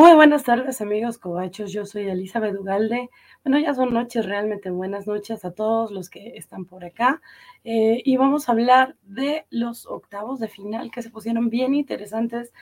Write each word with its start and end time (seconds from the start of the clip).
Muy 0.00 0.14
buenas 0.14 0.44
tardes, 0.44 0.80
amigos 0.80 1.18
cobachos. 1.18 1.72
Yo 1.72 1.84
soy 1.84 2.08
Elizabeth 2.08 2.58
Ugalde. 2.58 3.10
Bueno, 3.44 3.58
ya 3.58 3.74
son 3.74 3.92
noches, 3.92 4.24
realmente 4.24 4.70
buenas 4.70 5.06
noches 5.06 5.44
a 5.44 5.50
todos 5.50 5.90
los 5.90 6.08
que 6.08 6.38
están 6.38 6.64
por 6.64 6.86
acá. 6.86 7.20
Eh, 7.64 8.00
y 8.02 8.16
vamos 8.16 8.48
a 8.48 8.52
hablar 8.52 8.96
de 9.02 9.44
los 9.50 9.84
octavos 9.84 10.40
de 10.40 10.48
final 10.48 10.90
que 10.90 11.02
se 11.02 11.10
pusieron 11.10 11.50
bien 11.50 11.74
interesantes. 11.74 12.54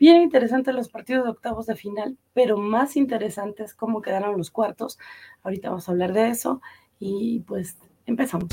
Bien 0.00 0.20
interesantes 0.20 0.74
los 0.74 0.88
partidos 0.88 1.22
de 1.22 1.30
octavos 1.30 1.66
de 1.66 1.76
final, 1.76 2.18
pero 2.32 2.56
más 2.56 2.96
interesantes 2.96 3.72
cómo 3.72 4.02
quedaron 4.02 4.36
los 4.36 4.50
cuartos. 4.50 4.98
Ahorita 5.44 5.68
vamos 5.68 5.88
a 5.88 5.92
hablar 5.92 6.12
de 6.12 6.30
eso. 6.30 6.60
Y 6.98 7.44
pues 7.46 7.78
empezamos. 8.04 8.48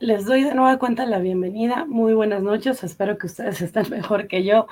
Les 0.00 0.24
doy 0.26 0.44
de 0.44 0.54
nueva 0.54 0.78
cuenta 0.78 1.06
la 1.06 1.18
bienvenida. 1.18 1.84
Muy 1.84 2.14
buenas 2.14 2.40
noches. 2.40 2.84
Espero 2.84 3.18
que 3.18 3.26
ustedes 3.26 3.60
estén 3.60 3.90
mejor 3.90 4.28
que 4.28 4.44
yo 4.44 4.68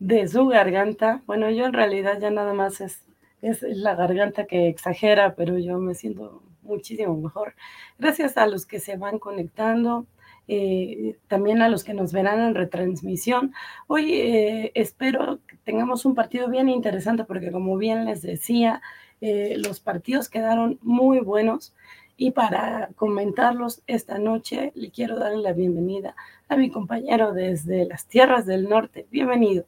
de 0.00 0.26
su 0.26 0.48
garganta. 0.48 1.22
Bueno, 1.26 1.48
yo 1.48 1.66
en 1.66 1.72
realidad 1.72 2.18
ya 2.20 2.30
nada 2.30 2.54
más 2.54 2.80
es, 2.80 3.04
es 3.40 3.62
la 3.62 3.94
garganta 3.94 4.46
que 4.46 4.66
exagera, 4.66 5.36
pero 5.36 5.58
yo 5.58 5.78
me 5.78 5.94
siento 5.94 6.42
muchísimo 6.62 7.16
mejor. 7.16 7.54
Gracias 8.00 8.36
a 8.36 8.48
los 8.48 8.66
que 8.66 8.80
se 8.80 8.96
van 8.96 9.20
conectando, 9.20 10.06
eh, 10.48 11.18
también 11.28 11.62
a 11.62 11.68
los 11.68 11.84
que 11.84 11.94
nos 11.94 12.12
verán 12.12 12.40
en 12.40 12.56
retransmisión. 12.56 13.54
Hoy 13.86 14.12
eh, 14.12 14.72
espero 14.74 15.38
que 15.46 15.56
tengamos 15.58 16.04
un 16.04 16.16
partido 16.16 16.48
bien 16.48 16.68
interesante 16.68 17.22
porque 17.22 17.52
como 17.52 17.76
bien 17.76 18.06
les 18.06 18.22
decía, 18.22 18.82
eh, 19.20 19.54
los 19.56 19.78
partidos 19.78 20.28
quedaron 20.28 20.80
muy 20.82 21.20
buenos. 21.20 21.74
Y 22.16 22.30
para 22.30 22.90
comentarlos 22.94 23.82
esta 23.86 24.18
noche, 24.18 24.70
le 24.74 24.90
quiero 24.90 25.18
dar 25.18 25.34
la 25.34 25.52
bienvenida 25.52 26.14
a 26.48 26.56
mi 26.56 26.70
compañero 26.70 27.32
desde 27.32 27.86
las 27.86 28.06
tierras 28.06 28.46
del 28.46 28.68
norte. 28.68 29.06
Bienvenido. 29.10 29.64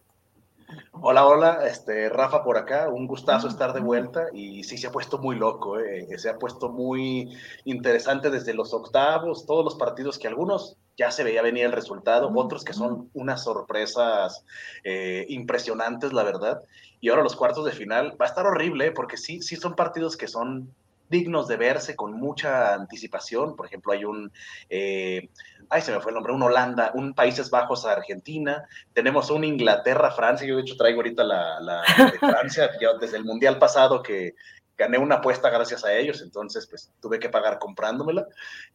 Hola, 0.93 1.27
hola, 1.27 1.67
este, 1.67 2.09
Rafa 2.09 2.43
por 2.43 2.57
acá, 2.57 2.89
un 2.89 3.07
gustazo 3.07 3.49
estar 3.49 3.73
de 3.73 3.81
vuelta 3.81 4.27
y 4.33 4.65
sí 4.65 4.79
se 4.79 4.89
ha 4.89 4.93
puesto 4.93 5.19
muy 5.19 5.37
loco, 5.37 5.79
eh, 5.79 6.07
se 6.19 6.29
ha 6.29 6.39
puesto 6.39 6.71
muy 6.71 7.37
interesante 7.65 8.31
desde 8.31 8.55
los 8.55 8.75
octavos, 8.75 9.47
todos 9.47 9.65
los 9.65 9.77
partidos 9.77 10.19
que 10.19 10.27
algunos 10.27 10.77
ya 10.97 11.13
se 11.13 11.23
veía 11.23 11.43
venir 11.43 11.67
el 11.67 11.73
resultado, 11.73 12.33
otros 12.35 12.65
que 12.65 12.73
son 12.73 13.11
unas 13.15 13.45
sorpresas 13.45 14.45
eh, 14.83 15.27
impresionantes, 15.29 16.13
la 16.13 16.25
verdad, 16.25 16.63
y 17.01 17.11
ahora 17.11 17.23
los 17.23 17.37
cuartos 17.37 17.65
de 17.65 17.73
final 17.73 18.17
va 18.21 18.27
a 18.27 18.29
estar 18.29 18.47
horrible 18.47 18.91
porque 18.91 19.17
sí, 19.17 19.43
sí 19.43 19.55
son 19.55 19.77
partidos 19.77 20.17
que 20.17 20.27
son 20.27 20.75
dignos 21.09 21.49
de 21.49 21.57
verse 21.57 21.97
con 21.97 22.13
mucha 22.13 22.75
anticipación. 22.75 23.57
Por 23.57 23.67
ejemplo, 23.67 23.93
hay 23.93 24.05
un, 24.05 24.33
eh, 24.69 25.29
ay, 25.69 25.83
se 25.83 25.93
me 25.93 26.01
fue 26.01 26.11
el 26.11 26.15
nombre, 26.15 26.33
un 26.33 26.43
Holanda, 26.43 26.93
un 26.95 27.15
Países 27.15 27.51
Bajos 27.51 27.87
a 27.87 27.93
Argentina, 27.93 28.67
tenemos 28.93 29.31
un 29.31 29.45
Inglaterra, 29.45 30.11
Francia, 30.11 30.47
yo 30.47 30.57
de 30.57 30.63
hecho 30.63 30.77
traigo 30.77 30.99
ahorita 30.99 31.25
la, 31.25 31.61
la 31.61 31.83
de 31.99 32.19
Francia, 32.19 32.71
desde 33.01 33.17
el 33.17 33.25
Mundial 33.25 33.59
pasado 33.59 34.03
que 34.03 34.35
gané 34.77 34.99
una 34.99 35.17
apuesta 35.17 35.49
gracias 35.51 35.85
a 35.85 35.95
ellos, 35.95 36.21
entonces 36.23 36.67
pues 36.67 36.93
tuve 37.01 37.19
que 37.19 37.31
pagar 37.31 37.59
comprándomela 37.59 38.27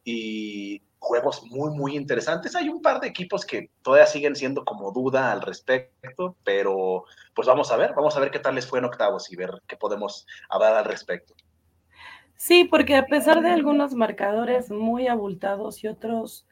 y 0.04 0.82
juegos 0.98 1.42
muy, 1.44 1.70
muy 1.70 1.96
interesantes. 1.96 2.54
Hay 2.56 2.68
un 2.68 2.82
par 2.82 3.00
de 3.00 3.08
equipos 3.08 3.44
que 3.44 3.70
todavía 3.82 4.06
siguen 4.06 4.36
siendo 4.36 4.64
como 4.64 4.92
duda 4.92 5.32
al 5.32 5.42
respecto, 5.42 6.36
pero 6.44 7.04
pues 7.34 7.46
vamos 7.46 7.70
a 7.70 7.76
ver, 7.76 7.92
vamos 7.94 8.16
a 8.16 8.20
ver 8.20 8.30
qué 8.30 8.38
tal 8.38 8.54
les 8.54 8.66
fue 8.66 8.78
en 8.78 8.86
octavos 8.86 9.30
y 9.30 9.36
ver 9.36 9.62
qué 9.66 9.76
podemos 9.76 10.26
hablar 10.48 10.74
al 10.74 10.84
respecto. 10.84 11.34
Sí, 12.44 12.64
porque 12.64 12.96
a 12.96 13.06
pesar 13.06 13.40
de 13.40 13.50
algunos 13.50 13.94
marcadores 13.94 14.68
muy 14.68 15.06
abultados 15.06 15.84
y 15.84 15.86
otros 15.86 16.44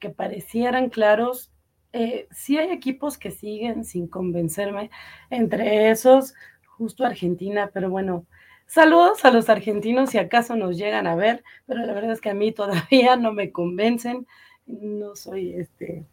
que 0.00 0.10
parecieran 0.10 0.90
claros, 0.90 1.52
eh, 1.92 2.26
sí 2.32 2.58
hay 2.58 2.72
equipos 2.72 3.18
que 3.18 3.30
siguen 3.30 3.84
sin 3.84 4.08
convencerme, 4.08 4.90
entre 5.30 5.90
esos 5.90 6.34
justo 6.66 7.04
Argentina, 7.06 7.70
pero 7.72 7.88
bueno, 7.88 8.26
saludos 8.66 9.24
a 9.24 9.30
los 9.30 9.48
argentinos 9.48 10.10
si 10.10 10.18
acaso 10.18 10.56
nos 10.56 10.76
llegan 10.76 11.06
a 11.06 11.14
ver, 11.14 11.44
pero 11.66 11.86
la 11.86 11.92
verdad 11.92 12.10
es 12.10 12.20
que 12.20 12.30
a 12.30 12.34
mí 12.34 12.50
todavía 12.90 13.14
no 13.14 13.32
me 13.32 13.52
convencen, 13.52 14.26
no 14.66 15.14
soy 15.14 15.54
este 15.54 16.04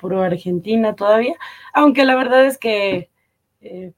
pro 0.00 0.22
Argentina 0.22 0.96
todavía, 0.96 1.36
aunque 1.72 2.04
la 2.04 2.16
verdad 2.16 2.46
es 2.46 2.58
que 2.58 3.10
eh, 3.60 3.92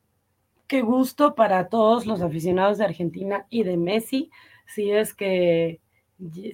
qué 0.67 0.83
gusto 0.83 1.35
para 1.35 1.69
todos 1.71 2.05
los 2.05 2.21
aficionados 2.21 2.77
de 2.77 2.85
Argentina 2.85 3.47
y 3.49 3.63
de 3.63 3.79
Messi, 3.79 4.31
si 4.67 4.93
es 4.93 5.15
que 5.15 5.81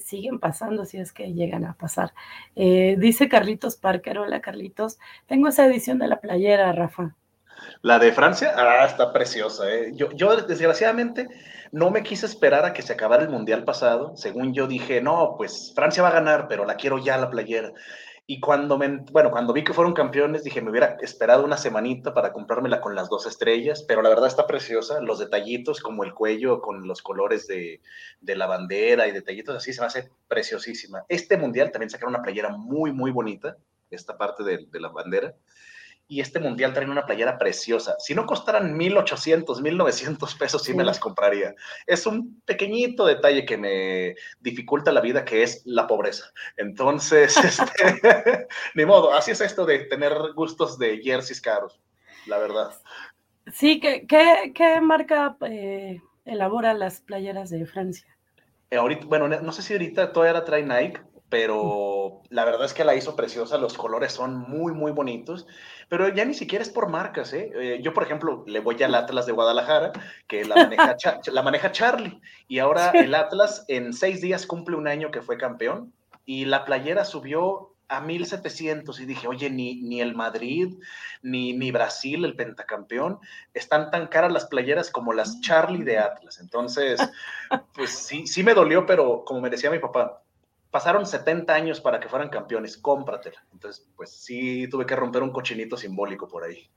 siguen 0.05 0.39
pasando, 0.39 0.85
si 0.85 0.99
es 0.99 1.13
que 1.13 1.33
llegan 1.33 1.65
a 1.65 1.75
pasar. 1.75 2.13
Eh, 2.57 2.97
dice 2.99 3.29
Carlitos 3.29 3.77
Parker, 3.77 4.19
hola 4.19 4.41
Carlitos, 4.41 4.99
tengo 5.27 5.49
esa 5.49 5.67
edición 5.67 5.99
de 5.99 6.09
la 6.09 6.21
playera, 6.21 6.73
Rafa. 6.73 7.15
La 7.83 7.99
de 7.99 8.13
Francia, 8.13 8.53
ah, 8.57 8.87
está 8.87 9.13
preciosa. 9.13 9.71
¿eh? 9.71 9.93
Yo, 9.95 10.11
yo, 10.13 10.35
desgraciadamente, 10.37 11.29
no 11.73 11.91
me 11.91 12.03
quise 12.03 12.27
esperar 12.27 12.65
a 12.65 12.73
que 12.73 12.83
se 12.83 12.93
acabara 12.93 13.23
el 13.23 13.29
Mundial 13.29 13.65
pasado. 13.65 14.17
Según 14.17 14.55
yo 14.55 14.67
dije, 14.67 15.01
no, 15.01 15.35
pues 15.37 15.73
Francia 15.75 16.03
va 16.03 16.09
a 16.09 16.13
ganar, 16.13 16.49
pero 16.49 16.65
la 16.65 16.77
quiero 16.77 16.99
ya 16.99 17.17
la 17.19 17.31
playera. 17.31 17.73
Y 18.33 18.39
cuando 18.39 18.79
me, 18.79 18.99
bueno, 19.11 19.33
cuando 19.33 19.53
vi 19.53 19.65
que 19.65 19.73
fueron 19.73 19.93
campeones, 19.93 20.45
dije, 20.45 20.63
me 20.63 20.71
hubiera 20.71 20.97
esperado 21.01 21.45
una 21.45 21.57
semanita 21.57 22.15
para 22.15 22.33
comprármela 22.33 22.81
con 22.81 22.95
las 22.95 23.09
dos 23.09 23.27
estrellas, 23.27 23.83
pero 23.83 24.03
la 24.03 24.09
verdad 24.09 24.29
está 24.29 24.47
preciosa, 24.47 25.01
los 25.01 25.19
detallitos 25.19 25.81
como 25.81 26.05
el 26.05 26.15
cuello 26.15 26.61
con 26.61 26.87
los 26.87 27.03
colores 27.03 27.49
de, 27.49 27.81
de 28.21 28.37
la 28.37 28.47
bandera 28.47 29.09
y 29.09 29.11
detallitos 29.11 29.57
así, 29.57 29.73
se 29.73 29.81
me 29.81 29.89
hace 29.89 30.13
preciosísima. 30.29 31.05
Este 31.09 31.37
mundial 31.39 31.73
también 31.73 31.91
sacaron 31.91 32.15
una 32.15 32.23
playera 32.23 32.51
muy, 32.51 32.93
muy 32.93 33.11
bonita, 33.11 33.57
esta 33.91 34.17
parte 34.17 34.45
de, 34.45 34.65
de 34.71 34.79
la 34.79 34.91
bandera, 34.91 35.35
y 36.11 36.21
este 36.21 36.41
mundial 36.41 36.75
trae 36.75 36.91
una 36.91 37.07
playera 37.07 37.39
preciosa. 37.39 37.95
Si 38.01 38.17
no 38.17 38.27
costaran 38.27 38.77
1800, 38.77 39.63
1900 39.63 40.35
pesos, 40.35 40.65
sí 40.65 40.75
me 40.75 40.83
las 40.83 40.99
compraría. 40.99 41.55
Es 41.87 42.05
un 42.05 42.43
pequeñito 42.45 43.07
detalle 43.07 43.47
que 43.47 43.57
me 43.57 44.17
dificulta 44.41 44.91
la 44.91 45.01
vida, 45.01 45.25
que 45.25 45.45
es 45.45 45.63
la 45.65 45.87
pobreza. 45.87 46.33
Entonces, 46.57 47.37
este, 47.45 48.49
ni 48.75 48.85
modo, 48.85 49.15
así 49.15 49.31
es 49.31 49.41
esto 49.41 49.65
de 49.65 49.85
tener 49.85 50.13
gustos 50.35 50.81
de 50.81 50.99
jerseys 51.01 51.41
caros, 51.41 51.81
la 52.27 52.39
verdad. 52.39 52.73
Sí, 53.53 53.79
¿qué, 53.79 54.05
qué, 54.07 54.81
marca 54.81 55.37
eh, 55.47 56.03
elabora 56.25 56.75
las 56.75 57.03
playeras 57.03 57.51
de 57.51 57.67
Francia? 57.67 58.09
Eh, 58.71 58.77
ahorita, 58.77 59.07
bueno, 59.07 59.29
no 59.29 59.53
sé 59.53 59.63
si 59.63 59.75
ahorita 59.75 60.13
todavía 60.13 60.41
la 60.41 60.45
trae 60.45 60.65
Nike, 60.65 61.01
pero 61.31 62.23
la 62.29 62.45
verdad 62.45 62.65
es 62.65 62.75
que 62.75 62.85
la 62.85 62.97
hizo 62.97 63.15
preciosa, 63.15 63.57
los 63.57 63.79
colores 63.79 64.13
son 64.13 64.37
muy, 64.37 64.73
muy 64.73 64.91
bonitos, 64.91 65.47
pero 65.89 66.09
ya 66.09 66.25
ni 66.25 66.35
siquiera 66.35 66.63
es 66.63 66.71
por 66.71 66.89
marcas, 66.89 67.33
¿eh? 67.33 67.53
eh 67.55 67.81
yo, 67.83 67.95
por 67.95 68.03
ejemplo, 68.03 68.45
le 68.47 68.59
voy 68.59 68.83
al 68.83 68.97
Atlas 68.97 69.27
de 69.27 69.33
Guadalajara, 69.33 69.93
que 70.27 70.45
la 70.45 70.57
maneja, 70.57 70.97
la 71.33 71.43
maneja 71.43 71.73
Charlie, 71.73 72.21
y 72.49 72.59
ahora 72.59 72.91
el 72.91 73.15
Atlas 73.15 73.65
en 73.69 73.93
seis 73.93 74.21
días 74.21 74.45
cumple 74.45 74.77
un 74.77 74.89
año 74.89 75.13
que 75.13 75.23
fue 75.23 75.39
campeón, 75.39 75.93
y 76.27 76.47
la 76.47 76.65
playera 76.65 77.05
subió 77.05 77.75
a 77.87 78.01
1700 78.01 79.01
y 79.01 79.07
dije, 79.07 79.27
oye, 79.29 79.51
ni, 79.51 79.83
ni 79.83 80.01
el 80.01 80.15
Madrid, 80.15 80.79
ni, 81.23 81.53
ni 81.53 81.71
Brasil, 81.73 82.25
el 82.25 82.37
pentacampeón, 82.37 83.19
están 83.53 83.91
tan 83.91 84.07
caras 84.07 84.33
las 84.33 84.47
playeras 84.47 84.91
como 84.91 85.13
las 85.13 85.41
Charlie 85.41 85.83
de 85.83 85.99
Atlas. 85.99 86.39
Entonces, 86.41 87.01
pues 87.75 87.91
sí, 87.91 88.29
sí 88.29 88.45
me 88.45 88.55
dolió, 88.55 88.87
pero 88.87 89.25
como 89.25 89.41
me 89.41 89.51
decía 89.51 89.73
mi 89.73 89.81
papá, 89.81 90.23
pasaron 90.71 91.07
70 91.07 91.55
años 91.55 91.81
para 91.81 92.01
que 92.01 92.09
fueran 92.09 92.29
campeones, 92.29 92.77
cómpratela. 92.77 93.45
Entonces, 93.53 93.89
pues 93.97 94.11
sí, 94.11 94.69
tuve 94.69 94.87
que 94.87 94.97
romper 94.97 95.23
un 95.23 95.33
cochinito 95.33 95.77
simbólico 95.77 96.29
por 96.29 96.45
ahí. 96.45 96.71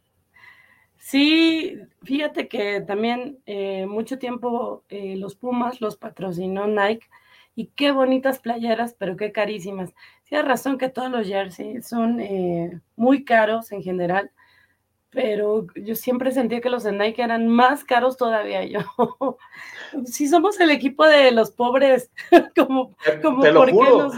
Sí, 0.98 1.78
fíjate 2.04 2.48
que 2.48 2.80
también 2.82 3.40
eh, 3.46 3.86
mucho 3.86 4.18
tiempo 4.18 4.84
eh, 4.88 5.18
los 5.18 5.36
Pumas 5.36 5.82
los 5.82 5.98
patrocinó 5.98 6.66
Nike 6.66 7.08
y 7.56 7.68
qué 7.76 7.92
bonitas 7.92 8.40
playeras, 8.40 8.96
pero 8.98 9.18
qué 9.18 9.32
carísimas. 9.32 9.94
Tienes 10.24 10.48
razón 10.48 10.78
que 10.78 10.90
todos 10.90 11.12
los 11.12 11.28
jerseys 11.28 11.86
son 11.86 12.22
eh, 12.22 12.80
muy 12.96 13.26
caros 13.26 13.72
en 13.74 13.84
general, 13.84 14.32
pero 15.14 15.68
yo 15.76 15.96
siempre 15.96 16.32
sentía 16.32 16.62
que 16.62 16.70
los 16.70 16.84
de 16.84 16.92
Nike 16.92 17.22
eran 17.22 17.48
más 17.48 17.84
caros 17.84 18.18
todavía. 18.18 18.66
Yo, 18.66 18.80
si 20.06 20.28
somos 20.28 20.60
el 20.60 20.72
equipo 20.72 21.06
de 21.06 21.32
los 21.32 21.52
pobres, 21.52 22.12
como, 22.56 22.96
como 23.22 23.42
te, 23.42 23.52
lo 23.52 23.68
juro. 23.68 24.12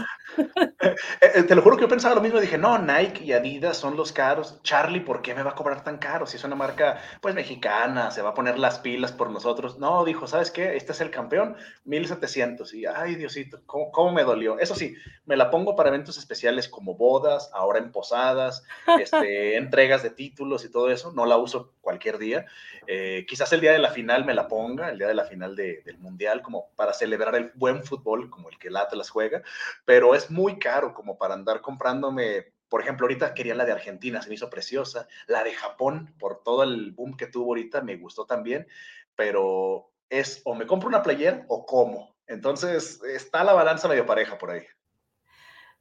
Te 1.46 1.54
lo 1.54 1.62
juro 1.62 1.76
que 1.76 1.82
yo 1.82 1.88
pensaba 1.88 2.14
lo 2.14 2.20
mismo. 2.20 2.40
Dije, 2.40 2.58
no, 2.58 2.78
Nike 2.78 3.24
y 3.24 3.32
Adidas 3.32 3.76
son 3.76 3.96
los 3.96 4.12
caros. 4.12 4.60
Charlie, 4.62 5.00
¿por 5.00 5.22
qué 5.22 5.34
me 5.34 5.42
va 5.42 5.50
a 5.50 5.54
cobrar 5.54 5.82
tan 5.84 5.98
caro? 5.98 6.26
Si 6.26 6.36
es 6.36 6.44
una 6.44 6.56
marca, 6.56 7.00
pues, 7.20 7.34
mexicana, 7.34 8.10
se 8.10 8.22
va 8.22 8.30
a 8.30 8.34
poner 8.34 8.58
las 8.58 8.78
pilas 8.78 9.12
por 9.12 9.30
nosotros. 9.30 9.78
No, 9.78 10.04
dijo, 10.04 10.26
¿sabes 10.26 10.50
qué? 10.50 10.76
Este 10.76 10.92
es 10.92 11.00
el 11.00 11.10
campeón, 11.10 11.56
1700. 11.84 12.74
Y, 12.74 12.86
ay, 12.86 13.14
Diosito, 13.14 13.60
¿cómo, 13.66 14.12
me 14.12 14.24
dolió? 14.24 14.58
Eso 14.58 14.74
sí, 14.74 14.94
me 15.24 15.36
la 15.36 15.50
pongo 15.50 15.76
para 15.76 15.88
eventos 15.88 16.18
especiales 16.18 16.68
como 16.68 16.94
bodas, 16.94 17.50
ahora 17.52 17.78
en 17.78 17.92
posadas, 17.92 18.64
este, 18.98 19.56
entregas 19.56 20.02
de 20.02 20.10
títulos 20.10 20.64
y 20.64 20.70
todo 20.70 20.90
eso. 20.90 21.12
No 21.12 21.26
la 21.26 21.36
uso 21.36 21.72
cualquier 21.80 22.18
día. 22.18 22.46
Eh, 22.86 23.26
quizás 23.28 23.52
el 23.52 23.60
día 23.60 23.72
de 23.72 23.78
la 23.78 23.90
final 23.90 24.24
me 24.24 24.34
la 24.34 24.48
ponga, 24.48 24.90
el 24.90 24.98
día 24.98 25.08
de 25.08 25.14
la 25.14 25.24
final 25.24 25.56
del 25.56 25.98
Mundial, 25.98 26.42
como 26.42 26.68
para 26.76 26.92
celebrar 26.92 27.34
el 27.34 27.50
buen 27.54 27.82
fútbol, 27.82 28.30
como 28.30 28.48
el 28.48 28.58
que 28.58 28.68
el 28.68 28.76
Atlas 28.76 29.10
juega. 29.10 29.42
Pero 29.84 30.14
es 30.14 30.25
muy 30.30 30.58
caro 30.58 30.94
como 30.94 31.18
para 31.18 31.34
andar 31.34 31.60
comprándome, 31.60 32.52
por 32.68 32.80
ejemplo, 32.80 33.04
ahorita 33.04 33.34
quería 33.34 33.54
la 33.54 33.64
de 33.64 33.72
Argentina, 33.72 34.20
se 34.22 34.28
me 34.28 34.34
hizo 34.34 34.50
preciosa, 34.50 35.08
la 35.26 35.44
de 35.44 35.52
Japón, 35.52 36.14
por 36.18 36.42
todo 36.42 36.62
el 36.62 36.92
boom 36.92 37.16
que 37.16 37.26
tuvo 37.26 37.46
ahorita, 37.46 37.82
me 37.82 37.96
gustó 37.96 38.26
también, 38.26 38.66
pero 39.14 39.90
es 40.10 40.42
o 40.44 40.54
me 40.54 40.66
compro 40.66 40.88
una 40.88 41.02
playera 41.02 41.44
o 41.48 41.66
como. 41.66 42.16
Entonces 42.26 43.00
está 43.04 43.44
la 43.44 43.52
balanza 43.52 43.88
medio 43.88 44.06
pareja 44.06 44.38
por 44.38 44.50
ahí. 44.50 44.62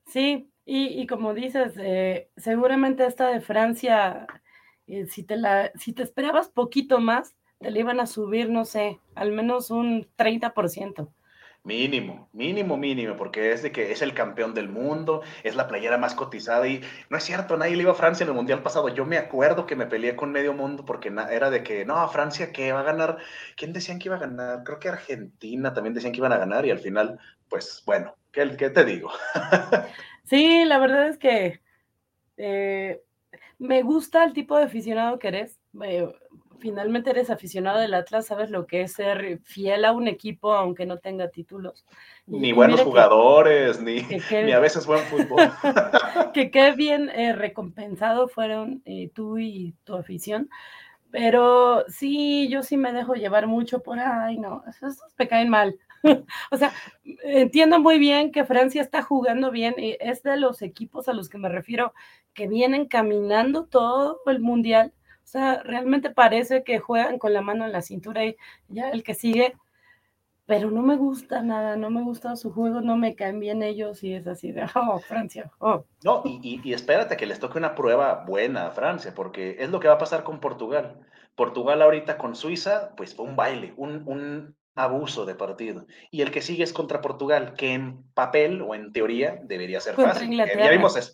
Sí, 0.07 0.51
y, 0.68 1.06
como 1.07 1.33
dices, 1.33 1.74
eh, 1.77 2.30
seguramente 2.38 3.06
esta 3.06 3.30
de 3.30 3.42
Francia, 3.42 4.25
eh, 4.88 5.06
si, 5.06 5.24
te 5.24 5.36
la, 5.36 5.71
si 5.75 5.94
te 5.94 6.01
esperabas 6.01 6.50
poquito 6.50 7.00
más, 7.00 7.36
te 7.59 7.69
la 7.69 7.80
iban 7.80 8.00
a 8.00 8.07
subir, 8.07 8.50
no 8.50 8.65
sé, 8.65 9.00
al 9.13 9.31
menos 9.31 9.69
un 9.69 10.07
30%. 10.18 11.07
Mínimo, 11.66 12.30
mínimo, 12.32 12.78
mínimo, 12.78 13.16
porque 13.16 13.52
es 13.52 13.64
de 13.64 13.72
que 13.72 13.92
es 13.92 14.04
el 14.04 14.14
campeón 14.14 14.54
del 14.54 14.70
mundo, 14.70 15.24
es 15.44 15.56
la 15.56 15.68
playera 15.68 15.98
más 15.98 16.14
cotizada 16.14 16.68
y 16.68 16.82
no 17.10 17.18
es 17.18 17.24
cierto, 17.24 17.58
nadie 17.58 17.76
le 17.76 17.82
iba 17.82 17.92
a 17.92 17.96
Francia 17.96 18.24
en 18.24 18.30
el 18.30 18.36
Mundial 18.36 18.62
pasado. 18.62 18.88
Yo 18.90 19.04
me 19.04 19.18
acuerdo 19.18 19.66
que 19.66 19.76
me 19.76 19.88
peleé 19.88 20.16
con 20.16 20.32
medio 20.32 20.54
mundo 20.54 20.86
porque 20.86 21.12
era 21.32 21.50
de 21.50 21.64
que, 21.64 21.84
no, 21.84 22.08
Francia 22.10 22.52
que 22.52 22.72
va 22.72 22.82
a 22.82 22.84
ganar, 22.84 23.18
¿quién 23.58 23.74
decían 23.74 23.98
que 23.98 24.10
iba 24.10 24.16
a 24.18 24.20
ganar? 24.20 24.64
Creo 24.64 24.78
que 24.80 24.90
Argentina 24.90 25.74
también 25.74 25.96
decían 25.96 26.14
que 26.14 26.20
iban 26.20 26.34
a 26.34 26.38
ganar 26.38 26.68
y 26.68 26.70
al 26.70 26.78
final, 26.78 27.18
pues 27.50 27.82
bueno, 27.84 28.16
¿qué, 28.32 28.46
te 28.46 28.86
digo? 28.86 29.10
sí, 30.26 30.66
la 30.66 30.78
verdad 30.78 31.08
es 31.08 31.18
que 31.18 31.62
eh, 32.38 33.02
me 33.58 33.82
gusta 33.82 34.24
el 34.24 34.34
tipo 34.34 34.56
de 34.56 34.66
aficionado 34.66 35.18
que 35.18 35.30
eres. 35.30 35.60
Eh, 35.82 36.14
finalmente 36.60 37.10
eres 37.10 37.30
aficionado 37.30 37.80
del 37.80 37.94
Atlas, 37.94 38.28
sabes 38.28 38.50
lo 38.50 38.68
que 38.68 38.81
es 38.81 38.94
ser 38.94 39.40
fiel 39.44 39.86
a 39.86 39.92
un 39.92 40.07
equipo 40.07 40.54
aunque 40.54 40.86
no 40.86 40.98
tenga 40.98 41.30
títulos. 41.30 41.86
Ni 42.25 42.52
buenos 42.52 42.81
jugadores, 42.81 43.81
ni, 43.81 44.02
ni, 44.46 44.52
a 44.52 44.60
veces 44.60 44.86
buen 44.86 45.02
fútbol. 45.06 45.52
que 46.34 46.52
qué 46.52 46.72
bien 46.72 47.10
eh, 47.10 47.34
recompensado 47.34 48.28
fueron 48.28 48.81
eh, 48.86 49.10
tú 49.13 49.38
y 49.38 49.75
tu 49.84 49.96
afición. 49.96 50.50
Pero 51.12 51.86
sí, 51.88 52.50
yo 52.50 52.62
sí 52.62 52.75
me 52.75 52.92
dejo 52.92 53.13
llevar 53.13 53.48
mucho 53.48 53.81
por, 53.81 54.00
ay, 54.00 54.38
no, 54.38 54.63
esos 54.68 54.98
me 55.18 55.28
caen 55.28 55.50
mal. 55.50 55.80
o 56.52 56.57
sea, 56.57 56.74
entiendo 57.24 57.80
muy 57.80 58.00
bien 58.00 58.31
que 58.31 58.44
Francia 58.44 58.81
está 58.81 59.02
jugando 59.02 59.50
bien, 59.52 59.75
y 59.78 59.96
es 60.00 60.24
de 60.24 60.38
los 60.38 60.62
equipos 60.62 61.07
a 61.07 61.13
los 61.13 61.30
que 61.30 61.38
me 61.38 61.50
refiero 61.50 61.94
que 62.34 62.48
vienen 62.48 62.88
caminando 62.88 63.66
todo 63.66 64.19
el 64.25 64.42
mundial 64.42 64.94
o 65.25 65.27
sea, 65.27 65.63
realmente 65.63 66.12
parece 66.12 66.63
que 66.63 66.77
juegan 66.77 67.18
con 67.18 67.33
la 67.33 67.42
mano 67.42 67.66
en 67.66 67.72
la 67.72 67.81
cintura 67.81 68.24
y 68.24 68.38
ya 68.68 68.92
el 68.92 69.04
que 69.04 69.16
sigue, 69.16 69.56
pero 70.45 70.69
no 70.69 70.83
me 70.83 70.98
gusta 70.98 71.42
nada, 71.42 71.75
no 71.75 71.89
me 71.89 72.04
gusta 72.04 72.36
su 72.36 72.54
juego, 72.54 72.80
no 72.80 72.95
me 72.95 73.16
caen 73.16 73.39
bien 73.39 73.63
ellos 73.63 74.04
y 74.04 74.13
es 74.13 74.27
así 74.27 74.51
de, 74.51 74.66
oh, 74.75 75.00
Francia, 75.00 75.51
oh. 75.57 75.83
No, 76.04 76.22
y, 76.25 76.62
y, 76.63 76.74
espérate 76.74 77.18
que 77.18 77.25
les 77.25 77.39
toque 77.39 77.57
una 77.57 77.74
prueba 77.74 78.24
buena 78.27 78.68
a 78.68 78.72
Francia, 78.72 79.13
porque 79.16 79.57
es 79.60 79.72
lo 79.72 79.80
que 79.80 79.88
va 79.88 79.95
a 79.95 80.00
pasar 80.00 80.24
con 80.24 80.39
Portugal. 80.39 81.00
Portugal 81.36 81.81
ahorita 81.81 82.19
con 82.19 82.36
Suiza, 82.36 82.92
pues 82.95 83.16
fue 83.16 83.25
un 83.25 83.36
baile, 83.36 83.74
un, 83.78 84.04
un 84.06 84.56
abuso 84.75 85.25
de 85.25 85.33
partido. 85.33 85.88
Y 86.12 86.21
el 86.21 86.30
que 86.30 86.44
sigue 86.44 86.63
es 86.63 86.71
contra 86.71 87.01
Portugal, 87.01 87.56
que 87.57 87.74
en 87.74 88.04
papel 88.13 88.62
o 88.62 88.75
en 88.75 88.94
teoría 88.94 89.39
debería 89.44 89.81
ser 89.81 89.95
fácil. 89.95 90.38
Ya 90.38 90.69
vimos 90.69 90.95
eso. 90.95 91.13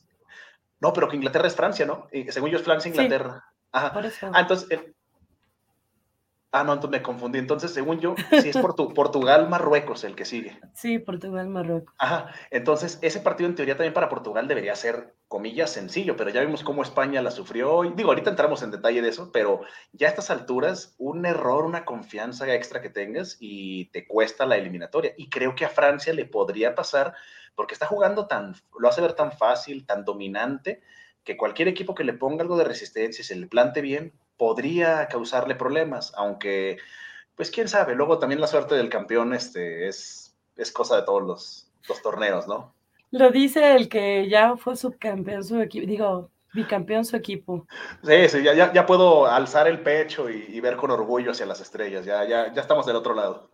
No, 0.82 0.92
pero 0.92 1.08
que 1.08 1.16
Inglaterra 1.16 1.48
es 1.48 1.56
Francia, 1.56 1.86
¿no? 1.86 2.08
según 2.30 2.50
yo 2.50 2.58
es 2.58 2.64
Francia, 2.64 2.90
Inglaterra. 2.90 3.46
Ajá. 3.72 3.94
Ah, 4.34 4.42
entonces, 4.42 4.70
eh, 4.72 4.94
ah, 6.52 6.64
no, 6.64 6.74
entonces 6.74 7.00
me 7.00 7.04
confundí. 7.04 7.40
Entonces, 7.40 7.74
según 7.74 8.00
yo, 8.00 8.16
sí 8.42 8.50
es 8.50 8.58
Portugal, 8.96 9.50
Marruecos 9.50 10.04
el 10.04 10.16
que 10.16 10.26
sigue. 10.26 10.60
Sí, 10.74 11.00
Portugal, 11.00 11.48
Marruecos. 11.48 11.94
Ajá. 11.98 12.34
Entonces, 12.50 13.00
ese 13.02 13.22
partido 13.22 13.50
en 13.50 13.56
teoría 13.56 13.76
también 13.76 13.94
para 13.94 14.10
Portugal 14.10 14.48
debería 14.48 14.76
ser, 14.76 15.16
comillas, 15.28 15.72
sencillo, 15.72 16.18
pero 16.18 16.30
ya 16.30 16.42
vimos 16.42 16.64
cómo 16.64 16.84
España 16.84 17.22
la 17.22 17.32
sufrió. 17.32 17.84
Digo, 17.96 18.10
ahorita 18.10 18.32
entramos 18.32 18.62
en 18.62 18.72
detalle 18.72 19.02
de 19.02 19.10
eso, 19.10 19.32
pero 19.32 19.62
ya 19.94 20.08
a 20.08 20.10
estas 20.10 20.30
alturas, 20.30 20.96
un 20.98 21.26
error, 21.26 21.64
una 21.64 21.86
confianza 21.86 22.54
extra 22.54 22.82
que 22.82 22.90
tengas 22.90 23.38
y 23.40 23.86
te 23.92 24.06
cuesta 24.06 24.46
la 24.46 24.58
eliminatoria. 24.58 25.14
Y 25.18 25.30
creo 25.30 25.56
que 25.56 25.64
a 25.64 25.70
Francia 25.70 26.14
le 26.14 26.26
podría 26.26 26.76
pasar 26.76 27.16
porque 27.56 27.74
está 27.74 27.86
jugando 27.86 28.28
tan, 28.28 28.56
lo 28.78 28.90
hace 28.90 29.02
ver 29.02 29.14
tan 29.14 29.32
fácil, 29.32 29.86
tan 29.86 30.04
dominante 30.04 30.82
que 31.24 31.38
cualquier 31.38 31.68
equipo 31.68 31.96
que 31.96 32.04
le 32.04 32.14
ponga 32.14 32.42
algo 32.42 32.58
de 32.58 32.64
resistencia 32.64 33.22
y 33.22 33.26
se 33.26 33.36
le 33.36 33.48
plante 33.48 33.82
bien, 33.82 34.14
podría 34.38 35.08
causarle 35.08 35.56
problemas, 35.56 36.14
aunque, 36.16 36.78
pues 37.36 37.52
quién 37.52 37.68
sabe, 37.68 37.96
luego 37.96 38.18
también 38.20 38.42
la 38.42 38.48
suerte 38.48 38.76
del 38.76 38.90
campeón 38.90 39.34
este, 39.34 39.88
es, 39.88 40.36
es 40.56 40.72
cosa 40.72 40.96
de 40.98 41.04
todos 41.04 41.24
los, 41.24 41.68
torneos, 42.02 42.48
¿no? 42.48 42.74
Lo 43.12 43.32
dice 43.32 43.76
el 43.76 43.90
que 43.90 44.30
ya 44.30 44.56
fue 44.56 44.78
subcampeón 44.78 45.44
su 45.44 45.60
equipo, 45.60 45.86
digo, 45.86 46.32
bicampeón 46.54 47.04
su 47.04 47.18
equipo. 47.18 47.68
Sí, 48.04 48.30
sí, 48.30 48.44
ya, 48.44 48.72
ya, 48.72 48.86
puedo 48.86 49.28
alzar 49.28 49.68
el 49.68 49.82
pecho 49.82 50.30
y, 50.30 50.60
ver 50.62 50.78
con 50.78 50.90
orgullo 50.90 51.32
hacia 51.32 51.46
las 51.46 51.60
estrellas, 51.60 52.06
ya, 52.06 52.24
ya, 52.24 52.54
ya 52.54 52.62
estamos 52.62 52.86
del 52.86 52.96
otro 52.96 53.14
lado. 53.14 53.52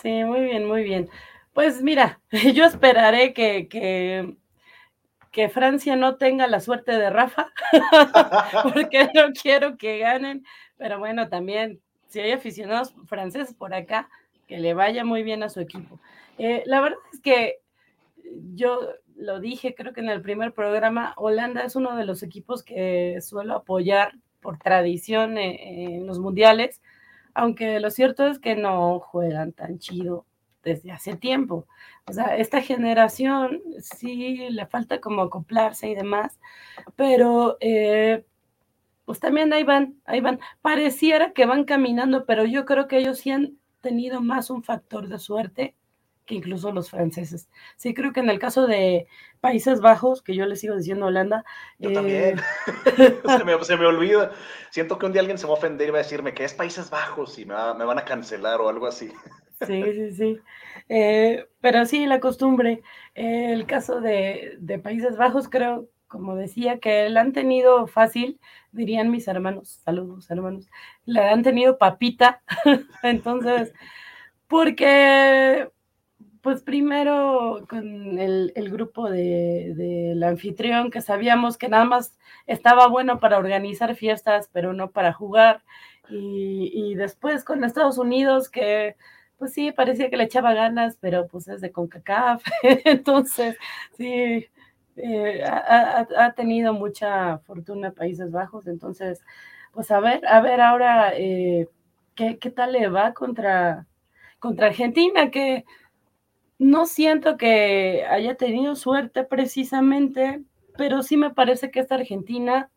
Sí, 0.00 0.24
muy 0.24 0.40
bien, 0.40 0.66
muy 0.66 0.84
bien. 0.84 1.10
Pues 1.52 1.82
mira, 1.82 2.20
yo 2.54 2.64
esperaré 2.64 3.34
que, 3.34 3.68
que 3.68 4.36
que 5.30 5.48
Francia 5.48 5.96
no 5.96 6.16
tenga 6.16 6.46
la 6.46 6.60
suerte 6.60 6.92
de 6.92 7.10
Rafa, 7.10 7.52
porque 8.62 9.08
no 9.14 9.32
quiero 9.40 9.76
que 9.76 9.98
ganen, 9.98 10.44
pero 10.76 10.98
bueno, 10.98 11.28
también 11.28 11.80
si 12.08 12.20
hay 12.20 12.32
aficionados 12.32 12.94
franceses 13.06 13.54
por 13.54 13.74
acá, 13.74 14.08
que 14.46 14.58
le 14.58 14.74
vaya 14.74 15.04
muy 15.04 15.22
bien 15.22 15.42
a 15.42 15.50
su 15.50 15.60
equipo. 15.60 16.00
Eh, 16.38 16.62
la 16.66 16.80
verdad 16.80 16.98
es 17.12 17.20
que 17.20 17.58
yo 18.54 18.94
lo 19.16 19.40
dije, 19.40 19.74
creo 19.74 19.92
que 19.92 20.00
en 20.00 20.08
el 20.08 20.22
primer 20.22 20.52
programa, 20.52 21.12
Holanda 21.16 21.62
es 21.62 21.76
uno 21.76 21.96
de 21.96 22.06
los 22.06 22.22
equipos 22.22 22.62
que 22.62 23.18
suelo 23.20 23.56
apoyar 23.56 24.12
por 24.40 24.58
tradición 24.58 25.36
eh, 25.36 25.96
en 25.96 26.06
los 26.06 26.18
mundiales, 26.18 26.80
aunque 27.34 27.78
lo 27.80 27.90
cierto 27.90 28.26
es 28.26 28.38
que 28.38 28.56
no 28.56 29.00
juegan 29.00 29.52
tan 29.52 29.78
chido 29.78 30.24
desde 30.62 30.92
hace 30.92 31.16
tiempo. 31.16 31.66
O 32.06 32.12
sea, 32.12 32.36
esta 32.36 32.60
generación 32.60 33.62
sí 33.80 34.48
le 34.50 34.66
falta 34.66 35.00
como 35.00 35.22
acoplarse 35.22 35.88
y 35.88 35.94
demás, 35.94 36.38
pero 36.96 37.56
eh, 37.60 38.24
pues 39.04 39.20
también 39.20 39.52
ahí 39.52 39.64
van, 39.64 40.00
ahí 40.04 40.20
van. 40.20 40.40
Pareciera 40.62 41.32
que 41.32 41.46
van 41.46 41.64
caminando, 41.64 42.26
pero 42.26 42.44
yo 42.44 42.64
creo 42.64 42.88
que 42.88 42.98
ellos 42.98 43.18
sí 43.18 43.30
han 43.30 43.58
tenido 43.80 44.20
más 44.20 44.50
un 44.50 44.62
factor 44.62 45.08
de 45.08 45.18
suerte 45.18 45.74
que 46.28 46.34
incluso 46.34 46.72
los 46.72 46.90
franceses. 46.90 47.48
Sí, 47.76 47.94
creo 47.94 48.12
que 48.12 48.20
en 48.20 48.28
el 48.28 48.38
caso 48.38 48.66
de 48.66 49.06
Países 49.40 49.80
Bajos, 49.80 50.20
que 50.20 50.36
yo 50.36 50.44
les 50.44 50.60
sigo 50.60 50.76
diciendo 50.76 51.06
Holanda. 51.06 51.42
Yo 51.78 51.90
también. 51.92 52.38
Eh, 52.98 53.20
se, 53.62 53.76
me, 53.78 53.86
olvida. 53.86 54.32
Siento 54.70 54.98
que 54.98 55.06
un 55.06 55.12
día 55.12 55.22
alguien 55.22 55.38
se 55.38 55.46
va 55.46 55.54
a 55.54 55.56
ofender 55.56 55.88
y 55.88 55.90
va 55.90 55.98
a 55.98 56.02
decirme 56.02 56.34
que 56.34 56.44
es 56.44 56.52
Países 56.52 56.90
Bajos 56.90 57.38
y 57.38 57.46
me, 57.46 57.54
me 57.78 57.84
van 57.86 57.98
a 57.98 58.04
cancelar 58.04 58.60
o 58.60 58.68
algo 58.68 58.86
así. 58.86 59.10
Sí, 59.66 59.82
sí, 59.82 60.12
sí. 60.12 60.38
Eh, 60.88 61.46
pero 61.60 61.84
sí, 61.84 62.06
la 62.06 62.20
costumbre. 62.20 62.82
Eh, 63.14 63.52
el 63.52 63.66
caso 63.66 64.00
de, 64.00 64.58
Países 64.82 65.16
Bajos, 65.16 65.48
creo, 65.48 65.88
como 66.06 66.36
decía, 66.36 66.78
que 66.78 67.08
la 67.08 67.20
han 67.22 67.32
tenido 67.32 67.86
fácil, 67.86 68.40
dirían 68.72 69.10
mis 69.10 69.28
hermanos, 69.28 69.80
saludos 69.84 70.30
hermanos, 70.30 70.68
la 71.04 71.32
han 71.32 71.42
tenido 71.42 71.78
papita. 71.78 72.42
Entonces, 73.02 73.72
porque, 74.48 75.70
pues 76.42 76.62
primero 76.62 77.66
con 77.68 78.18
el, 78.18 78.70
grupo 78.70 79.10
del 79.10 80.22
anfitrión, 80.22 80.90
que 80.90 81.00
sabíamos 81.02 81.58
que 81.58 81.68
nada 81.68 81.84
más 81.84 82.16
estaba 82.46 82.88
bueno 82.88 83.20
para 83.20 83.38
organizar 83.38 83.94
fiestas, 83.96 84.48
pero 84.52 84.72
no 84.72 84.90
para 84.92 85.12
jugar. 85.12 85.64
Y, 86.10 86.70
y 86.74 86.94
después 86.94 87.44
con 87.44 87.64
Estados 87.64 87.98
Unidos, 87.98 88.48
que 88.48 88.96
pues 89.38 89.52
sí, 89.52 89.72
parecía 89.72 90.10
que 90.10 90.16
le 90.16 90.24
echaba 90.24 90.54
ganas, 90.54 90.96
pero 91.00 91.26
pues 91.28 91.48
es 91.48 91.60
de 91.60 91.72
CONCACAF, 91.72 92.42
entonces 92.84 93.56
sí, 93.96 94.46
eh, 94.96 95.44
ha, 95.44 96.32
tenido 96.36 96.72
mucha 96.72 97.38
fortuna 97.38 97.92
Países 97.92 98.32
Bajos, 98.32 98.66
entonces, 98.66 99.22
pues 99.72 99.90
a 99.90 100.00
ver, 100.00 100.26
a 100.26 100.40
ver 100.40 100.60
ahora 100.60 101.12
eh, 101.16 101.68
¿qué, 102.14 102.50
tal 102.50 102.72
le 102.72 102.88
va 102.88 103.14
contra, 103.14 103.86
contra 104.40 104.68
Argentina, 104.68 105.30
que 105.30 105.64
no 106.58 106.86
siento 106.86 107.36
que 107.36 108.04
haya 108.08 108.34
tenido 108.36 108.74
suerte 108.74 109.24
precisamente, 109.24 110.42
pero 110.76 111.02
sí 111.02 111.16
me 111.16 111.30
parece 111.30 111.70
que 111.70 111.80
esta 111.80 111.94
Argentina 111.94 112.70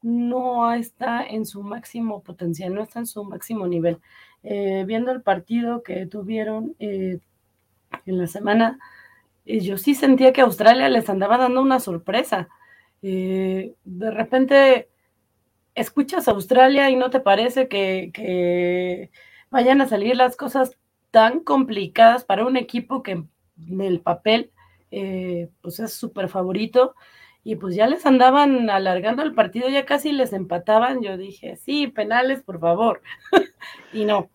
no 0.00 0.72
está 0.72 1.24
en 1.24 1.44
su 1.44 1.62
máximo 1.62 2.22
potencial, 2.22 2.74
no 2.74 2.82
está 2.82 3.00
en 3.00 3.06
su 3.06 3.24
máximo 3.24 3.66
nivel. 3.66 4.00
Eh, 4.42 4.84
viendo 4.86 5.10
el 5.10 5.22
partido 5.22 5.82
que 5.82 6.06
tuvieron 6.06 6.76
eh, 6.78 7.18
en 8.06 8.18
la 8.18 8.26
semana, 8.26 8.78
eh, 9.46 9.60
yo 9.60 9.78
sí 9.78 9.94
sentía 9.94 10.32
que 10.32 10.42
Australia 10.42 10.88
les 10.88 11.08
andaba 11.10 11.38
dando 11.38 11.62
una 11.62 11.80
sorpresa. 11.80 12.48
de 13.02 14.10
repente 14.12 14.88
escuchas 15.74 16.28
a 16.28 16.32
Australia 16.32 16.90
y 16.90 16.96
no 16.96 17.10
te 17.10 17.20
parece 17.20 17.68
que, 17.68 18.10
que 18.14 19.10
vayan 19.50 19.80
a 19.80 19.88
salir 19.88 20.16
las 20.16 20.36
cosas 20.36 20.76
tan 21.10 21.40
complicadas 21.40 22.24
para 22.24 22.46
un 22.46 22.56
equipo 22.56 23.02
que 23.02 23.12
en 23.12 23.80
el 23.80 24.00
papel 24.00 24.52
pues 25.62 25.80
es 25.80 25.92
súper 25.94 26.28
favorito 26.28 26.94
y 27.44 27.56
pues 27.56 27.74
ya 27.74 27.86
les 27.86 28.04
andaban 28.06 28.68
alargando 28.70 29.22
el 29.22 29.34
partido, 29.34 29.68
ya 29.68 29.86
casi 29.86 30.12
les 30.12 30.32
empataban. 30.34 31.02
Yo 31.02 31.16
dije, 31.16 31.56
sí, 31.56 31.86
penales, 31.86 32.42
por 32.42 32.60
favor. 32.60 33.02
y 33.92 34.04
no. 34.04 34.30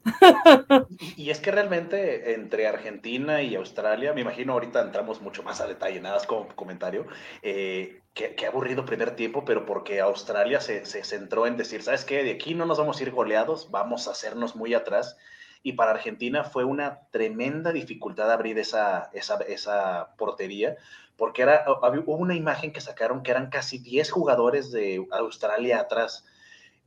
y, 1.18 1.30
es 1.30 1.40
que 1.40 1.52
realmente 1.52 2.34
entre 2.34 2.68
Argentina 2.68 3.42
y 3.42 3.56
Australia, 3.56 4.14
me 4.14 4.22
imagino 4.22 4.54
ahorita 4.54 4.82
entramos 4.82 5.22
mucho 5.22 5.44
más 5.44 5.62
a 5.62 5.68
detalle, 5.68 6.02
nada 6.02 6.16
más 6.16 6.28
como 6.28 6.48
comentario, 6.50 7.06
eh, 7.42 8.02
que, 8.14 8.36
aburrido 8.46 8.86
primer 8.86 9.16
tiempo, 9.16 9.46
pero 9.46 9.66
porque 9.66 10.02
Australia 10.02 10.62
se, 10.62 10.86
se 10.86 11.04
centró 11.04 11.48
en 11.48 11.58
decir, 11.58 11.84
¿sabes 11.84 12.06
qué? 12.06 12.24
De 12.24 12.32
aquí 12.32 12.54
no 12.56 12.66
nos 12.66 12.78
vamos 12.78 13.00
a 13.00 13.04
ir 13.04 13.12
goleados, 13.12 13.72
vamos 13.72 14.08
a 14.08 14.12
hacernos 14.12 14.56
muy 14.56 14.74
atrás 14.74 15.18
y 15.64 15.74
para 15.74 15.92
Argentina 15.92 16.44
fue 16.44 16.66
una 16.66 17.00
tremenda 17.10 17.72
dificultad 17.72 18.30
abrir 18.30 18.60
esa, 18.60 19.10
esa, 19.14 19.38
esa 19.48 20.10
portería, 20.18 20.76
porque 21.18 21.42
era, 21.42 21.64
hubo 22.06 22.18
una 22.18 22.36
imagen 22.36 22.74
que 22.74 22.82
sacaron 22.82 23.24
que 23.24 23.32
eran 23.32 23.50
casi 23.50 23.78
10 23.80 24.12
jugadores 24.12 24.72
de 24.72 25.08
Australia 25.12 25.80
atrás. 25.80 26.26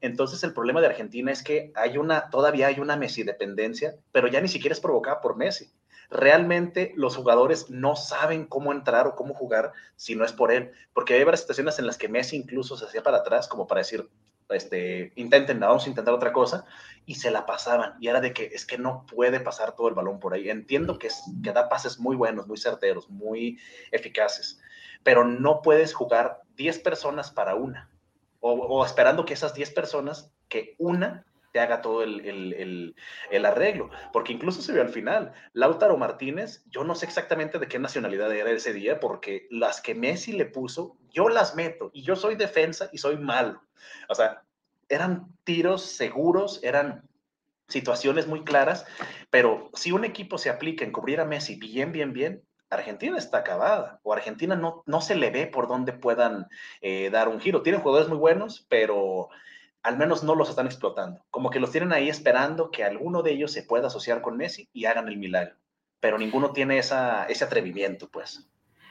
Entonces 0.01 0.43
el 0.45 0.53
problema 0.53 0.81
de 0.81 0.89
Argentina 0.89 1.33
es 1.33 1.43
que 1.43 1.73
todavía 2.31 2.69
hay 2.69 2.81
una 2.81 2.97
Messi 2.97 3.23
dependencia, 3.23 3.97
pero 4.13 4.29
ya 4.29 4.41
ni 4.41 4.49
siquiera 4.49 4.75
es 4.75 4.81
provocada 4.81 5.21
por 5.21 5.37
Messi. 5.37 5.73
Realmente 6.11 6.93
los 6.97 7.17
jugadores 7.17 7.71
no 7.71 7.97
saben 7.97 8.47
cómo 8.47 8.73
entrar 8.73 9.07
o 9.07 9.17
cómo 9.17 9.35
jugar 9.35 9.73
si 9.97 10.15
no 10.15 10.25
es 10.25 10.33
por 10.33 10.53
él, 10.53 10.71
porque 10.93 11.15
hay 11.15 11.25
varias 11.25 11.41
situaciones 11.41 11.79
en 11.79 11.87
las 11.87 11.99
que 11.99 12.09
Messi 12.09 12.37
incluso 12.37 12.77
se 12.77 12.85
hacía 12.85 13.03
para 13.03 13.19
atrás 13.19 13.49
como 13.49 13.67
para 13.67 13.81
decir, 13.81 14.09
este, 14.51 15.13
intenten, 15.17 15.59
vamos 15.59 15.87
a 15.87 15.89
intentar 15.89 16.15
otra 16.15 16.33
cosa, 16.33 16.65
y 17.07 17.17
se 17.17 17.31
la 17.31 17.47
pasaban. 17.47 17.95
Y 18.01 18.09
era 18.09 18.21
de 18.21 18.33
que 18.33 18.45
es 18.53 18.65
que 18.65 18.79
no 18.79 19.05
puede 19.07 19.41
pasar 19.41 19.75
todo 19.75 19.89
el 19.89 19.95
balón 19.95 20.21
por 20.21 20.35
ahí. 20.35 20.49
Entiendo 20.49 20.99
que, 20.99 21.09
es, 21.09 21.23
que 21.43 21.53
da 21.53 21.69
pases 21.69 21.99
muy 21.99 22.15
buenos, 22.15 22.47
muy 22.47 22.59
certeros, 22.59 23.09
muy 23.09 23.59
eficaces, 23.91 24.61
pero 25.03 25.25
no 25.25 25.63
puedes 25.63 25.93
jugar 25.93 26.43
10 26.57 26.81
personas 26.81 27.31
para 27.33 27.57
una, 27.57 27.91
o, 28.47 28.85
esperando 28.85 29.25
que 29.25 29.35
esas 29.35 29.55
10 29.55 29.71
personas, 29.73 30.33
que 30.49 30.75
una 30.79 31.25
te 31.53 31.61
haga 31.61 31.81
todo 31.81 32.03
el, 32.03 32.21
el, 32.21 32.95
el, 33.31 33.47
arreglo, 33.47 33.89
porque 34.13 34.33
incluso 34.33 34.61
se 34.61 34.73
vio 34.73 34.83
al 34.83 34.91
final, 34.91 35.33
Lautaro 35.55 35.97
Martínez, 35.97 36.63
yo 36.67 36.85
no 36.85 36.95
sé 36.95 37.07
exactamente 37.07 37.59
de 37.59 37.67
qué 37.67 37.79
nacionalidad 37.79 38.31
era 38.35 38.51
ese 38.51 38.75
día, 38.75 39.01
porque 39.01 39.47
las 39.51 39.81
que 39.81 39.95
Messi 39.95 40.33
le 40.33 40.45
puso, 40.45 40.99
yo 41.11 41.31
las 41.31 41.55
meto, 41.55 41.91
y 41.95 42.03
yo 42.03 42.15
soy 42.15 42.37
defensa 42.37 42.91
y 42.93 42.99
soy 42.99 43.17
malo. 43.17 43.63
O 44.11 44.15
sea, 44.15 44.43
eran 44.91 45.29
tiros 45.45 45.83
seguros, 45.83 46.61
eran 46.63 47.09
situaciones 47.69 48.27
muy 48.27 48.45
claras, 48.45 48.85
pero 49.31 49.71
si 49.75 49.93
un 49.93 50.05
equipo 50.05 50.39
se 50.39 50.51
aplica 50.51 50.85
en 50.85 50.93
cubrir 50.93 51.21
a 51.21 51.25
Messi 51.25 51.57
bien, 51.57 51.91
bien, 51.91 52.13
bien, 52.13 52.43
Argentina 52.77 53.19
está 53.19 53.39
acabada, 53.39 54.01
o 54.03 54.13
Argentina 54.13 54.55
no, 54.55 54.83
no 54.87 55.01
se 55.01 55.15
le 55.15 55.31
ve 55.31 55.47
por 55.47 55.69
dónde 55.69 55.93
puedan 55.93 56.49
eh, 56.81 57.11
dar 57.11 57.29
un 57.29 57.41
giro. 57.41 57.63
Tienen 57.63 57.81
jugadores 57.81 58.09
muy 58.09 58.19
buenos, 58.19 58.67
pero 58.69 59.29
al 59.83 59.97
menos 59.97 60.25
no 60.25 60.35
los 60.35 60.51
están 60.51 60.67
explotando. 60.67 61.25
Como 61.31 61.51
que 61.51 61.61
los 61.61 61.71
tienen 61.71 61.93
ahí 61.93 62.09
esperando 62.09 62.71
que 62.71 62.85
alguno 62.85 63.23
de 63.23 63.33
ellos 63.33 63.53
se 63.53 63.63
pueda 63.63 63.87
asociar 63.87 64.21
con 64.21 64.37
Messi 64.37 64.69
y 64.73 64.87
hagan 64.87 65.09
el 65.09 65.17
milagro, 65.17 65.55
pero 66.01 66.19
ninguno 66.19 66.53
tiene 66.53 66.79
esa, 66.79 67.27
ese 67.27 67.45
atrevimiento, 67.45 68.09
pues. 68.09 68.49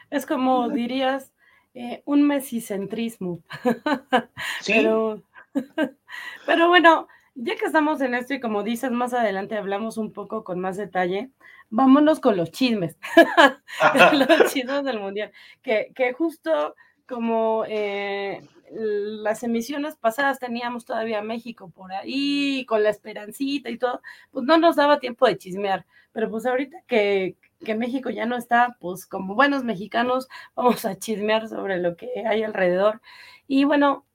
Es 0.10 0.26
como 0.26 0.70
dirías, 0.70 1.34
eh, 1.74 2.02
un 2.06 2.26
mesicentrismo. 2.28 3.42
Sí. 4.62 4.74
Pero, 4.74 5.22
pero 6.46 6.70
bueno, 6.70 7.08
ya 7.36 7.56
que 7.56 7.66
estamos 7.66 8.02
en 8.02 8.16
esto 8.16 8.34
y 8.34 8.40
como 8.40 8.64
dices, 8.64 8.92
más 8.92 9.14
adelante 9.14 9.58
hablamos 9.58 9.98
un 9.98 10.14
poco 10.14 10.44
con 10.44 10.60
más 10.60 10.78
detalle, 10.78 11.30
vámonos 11.76 12.22
con 12.22 12.38
los 12.38 12.52
chismes, 12.52 12.98
los 14.14 14.54
chismes 14.54 14.86
del 14.86 15.00
Mundial, 15.00 15.32
que, 15.62 15.92
que 15.94 16.14
justo 16.14 16.74
como 17.06 17.66
eh, 17.68 18.42
las 18.72 19.44
emisiones 19.44 19.96
pasadas 19.98 20.40
teníamos 20.40 20.86
todavía 20.86 21.22
México 21.22 21.70
por 21.70 21.92
ahí, 21.92 22.66
con 22.66 22.82
la 22.82 22.90
esperancita 22.90 23.70
y 23.70 23.78
todo, 23.78 24.02
pues 24.32 24.46
no 24.46 24.58
nos 24.58 24.78
daba 24.78 25.00
tiempo 25.00 25.28
de 25.28 25.38
chismear, 25.38 25.86
pero 26.14 26.30
pues 26.30 26.46
ahorita 26.46 26.82
que, 26.88 27.36
que 27.64 27.76
México 27.76 28.10
ya 28.10 28.26
no 28.26 28.38
está, 28.38 28.78
pues 28.80 29.06
como 29.06 29.36
buenos 29.36 29.66
mexicanos 29.66 30.30
vamos 30.56 30.86
a 30.86 30.98
chismear 30.98 31.50
sobre 31.50 31.78
lo 31.78 31.98
que 31.98 32.26
hay 32.26 32.44
alrededor. 32.44 33.02
Y 33.48 33.66
bueno, 33.66 34.06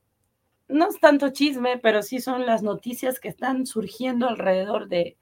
no 0.67 0.89
es 0.89 0.99
tanto 0.99 1.29
chisme, 1.29 1.79
pero 1.79 2.03
sí 2.03 2.21
son 2.21 2.47
las 2.47 2.63
noticias 2.63 3.21
que 3.21 3.29
están 3.29 3.67
surgiendo 3.67 4.29
alrededor 4.29 4.89
de, 4.89 5.19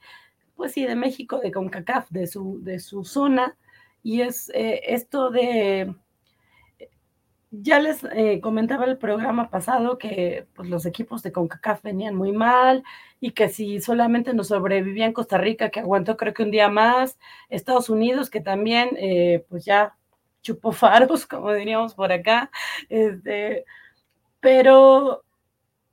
pues 0.59 0.73
sí, 0.73 0.85
de 0.85 0.97
México, 0.97 1.39
de 1.39 1.53
CONCACAF, 1.53 2.11
de 2.11 2.27
su, 2.27 2.59
de 2.65 2.81
su 2.81 3.05
zona. 3.05 3.57
Y 4.03 4.23
es 4.23 4.51
eh, 4.55 4.81
esto 4.87 5.31
de 5.31 5.95
ya 7.51 7.79
les 7.79 8.05
eh, 8.13 8.41
comentaba 8.43 8.85
el 8.87 8.99
programa 8.99 9.51
pasado 9.51 9.99
que 9.99 10.47
pues, 10.55 10.69
los 10.69 10.85
equipos 10.85 11.23
de 11.23 11.31
CONCACAF 11.33 11.83
venían 11.83 12.17
muy 12.17 12.33
mal 12.33 12.83
y 13.21 13.31
que 13.31 13.49
si 13.49 13.81
solamente 13.81 14.35
nos 14.35 14.49
sobrevivían 14.49 15.13
Costa 15.13 15.39
Rica, 15.39 15.71
que 15.71 15.81
aguantó 15.81 16.17
creo 16.17 16.35
que 16.35 16.43
un 16.43 16.51
día 16.51 16.69
más, 16.69 17.19
Estados 17.49 17.89
Unidos, 17.89 18.31
que 18.31 18.41
también 18.41 18.91
eh, 18.99 19.47
pues 19.49 19.65
ya 19.65 19.97
chupó 20.43 20.73
faros, 20.73 21.25
como 21.27 21.53
diríamos 21.53 21.95
por 21.95 22.11
acá, 22.13 22.51
este, 22.89 23.65
pero 24.41 25.25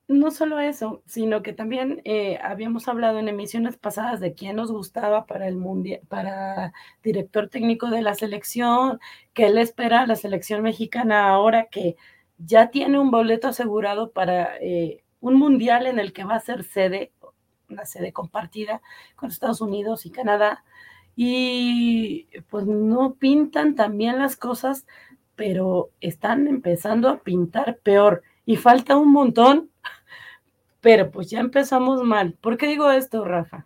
no 0.08 0.30
solo 0.32 0.60
eso, 0.60 1.02
sino 1.08 1.42
que 1.42 1.54
también 1.54 2.02
eh, 2.06 2.38
habíamos 2.44 2.88
hablado 2.88 3.20
en 3.20 3.28
emisiones 3.28 3.78
pasadas 3.78 4.20
de 4.20 4.34
quién 4.36 4.56
nos 4.56 4.72
gustaba 4.72 5.26
para 5.26 5.48
el 5.48 5.56
mundial, 5.58 6.02
para 6.08 6.74
director 7.04 7.50
técnico 7.50 7.90
de 7.90 8.02
la 8.02 8.14
selección, 8.14 9.00
que 9.34 9.48
él 9.48 9.58
espera 9.58 10.02
a 10.02 10.08
la 10.08 10.16
selección 10.16 10.62
mexicana 10.62 11.30
ahora 11.30 11.68
que 11.72 11.96
ya 12.38 12.70
tiene 12.70 13.00
un 13.00 13.12
boleto 13.12 13.48
asegurado 13.48 14.12
para 14.12 14.58
eh, 14.60 15.04
un 15.22 15.36
mundial 15.36 15.88
en 15.88 16.00
el 16.00 16.14
que 16.14 16.24
va 16.24 16.36
a 16.36 16.40
ser 16.40 16.64
sede, 16.64 17.12
una 17.70 17.86
sede 17.86 18.14
compartida 18.14 18.82
con 19.16 19.30
Estados 19.30 19.62
Unidos 19.62 20.06
y 20.06 20.12
Canadá. 20.12 20.64
Y 21.16 22.28
pues 22.50 22.66
no 22.68 23.16
pintan 23.16 23.76
también 23.76 24.20
las 24.20 24.36
cosas, 24.36 24.86
pero 25.36 25.90
están 26.02 26.48
empezando 26.48 27.10
a 27.10 27.22
pintar 27.24 27.80
peor. 27.80 28.22
Y 28.46 28.58
falta 28.58 28.98
un 28.98 29.12
montón 29.12 29.72
pero 30.86 31.10
pues 31.10 31.32
ya 31.32 31.40
empezamos 31.40 32.04
mal. 32.04 32.34
¿Por 32.40 32.58
qué 32.58 32.68
digo 32.68 32.92
esto, 32.92 33.26
Rafa? 33.26 33.66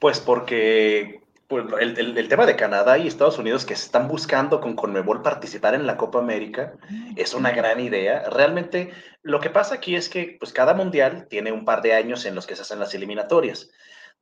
Pues 0.00 0.18
porque 0.18 1.20
pues, 1.46 1.64
el, 1.78 2.28
tema 2.28 2.44
de 2.44 2.56
Canadá 2.56 2.98
y 2.98 3.06
Estados 3.06 3.38
Unidos 3.38 3.64
que 3.64 3.76
se 3.76 3.84
están 3.84 4.08
buscando 4.08 4.60
con 4.60 4.74
Conmebol 4.74 5.22
participar 5.22 5.76
en 5.76 5.86
la 5.86 5.96
Copa 5.96 6.18
América 6.18 6.72
es 7.14 7.34
una 7.34 7.52
gran 7.52 7.78
idea. 7.78 8.24
Realmente 8.30 8.90
lo 9.22 9.38
que 9.38 9.50
pasa 9.50 9.76
aquí 9.76 9.94
es 9.94 10.08
que 10.08 10.36
pues, 10.40 10.52
cada 10.52 10.74
mundial 10.74 11.28
tiene 11.30 11.52
un 11.52 11.64
par 11.64 11.82
de 11.82 11.94
años 11.94 12.24
en 12.24 12.34
los 12.34 12.48
que 12.48 12.56
se 12.56 12.62
hacen 12.62 12.80
las 12.80 12.94
eliminatorias 12.94 13.70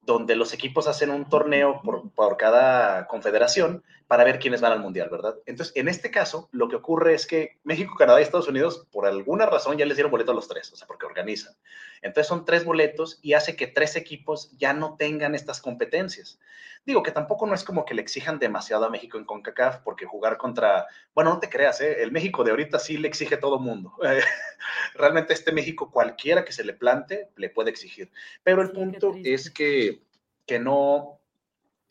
donde 0.02 0.36
los 0.36 0.52
equipos 0.52 0.88
hacen 0.88 1.08
un 1.08 1.28
torneo 1.30 1.80
por, 1.82 2.10
por, 2.12 2.36
cada 2.36 3.06
confederación 3.06 3.82
para 4.06 4.24
ver 4.24 4.38
quiénes 4.38 4.60
van 4.60 4.72
al 4.72 4.80
mundial, 4.80 5.08
¿verdad? 5.10 5.36
Entonces, 5.46 5.74
en 5.76 5.88
este 5.88 6.10
caso, 6.10 6.48
lo 6.52 6.68
que 6.68 6.76
ocurre 6.76 7.14
es 7.14 7.26
que 7.26 7.58
México, 7.64 7.96
Canadá 7.96 8.20
y 8.20 8.22
Estados 8.22 8.48
Unidos, 8.48 8.86
por 8.92 9.06
alguna 9.06 9.46
razón, 9.46 9.76
ya 9.76 9.86
les 9.86 9.96
dieron 9.96 10.12
boleto 10.12 10.30
a 10.30 10.34
los 10.34 10.46
tres, 10.46 10.72
o 10.72 10.76
sea, 10.76 10.86
porque 10.86 11.06
organizan. 11.06 11.54
Entonces, 12.02 12.28
son 12.28 12.44
tres 12.44 12.64
boletos 12.64 13.18
y 13.22 13.32
hace 13.32 13.56
que 13.56 13.66
tres 13.66 13.96
equipos 13.96 14.56
ya 14.56 14.72
no 14.72 14.96
tengan 14.96 15.34
estas 15.34 15.60
competencias. 15.60 16.38
Digo 16.84 17.02
que 17.02 17.10
tampoco 17.10 17.46
no 17.46 17.54
es 17.54 17.64
como 17.64 17.84
que 17.84 17.94
le 17.94 18.02
exijan 18.02 18.38
demasiado 18.38 18.84
a 18.84 18.90
México 18.90 19.18
en 19.18 19.24
CONCACAF, 19.24 19.78
porque 19.78 20.06
jugar 20.06 20.36
contra, 20.36 20.86
bueno, 21.12 21.30
no 21.30 21.40
te 21.40 21.48
creas, 21.48 21.80
¿eh? 21.80 22.00
el 22.00 22.12
México 22.12 22.44
de 22.44 22.52
ahorita 22.52 22.78
sí 22.78 22.96
le 22.96 23.08
exige 23.08 23.36
todo 23.36 23.58
mundo. 23.58 23.92
Realmente 24.94 25.34
este 25.34 25.50
México, 25.50 25.90
cualquiera 25.90 26.44
que 26.44 26.52
se 26.52 26.62
le 26.62 26.74
plante, 26.74 27.30
le 27.34 27.50
puede 27.50 27.70
exigir. 27.70 28.12
Pero 28.44 28.62
el 28.62 28.70
punto 28.70 29.16
es 29.24 29.50
que, 29.50 30.02
que 30.46 30.60
no, 30.60 31.15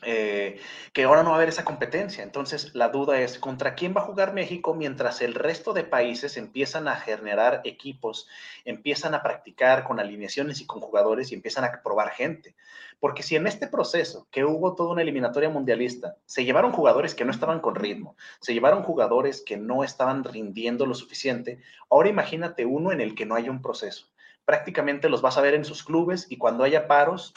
eh, 0.05 0.59
que 0.93 1.03
ahora 1.03 1.23
no 1.23 1.29
va 1.29 1.35
a 1.35 1.39
haber 1.39 1.49
esa 1.49 1.65
competencia. 1.65 2.23
Entonces, 2.23 2.73
la 2.75 2.89
duda 2.89 3.19
es, 3.19 3.39
¿contra 3.39 3.75
quién 3.75 3.93
va 3.95 4.01
a 4.01 4.05
jugar 4.05 4.33
México 4.33 4.73
mientras 4.73 5.21
el 5.21 5.33
resto 5.33 5.73
de 5.73 5.83
países 5.83 6.37
empiezan 6.37 6.87
a 6.87 6.95
generar 6.95 7.61
equipos, 7.63 8.27
empiezan 8.63 9.13
a 9.13 9.23
practicar 9.23 9.83
con 9.83 9.99
alineaciones 9.99 10.61
y 10.61 10.65
con 10.65 10.79
jugadores 10.79 11.31
y 11.31 11.35
empiezan 11.35 11.63
a 11.63 11.81
probar 11.83 12.11
gente? 12.11 12.55
Porque 12.99 13.23
si 13.23 13.35
en 13.35 13.47
este 13.47 13.67
proceso, 13.67 14.27
que 14.31 14.45
hubo 14.45 14.75
toda 14.75 14.93
una 14.93 15.01
eliminatoria 15.01 15.49
mundialista, 15.49 16.15
se 16.25 16.45
llevaron 16.45 16.71
jugadores 16.71 17.15
que 17.15 17.25
no 17.25 17.31
estaban 17.31 17.59
con 17.59 17.75
ritmo, 17.75 18.15
se 18.39 18.53
llevaron 18.53 18.83
jugadores 18.83 19.43
que 19.45 19.57
no 19.57 19.83
estaban 19.83 20.23
rindiendo 20.23 20.85
lo 20.85 20.93
suficiente, 20.93 21.59
ahora 21.89 22.09
imagínate 22.09 22.65
uno 22.65 22.91
en 22.91 23.01
el 23.01 23.15
que 23.15 23.25
no 23.25 23.35
haya 23.35 23.51
un 23.51 23.61
proceso 23.61 24.07
prácticamente 24.45 25.09
los 25.09 25.21
vas 25.21 25.37
a 25.37 25.41
ver 25.41 25.55
en 25.55 25.65
sus 25.65 25.83
clubes 25.83 26.27
y 26.29 26.37
cuando 26.37 26.63
haya 26.63 26.87
paros, 26.87 27.33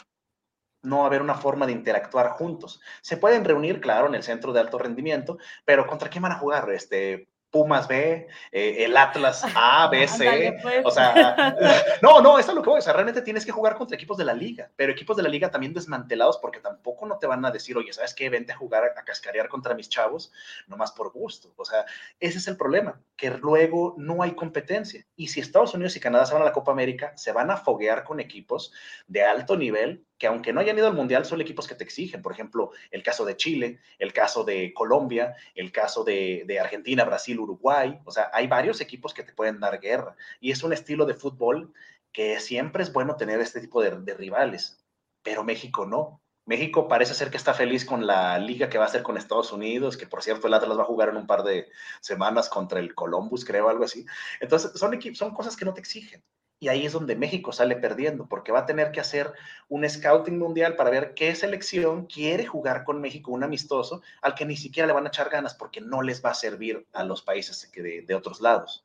no 0.81 0.97
va 0.97 1.03
a 1.03 1.07
haber 1.07 1.21
una 1.21 1.35
forma 1.35 1.65
de 1.65 1.73
interactuar 1.73 2.29
juntos. 2.29 2.81
Se 3.01 3.17
pueden 3.17 3.45
reunir, 3.45 3.81
claro, 3.81 4.07
en 4.07 4.15
el 4.15 4.23
centro 4.23 4.53
de 4.53 4.59
alto 4.59 4.77
rendimiento, 4.77 5.37
pero 5.65 5.87
¿contra 5.87 6.09
quién 6.09 6.23
van 6.23 6.31
a 6.31 6.39
jugar? 6.39 6.69
Este, 6.71 7.27
Pumas 7.51 7.87
B, 7.87 8.27
eh, 8.51 8.75
el 8.83 8.95
Atlas 8.95 9.43
A, 9.55 9.87
B, 9.89 10.07
C. 10.07 10.55
Pues. 10.61 10.85
O 10.85 10.91
sea, 10.91 11.55
no, 12.01 12.21
no, 12.21 12.37
eso 12.37 12.51
es 12.51 12.55
lo 12.55 12.61
que 12.61 12.69
voy. 12.69 12.77
O 12.77 12.81
sea, 12.81 12.93
realmente 12.93 13.23
tienes 13.23 13.43
que 13.43 13.51
jugar 13.51 13.75
contra 13.75 13.95
equipos 13.95 14.17
de 14.17 14.25
la 14.25 14.33
liga, 14.33 14.69
pero 14.75 14.91
equipos 14.91 15.17
de 15.17 15.23
la 15.23 15.29
liga 15.29 15.49
también 15.49 15.73
desmantelados 15.73 16.37
porque 16.37 16.59
tampoco 16.59 17.07
no 17.07 17.17
te 17.17 17.25
van 17.25 17.43
a 17.43 17.51
decir, 17.51 17.75
oye, 17.75 17.91
¿sabes 17.91 18.13
qué? 18.13 18.29
Vente 18.29 18.53
a 18.53 18.57
jugar, 18.57 18.83
a 18.83 19.03
cascarear 19.03 19.49
contra 19.49 19.73
mis 19.73 19.89
chavos, 19.89 20.31
nomás 20.67 20.91
por 20.91 21.11
gusto. 21.11 21.51
O 21.55 21.65
sea, 21.65 21.85
ese 22.19 22.37
es 22.37 22.47
el 22.47 22.55
problema, 22.55 23.01
que 23.15 23.31
luego 23.31 23.95
no 23.97 24.21
hay 24.21 24.35
competencia. 24.35 25.05
Y 25.15 25.29
si 25.29 25.39
Estados 25.39 25.73
Unidos 25.73 25.95
y 25.95 25.99
Canadá 25.99 26.27
se 26.27 26.33
van 26.33 26.43
a 26.43 26.45
la 26.45 26.53
Copa 26.53 26.71
América, 26.71 27.13
se 27.15 27.31
van 27.31 27.49
a 27.49 27.57
foguear 27.57 28.03
con 28.03 28.19
equipos 28.19 28.71
de 29.07 29.23
alto 29.23 29.57
nivel 29.57 30.05
que 30.19 30.27
aunque 30.27 30.51
no 30.51 30.59
hayan 30.59 30.77
ido 30.77 30.87
al 30.87 30.93
Mundial, 30.93 31.25
son 31.25 31.39
equipos 31.39 31.65
que 31.65 31.75
te 31.75 31.85
exigen. 31.85 32.21
Por 32.21 32.33
ejemplo, 32.33 32.71
el 32.91 33.01
caso 33.01 33.23
de 33.23 33.37
Chile, 33.37 33.79
el 33.97 34.11
caso 34.11 34.43
de 34.43 34.73
Colombia, 34.73 35.35
el 35.55 35.71
caso 35.71 36.03
de, 36.03 36.59
Argentina, 36.61 37.05
Brasil, 37.05 37.39
Uruguay. 37.39 37.97
O 38.03 38.11
sea, 38.11 38.29
hay 38.33 38.45
varios 38.47 38.81
equipos 38.81 39.13
que 39.13 39.23
te 39.23 39.33
pueden 39.33 39.61
dar 39.61 39.79
guerra. 39.79 40.15
Y 40.41 40.51
es 40.51 40.61
un 40.61 40.73
estilo 40.73 41.05
de 41.05 41.13
fútbol 41.13 41.73
que 42.11 42.39
siempre 42.41 42.83
es 42.83 42.91
bueno 42.91 43.15
tener 43.15 43.39
este 43.39 43.61
tipo 43.61 43.81
de, 43.81 44.13
rivales. 44.13 44.83
Pero 45.23 45.43
México 45.45 45.85
no. 45.85 46.21
México 46.45 46.87
parece 46.87 47.13
ser 47.13 47.29
que 47.29 47.37
está 47.37 47.53
feliz 47.53 47.85
con 47.85 48.05
la 48.05 48.39
liga 48.39 48.69
que 48.69 48.77
va 48.77 48.85
a 48.85 48.87
hacer 48.87 49.03
con 49.03 49.17
Estados 49.17 49.53
Unidos, 49.53 49.95
que 49.95 50.07
por 50.07 50.23
cierto 50.23 50.47
el 50.47 50.53
Atlas 50.53 50.77
va 50.77 50.81
a 50.81 50.85
jugar 50.85 51.09
en 51.09 51.17
un 51.17 51.27
par 51.27 51.43
de 51.43 51.69
semanas 52.01 52.49
contra 52.49 52.79
el 52.79 52.95
Columbus, 52.95 53.45
creo, 53.45 53.69
algo 53.69 53.83
así. 53.85 54.05
Entonces, 54.41 54.71
son, 54.73 54.99
son 55.15 55.33
cosas 55.33 55.55
que 55.55 55.65
no 55.65 55.73
te 55.73 55.79
exigen. 55.79 56.23
Y 56.59 56.67
ahí 56.67 56.85
es 56.85 56.91
donde 56.91 57.15
México 57.15 57.51
sale 57.53 57.75
perdiendo, 57.75 58.27
porque 58.27 58.51
va 58.51 58.59
a 58.59 58.65
tener 58.65 58.91
que 58.91 58.99
hacer 58.99 59.31
un 59.69 59.89
scouting 59.89 60.37
mundial 60.37 60.75
para 60.75 60.89
ver 60.89 61.13
qué 61.13 61.33
selección 61.33 62.05
quiere 62.05 62.45
jugar 62.45 62.83
con 62.83 62.99
México 62.99 63.31
un 63.31 63.43
amistoso 63.43 64.01
al 64.21 64.35
que 64.35 64.45
ni 64.45 64.57
siquiera 64.57 64.87
le 64.87 64.93
van 64.93 65.05
a 65.05 65.09
echar 65.09 65.29
ganas 65.29 65.53
porque 65.53 65.79
no 65.79 66.01
les 66.01 66.23
va 66.23 66.31
a 66.31 66.33
servir 66.33 66.85
a 66.91 67.03
los 67.03 67.21
países 67.21 67.71
de, 67.73 68.01
de 68.01 68.15
otros 68.15 68.41
lados. 68.41 68.83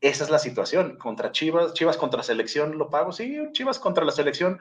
Esa 0.00 0.24
es 0.24 0.30
la 0.30 0.38
situación. 0.38 0.96
Contra 0.98 1.32
Chivas, 1.32 1.72
Chivas 1.72 1.96
contra 1.96 2.22
selección, 2.22 2.76
lo 2.76 2.90
pago. 2.90 3.12
Sí, 3.12 3.38
Chivas 3.52 3.78
contra 3.78 4.04
la 4.04 4.12
selección 4.12 4.58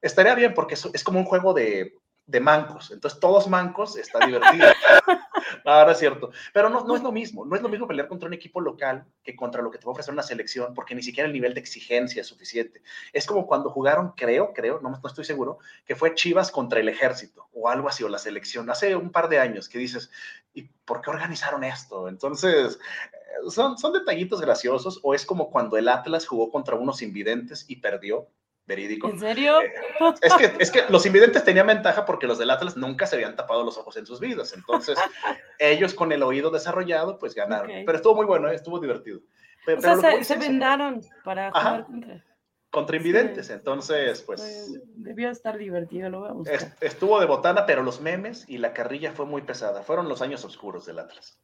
estaría 0.00 0.34
bien 0.34 0.54
porque 0.54 0.74
es 0.74 1.04
como 1.04 1.18
un 1.18 1.26
juego 1.26 1.52
de, 1.52 1.98
de 2.26 2.40
mancos. 2.40 2.90
Entonces, 2.90 3.20
todos 3.20 3.48
mancos 3.48 3.96
está 3.96 4.26
divertido. 4.26 4.66
Ahora 5.64 5.92
es 5.92 5.98
cierto. 5.98 6.30
Pero 6.52 6.68
no, 6.68 6.84
no 6.84 6.96
es 6.96 7.02
lo 7.02 7.12
mismo. 7.12 7.44
No 7.44 7.56
es 7.56 7.62
lo 7.62 7.68
mismo 7.68 7.86
pelear 7.86 8.08
contra 8.08 8.26
un 8.26 8.34
equipo 8.34 8.60
local 8.60 9.04
que 9.22 9.36
contra 9.36 9.62
lo 9.62 9.70
que 9.70 9.78
te 9.78 9.86
va 9.86 9.90
a 9.90 9.92
ofrecer 9.92 10.12
una 10.12 10.22
selección, 10.22 10.74
porque 10.74 10.94
ni 10.94 11.02
siquiera 11.02 11.26
el 11.26 11.32
nivel 11.32 11.54
de 11.54 11.60
exigencia 11.60 12.20
es 12.20 12.26
suficiente. 12.26 12.82
Es 13.12 13.26
como 13.26 13.46
cuando 13.46 13.70
jugaron, 13.70 14.12
creo, 14.16 14.52
creo, 14.52 14.80
no, 14.80 14.90
no 14.90 15.08
estoy 15.08 15.24
seguro, 15.24 15.58
que 15.84 15.94
fue 15.94 16.14
Chivas 16.14 16.50
contra 16.50 16.80
el 16.80 16.88
ejército 16.88 17.48
o 17.52 17.68
algo 17.68 17.88
así, 17.88 18.02
o 18.04 18.08
la 18.08 18.18
selección, 18.18 18.68
hace 18.70 18.94
un 18.96 19.10
par 19.10 19.28
de 19.28 19.38
años, 19.38 19.68
que 19.68 19.78
dices, 19.78 20.10
¿y 20.52 20.62
por 20.62 21.00
qué 21.00 21.10
organizaron 21.10 21.64
esto? 21.64 22.08
Entonces, 22.08 22.78
eh, 23.12 23.50
son, 23.50 23.78
son 23.78 23.92
detallitos 23.92 24.40
graciosos, 24.40 25.00
o 25.02 25.14
es 25.14 25.24
como 25.24 25.50
cuando 25.50 25.76
el 25.76 25.88
Atlas 25.88 26.26
jugó 26.26 26.50
contra 26.50 26.74
unos 26.76 27.02
invidentes 27.02 27.64
y 27.68 27.76
perdió 27.76 28.28
verídico. 28.66 29.08
¿En 29.08 29.18
serio? 29.18 29.60
Eh, 29.60 29.72
es, 30.20 30.34
que, 30.34 30.52
es 30.58 30.70
que 30.70 30.84
los 30.88 31.06
invidentes 31.06 31.44
tenían 31.44 31.66
ventaja 31.66 32.04
porque 32.04 32.26
los 32.26 32.38
del 32.38 32.50
Atlas 32.50 32.76
nunca 32.76 33.06
se 33.06 33.16
habían 33.16 33.36
tapado 33.36 33.64
los 33.64 33.78
ojos 33.78 33.96
en 33.96 34.06
sus 34.06 34.20
vidas. 34.20 34.52
Entonces, 34.52 34.98
ellos 35.58 35.94
con 35.94 36.12
el 36.12 36.22
oído 36.22 36.50
desarrollado, 36.50 37.18
pues 37.18 37.34
ganaron. 37.34 37.70
Pero 37.84 37.96
estuvo 37.96 38.14
muy 38.16 38.26
bueno, 38.26 38.48
¿eh? 38.48 38.54
estuvo 38.54 38.80
divertido. 38.80 39.20
o 39.66 39.80
sea, 39.80 40.22
se, 40.22 40.36
vendaron 40.36 41.00
para 41.24 41.50
jugar 41.50 41.86
contra... 41.86 42.24
Contra 42.68 42.96
invidentes, 42.96 43.48
entonces, 43.48 44.20
pues, 44.22 44.40
pues... 44.40 44.80
Debió 44.96 45.30
estar 45.30 45.56
divertido, 45.56 46.10
lo 46.10 46.20
voy 46.20 46.28
a 46.28 46.32
buscar. 46.32 46.76
Estuvo 46.80 47.20
de 47.20 47.26
botana, 47.26 47.64
pero 47.64 47.82
los 47.82 48.02
memes 48.02 48.44
y 48.48 48.58
la 48.58 48.74
carrilla 48.74 49.12
fue 49.12 49.24
muy 49.24 49.42
pesada. 49.42 49.82
Fueron 49.82 50.10
los 50.10 50.20
años 50.20 50.44
oscuros 50.44 50.84
del 50.84 50.98
Atlas. 50.98 51.38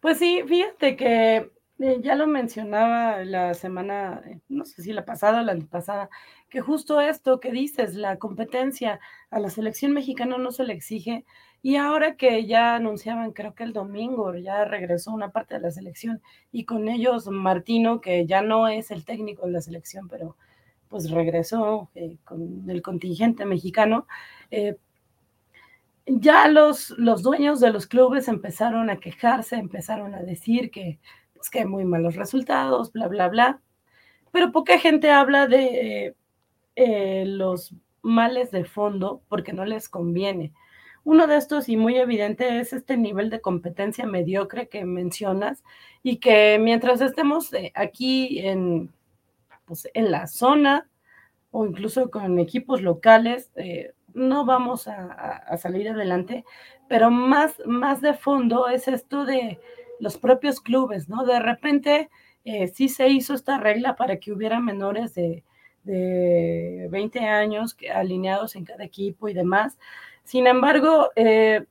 Pues 0.00 0.18
sí, 0.18 0.44
fíjate 0.46 0.96
que 0.96 1.50
eh, 1.80 1.98
ya 2.02 2.14
lo 2.14 2.26
mencionaba 2.28 3.24
la 3.24 3.52
semana, 3.54 4.22
eh, 4.26 4.40
no 4.48 4.64
sé 4.64 4.82
si 4.82 4.92
la 4.92 5.04
pasada 5.04 5.40
o 5.40 5.44
la 5.44 5.52
antepasada, 5.52 6.08
que 6.48 6.60
justo 6.60 7.00
esto 7.00 7.40
que 7.40 7.50
dices, 7.50 7.94
la 7.94 8.16
competencia 8.18 9.00
a 9.30 9.40
la 9.40 9.50
selección 9.50 9.92
mexicana 9.92 10.38
no 10.38 10.52
se 10.52 10.64
le 10.64 10.72
exige. 10.72 11.24
Y 11.62 11.76
ahora 11.76 12.16
que 12.16 12.46
ya 12.46 12.76
anunciaban, 12.76 13.32
creo 13.32 13.54
que 13.54 13.64
el 13.64 13.72
domingo 13.72 14.34
ya 14.36 14.64
regresó 14.64 15.12
una 15.12 15.30
parte 15.32 15.54
de 15.54 15.60
la 15.60 15.70
selección 15.72 16.22
y 16.52 16.64
con 16.64 16.88
ellos 16.88 17.26
Martino, 17.28 18.00
que 18.00 18.26
ya 18.26 18.42
no 18.42 18.68
es 18.68 18.90
el 18.90 19.04
técnico 19.04 19.46
de 19.46 19.52
la 19.52 19.60
selección, 19.62 20.08
pero 20.08 20.36
pues 20.88 21.10
regresó 21.10 21.90
eh, 21.94 22.18
con 22.24 22.70
el 22.70 22.82
contingente 22.82 23.44
mexicano. 23.46 24.06
ya 26.06 26.48
los, 26.48 26.90
los 26.98 27.22
dueños 27.22 27.60
de 27.60 27.70
los 27.70 27.86
clubes 27.86 28.28
empezaron 28.28 28.90
a 28.90 28.98
quejarse, 29.00 29.56
empezaron 29.56 30.14
a 30.14 30.22
decir 30.22 30.70
que 30.70 30.98
que 31.50 31.60
hay 31.60 31.66
muy 31.66 31.84
malos 31.84 32.16
resultados, 32.16 32.92
bla, 32.92 33.08
bla, 33.08 33.28
bla. 33.28 33.60
Pero 34.32 34.52
poca 34.52 34.78
gente 34.78 35.10
habla 35.10 35.46
de 35.46 36.14
eh, 36.76 37.24
los 37.26 37.74
males 38.02 38.50
de 38.50 38.64
fondo 38.64 39.22
porque 39.28 39.52
no 39.52 39.64
les 39.64 39.88
conviene. 39.88 40.52
Uno 41.04 41.26
de 41.26 41.36
estos 41.36 41.68
y 41.68 41.76
muy 41.76 41.96
evidente 41.96 42.60
es 42.60 42.72
este 42.72 42.96
nivel 42.96 43.30
de 43.30 43.40
competencia 43.40 44.06
mediocre 44.06 44.68
que 44.68 44.84
mencionas 44.84 45.62
y 46.02 46.16
que 46.16 46.58
mientras 46.58 47.00
estemos 47.00 47.52
eh, 47.52 47.72
aquí 47.74 48.40
en, 48.40 48.90
pues, 49.66 49.88
en 49.94 50.10
la 50.10 50.26
zona 50.26 50.88
o 51.50 51.66
incluso 51.66 52.10
con 52.10 52.38
equipos 52.38 52.82
locales, 52.82 53.52
eh, 53.56 53.92
no 54.14 54.44
vamos 54.44 54.88
a, 54.88 55.12
a, 55.12 55.56
salir 55.56 55.88
adelante, 55.88 56.44
pero 56.88 57.10
más, 57.10 57.60
más 57.66 58.00
de 58.00 58.14
fondo 58.14 58.68
es 58.68 58.88
esto 58.88 59.24
de 59.24 59.60
los 60.00 60.18
propios 60.18 60.60
clubes, 60.60 61.08
¿no? 61.08 61.24
De 61.24 61.40
repente 61.40 62.10
eh, 62.44 62.68
sí 62.68 62.88
se 62.88 63.08
hizo 63.08 63.34
esta 63.34 63.58
regla 63.58 63.96
para 63.96 64.18
que 64.18 64.32
hubiera 64.32 64.60
menores 64.60 65.14
de, 65.14 65.44
20 65.86 67.20
años 67.20 67.76
alineados 67.94 68.56
en 68.56 68.64
cada 68.64 68.84
equipo 68.84 69.28
y 69.28 69.34
demás. 69.34 69.78
Sin 70.24 70.46
embargo, 70.46 71.10
eh, 71.14 71.66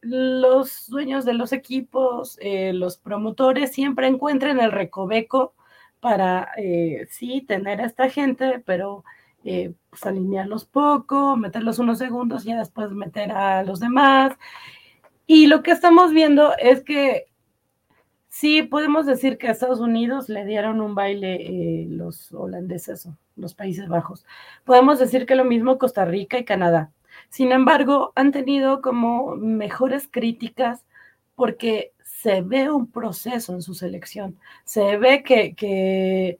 los 0.00 0.88
dueños 0.88 1.26
de 1.26 1.34
los 1.34 1.52
equipos, 1.52 2.38
eh, 2.40 2.72
los 2.72 2.96
promotores 2.96 3.72
siempre 3.72 4.06
encuentran 4.06 4.58
el 4.60 4.72
recoveco 4.72 5.54
para, 6.00 6.50
sí, 7.10 7.42
tener 7.42 7.82
a 7.82 7.86
esta 7.86 8.08
gente, 8.08 8.62
pero 8.64 9.04
pues 9.90 10.06
alinearlos 10.06 10.64
poco, 10.64 11.36
meterlos 11.36 11.78
unos 11.78 11.98
segundos 11.98 12.46
y 12.46 12.54
después 12.54 12.90
meter 12.90 13.32
a 13.32 13.64
los 13.64 13.80
demás. 13.80 14.32
Y 15.26 15.46
lo 15.46 15.62
que 15.62 15.72
estamos 15.72 16.12
viendo 16.12 16.56
es 16.58 16.82
que 16.82 17.26
Sí, 18.38 18.62
podemos 18.62 19.06
decir 19.06 19.38
que 19.38 19.48
a 19.48 19.52
Estados 19.52 19.80
Unidos 19.80 20.28
le 20.28 20.44
dieron 20.44 20.82
un 20.82 20.94
baile 20.94 21.36
eh, 21.36 21.86
los 21.88 22.34
holandeses 22.34 23.06
o 23.06 23.16
los 23.34 23.54
Países 23.54 23.88
Bajos. 23.88 24.26
Podemos 24.64 24.98
decir 24.98 25.24
que 25.24 25.36
lo 25.36 25.44
mismo 25.46 25.78
Costa 25.78 26.04
Rica 26.04 26.38
y 26.38 26.44
Canadá. 26.44 26.92
Sin 27.30 27.50
embargo, 27.50 28.12
han 28.14 28.32
tenido 28.32 28.82
como 28.82 29.36
mejores 29.36 30.06
críticas 30.10 30.84
porque 31.34 31.94
se 32.04 32.42
ve 32.42 32.70
un 32.70 32.90
proceso 32.90 33.54
en 33.54 33.62
su 33.62 33.72
selección. 33.72 34.38
Se 34.64 34.98
ve 34.98 35.22
que, 35.22 35.54
que 35.54 36.38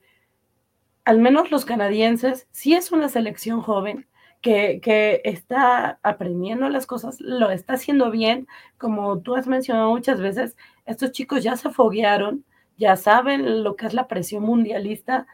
al 1.03 1.17
menos 1.17 1.49
los 1.49 1.65
canadienses, 1.65 2.47
sí 2.51 2.75
es 2.75 2.91
una 2.91 3.09
selección 3.09 3.61
joven, 3.61 4.05
que, 4.41 4.79
que, 4.83 5.21
está 5.23 5.97
aprendiendo 6.03 6.69
las 6.69 6.85
cosas, 6.85 7.19
lo 7.19 7.49
está 7.49 7.73
haciendo 7.73 8.11
bien, 8.11 8.47
como 8.77 9.19
tú 9.19 9.35
has 9.35 9.47
mencionado 9.47 9.89
muchas 9.89 10.21
veces, 10.21 10.55
estos 10.87 11.11
chicos 11.11 11.43
ya 11.43 11.55
se 11.57 11.69
foguearon, 11.69 12.43
ya 12.77 12.95
saben 12.95 13.63
lo 13.63 13.75
que 13.75 13.87
es 13.87 13.93
la 13.93 14.07
presión 14.07 14.43
mundialista. 14.43 15.27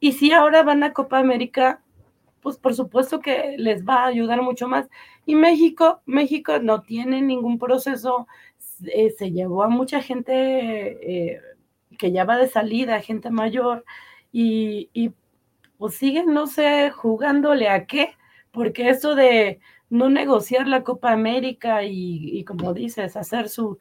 Y 0.00 0.12
si 0.12 0.32
ahora 0.32 0.62
van 0.62 0.82
a 0.82 0.92
Copa 0.92 1.18
América, 1.18 1.82
pues 2.40 2.58
por 2.58 2.74
supuesto 2.74 3.20
que 3.20 3.56
les 3.58 3.84
va 3.84 4.04
a 4.04 4.06
ayudar 4.06 4.42
mucho 4.42 4.68
más. 4.68 4.88
Y 5.26 5.34
México, 5.34 6.02
México 6.06 6.58
no 6.60 6.82
tiene 6.82 7.22
ningún 7.22 7.58
proceso, 7.58 8.26
eh, 8.84 9.10
se 9.10 9.32
llevó 9.32 9.62
a 9.62 9.68
mucha 9.68 10.00
gente 10.02 11.32
eh, 11.34 11.40
que 11.98 12.12
ya 12.12 12.24
va 12.24 12.36
de 12.36 12.48
salida, 12.48 13.00
gente 13.00 13.30
mayor, 13.30 13.84
y, 14.32 14.90
y 14.92 15.12
pues 15.78 15.94
siguen, 15.96 16.32
no 16.32 16.46
sé, 16.46 16.90
jugándole 16.90 17.68
a 17.68 17.86
qué, 17.86 18.14
porque 18.52 18.90
eso 18.90 19.14
de 19.14 19.60
no 19.90 20.08
negociar 20.08 20.66
la 20.66 20.82
Copa 20.82 21.12
América 21.12 21.82
y, 21.84 22.44
como 22.44 22.74
dices, 22.74 23.16
hacer 23.16 23.48
su, 23.48 23.78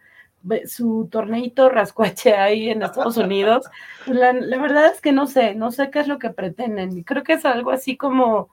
su 0.68 1.08
torneito 1.12 1.70
rascuache 1.70 2.36
ahí 2.36 2.70
en 2.70 2.84
Estados 2.84 3.18
Unidos. 3.18 3.66
Pues 4.06 4.18
la, 4.18 4.34
verdad 4.34 4.88
es 4.88 5.02
que 5.02 5.12
no 5.12 5.28
sé, 5.28 5.56
no 5.56 5.72
sé 5.72 5.90
qué 5.92 6.00
es 6.00 6.08
lo 6.08 6.20
que 6.20 6.30
pretenden. 6.30 7.04
Creo 7.04 7.24
que 7.24 7.34
es 7.34 7.46
algo 7.46 7.72
así 7.72 7.98
como, 7.98 8.50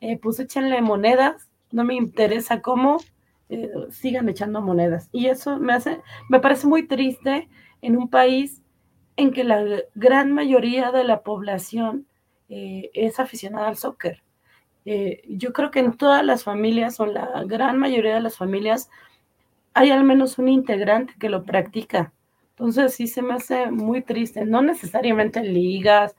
eh, 0.00 0.18
pues 0.18 0.40
échenle 0.40 0.80
monedas, 0.82 1.48
no 1.70 1.84
me 1.84 1.94
interesa 1.94 2.60
cómo, 2.62 2.98
eh, 3.48 3.70
sigan 3.90 4.28
echando 4.28 4.60
monedas. 4.60 5.08
Y 5.12 5.26
eso 5.26 5.58
me 5.58 5.72
hace, 5.74 6.00
me 6.28 6.40
parece 6.40 6.66
muy 6.66 6.86
triste 6.86 7.48
en 7.82 7.96
un 7.96 8.08
país 8.08 8.62
en 9.16 9.32
que 9.32 9.44
la 9.44 9.64
gran 9.94 10.32
mayoría 10.32 10.90
de 10.90 11.04
la 11.04 11.22
población 11.22 12.06
eh, 12.48 12.90
es 12.94 13.20
aficionada 13.20 13.68
al 13.68 13.76
soccer. 13.76 14.22
Eh, 14.84 15.22
yo 15.28 15.52
creo 15.52 15.70
que 15.70 15.80
en 15.80 15.96
todas 15.96 16.24
las 16.24 16.44
familias, 16.44 17.00
o 17.00 17.06
la 17.06 17.44
gran 17.46 17.78
mayoría 17.78 18.14
de 18.14 18.20
las 18.20 18.36
familias, 18.36 18.90
hay 19.74 19.90
al 19.90 20.04
menos 20.04 20.38
un 20.38 20.48
integrante 20.48 21.14
que 21.18 21.28
lo 21.28 21.44
practica. 21.44 22.12
Entonces 22.50 22.94
sí 22.94 23.08
se 23.08 23.22
me 23.22 23.34
hace 23.34 23.70
muy 23.70 24.02
triste, 24.02 24.44
no 24.46 24.62
necesariamente 24.62 25.40
en 25.40 25.52
ligas, 25.52 26.16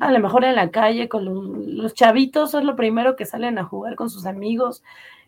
a 0.00 0.12
lo 0.12 0.18
mejor 0.20 0.44
en 0.44 0.56
la 0.56 0.70
calle 0.70 1.08
con 1.08 1.24
los, 1.24 1.66
los 1.66 1.94
chavitos 1.94 2.54
es 2.54 2.64
lo 2.64 2.76
primero 2.76 3.16
que 3.16 3.24
salen 3.24 3.58
a 3.58 3.64
jugar 3.64 3.96
con 3.96 4.10
sus 4.10 4.26
amigos 4.26 4.82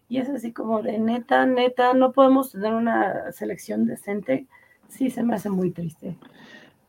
y 0.09 0.19
es 0.19 0.29
así 0.29 0.53
como 0.53 0.83
de 0.83 0.99
neta, 0.99 1.47
neta, 1.47 1.95
no 1.95 2.13
podemos 2.13 2.53
tener 2.53 2.75
una 2.75 3.33
selección 3.33 3.87
decente, 3.87 4.47
sí 4.89 5.11
se 5.11 5.23
me 5.23 5.35
hace 5.35 5.51
muy 5.51 5.71
triste. 5.71 6.17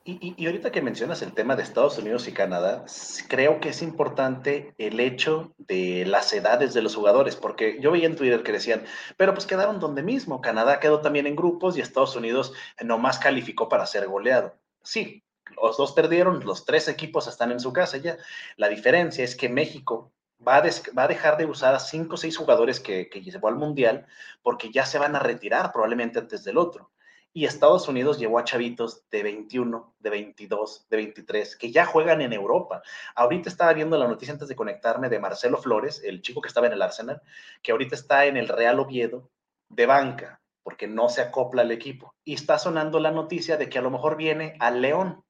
Y, 0.10 0.46
ahorita 0.46 0.72
que 0.72 0.82
mencionas 0.82 1.22
el 1.22 1.34
tema 1.34 1.58
de 1.58 1.64
Estados 1.64 1.98
Unidos 1.98 2.30
y 2.30 2.32
Canadá, 2.32 2.86
creo 3.28 3.60
que 3.60 3.68
es 3.68 3.82
importante 3.82 4.74
el 4.78 5.02
hecho 5.02 5.54
de 5.58 6.06
las 6.06 6.32
edades 6.32 6.74
de 6.74 6.82
los 6.82 6.96
jugadores, 6.96 7.36
porque 7.36 7.78
yo 7.82 7.92
veía 7.92 8.06
en 8.06 8.16
Twitter 8.16 8.42
que 8.42 8.54
decían, 8.54 8.86
pero 9.18 9.34
pues 9.34 9.46
quedaron 9.46 9.82
donde 9.82 10.04
mismo, 10.04 10.40
Canadá 10.40 10.80
quedó 10.80 11.02
también 11.02 11.28
en 11.28 11.36
grupos 11.36 11.78
y 11.78 11.82
Estados 11.82 12.16
Unidos 12.16 12.54
nomás 12.82 13.20
calificó 13.20 13.68
para 13.68 13.86
ser 13.86 14.08
goleado. 14.08 14.56
Sí, 14.82 15.26
los 15.62 15.76
dos 15.76 15.92
perdieron, 15.92 16.46
los 16.46 16.64
tres 16.64 16.88
equipos 16.88 17.28
están 17.28 17.52
en 17.52 17.60
su 17.60 17.74
casa 17.74 17.98
ya. 17.98 18.16
La 18.56 18.70
diferencia 18.70 19.26
es 19.26 19.36
que 19.36 19.50
México 19.50 20.14
va 20.48 20.56
a, 20.56 20.64
va 20.98 21.04
a 21.04 21.08
dejar 21.10 21.36
de 21.36 21.48
usar 21.48 21.76
a 21.76 21.80
cinco 21.80 22.16
o 22.16 22.18
seis 22.18 22.38
jugadores 22.38 22.80
que, 22.80 23.10
que 23.10 23.22
llevó 23.22 23.50
al 23.50 23.58
Mundial 23.58 24.06
porque 24.42 24.72
ya 24.72 24.86
se 24.86 25.00
van 25.00 25.18
a 25.18 25.20
retirar 25.20 25.74
probablemente 25.74 26.20
antes 26.20 26.46
del 26.46 26.58
otro 26.58 26.92
y 27.38 27.46
Estados 27.46 27.88
Unidos 27.88 28.18
llevó 28.18 28.40
a 28.40 28.44
chavitos 28.44 29.08
de 29.12 29.22
21, 29.22 29.94
de 30.00 30.10
22, 30.10 30.88
de 30.90 30.98
23, 30.98 31.56
que 31.56 31.72
ya 31.72 31.86
juegan 31.86 32.22
en 32.22 32.34
Europa. 32.34 32.82
Ahorita 33.14 33.48
estaba 33.48 33.74
viendo 33.74 33.96
la 33.96 34.08
noticia 34.08 34.34
antes 34.34 34.48
de 34.48 34.56
conectarme 34.56 35.08
de 35.08 35.20
Marcelo 35.20 35.60
Flores, 35.60 36.02
el 36.04 36.24
chico 36.24 36.42
que 36.42 36.48
estaba 36.48 36.66
en 36.66 36.74
el 36.74 36.82
Arsenal, 36.82 37.22
que 37.62 37.74
ahorita 37.74 37.94
está 37.94 38.26
en 38.26 38.38
el 38.38 38.48
Real 38.48 38.80
Oviedo 38.80 39.30
de 39.70 39.86
banca, 39.86 40.42
porque 40.64 40.88
no 40.88 41.10
se 41.10 41.22
acopla 41.22 41.62
al 41.62 41.70
equipo. 41.70 42.16
Y 42.24 42.34
está 42.34 42.58
sonando 42.58 43.00
la 43.00 43.12
noticia 43.12 43.56
de 43.56 43.70
que 43.70 43.78
a 43.78 43.84
lo 43.84 43.92
mejor 43.92 44.18
viene 44.18 44.56
al 44.60 44.82
León. 44.82 45.24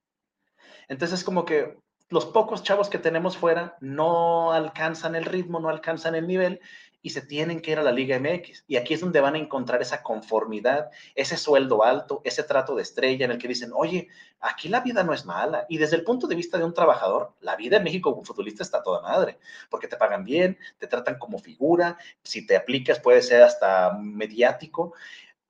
Entonces, 0.87 1.25
como 1.25 1.43
que 1.43 1.75
los 2.07 2.25
pocos 2.25 2.63
chavos 2.63 2.89
que 2.89 2.99
tenemos 2.99 3.35
fuera 3.37 3.75
no 3.81 4.53
alcanzan 4.53 5.15
el 5.15 5.25
ritmo, 5.25 5.59
no 5.59 5.67
alcanzan 5.67 6.15
el 6.15 6.25
nivel 6.25 6.61
y 7.07 7.09
se 7.09 7.21
tienen 7.21 7.61
que 7.61 7.71
ir 7.71 7.79
a 7.79 7.83
la 7.83 7.93
Liga 7.93 8.19
MX. 8.19 8.65
Y 8.67 8.75
aquí 8.75 8.93
es 8.93 8.99
donde 8.99 9.21
van 9.21 9.35
a 9.35 9.37
encontrar 9.37 9.81
esa 9.81 10.03
conformidad, 10.03 10.91
ese 11.15 11.37
sueldo 11.37 11.85
alto, 11.85 12.19
ese 12.25 12.43
trato 12.43 12.75
de 12.75 12.81
estrella 12.81 13.23
en 13.23 13.31
el 13.31 13.37
que 13.37 13.47
dicen, 13.47 13.71
oye, 13.73 14.09
aquí 14.41 14.67
la 14.67 14.81
vida 14.81 15.05
no 15.05 15.13
es 15.13 15.23
mala. 15.23 15.65
Y 15.69 15.77
desde 15.77 15.95
el 15.95 16.03
punto 16.03 16.27
de 16.27 16.35
vista 16.35 16.57
de 16.57 16.65
un 16.65 16.73
trabajador, 16.73 17.31
la 17.39 17.55
vida 17.55 17.77
en 17.77 17.85
México 17.85 18.11
como 18.11 18.25
futbolista 18.25 18.61
está 18.61 18.83
toda 18.83 19.01
madre, 19.01 19.39
porque 19.69 19.87
te 19.87 19.95
pagan 19.95 20.25
bien, 20.25 20.57
te 20.79 20.87
tratan 20.87 21.17
como 21.17 21.39
figura, 21.39 21.97
si 22.23 22.45
te 22.45 22.57
aplicas 22.57 22.99
puede 22.99 23.21
ser 23.21 23.41
hasta 23.41 23.97
mediático 23.97 24.93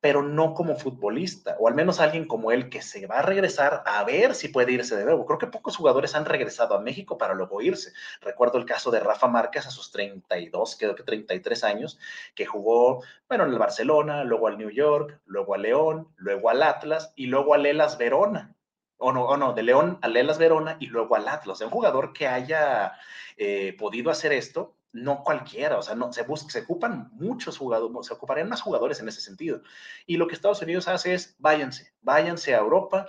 pero 0.07 0.23
no 0.23 0.53
como 0.53 0.77
futbolista, 0.77 1.57
o 1.59 1.67
al 1.67 1.75
menos 1.75 1.99
alguien 1.99 2.27
como 2.27 2.53
él 2.53 2.69
que 2.69 2.81
se 2.81 3.07
va 3.07 3.19
a 3.19 3.23
regresar 3.23 3.83
a 3.85 4.05
ver 4.05 4.35
si 4.35 4.47
puede 4.47 4.71
irse 4.71 4.95
de 4.95 5.03
nuevo. 5.03 5.25
Creo 5.25 5.37
que 5.37 5.47
pocos 5.47 5.75
jugadores 5.75 6.15
han 6.15 6.23
regresado 6.23 6.75
a 6.75 6.79
México 6.79 7.17
para 7.17 7.33
luego 7.33 7.61
irse. 7.61 7.91
Recuerdo 8.21 8.57
el 8.57 8.63
caso 8.63 8.89
de 8.89 9.01
Rafa 9.01 9.27
Márquez 9.27 9.67
a 9.67 9.69
sus 9.69 9.91
32, 9.91 10.77
creo 10.79 10.95
que 10.95 11.03
33 11.03 11.61
años, 11.65 11.99
que 12.35 12.45
jugó, 12.45 13.03
bueno, 13.27 13.43
en 13.43 13.51
el 13.51 13.59
Barcelona, 13.59 14.23
luego 14.23 14.47
al 14.47 14.57
New 14.57 14.69
York, 14.69 15.19
luego 15.25 15.55
al 15.55 15.63
León, 15.63 16.07
luego 16.15 16.49
al 16.49 16.63
Atlas 16.63 17.11
y 17.17 17.25
luego 17.25 17.53
al 17.53 17.65
Elas 17.65 17.97
Verona. 17.97 18.55
O 18.95 19.11
no, 19.11 19.25
o 19.25 19.35
no, 19.35 19.51
de 19.51 19.63
León 19.63 19.99
al 20.01 20.15
Elas 20.15 20.37
Verona 20.37 20.77
y 20.79 20.85
luego 20.85 21.17
al 21.17 21.27
Atlas. 21.27 21.59
Un 21.59 21.69
jugador 21.69 22.13
que 22.13 22.29
haya 22.29 22.93
eh, 23.35 23.75
podido 23.77 24.09
hacer 24.09 24.31
esto, 24.31 24.76
no 24.93 25.23
cualquiera, 25.23 25.77
o 25.77 25.81
sea, 25.81 25.95
no, 25.95 26.11
se, 26.11 26.25
se 26.49 26.61
ocupan 26.61 27.09
muchos 27.13 27.57
jugadores, 27.57 28.07
se 28.07 28.13
ocuparían 28.13 28.49
más 28.49 28.61
jugadores 28.61 28.99
en 28.99 29.07
ese 29.07 29.21
sentido. 29.21 29.61
Y 30.05 30.17
lo 30.17 30.27
que 30.27 30.35
Estados 30.35 30.61
Unidos 30.61 30.87
hace 30.87 31.13
es, 31.13 31.35
váyanse, 31.39 31.93
váyanse 32.01 32.55
a 32.55 32.59
Europa, 32.59 33.07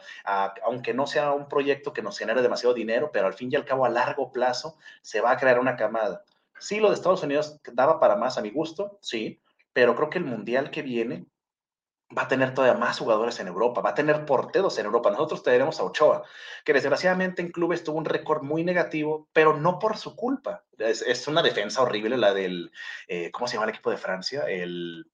aunque 0.65 0.95
no 0.95 1.07
sea 1.07 1.33
un 1.33 1.49
proyecto 1.49 1.93
que 1.93 2.03
nos 2.03 2.19
genere 2.19 2.43
demasiado 2.43 2.75
dinero, 2.75 3.11
pero 3.13 3.27
al 3.27 3.35
fin 3.35 3.51
y 3.53 3.57
al 3.57 3.65
cabo 3.65 3.85
a 3.85 3.91
largo 3.91 4.33
plazo 4.33 4.77
se 5.03 5.21
va 5.21 5.33
a 5.33 5.37
crear 5.37 5.59
una 5.59 5.77
camada. 5.77 6.25
Sí, 6.59 6.81
lo 6.81 6.89
de 6.89 6.95
Estados 6.95 7.23
Unidos 7.23 7.61
daba 7.73 8.01
para 8.01 8.17
más 8.17 8.37
a 8.37 8.43
mi 8.43 8.51
gusto, 8.51 8.99
sí, 9.01 9.41
pero 9.73 9.95
creo 9.95 10.11
que 10.11 10.19
el 10.19 10.25
mundial 10.25 10.71
que 10.71 10.83
viene 10.83 11.27
va 12.17 12.23
a 12.23 12.29
tener 12.29 12.55
todavía 12.55 12.79
más 12.79 12.99
jugadores 12.99 13.39
en 13.41 13.49
Europa, 13.49 13.83
va 13.83 13.91
a 13.91 13.95
tener 13.95 14.25
porteros 14.25 14.79
en 14.79 14.87
Europa. 14.87 15.11
Nosotros 15.11 15.43
tenemos 15.43 15.79
a 15.79 15.85
Ochoa, 15.85 16.23
que 16.65 16.73
desgraciadamente 16.73 17.43
en 17.43 17.51
clubes 17.51 17.85
tuvo 17.85 17.99
un 17.99 18.05
récord 18.05 18.43
muy 18.43 18.65
negativo, 18.65 19.29
pero 19.33 19.57
no 19.57 19.79
por 19.79 19.99
su 19.99 20.17
culpa. 20.17 20.65
Es, 20.79 21.29
una 21.29 21.43
defensa 21.43 21.83
horrible 21.83 22.17
la 22.17 22.33
del, 22.33 22.73
eh, 23.09 23.31
¿cómo 23.31 23.47
se 23.47 23.55
llama 23.55 23.65
el 23.65 23.75
equipo 23.75 23.91
de 23.91 23.99
Francia? 23.99 24.45
El, 24.49 25.07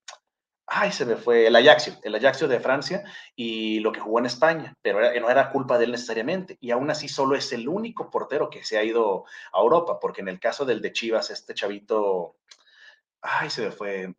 ay, 0.66 0.92
se 0.92 1.04
me 1.04 1.16
fue, 1.16 1.48
el 1.48 1.56
Ajaxio, 1.56 1.94
el 2.02 2.14
Ajaxio 2.14 2.46
de 2.46 2.60
Francia 2.60 3.02
y 3.34 3.80
lo 3.80 3.90
que 3.90 4.00
jugó 4.00 4.20
en 4.20 4.26
España, 4.26 4.74
pero 4.80 5.00
no 5.20 5.30
era 5.30 5.50
culpa 5.50 5.78
de 5.78 5.86
él 5.86 5.92
necesariamente. 5.92 6.58
Y 6.60 6.70
aún 6.70 6.90
así 6.90 7.08
solo 7.08 7.34
es 7.34 7.52
el 7.52 7.68
único 7.68 8.10
portero 8.10 8.50
que 8.50 8.64
se 8.64 8.78
ha 8.78 8.84
ido 8.84 9.24
a 9.52 9.60
Europa, 9.60 9.98
porque 10.00 10.20
en 10.20 10.28
el 10.28 10.38
caso 10.38 10.64
del 10.64 10.80
de 10.80 10.92
Chivas, 10.92 11.30
este 11.30 11.54
chavito, 11.54 12.36
ay, 13.20 13.50
se 13.50 13.62
me 13.62 13.72
fue, 13.72 14.14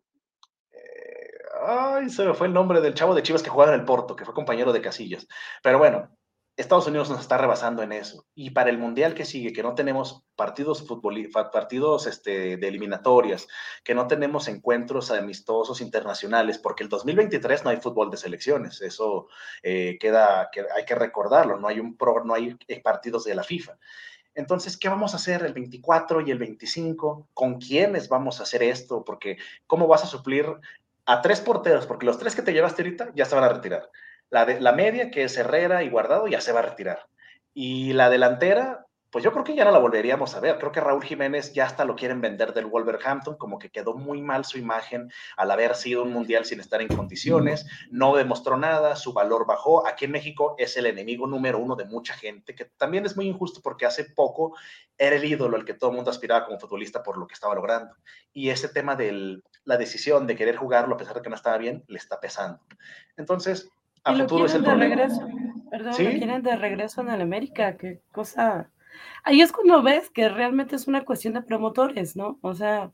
Ay, 1.68 2.10
se 2.10 2.24
me 2.24 2.32
fue 2.32 2.46
el 2.46 2.52
nombre 2.52 2.80
del 2.80 2.94
chavo 2.94 3.12
de 3.12 3.24
Chivas 3.24 3.42
que 3.42 3.50
jugaba 3.50 3.74
en 3.74 3.80
el 3.80 3.84
Porto, 3.84 4.14
que 4.14 4.24
fue 4.24 4.32
compañero 4.34 4.72
de 4.72 4.80
Casillas. 4.80 5.26
Pero 5.64 5.78
bueno, 5.78 6.16
Estados 6.56 6.86
Unidos 6.86 7.10
nos 7.10 7.20
está 7.20 7.38
rebasando 7.38 7.82
en 7.82 7.90
eso. 7.90 8.24
Y 8.36 8.50
para 8.50 8.70
el 8.70 8.78
Mundial 8.78 9.14
que 9.14 9.24
sigue, 9.24 9.52
que 9.52 9.64
no 9.64 9.74
tenemos 9.74 10.22
partidos, 10.36 10.86
partidos 11.52 12.06
este, 12.06 12.56
de 12.56 12.68
eliminatorias, 12.68 13.48
que 13.82 13.96
no 13.96 14.06
tenemos 14.06 14.46
encuentros 14.46 15.10
amistosos 15.10 15.80
internacionales, 15.80 16.58
porque 16.58 16.84
el 16.84 16.88
2023 16.88 17.64
no 17.64 17.70
hay 17.70 17.78
fútbol 17.78 18.12
de 18.12 18.16
selecciones, 18.16 18.80
eso 18.80 19.26
eh, 19.64 19.98
queda, 19.98 20.50
que 20.52 20.64
hay 20.72 20.84
que 20.84 20.94
recordarlo, 20.94 21.58
no 21.58 21.66
hay, 21.66 21.80
un 21.80 21.96
pro, 21.96 22.24
no 22.24 22.34
hay 22.34 22.56
eh, 22.68 22.80
partidos 22.80 23.24
de 23.24 23.34
la 23.34 23.42
FIFA. 23.42 23.76
Entonces, 24.36 24.76
¿qué 24.76 24.88
vamos 24.88 25.14
a 25.14 25.16
hacer 25.16 25.44
el 25.44 25.54
24 25.54 26.20
y 26.20 26.30
el 26.30 26.38
25? 26.38 27.28
¿Con 27.34 27.58
quiénes 27.58 28.08
vamos 28.08 28.38
a 28.38 28.44
hacer 28.44 28.62
esto? 28.62 29.02
Porque 29.02 29.38
¿cómo 29.66 29.88
vas 29.88 30.04
a 30.04 30.06
suplir 30.06 30.46
a 31.06 31.22
tres 31.22 31.40
porteros, 31.40 31.86
porque 31.86 32.06
los 32.06 32.18
tres 32.18 32.34
que 32.34 32.42
te 32.42 32.52
llevaste 32.52 32.82
ahorita 32.82 33.10
ya 33.14 33.24
se 33.24 33.34
van 33.34 33.44
a 33.44 33.48
retirar. 33.48 33.90
La, 34.28 34.44
de, 34.44 34.60
la 34.60 34.72
media, 34.72 35.10
que 35.10 35.24
es 35.24 35.36
Herrera 35.36 35.82
y 35.84 35.88
Guardado, 35.88 36.26
ya 36.26 36.40
se 36.40 36.52
va 36.52 36.60
a 36.60 36.64
retirar. 36.64 37.06
Y 37.54 37.92
la 37.92 38.10
delantera, 38.10 38.85
pues 39.10 39.24
yo 39.24 39.32
creo 39.32 39.44
que 39.44 39.54
ya 39.54 39.64
no 39.64 39.70
la 39.70 39.78
volveríamos 39.78 40.34
a 40.34 40.40
ver. 40.40 40.58
Creo 40.58 40.72
que 40.72 40.80
Raúl 40.80 41.04
Jiménez 41.04 41.52
ya 41.52 41.64
hasta 41.64 41.84
lo 41.84 41.96
quieren 41.96 42.20
vender 42.20 42.52
del 42.52 42.66
Wolverhampton, 42.66 43.36
como 43.36 43.58
que 43.58 43.70
quedó 43.70 43.94
muy 43.94 44.20
mal 44.20 44.44
su 44.44 44.58
imagen 44.58 45.10
al 45.36 45.50
haber 45.50 45.74
sido 45.74 46.02
un 46.02 46.12
mundial 46.12 46.44
sin 46.44 46.60
estar 46.60 46.82
en 46.82 46.88
condiciones, 46.88 47.66
no 47.90 48.16
demostró 48.16 48.56
nada, 48.56 48.96
su 48.96 49.12
valor 49.12 49.46
bajó. 49.46 49.86
Aquí 49.86 50.04
en 50.04 50.12
México 50.12 50.54
es 50.58 50.76
el 50.76 50.86
enemigo 50.86 51.26
número 51.26 51.58
uno 51.58 51.76
de 51.76 51.84
mucha 51.84 52.14
gente, 52.14 52.54
que 52.54 52.64
también 52.64 53.06
es 53.06 53.16
muy 53.16 53.26
injusto 53.26 53.60
porque 53.62 53.86
hace 53.86 54.04
poco 54.04 54.56
era 54.98 55.16
el 55.16 55.24
ídolo 55.24 55.56
al 55.56 55.64
que 55.64 55.74
todo 55.74 55.90
el 55.90 55.96
mundo 55.96 56.10
aspiraba 56.10 56.46
como 56.46 56.58
futbolista 56.58 57.02
por 57.02 57.16
lo 57.16 57.26
que 57.26 57.34
estaba 57.34 57.54
logrando. 57.54 57.94
Y 58.32 58.50
ese 58.50 58.68
tema 58.68 58.96
del 58.96 59.42
la 59.66 59.76
decisión 59.76 60.26
de 60.26 60.36
querer 60.36 60.56
jugarlo 60.56 60.94
a 60.94 60.98
pesar 60.98 61.16
de 61.16 61.22
que 61.22 61.28
no 61.28 61.34
estaba 61.34 61.58
bien, 61.58 61.84
le 61.88 61.98
está 61.98 62.20
pesando. 62.20 62.60
Entonces, 63.16 63.68
a 64.04 64.14
futuro 64.14 64.46
es 64.46 64.54
el 64.54 64.62
de 64.62 64.74
regreso. 64.74 65.28
Perdón, 65.70 65.94
¿Sí? 65.94 66.04
lo 66.04 66.10
quieren 66.10 66.42
de 66.42 66.56
regreso 66.56 67.00
en 67.00 67.10
el 67.10 67.20
América, 67.20 67.76
qué 67.76 68.00
cosa. 68.12 68.70
Ahí 69.24 69.40
es 69.40 69.52
cuando 69.52 69.82
ves 69.82 70.10
que 70.10 70.28
realmente 70.28 70.76
es 70.76 70.86
una 70.86 71.04
cuestión 71.04 71.34
de 71.34 71.42
promotores, 71.42 72.16
¿no? 72.16 72.38
O 72.42 72.54
sea, 72.54 72.90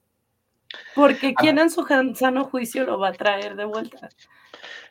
porque 0.95 1.29
ah. 1.29 1.35
quién 1.39 1.59
en 1.59 1.71
su 1.71 1.87
sano 2.15 2.45
juicio 2.45 2.85
lo 2.85 2.99
va 2.99 3.09
a 3.09 3.13
traer 3.13 3.57
de 3.57 3.65
vuelta. 3.65 4.09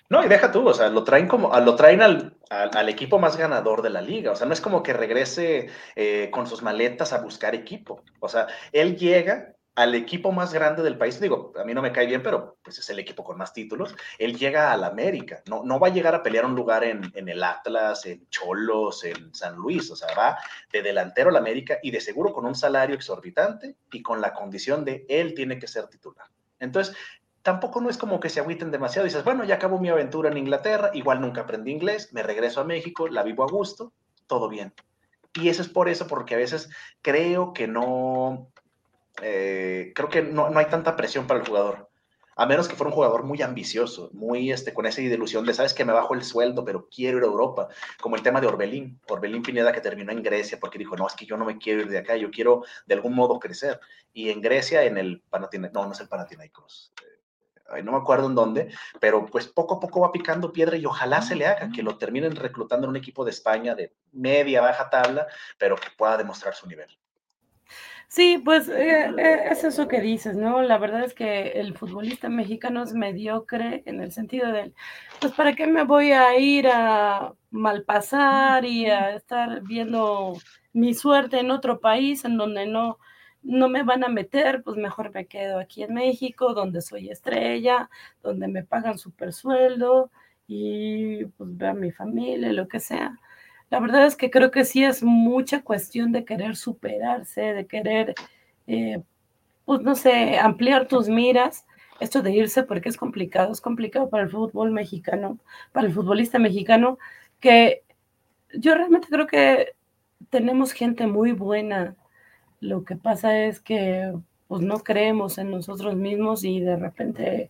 No, 0.09 0.25
y 0.25 0.27
deja 0.27 0.51
tú, 0.51 0.67
o 0.67 0.73
sea, 0.73 0.89
lo 0.89 1.05
traen 1.05 1.27
como, 1.27 1.57
lo 1.61 1.75
traen 1.75 2.01
al, 2.01 2.35
al, 2.49 2.89
equipo 2.89 3.17
más 3.17 3.37
ganador 3.37 3.81
de 3.81 3.89
la 3.89 4.01
liga. 4.01 4.31
O 4.33 4.35
sea, 4.35 4.45
no 4.45 4.51
es 4.51 4.59
como 4.59 4.83
que 4.83 4.91
regrese 4.91 5.69
eh, 5.95 6.29
con 6.31 6.47
sus 6.47 6.61
maletas 6.61 7.13
a 7.13 7.21
buscar 7.21 7.55
equipo. 7.55 8.03
O 8.19 8.27
sea, 8.27 8.47
él 8.73 8.97
llega 8.97 9.55
al 9.81 9.95
equipo 9.95 10.31
más 10.31 10.53
grande 10.53 10.83
del 10.83 10.97
país, 10.97 11.19
digo, 11.19 11.53
a 11.59 11.63
mí 11.63 11.73
no 11.73 11.81
me 11.81 11.91
cae 11.91 12.05
bien, 12.05 12.21
pero 12.21 12.57
pues 12.63 12.77
es 12.77 12.89
el 12.91 12.99
equipo 12.99 13.23
con 13.23 13.37
más 13.37 13.51
títulos, 13.51 13.95
él 14.19 14.37
llega 14.37 14.71
al 14.71 14.83
América, 14.83 15.41
no, 15.49 15.63
no 15.63 15.79
va 15.79 15.87
a 15.87 15.91
llegar 15.91 16.13
a 16.13 16.21
pelear 16.21 16.45
un 16.45 16.55
lugar 16.55 16.83
en, 16.83 17.11
en, 17.15 17.27
el 17.27 17.43
Atlas, 17.43 18.05
en 18.05 18.27
Cholos, 18.29 19.03
en 19.03 19.33
San 19.33 19.55
Luis, 19.55 19.89
o 19.89 19.95
sea, 19.95 20.09
va 20.15 20.37
de 20.71 20.83
delantero 20.83 21.29
al 21.29 21.37
América 21.37 21.79
y 21.81 21.89
de 21.89 21.99
seguro 21.99 22.31
con 22.31 22.45
un 22.45 22.53
salario 22.53 22.95
exorbitante 22.95 23.75
y 23.91 24.03
con 24.03 24.21
la 24.21 24.33
condición 24.33 24.85
de 24.85 25.05
él 25.09 25.33
tiene 25.33 25.57
que 25.57 25.67
ser 25.67 25.87
titular. 25.87 26.27
Entonces, 26.59 26.95
tampoco 27.41 27.81
no 27.81 27.89
es 27.89 27.97
como 27.97 28.19
que 28.19 28.29
se 28.29 28.39
agüiten 28.39 28.69
demasiado. 28.69 29.05
Dices, 29.05 29.23
bueno, 29.23 29.43
ya 29.43 29.55
acabó 29.55 29.79
mi 29.79 29.89
aventura 29.89 30.29
en 30.29 30.37
Inglaterra, 30.37 30.91
igual 30.93 31.21
nunca 31.21 31.41
aprendí 31.41 31.71
inglés, 31.71 32.13
me 32.13 32.21
regreso 32.21 32.61
a 32.61 32.65
México, 32.65 33.07
la 33.07 33.23
vivo 33.23 33.43
a 33.43 33.51
gusto, 33.51 33.93
todo 34.27 34.47
bien. 34.47 34.73
Y 35.33 35.49
eso 35.49 35.61
es 35.61 35.69
por 35.69 35.87
eso, 35.87 36.07
porque 36.07 36.35
a 36.35 36.37
veces 36.37 36.69
creo 37.01 37.53
que 37.53 37.67
no, 37.67 38.50
eh, 39.21 39.91
creo 39.95 40.09
que 40.09 40.21
no, 40.21 40.49
no, 40.49 40.59
hay 40.59 40.65
tanta 40.65 40.95
presión 40.95 41.27
para 41.27 41.39
el 41.39 41.47
jugador. 41.47 41.89
A 42.35 42.45
menos 42.45 42.67
que 42.67 42.75
fuera 42.75 42.89
un 42.89 42.95
jugador 42.95 43.23
muy 43.23 43.41
ambicioso, 43.41 44.09
muy 44.13 44.51
este, 44.51 44.73
con 44.73 44.85
esa 44.85 45.01
ilusión 45.01 45.45
de, 45.45 45.53
sabes 45.53 45.73
que 45.73 45.85
me 45.85 45.93
bajo 45.93 46.13
el 46.13 46.23
sueldo, 46.23 46.63
pero 46.63 46.87
quiero 46.89 47.17
ir 47.17 47.23
a 47.23 47.27
Europa, 47.27 47.67
como 48.01 48.15
el 48.15 48.23
tema 48.23 48.41
de 48.41 48.47
Orbelín, 48.47 48.99
Orbelín 49.09 49.43
Pineda 49.43 49.71
que 49.71 49.81
terminó 49.81 50.11
en 50.11 50.23
Grecia 50.23 50.57
porque 50.59 50.79
dijo, 50.79 50.95
no, 50.95 51.05
es 51.05 51.13
que 51.13 51.25
yo 51.25 51.37
no 51.37 51.45
me 51.45 51.57
quiero 51.57 51.81
ir 51.81 51.89
de 51.89 51.99
acá, 51.99 52.15
yo 52.15 52.31
quiero 52.31 52.63
de 52.85 52.95
algún 52.95 53.13
modo 53.13 53.39
crecer. 53.39 53.79
Y 54.13 54.29
en 54.29 54.41
Grecia, 54.41 54.83
en 54.83 54.97
el 54.97 55.21
Panathinaikos, 55.29 55.73
no, 55.73 55.85
no 55.85 55.91
es 55.91 55.99
el 55.99 56.07
Panathinaikos, 56.07 56.93
no 57.83 57.91
me 57.93 57.97
acuerdo 57.97 58.27
en 58.27 58.35
dónde, 58.35 58.73
pero 58.99 59.25
pues 59.25 59.47
poco 59.47 59.75
a 59.75 59.79
poco 59.79 60.01
va 60.01 60.11
picando 60.11 60.51
piedra 60.51 60.75
y 60.77 60.85
ojalá 60.85 61.21
se 61.21 61.35
le 61.35 61.45
haga, 61.45 61.69
que 61.73 61.83
lo 61.83 61.97
terminen 61.97 62.35
reclutando 62.35 62.85
en 62.85 62.91
un 62.91 62.95
equipo 62.97 63.23
de 63.23 63.31
España 63.31 63.75
de 63.75 63.93
media, 64.11 64.61
baja 64.61 64.89
tabla, 64.89 65.27
pero 65.57 65.75
que 65.75 65.87
pueda 65.97 66.17
demostrar 66.17 66.53
su 66.53 66.67
nivel. 66.67 66.89
Sí, 68.13 68.41
pues 68.43 68.67
eh, 68.67 69.05
eh, 69.17 69.43
es 69.51 69.63
eso 69.63 69.87
que 69.87 70.01
dices, 70.01 70.35
¿no? 70.35 70.61
La 70.61 70.77
verdad 70.77 71.05
es 71.05 71.13
que 71.13 71.51
el 71.61 71.77
futbolista 71.77 72.27
mexicano 72.27 72.83
es 72.83 72.93
mediocre 72.93 73.83
en 73.85 74.01
el 74.01 74.11
sentido 74.11 74.51
del, 74.51 74.73
pues 75.21 75.31
¿para 75.33 75.53
qué 75.55 75.65
me 75.65 75.85
voy 75.85 76.11
a 76.11 76.37
ir 76.37 76.67
a 76.67 77.33
malpasar 77.51 78.65
y 78.65 78.87
a 78.87 79.15
estar 79.15 79.61
viendo 79.63 80.33
mi 80.73 80.93
suerte 80.93 81.39
en 81.39 81.51
otro 81.51 81.79
país 81.79 82.25
en 82.25 82.35
donde 82.35 82.65
no, 82.67 82.97
no 83.43 83.69
me 83.69 83.83
van 83.83 84.03
a 84.03 84.09
meter, 84.09 84.61
pues 84.61 84.75
mejor 84.75 85.11
me 85.13 85.25
quedo 85.27 85.57
aquí 85.59 85.83
en 85.83 85.93
México, 85.93 86.53
donde 86.53 86.81
soy 86.81 87.09
estrella, 87.09 87.89
donde 88.21 88.49
me 88.49 88.63
pagan 88.65 88.97
super 88.97 89.31
sueldo 89.31 90.11
y 90.47 91.23
pues 91.37 91.49
veo 91.57 91.69
a 91.71 91.73
mi 91.73 91.91
familia, 91.91 92.51
lo 92.51 92.67
que 92.67 92.81
sea. 92.81 93.17
La 93.71 93.79
verdad 93.79 94.05
es 94.05 94.15
que 94.15 94.29
creo 94.29 94.51
que 94.51 94.65
sí 94.65 94.83
es 94.83 95.01
mucha 95.01 95.63
cuestión 95.63 96.11
de 96.11 96.25
querer 96.25 96.55
superarse, 96.55 97.41
de 97.53 97.65
querer, 97.65 98.13
eh, 98.67 99.01
pues 99.65 99.81
no 99.81 99.95
sé, 99.95 100.37
ampliar 100.37 100.87
tus 100.87 101.09
miras. 101.09 101.65
Esto 101.99 102.21
de 102.21 102.31
irse 102.31 102.63
porque 102.63 102.89
es 102.89 102.97
complicado, 102.97 103.51
es 103.51 103.61
complicado 103.61 104.09
para 104.09 104.23
el 104.23 104.29
fútbol 104.29 104.71
mexicano, 104.71 105.39
para 105.71 105.87
el 105.87 105.93
futbolista 105.93 106.37
mexicano, 106.39 106.99
que 107.39 107.83
yo 108.53 108.75
realmente 108.75 109.07
creo 109.09 109.27
que 109.27 109.73
tenemos 110.29 110.73
gente 110.73 111.07
muy 111.07 111.31
buena 111.31 111.95
lo 112.61 112.85
que 112.85 112.95
pasa 112.95 113.45
es 113.45 113.59
que 113.59 114.13
pues 114.47 114.61
no 114.61 114.79
creemos 114.79 115.37
en 115.39 115.49
nosotros 115.51 115.95
mismos 115.95 116.43
y 116.43 116.59
de 116.59 116.77
repente, 116.77 117.49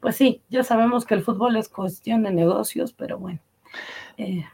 pues 0.00 0.16
sí, 0.16 0.42
ya 0.48 0.64
sabemos 0.64 1.04
que 1.04 1.14
el 1.14 1.22
fútbol 1.22 1.56
es 1.56 1.68
cuestión 1.68 2.22
de 2.22 2.30
negocios, 2.32 2.92
pero 2.94 3.18
bueno. 3.18 3.40
Eh. 4.16 4.44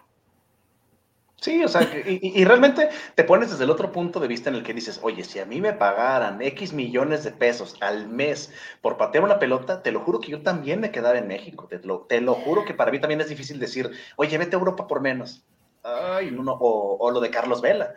Sí, 1.44 1.62
o 1.62 1.68
sea, 1.68 1.82
y, 2.06 2.42
realmente 2.46 2.88
te 3.14 3.22
pones 3.22 3.50
desde 3.50 3.64
el 3.64 3.70
otro 3.70 3.92
punto 3.92 4.18
de 4.18 4.28
vista 4.28 4.48
en 4.48 4.56
el 4.56 4.62
que 4.62 4.72
dices, 4.72 5.00
oye, 5.02 5.22
si 5.24 5.40
a 5.40 5.44
mí 5.44 5.60
me 5.60 5.74
pagaran 5.74 6.40
X 6.40 6.72
millones 6.72 7.22
de 7.22 7.32
pesos 7.32 7.76
al 7.82 8.08
mes 8.08 8.50
por 8.80 8.96
patear 8.96 9.24
una 9.24 9.38
pelota, 9.38 9.82
te 9.82 9.92
lo 9.92 10.00
juro 10.00 10.20
que 10.20 10.30
yo 10.30 10.40
también 10.40 10.80
me 10.80 10.90
quedara 10.90 11.18
en 11.18 11.28
México. 11.28 11.66
Te 11.68 11.80
lo, 11.80 12.06
te 12.08 12.22
lo 12.22 12.32
juro 12.32 12.64
que 12.64 12.72
para 12.72 12.90
mí 12.90 12.98
también 12.98 13.20
es 13.20 13.28
difícil 13.28 13.58
decir, 13.58 13.90
oye, 14.16 14.38
vete 14.38 14.56
a 14.56 14.58
Europa 14.58 14.86
por 14.86 15.02
menos. 15.02 15.44
Ay, 15.82 16.30
no, 16.30 16.50
o, 16.50 16.96
o 16.96 17.10
lo 17.10 17.20
de 17.20 17.28
Carlos 17.28 17.60
Vela 17.60 17.92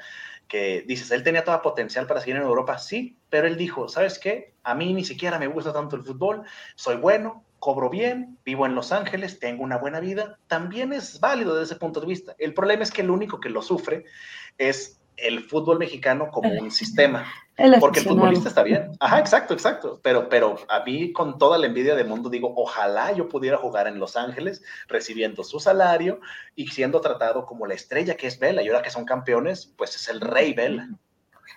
que 0.50 0.84
dices, 0.86 1.12
él 1.12 1.24
tenía 1.24 1.46
toda 1.46 1.62
potencial 1.62 2.06
para 2.06 2.20
seguir 2.20 2.36
en 2.36 2.42
Europa, 2.42 2.78
sí, 2.78 3.18
pero 3.30 3.48
él 3.48 3.58
dijo, 3.58 3.88
¿sabes 3.90 4.20
qué? 4.20 4.54
A 4.64 4.76
mí 4.76 4.94
ni 4.94 5.04
siquiera 5.04 5.40
me 5.40 5.48
gusta 5.48 5.74
tanto 5.74 5.96
el 5.96 6.04
fútbol, 6.04 6.44
soy 6.76 6.98
bueno, 6.98 7.44
cobro 7.60 7.90
bien, 7.90 8.38
vivo 8.46 8.66
en 8.66 8.76
Los 8.76 8.92
Ángeles, 8.92 9.40
tengo 9.40 9.64
una 9.64 9.78
buena 9.78 10.00
vida, 10.00 10.38
también 10.48 10.94
es 10.94 11.20
válido 11.20 11.54
desde 11.56 11.74
ese 11.74 11.80
punto 11.80 12.00
de 12.00 12.08
vista. 12.08 12.36
El 12.38 12.54
problema 12.54 12.84
es 12.84 12.92
que 12.92 13.02
el 13.02 13.10
único 13.10 13.40
que 13.40 13.50
lo 13.50 13.62
sufre 13.62 14.06
es 14.58 15.00
el 15.18 15.42
fútbol 15.42 15.80
mexicano 15.80 16.30
como 16.32 16.50
un 16.50 16.72
sistema. 16.72 17.26
porque 17.80 18.00
el 18.00 18.06
futbolista 18.06 18.50
está 18.50 18.62
bien. 18.62 18.92
Ajá, 19.00 19.20
exacto, 19.20 19.54
exacto. 19.54 20.00
Pero, 20.04 20.30
pero 20.30 20.58
a 20.70 20.84
mí, 20.84 21.12
con 21.12 21.40
toda 21.40 21.58
la 21.58 21.66
envidia 21.66 21.96
del 21.96 22.08
mundo, 22.08 22.30
digo, 22.30 22.54
ojalá 22.56 23.12
yo 23.12 23.28
pudiera 23.28 23.58
jugar 23.58 23.88
en 23.88 24.00
Los 24.00 24.16
Ángeles 24.16 24.64
recibiendo 24.88 25.44
su 25.44 25.60
salario 25.60 26.22
y 26.56 26.68
siendo 26.68 27.02
tratado 27.02 27.46
como 27.46 27.66
la 27.66 27.74
estrella 27.74 28.16
que 28.16 28.28
es 28.28 28.38
Vela. 28.38 28.62
Y 28.62 28.68
ahora 28.68 28.84
que 28.84 28.92
son 28.92 29.06
campeones, 29.06 29.74
pues 29.76 29.96
es 29.96 30.08
el 30.08 30.22
rey 30.22 30.54
Vela. 30.54 30.88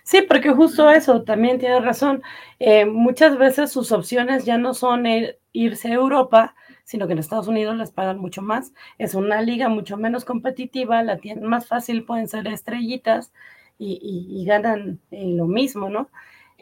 Sí, 0.03 0.23
porque 0.27 0.51
justo 0.51 0.89
eso, 0.89 1.23
también 1.23 1.59
tiene 1.59 1.79
razón. 1.79 2.21
Eh, 2.59 2.85
muchas 2.85 3.37
veces 3.37 3.71
sus 3.71 3.91
opciones 3.91 4.45
ya 4.45 4.57
no 4.57 4.73
son 4.73 5.05
irse 5.53 5.89
a 5.89 5.93
Europa, 5.93 6.55
sino 6.83 7.07
que 7.07 7.13
en 7.13 7.19
Estados 7.19 7.47
Unidos 7.47 7.77
les 7.77 7.91
pagan 7.91 8.19
mucho 8.19 8.41
más. 8.41 8.73
Es 8.97 9.15
una 9.15 9.41
liga 9.41 9.69
mucho 9.69 9.97
menos 9.97 10.25
competitiva, 10.25 11.03
la 11.03 11.17
tienen 11.17 11.45
más 11.45 11.67
fácil, 11.67 12.03
pueden 12.03 12.27
ser 12.27 12.47
estrellitas 12.47 13.31
y, 13.77 14.43
ganan 14.45 14.99
eh, 15.09 15.25
lo 15.25 15.47
mismo, 15.47 15.89
¿no? 15.89 16.09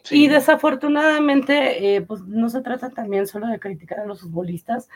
Y 0.09 0.27
desafortunadamente, 0.27 1.95
eh, 1.95 2.01
pues 2.01 2.21
no 2.21 2.49
se 2.49 2.61
trata 2.61 2.89
también 2.89 3.27
solo 3.27 3.47
de 3.47 3.59
criticar 3.59 3.99
a 3.99 4.05
los 4.05 4.21
futbolistas, 4.21 4.87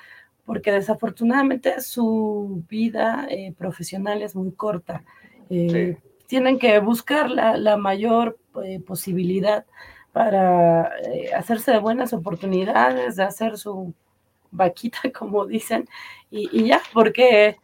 porque 0.46 0.72
desafortunadamente 0.72 1.82
su 1.82 2.64
vida 2.70 3.28
eh, 3.30 3.54
profesional 3.58 4.22
es 4.22 4.36
muy 4.36 4.52
corta. 4.54 5.04
Tienen 6.34 6.58
que 6.58 6.80
buscar 6.80 7.30
la, 7.30 7.58
la 7.58 7.78
mayor 7.78 8.40
posibilidad 8.88 9.68
para 10.12 10.92
hacerse 11.38 11.74
de 11.74 11.78
buenas 11.78 12.12
oportunidades, 12.12 13.18
de 13.18 13.24
hacer 13.24 13.56
su 13.56 13.94
vaquita, 14.50 14.98
como 15.14 15.46
dicen, 15.46 15.88
y, 16.32 16.66
ya, 16.66 16.82
porque, 16.92 17.60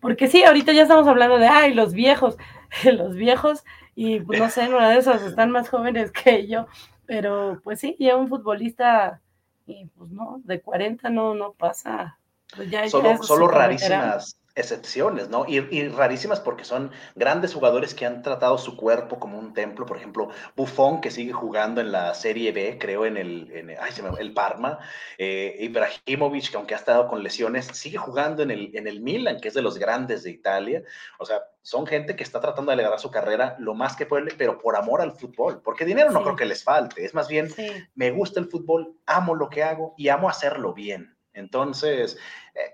porque 0.00 0.28
sí, 0.28 0.42
ahorita 0.44 0.72
ya 0.72 0.84
estamos 0.84 1.06
hablando 1.06 1.36
de, 1.36 1.46
ay, 1.46 1.74
los 1.74 1.92
viejos, 1.92 2.38
los 2.84 3.16
viejos, 3.16 3.64
y 3.94 4.20
pues, 4.20 4.40
no 4.40 4.48
sé, 4.48 4.62
en 4.62 4.72
una 4.72 4.88
de 4.88 4.98
esas 4.98 5.20
están 5.20 5.50
más 5.50 5.68
jóvenes 5.68 6.10
que 6.10 6.46
yo, 6.46 6.68
pero 7.04 7.60
pues 7.62 7.80
sí, 7.80 7.96
ya 7.98 8.16
un 8.16 8.28
futbolista, 8.28 9.20
y 9.66 9.84
pues 9.88 10.10
no, 10.10 10.40
de 10.42 10.62
40 10.62 11.10
no, 11.10 11.34
no 11.34 11.52
pasa. 11.52 12.18
Pues 12.56 12.70
ya, 12.70 12.88
solo, 12.88 13.22
solo 13.22 13.48
rarísimas 13.48 14.40
excepciones, 14.56 15.28
¿no? 15.28 15.44
Y, 15.46 15.60
rarísimas 15.88 16.40
porque 16.40 16.64
son 16.64 16.90
grandes 17.14 17.52
jugadores 17.54 17.94
que 17.94 18.06
han 18.06 18.22
tratado 18.22 18.56
su 18.56 18.76
cuerpo 18.76 19.20
como 19.20 19.38
un 19.38 19.52
templo. 19.52 19.84
Por 19.84 19.98
ejemplo, 19.98 20.30
Buffon, 20.56 21.00
que 21.02 21.10
sigue 21.10 21.32
jugando 21.32 21.80
en 21.82 21.92
la 21.92 22.14
Serie 22.14 22.52
B, 22.52 22.78
creo, 22.80 23.04
en 23.04 23.18
el, 23.18 23.50
en, 23.52 23.70
ay, 23.70 23.92
se 23.92 24.02
me, 24.02 24.08
el 24.18 24.32
Parma. 24.32 24.78
Eh, 25.18 25.56
Ibrahimovic, 25.60 26.50
que 26.50 26.56
aunque 26.56 26.74
ha 26.74 26.78
estado 26.78 27.06
con 27.06 27.22
lesiones, 27.22 27.66
sigue 27.66 27.98
jugando 27.98 28.42
en 28.42 28.50
el, 28.50 28.74
en 28.74 28.88
el 28.88 29.00
Milan, 29.00 29.40
que 29.40 29.48
es 29.48 29.54
de 29.54 29.62
los 29.62 29.78
grandes 29.78 30.22
de 30.22 30.30
Italia. 30.30 30.82
O 31.18 31.26
sea, 31.26 31.42
son 31.60 31.86
gente 31.86 32.16
que 32.16 32.24
está 32.24 32.40
tratando 32.40 32.70
de 32.70 32.74
alegrar 32.74 32.98
su 32.98 33.10
carrera 33.10 33.56
lo 33.58 33.74
más 33.74 33.94
que 33.94 34.06
puede, 34.06 34.34
pero 34.38 34.58
por 34.58 34.74
amor 34.76 35.02
al 35.02 35.12
fútbol. 35.12 35.60
Porque 35.62 35.84
dinero 35.84 36.10
no 36.10 36.22
creo 36.22 36.36
que 36.36 36.46
les 36.46 36.64
falte. 36.64 37.04
Es 37.04 37.12
más 37.12 37.28
bien, 37.28 37.52
me 37.94 38.10
gusta 38.10 38.40
el 38.40 38.48
fútbol, 38.48 38.96
amo 39.04 39.34
lo 39.34 39.50
que 39.50 39.62
hago 39.62 39.94
y 39.98 40.08
amo 40.08 40.30
hacerlo 40.30 40.72
bien. 40.72 41.16
Entonces, 41.36 42.18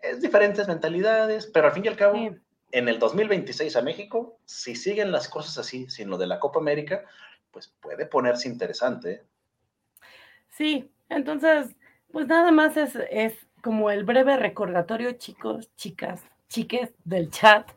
es 0.03 0.21
diferentes 0.21 0.69
mentalidades, 0.69 1.47
pero 1.47 1.67
al 1.67 1.73
fin 1.73 1.85
y 1.85 1.89
al 1.89 1.97
cabo, 1.97 2.17
en 2.17 2.89
el 2.89 2.99
2026 2.99 3.77
a 3.77 3.83
México, 3.83 4.39
si 4.45 4.75
siguen 4.75 5.13
las 5.13 5.29
cosas 5.29 5.59
así, 5.59 5.89
sin 5.91 6.09
lo 6.09 6.19
de 6.19 6.27
la 6.27 6.41
Copa 6.41 6.61
América, 6.61 7.05
pues 7.51 7.69
puede 7.81 8.07
ponerse 8.07 8.49
interesante. 8.49 9.11
¿eh? 9.13 9.23
Sí, 10.51 10.91
entonces, 11.09 11.75
pues 12.11 12.27
nada 12.27 12.51
más 12.51 12.77
es, 12.77 12.97
es 13.11 13.35
como 13.63 13.91
el 13.91 14.05
breve 14.05 14.37
recordatorio, 14.37 15.13
chicos, 15.13 15.71
chicas, 15.77 16.23
chiques 16.49 16.91
del 17.05 17.31
chat, 17.31 17.71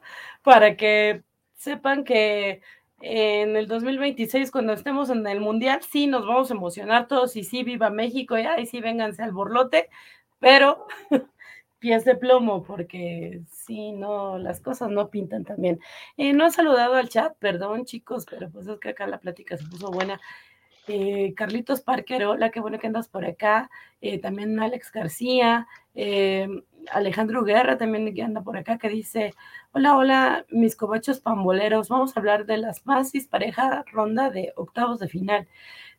para 0.43 0.77
que 0.77 1.23
sepan 1.55 2.03
que 2.03 2.61
en 3.01 3.55
el 3.55 3.67
2026, 3.67 4.49
cuando 4.51 4.73
estemos 4.73 5.09
en 5.09 5.27
el 5.27 5.41
Mundial, 5.41 5.81
sí 5.83 6.07
nos 6.07 6.25
vamos 6.25 6.49
a 6.49 6.53
emocionar 6.53 7.07
todos 7.07 7.35
y 7.35 7.43
sí, 7.43 7.63
viva 7.63 7.89
México 7.89 8.37
y 8.37 8.45
ahí 8.45 8.65
sí, 8.65 8.79
vénganse 8.79 9.21
al 9.21 9.31
borlote, 9.31 9.89
pero 10.39 10.87
pies 11.79 12.05
de 12.05 12.15
plomo, 12.15 12.63
porque 12.63 13.41
sí, 13.51 13.91
no, 13.91 14.37
las 14.37 14.59
cosas 14.59 14.89
no 14.89 15.09
pintan 15.09 15.43
tan 15.43 15.61
bien. 15.61 15.79
Eh, 16.17 16.33
no 16.33 16.47
he 16.47 16.51
saludado 16.51 16.95
al 16.95 17.09
chat, 17.09 17.35
perdón 17.37 17.85
chicos, 17.85 18.25
pero 18.29 18.49
pues 18.49 18.67
es 18.67 18.79
que 18.79 18.89
acá 18.89 19.07
la 19.07 19.19
plática 19.19 19.57
se 19.57 19.65
puso 19.65 19.91
buena. 19.91 20.19
Eh, 20.87 21.33
Carlitos 21.35 21.81
Parker, 21.81 22.25
hola, 22.25 22.51
qué 22.51 22.59
bueno 22.59 22.79
que 22.79 22.87
andas 22.87 23.07
por 23.07 23.25
acá. 23.25 23.69
Eh, 24.01 24.19
también 24.19 24.59
Alex 24.59 24.91
García, 24.91 25.67
Alejandro 26.91 27.43
Guerra 27.43 27.77
también 27.77 28.13
que 28.13 28.21
anda 28.21 28.41
por 28.41 28.57
acá, 28.57 28.77
que 28.77 28.89
dice, 28.89 29.33
hola, 29.71 29.97
hola, 29.97 30.45
mis 30.49 30.75
cobachos 30.75 31.19
pamboleros, 31.19 31.89
vamos 31.89 32.15
a 32.15 32.19
hablar 32.19 32.45
de 32.45 32.57
las 32.57 32.85
Masis, 32.85 33.27
pareja 33.27 33.83
ronda 33.91 34.29
de 34.29 34.53
octavos 34.55 34.99
de 34.99 35.07
final. 35.07 35.47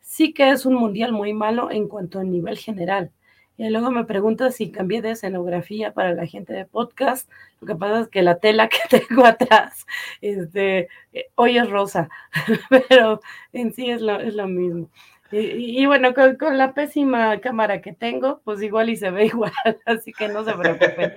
Sí 0.01 0.33
que 0.33 0.51
es 0.51 0.67
un 0.67 0.75
mundial 0.75 1.12
muy 1.12 1.33
malo 1.33 1.71
en 1.71 1.89
cuanto 1.89 2.21
a 2.21 2.25
nivel 2.25 2.59
general. 2.59 3.11
Y 3.59 3.71
luego 3.71 3.90
me 3.90 4.05
pregunto 4.05 4.51
si 4.51 4.71
cambié 4.71 5.01
de 5.01 5.12
escenografía 5.12 5.95
para 5.95 6.12
la 6.12 6.27
gente 6.27 6.53
de 6.53 6.66
podcast. 6.66 7.31
Lo 7.61 7.66
que 7.66 7.75
pasa 7.75 8.01
es 8.01 8.09
que 8.09 8.23
la 8.23 8.38
tela 8.38 8.69
que 8.69 8.79
tengo 9.09 9.25
atrás, 9.25 9.87
este, 10.21 10.88
eh, 11.12 11.27
hoy 11.37 11.59
es 11.59 11.69
rosa, 11.71 12.09
pero 12.88 13.21
en 13.53 13.73
sí 13.73 13.90
es 13.90 14.03
lo, 14.03 14.21
es 14.21 14.35
lo 14.35 14.47
mismo. 14.47 14.90
Y, 15.33 15.85
bueno, 15.87 16.14
con, 16.14 16.57
la 16.57 16.73
pésima 16.73 17.40
cámara 17.40 17.81
que 17.81 17.92
tengo, 17.92 18.40
pues 18.45 18.62
igual 18.62 18.90
y 18.90 18.97
se 18.97 19.11
ve 19.11 19.27
igual, 19.27 19.53
así 19.85 20.12
que 20.12 20.29
no 20.29 20.45
se 20.45 20.53
preocupen. 20.53 21.14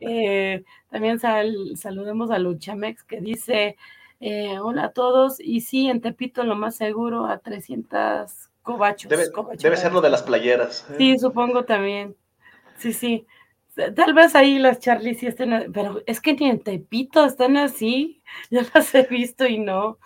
Eh, 0.00 0.64
también 0.90 1.20
saludemos 1.20 2.30
a 2.30 2.38
Luchamex 2.38 3.04
que 3.04 3.20
dice, 3.20 3.76
eh, 4.20 4.58
hola 4.58 4.86
a 4.86 4.92
todos, 4.92 5.38
y 5.38 5.60
sí, 5.60 5.88
en 5.88 6.00
Tepito 6.00 6.42
lo 6.42 6.56
más 6.56 6.74
seguro 6.74 7.26
a 7.26 7.38
300 7.38 8.51
cobachos. 8.62 9.10
Debe, 9.10 9.76
ser 9.76 9.92
lo 9.92 10.00
de 10.00 10.10
las 10.10 10.22
playeras. 10.22 10.86
¿eh? 10.90 10.94
Sí, 10.98 11.18
supongo 11.18 11.64
también. 11.64 12.16
Sí, 12.78 12.92
sí. 12.92 13.26
Tal 13.94 14.12
vez 14.12 14.34
ahí 14.34 14.58
las 14.58 14.80
Charlie 14.80 15.14
sí 15.14 15.26
estén, 15.26 15.72
pero 15.72 16.02
es 16.06 16.20
que 16.20 16.34
ni 16.34 16.48
en 16.48 16.60
Tepito 16.60 17.24
están 17.24 17.56
así. 17.56 18.22
Ya 18.50 18.62
las 18.74 18.94
he 18.94 19.02
visto 19.04 19.46
y 19.46 19.58
no. 19.58 19.98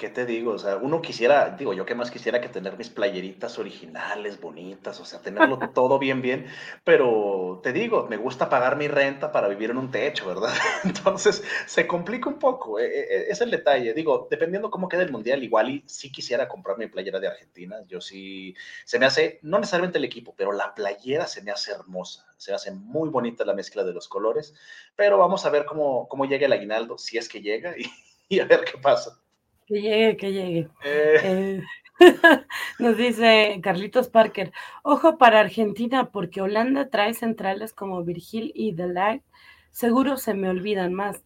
¿Qué 0.00 0.08
te 0.08 0.24
digo? 0.24 0.52
O 0.52 0.58
sea, 0.58 0.76
uno 0.76 1.02
quisiera, 1.02 1.50
digo, 1.50 1.74
yo 1.74 1.84
que 1.84 1.94
más 1.94 2.10
quisiera 2.10 2.40
que 2.40 2.48
tener 2.48 2.78
mis 2.78 2.88
playeritas 2.88 3.58
originales, 3.58 4.40
bonitas, 4.40 4.98
o 4.98 5.04
sea, 5.04 5.20
tenerlo 5.20 5.58
todo 5.74 5.98
bien, 5.98 6.22
bien, 6.22 6.46
pero 6.84 7.60
te 7.62 7.74
digo, 7.74 8.06
me 8.08 8.16
gusta 8.16 8.48
pagar 8.48 8.76
mi 8.76 8.88
renta 8.88 9.30
para 9.30 9.46
vivir 9.46 9.70
en 9.70 9.76
un 9.76 9.90
techo, 9.90 10.26
¿verdad? 10.26 10.54
Entonces, 10.84 11.44
se 11.66 11.86
complica 11.86 12.30
un 12.30 12.38
poco, 12.38 12.80
eh, 12.80 12.86
eh, 12.86 13.06
eh, 13.10 13.26
es 13.28 13.42
el 13.42 13.50
detalle. 13.50 13.92
Digo, 13.92 14.26
dependiendo 14.30 14.70
cómo 14.70 14.88
quede 14.88 15.02
el 15.02 15.12
mundial, 15.12 15.44
igual 15.44 15.68
y 15.68 15.84
sí 15.86 16.10
quisiera 16.10 16.48
comprar 16.48 16.78
mi 16.78 16.86
playera 16.86 17.20
de 17.20 17.28
Argentina. 17.28 17.76
Yo 17.86 18.00
sí, 18.00 18.54
se 18.86 18.98
me 18.98 19.04
hace, 19.04 19.38
no 19.42 19.58
necesariamente 19.58 19.98
el 19.98 20.04
equipo, 20.04 20.34
pero 20.34 20.52
la 20.52 20.74
playera 20.74 21.26
se 21.26 21.42
me 21.42 21.50
hace 21.50 21.72
hermosa, 21.72 22.24
se 22.38 22.54
hace 22.54 22.70
muy 22.70 23.10
bonita 23.10 23.44
la 23.44 23.52
mezcla 23.52 23.84
de 23.84 23.92
los 23.92 24.08
colores, 24.08 24.54
pero 24.96 25.18
vamos 25.18 25.44
a 25.44 25.50
ver 25.50 25.66
cómo, 25.66 26.08
cómo 26.08 26.24
llega 26.24 26.46
el 26.46 26.54
aguinaldo, 26.54 26.96
si 26.96 27.18
es 27.18 27.28
que 27.28 27.42
llega, 27.42 27.74
y 28.30 28.40
a 28.40 28.46
ver 28.46 28.64
qué 28.64 28.78
pasa. 28.78 29.20
Que 29.70 29.80
llegue, 29.80 30.16
que 30.16 30.32
llegue. 30.32 30.68
Eh. 30.84 31.20
Eh, 31.22 31.62
nos 32.80 32.96
dice 32.96 33.60
Carlitos 33.62 34.08
Parker, 34.08 34.52
ojo 34.82 35.16
para 35.16 35.38
Argentina 35.38 36.10
porque 36.10 36.40
Holanda 36.40 36.90
trae 36.90 37.14
centrales 37.14 37.72
como 37.72 38.02
Virgil 38.02 38.50
y 38.56 38.72
Delight, 38.72 39.22
seguro 39.70 40.16
se 40.16 40.34
me 40.34 40.48
olvidan 40.48 40.92
más. 40.92 41.22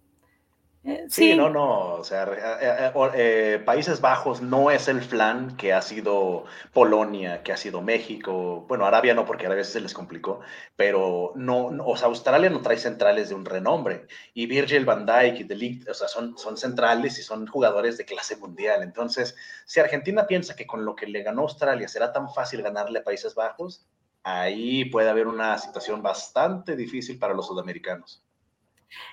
Eh, 0.86 1.06
sí, 1.08 1.34
no, 1.34 1.48
no, 1.48 1.94
o 1.94 2.04
sea, 2.04 2.24
eh, 2.60 2.92
eh, 3.14 3.62
Países 3.64 4.02
Bajos 4.02 4.42
no 4.42 4.70
es 4.70 4.86
el 4.86 5.00
flan 5.00 5.56
que 5.56 5.72
ha 5.72 5.80
sido 5.80 6.44
Polonia, 6.74 7.42
que 7.42 7.52
ha 7.52 7.56
sido 7.56 7.80
México, 7.80 8.66
bueno, 8.68 8.84
Arabia 8.84 9.14
no, 9.14 9.24
porque 9.24 9.46
a 9.46 9.48
veces 9.48 9.72
se 9.72 9.80
les 9.80 9.94
complicó, 9.94 10.40
pero 10.76 11.32
no, 11.36 11.68
o 11.68 11.96
sea, 11.96 12.08
Australia 12.08 12.50
no 12.50 12.60
trae 12.60 12.76
centrales 12.76 13.30
de 13.30 13.34
un 13.34 13.46
renombre, 13.46 14.06
y 14.34 14.44
Virgil 14.44 14.84
van 14.84 15.06
Dijk 15.06 15.40
y 15.40 15.44
Delict, 15.44 15.88
o 15.88 15.94
sea, 15.94 16.06
son, 16.06 16.36
son 16.36 16.58
centrales 16.58 17.18
y 17.18 17.22
son 17.22 17.46
jugadores 17.46 17.96
de 17.96 18.04
clase 18.04 18.36
mundial, 18.36 18.82
entonces, 18.82 19.34
si 19.64 19.80
Argentina 19.80 20.26
piensa 20.26 20.54
que 20.54 20.66
con 20.66 20.84
lo 20.84 20.94
que 20.94 21.06
le 21.06 21.22
ganó 21.22 21.42
Australia 21.42 21.88
será 21.88 22.12
tan 22.12 22.28
fácil 22.28 22.60
ganarle 22.60 22.98
a 22.98 23.04
Países 23.04 23.34
Bajos, 23.34 23.86
ahí 24.22 24.84
puede 24.86 25.08
haber 25.08 25.28
una 25.28 25.56
situación 25.56 26.02
bastante 26.02 26.76
difícil 26.76 27.18
para 27.18 27.32
los 27.32 27.46
sudamericanos. 27.46 28.23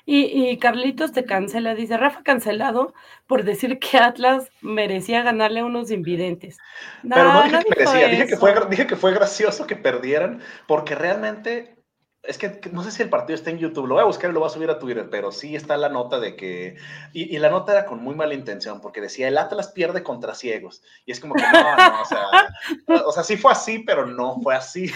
Y, 0.06 0.58
Carlitos 0.58 1.12
te 1.12 1.26
cancela, 1.26 1.76
dice 1.76 1.98
Rafa 1.98 2.24
cancelado 2.24 2.94
por 3.28 3.44
decir 3.44 3.80
que 3.80 3.98
Atlas 3.98 4.50
merecía 4.62 5.24
ganarle 5.24 5.62
a 5.62 5.66
unos 5.66 5.92
invidentes. 5.92 6.58
Pero 7.02 7.34
no 7.34 7.44
dije 7.44 7.64
que 7.64 7.70
merecía, 7.70 8.08
dije 8.08 8.28
que, 8.28 8.38
fue, 8.38 8.54
dije 8.70 8.88
que 8.88 8.96
fue 8.96 9.14
gracioso 9.14 9.68
que 9.68 9.76
perdieran, 9.76 10.42
porque 10.68 10.96
realmente 10.96 11.82
es 12.24 12.38
que 12.38 12.62
no 12.72 12.84
sé 12.84 12.92
si 12.92 13.02
el 13.02 13.10
partido 13.10 13.36
está 13.36 13.50
en 13.50 13.58
YouTube, 13.58 13.88
lo 13.88 13.96
voy 13.96 14.04
a 14.04 14.06
buscar 14.06 14.30
y 14.30 14.34
lo 14.34 14.42
voy 14.42 14.48
a 14.48 14.52
subir 14.52 14.70
a 14.70 14.78
Twitter, 14.78 15.10
pero 15.10 15.32
sí 15.32 15.56
está 15.56 15.76
la 15.76 15.90
nota 15.90 16.20
de 16.20 16.36
que, 16.36 16.76
y, 17.14 17.38
la 17.40 17.50
nota 17.50 17.72
era 17.72 17.86
con 17.86 18.04
muy 18.04 18.14
mala 18.14 18.36
intención, 18.36 18.80
porque 18.80 19.02
decía, 19.02 19.28
el 19.28 19.38
Atlas 19.38 19.70
pierde 19.70 20.04
contra 20.04 20.36
ciegos, 20.36 20.84
y 21.06 21.12
es 21.12 21.20
como 21.20 21.34
que 21.34 21.42
no, 21.42 21.76
no, 21.76 22.02
o 22.02 22.06
sea, 22.06 22.26
o 23.06 23.12
sea, 23.12 23.24
sí 23.24 23.38
fue 23.38 23.52
así, 23.52 23.80
pero 23.80 24.06
no 24.06 24.40
fue 24.42 24.56
así. 24.56 24.92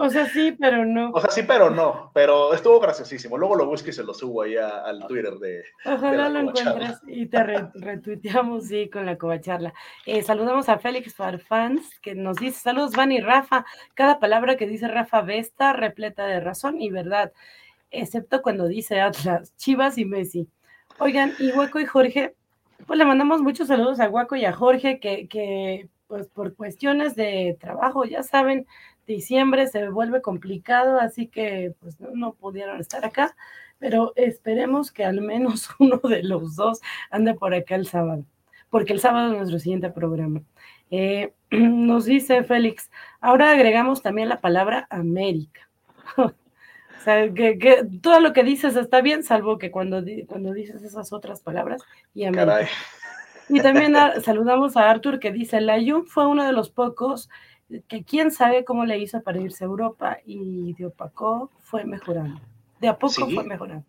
O 0.00 0.08
sea, 0.10 0.26
sí, 0.26 0.56
pero 0.58 0.84
no. 0.84 1.10
O 1.10 1.20
sea, 1.20 1.30
sí, 1.30 1.42
pero 1.46 1.70
no. 1.70 2.10
Pero 2.14 2.54
estuvo 2.54 2.80
graciosísimo. 2.80 3.36
Luego 3.36 3.56
lo 3.56 3.66
busco 3.66 3.90
y 3.90 3.92
se 3.92 4.04
lo 4.04 4.14
subo 4.14 4.42
ahí 4.42 4.56
al 4.56 5.06
Twitter 5.06 5.34
de. 5.34 5.64
Ojalá 5.84 6.28
lo 6.28 6.40
encuentres 6.40 6.98
y 7.06 7.26
te 7.26 7.42
retuiteamos, 7.74 8.68
sí, 8.68 8.88
con 8.88 9.06
la 9.06 9.18
covacharla. 9.18 9.74
Eh, 10.06 10.22
saludamos 10.22 10.68
a 10.68 10.78
Félix 10.78 11.14
Farfans, 11.14 11.98
que 12.00 12.14
nos 12.14 12.36
dice: 12.36 12.60
Saludos, 12.60 12.92
Van 12.92 13.12
y 13.12 13.20
Rafa. 13.20 13.64
Cada 13.94 14.18
palabra 14.18 14.56
que 14.56 14.66
dice 14.66 14.88
Rafa 14.88 15.22
Vesta 15.22 15.72
repleta 15.72 16.26
de 16.26 16.40
razón 16.40 16.80
y 16.80 16.90
verdad, 16.90 17.32
excepto 17.90 18.42
cuando 18.42 18.66
dice 18.66 19.00
Atlas, 19.00 19.54
Chivas 19.56 19.98
y 19.98 20.04
Messi. 20.04 20.48
Oigan, 20.98 21.34
y 21.38 21.52
Hueco 21.52 21.80
y 21.80 21.86
Jorge, 21.86 22.34
pues 22.86 22.98
le 22.98 23.04
mandamos 23.04 23.40
muchos 23.40 23.68
saludos 23.68 24.00
a 24.00 24.08
Hueco 24.08 24.36
y 24.36 24.44
a 24.44 24.52
Jorge, 24.52 25.00
que, 25.00 25.28
que 25.28 25.88
pues 26.06 26.28
por 26.28 26.54
cuestiones 26.56 27.14
de 27.14 27.56
trabajo, 27.60 28.04
ya 28.04 28.22
saben, 28.22 28.66
diciembre 29.14 29.66
se 29.66 29.88
vuelve 29.88 30.22
complicado, 30.22 30.98
así 30.98 31.26
que 31.26 31.74
pues 31.80 32.00
no, 32.00 32.34
pudieron 32.34 32.80
estar 32.80 33.04
acá, 33.04 33.34
pero 33.78 34.12
esperemos 34.16 34.90
que 34.92 35.04
al 35.04 35.20
menos 35.20 35.68
uno 35.78 35.98
de 35.98 36.22
los 36.22 36.56
dos 36.56 36.80
ande 37.10 37.34
por 37.34 37.54
acá 37.54 37.74
el 37.74 37.86
sábado, 37.86 38.24
porque 38.70 38.92
el 38.92 39.00
sábado 39.00 39.32
es 39.32 39.38
nuestro 39.38 39.58
siguiente 39.58 39.90
programa. 39.90 40.42
Eh, 40.90 41.32
nos 41.50 42.04
dice 42.04 42.44
Félix, 42.44 42.90
ahora 43.20 43.52
agregamos 43.52 44.02
también 44.02 44.28
la 44.28 44.40
palabra 44.40 44.86
América. 44.90 45.68
o 46.16 46.32
sea, 47.04 47.32
que, 47.32 47.86
todo 48.02 48.20
lo 48.20 48.32
que 48.32 48.44
dices 48.44 48.76
está 48.76 49.00
bien, 49.00 49.22
salvo 49.22 49.58
que 49.58 49.70
cuando, 49.70 50.02
cuando 50.26 50.52
dices 50.52 50.82
esas 50.82 51.12
otras 51.12 51.40
palabras 51.40 51.82
y 52.14 52.24
América. 52.24 52.68
Y 53.50 53.60
también 53.60 53.94
saludamos 54.24 54.76
a 54.76 54.88
Arthur 54.88 55.18
que 55.18 55.32
dice, 55.32 55.60
la 55.60 55.78
Jun 55.78 56.06
fue 56.06 56.26
uno 56.26 56.46
de 56.46 56.52
los 56.52 56.70
pocos 56.70 57.28
que 57.88 58.04
quién 58.04 58.30
sabe 58.30 58.64
cómo 58.64 58.84
le 58.84 58.98
hizo 58.98 59.22
para 59.22 59.40
irse 59.40 59.64
a 59.64 59.68
Europa 59.68 60.18
y 60.24 60.74
de 60.74 60.86
opaco 60.86 61.50
fue 61.58 61.84
mejorando. 61.84 62.40
De 62.80 62.88
a 62.88 62.98
poco 62.98 63.28
fue 63.28 63.44
mejorando. 63.44 63.84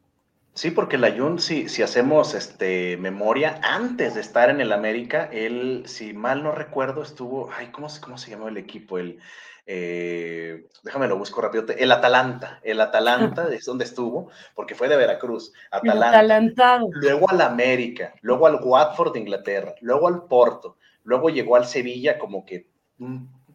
Sí, 0.53 0.71
porque 0.71 0.97
la 0.97 1.11
Jun, 1.11 1.39
si, 1.39 1.69
si 1.69 1.81
hacemos 1.81 2.33
este, 2.33 2.97
memoria, 2.97 3.59
antes 3.63 4.15
de 4.15 4.21
estar 4.21 4.49
en 4.49 4.59
el 4.59 4.73
América, 4.73 5.29
él, 5.31 5.83
si 5.85 6.13
mal 6.13 6.43
no 6.43 6.51
recuerdo, 6.51 7.01
estuvo, 7.01 7.49
ay, 7.57 7.67
¿cómo, 7.67 7.87
cómo 8.01 8.17
se 8.17 8.31
llamó 8.31 8.49
el 8.49 8.57
equipo? 8.57 8.97
El, 8.97 9.19
eh, 9.65 10.67
déjame 10.83 11.07
lo 11.07 11.17
busco 11.17 11.39
rápido, 11.39 11.65
el 11.77 11.91
Atalanta, 11.91 12.59
el 12.63 12.81
Atalanta 12.81 13.47
es 13.53 13.63
donde 13.63 13.85
estuvo, 13.85 14.29
porque 14.53 14.75
fue 14.75 14.89
de 14.89 14.97
Veracruz, 14.97 15.53
Atalanta, 15.71 16.81
luego 16.91 17.29
al 17.29 17.39
América, 17.39 18.13
luego 18.21 18.47
al 18.47 18.59
Watford 18.61 19.13
de 19.13 19.19
Inglaterra, 19.19 19.75
luego 19.79 20.09
al 20.09 20.23
Porto, 20.25 20.77
luego 21.03 21.29
llegó 21.29 21.55
al 21.55 21.65
Sevilla 21.65 22.19
como 22.19 22.45
que 22.45 22.67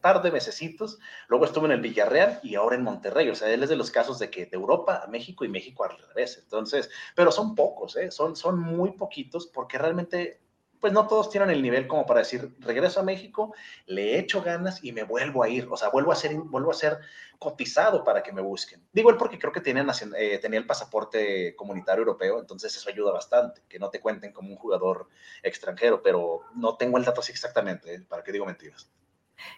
par 0.07 0.23
de 0.23 0.31
mesecitos, 0.31 1.01
luego 1.27 1.47
estuvo 1.47 1.67
en 1.67 1.73
el 1.73 1.81
Villarreal 1.81 2.39
y 2.45 2.55
ahora 2.55 2.77
en 2.77 2.85
Monterrey. 2.85 3.29
O 3.29 3.35
sea, 3.35 3.51
él 3.51 3.65
es 3.65 3.69
de 3.69 3.75
los 3.75 3.91
casos 3.91 4.21
de 4.21 4.31
que 4.31 4.47
de 4.47 4.57
Europa 4.57 5.03
a 5.03 5.09
México 5.09 5.45
y 5.45 5.49
México 5.49 5.83
al 5.83 5.99
revés. 5.99 6.39
Entonces, 6.41 6.89
pero 7.17 7.33
son 7.33 7.57
pocos, 7.57 7.97
¿eh? 7.97 8.13
son, 8.13 8.37
son 8.37 8.57
muy 8.57 8.93
poquitos 8.93 9.49
porque 9.49 9.79
realmente, 9.79 10.41
pues 10.79 10.93
no 10.93 11.09
todos 11.09 11.29
tienen 11.29 11.51
el 11.51 11.61
nivel 11.61 11.89
como 11.89 12.07
para 12.07 12.21
decir, 12.21 12.55
regreso 12.61 13.01
a 13.01 13.03
México, 13.03 13.53
le 13.87 14.17
echo 14.17 14.43
ganas 14.43 14.85
y 14.85 14.93
me 14.93 15.03
vuelvo 15.03 15.43
a 15.43 15.49
ir. 15.49 15.67
O 15.73 15.77
sea, 15.77 15.89
vuelvo 15.89 16.13
a 16.13 16.15
ser, 16.15 16.37
vuelvo 16.37 16.71
a 16.71 16.75
ser 16.75 17.01
cotizado 17.41 18.05
para 18.05 18.23
que 18.23 18.31
me 18.31 18.43
busquen. 18.43 18.87
Digo 18.93 19.11
él 19.11 19.17
porque 19.17 19.41
creo 19.41 19.53
que 19.53 19.61
tiene, 19.61 19.85
eh, 20.19 20.39
tenía 20.39 20.61
el 20.61 20.67
pasaporte 20.67 21.57
comunitario 21.57 22.03
europeo, 22.03 22.39
entonces 22.39 22.77
eso 22.77 22.89
ayuda 22.89 23.11
bastante, 23.11 23.63
que 23.69 23.81
no 23.81 23.91
te 23.91 24.01
cuenten 24.01 24.33
como 24.33 24.51
un 24.51 24.57
jugador 24.57 25.09
extranjero, 25.43 26.01
pero 26.01 26.43
no 26.55 26.77
tengo 26.77 26.97
el 26.97 27.05
dato 27.05 27.23
así 27.23 27.33
exactamente, 27.33 27.93
¿eh? 27.93 28.01
para 28.09 28.23
que 28.23 28.31
digo 28.31 28.47
mentiras. 28.47 28.89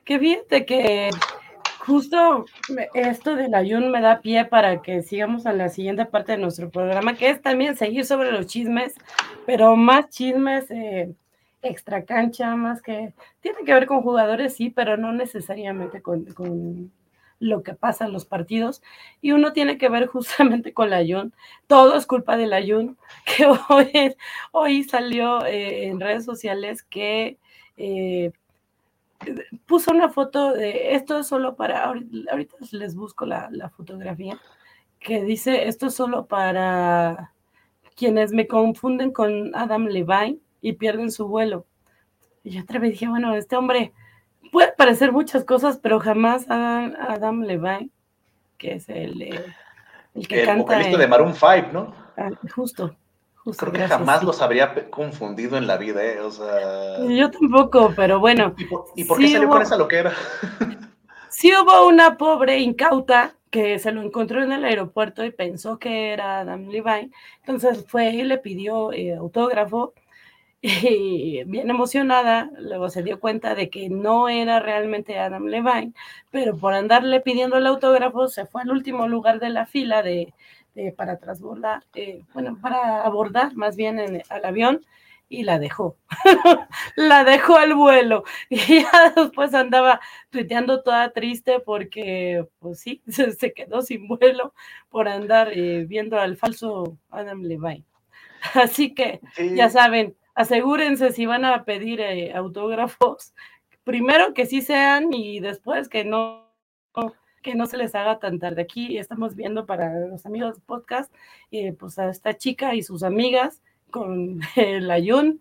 Que 0.05 0.19
fíjate 0.19 0.67
que 0.67 1.11
justo 1.89 2.45
esto 2.93 3.35
del 3.35 3.55
ayun 3.55 3.91
me 3.91 4.03
da 4.03 4.21
pie 4.21 4.45
para 4.45 4.83
que 4.83 5.03
sigamos 5.03 5.47
a 5.47 5.55
la 5.55 5.71
siguiente 5.71 6.05
parte 6.05 6.33
de 6.33 6.39
nuestro 6.39 6.71
programa, 6.71 7.15
que 7.15 7.31
es 7.31 7.41
también 7.41 7.77
seguir 7.77 8.05
sobre 8.05 8.31
los 8.31 8.47
chismes, 8.47 8.95
pero 9.47 9.75
más 9.75 10.11
chismes 10.11 10.71
eh, 10.71 11.15
extra 11.63 12.05
cancha, 12.05 12.55
más 12.57 12.83
que 12.83 13.15
tiene 13.41 13.65
que 13.65 13.73
ver 13.73 13.87
con 13.87 14.03
jugadores, 14.03 14.55
sí, 14.55 14.69
pero 14.69 14.99
no 14.99 15.13
necesariamente 15.13 16.03
con, 16.03 16.93
lo 17.41 17.63
que 17.63 17.73
pasa 17.73 18.05
en 18.05 18.13
los 18.13 18.27
partidos. 18.27 18.83
Y 19.23 19.33
uno 19.33 19.53
tiene 19.53 19.79
que 19.79 19.89
ver 19.89 20.07
justamente 20.09 20.75
con 20.75 20.91
la 20.91 20.97
ayun. 20.97 21.33
Todo 21.67 21.97
es 21.97 22.05
culpa 22.07 22.37
del 22.37 22.53
ayun, 22.53 22.99
que 23.37 23.47
hoy, 23.47 24.15
hoy 24.53 24.85
salió 24.85 25.45
eh, 25.47 25.87
en 25.87 26.01
redes 26.01 26.25
sociales 26.25 26.83
que... 26.83 27.39
Eh, 27.79 28.33
puso 29.67 29.91
una 29.91 30.09
foto 30.09 30.53
de 30.53 30.95
esto 30.95 31.19
es 31.19 31.27
solo 31.27 31.57
para, 31.57 31.85
ahorita 31.85 32.57
les 32.73 32.95
busco 32.95 33.27
la, 33.27 33.71
fotografía, 33.77 34.39
que 35.01 35.23
dice 35.23 35.69
esto 35.69 35.87
es 35.87 35.95
solo 35.95 36.27
para 36.27 37.33
quienes 37.97 38.33
me 38.33 38.47
confunden 38.47 39.13
con 39.13 39.55
Adam 39.55 39.87
Levine 39.87 40.39
y 40.61 40.75
pierden 40.75 41.11
su 41.11 41.27
vuelo. 41.29 41.67
Y 42.45 42.51
yo 42.51 42.63
otra 42.63 42.79
vez 42.79 42.93
dije, 42.93 43.09
bueno, 43.09 43.35
este 43.35 43.57
hombre 43.57 43.93
puede 44.53 44.73
parecer 44.73 45.13
muchas 45.13 45.45
cosas, 45.45 45.79
pero 45.79 45.99
jamás 45.99 46.49
Adam, 46.49 46.95
Adam 47.01 47.43
Levine, 47.43 47.91
que 48.57 48.75
es 48.75 48.89
el, 48.89 49.21
eh, 49.23 49.45
el 50.15 50.29
que 50.29 50.45
canta. 50.45 50.81
El 50.81 50.97
de 50.97 51.07
Maroon 51.07 51.35
5, 51.35 51.69
¿no? 51.73 51.95
Ah, 52.17 52.31
justo, 52.55 52.97
Creo 53.57 53.73
que 53.73 53.87
jamás 53.87 54.23
los 54.23 54.43
habría 54.43 54.91
confundido 54.91 55.57
en 55.57 55.67
la 55.67 55.77
vida, 55.77 56.05
¿eh? 56.05 56.21
O 56.21 56.31
sea... 56.31 57.05
Yo 57.07 57.31
tampoco, 57.31 57.93
pero 57.97 58.21
bueno. 58.21 58.55
¿Y 58.95 59.05
por, 59.05 59.19
qué 59.19 59.29
se 59.29 59.39
le 59.39 59.47
pone 59.47 59.65
esa 59.65 59.77
loquera? 59.77 60.13
sí 61.31 61.53
hubo 61.53 61.87
una 61.87 62.17
pobre 62.17 62.59
incauta 62.59 63.35
que 63.51 63.79
se 63.79 63.93
lo 63.93 64.03
encontró 64.03 64.43
en 64.43 64.53
el 64.53 64.65
aeropuerto 64.65 65.25
y 65.25 65.31
pensó 65.31 65.79
que 65.79 66.13
era 66.13 66.41
Adam 66.41 66.69
Levine. 66.69 67.11
Entonces 67.41 67.85
fue 67.89 68.11
y 68.11 68.23
le 68.23 68.39
pidió 68.39 68.93
eh, 68.93 69.15
autógrafo 69.15 69.95
y 70.61 71.45
bien 71.45 71.71
emocionada, 71.71 72.51
luego 72.59 72.91
se 72.91 73.03
dio 73.03 73.21
cuenta 73.21 73.55
de 73.55 73.71
que 73.71 73.89
no 73.89 74.29
era 74.29 74.59
realmente 74.61 75.19
Adam 75.19 75.47
Levine, 75.47 75.93
pero 76.31 76.57
por 76.57 76.75
andarle 76.75 77.21
pidiendo 77.21 77.57
el 77.57 77.67
autógrafo 77.67 78.29
se 78.29 78.45
fue 78.47 78.63
al 78.63 78.71
último 78.71 79.07
lugar 79.07 79.39
de 79.39 79.51
la 79.51 79.67
fila 79.67 80.03
de, 80.03 80.35
para 80.97 81.19
transbordar, 81.19 81.85
eh, 81.95 82.23
bueno, 82.33 82.59
para 82.61 83.03
abordar 83.03 83.55
más 83.55 83.77
bien 83.77 83.99
en, 83.99 84.23
al 84.29 84.45
avión 84.45 84.81
y 85.29 85.43
la 85.43 85.59
dejó. 85.59 85.97
la 86.97 87.25
dejó 87.25 87.57
al 87.57 87.75
vuelo. 87.75 88.25
Y 88.51 88.83
ya 88.83 89.13
después 89.15 89.55
andaba 89.55 90.01
tuiteando 90.31 90.83
toda 90.83 91.13
triste 91.13 91.61
porque, 91.61 92.47
pues 92.59 92.81
sí, 92.81 93.03
se, 93.09 93.53
quedó 93.53 93.83
sin 93.83 94.09
vuelo 94.09 94.55
por 94.89 95.09
andar 95.09 95.51
eh, 95.53 95.85
viendo 95.87 96.19
al 96.19 96.37
falso 96.37 96.99
Adam 97.11 97.43
Levine. 97.43 97.85
Así 98.55 98.95
que, 98.95 99.21
ya 99.57 99.69
saben, 99.69 100.17
asegúrense 100.35 101.13
si 101.13 101.27
van 101.27 101.45
a 101.45 101.65
pedir 101.65 102.01
eh, 102.01 102.33
autógrafos, 102.33 103.35
primero 103.83 104.33
que 104.33 104.47
sí 104.47 104.63
sean 104.63 105.13
y 105.13 105.41
después 105.41 105.89
que 105.89 106.05
no 106.05 106.48
que 107.43 107.55
no 107.55 107.67
se 107.67 107.77
les 107.77 107.95
haga 107.95 108.19
tan 108.19 108.39
tarde. 108.39 108.63
Aquí 108.63 108.99
estamos 108.99 109.35
viendo 109.35 109.67
para 109.67 110.07
los 110.07 110.27
amigos 110.27 110.61
podcast, 110.67 111.13
eh, 111.51 111.73
pues 111.73 111.99
a 111.99 112.09
esta 112.11 112.37
chica 112.37 112.75
y 112.75 112.83
sus 112.83 113.03
amigas 113.03 113.61
con 113.91 114.41
el 114.57 114.91
ayun 114.91 115.41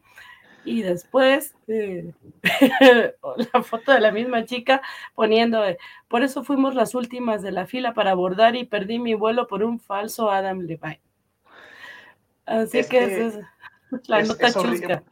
y 0.66 0.82
después 0.82 1.56
eh, 1.68 2.14
la 3.54 3.64
foto 3.64 3.94
de 3.94 4.02
la 4.02 4.12
misma 4.12 4.44
chica 4.44 4.82
poniendo, 5.16 5.64
por 6.10 6.24
eso 6.24 6.44
fuimos 6.44 6.76
las 6.76 6.94
últimas 6.94 7.42
de 7.42 7.52
la 7.52 7.66
fila 7.66 7.94
para 7.94 8.12
abordar 8.12 8.56
y 8.58 8.66
perdí 8.66 9.00
mi 9.00 9.14
vuelo 9.14 9.48
por 9.48 9.64
un 9.64 9.80
falso 9.80 10.30
Adam 10.30 10.60
Levine. 10.60 11.00
Así 12.46 12.84
que, 12.90 13.28
es, 13.28 13.40
la 14.08 14.24
nota 14.24 14.52
chusca 14.52 15.04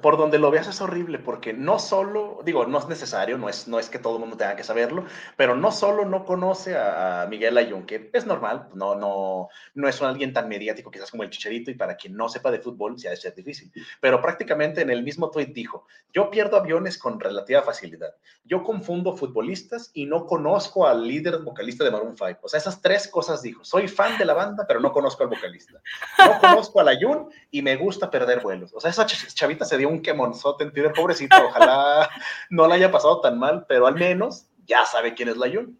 por 0.00 0.16
donde 0.16 0.38
lo 0.38 0.50
veas 0.50 0.68
es 0.68 0.80
horrible, 0.80 1.18
porque 1.18 1.52
no 1.52 1.78
solo, 1.78 2.40
digo, 2.44 2.66
no 2.66 2.78
es 2.78 2.88
necesario, 2.88 3.36
no 3.36 3.48
es, 3.48 3.68
no 3.68 3.78
es 3.78 3.90
que 3.90 3.98
todo 3.98 4.14
el 4.14 4.20
mundo 4.20 4.36
tenga 4.36 4.56
que 4.56 4.64
saberlo, 4.64 5.04
pero 5.36 5.54
no 5.54 5.70
solo 5.70 6.04
no 6.04 6.24
conoce 6.24 6.76
a, 6.76 7.26
Miguel 7.28 7.58
Ayun, 7.58 7.84
que 7.84 8.10
es 8.12 8.26
normal, 8.26 8.68
no, 8.74 8.94
no, 8.94 9.48
no 9.74 9.88
es 9.88 10.00
alguien 10.02 10.32
tan 10.32 10.48
mediático 10.48 10.90
quizás 10.90 11.10
como 11.10 11.22
el 11.22 11.30
Chicharito, 11.30 11.70
y 11.70 11.74
para 11.74 11.96
quien 11.96 12.16
no 12.16 12.28
sepa 12.28 12.50
de 12.50 12.60
fútbol, 12.60 12.98
sí 12.98 13.06
ha 13.06 13.10
de 13.10 13.16
ser 13.16 13.34
difícil, 13.34 13.70
pero 14.00 14.20
prácticamente 14.20 14.80
en 14.80 14.90
el 14.90 15.02
mismo 15.02 15.30
tweet 15.30 15.46
dijo, 15.46 15.86
yo 16.12 16.30
pierdo 16.30 16.56
aviones 16.56 16.96
con 16.96 17.20
relativa 17.20 17.62
facilidad, 17.62 18.14
yo 18.44 18.62
confundo 18.62 19.16
futbolistas 19.16 19.90
y 19.94 20.06
no 20.06 20.26
conozco 20.26 20.86
al 20.86 21.06
líder 21.06 21.38
vocalista 21.38 21.84
de 21.84 21.90
Maroon 21.90 22.16
5, 22.16 22.40
o 22.42 22.48
sea, 22.48 22.58
esas 22.58 22.80
tres 22.80 23.08
cosas 23.08 23.42
dijo, 23.42 23.64
soy 23.64 23.88
fan 23.88 24.16
de 24.18 24.24
la 24.24 24.34
banda, 24.34 24.64
pero 24.66 24.80
no 24.80 24.92
conozco 24.92 25.22
al 25.22 25.28
vocalista, 25.28 25.80
no 26.18 26.38
conozco 26.40 26.80
al 26.80 26.88
Ayun 26.88 27.28
y 27.50 27.62
me 27.62 27.76
gusta 27.76 28.10
perder 28.10 28.40
vuelos, 28.40 28.72
o 28.74 28.80
sea, 28.80 28.90
esa 28.90 29.06
chavita 29.06 29.64
se 29.64 29.76
un 29.84 30.02
quemonzote 30.02 30.64
en 30.64 30.72
Twitter, 30.72 30.92
pobrecito, 30.92 31.36
ojalá 31.46 32.08
no 32.50 32.66
la 32.66 32.74
haya 32.74 32.90
pasado 32.90 33.20
tan 33.20 33.38
mal, 33.38 33.66
pero 33.68 33.86
al 33.86 33.94
menos 33.94 34.46
ya 34.66 34.84
sabe 34.84 35.14
quién 35.14 35.28
es 35.28 35.36
la 35.36 35.48
Yun. 35.48 35.78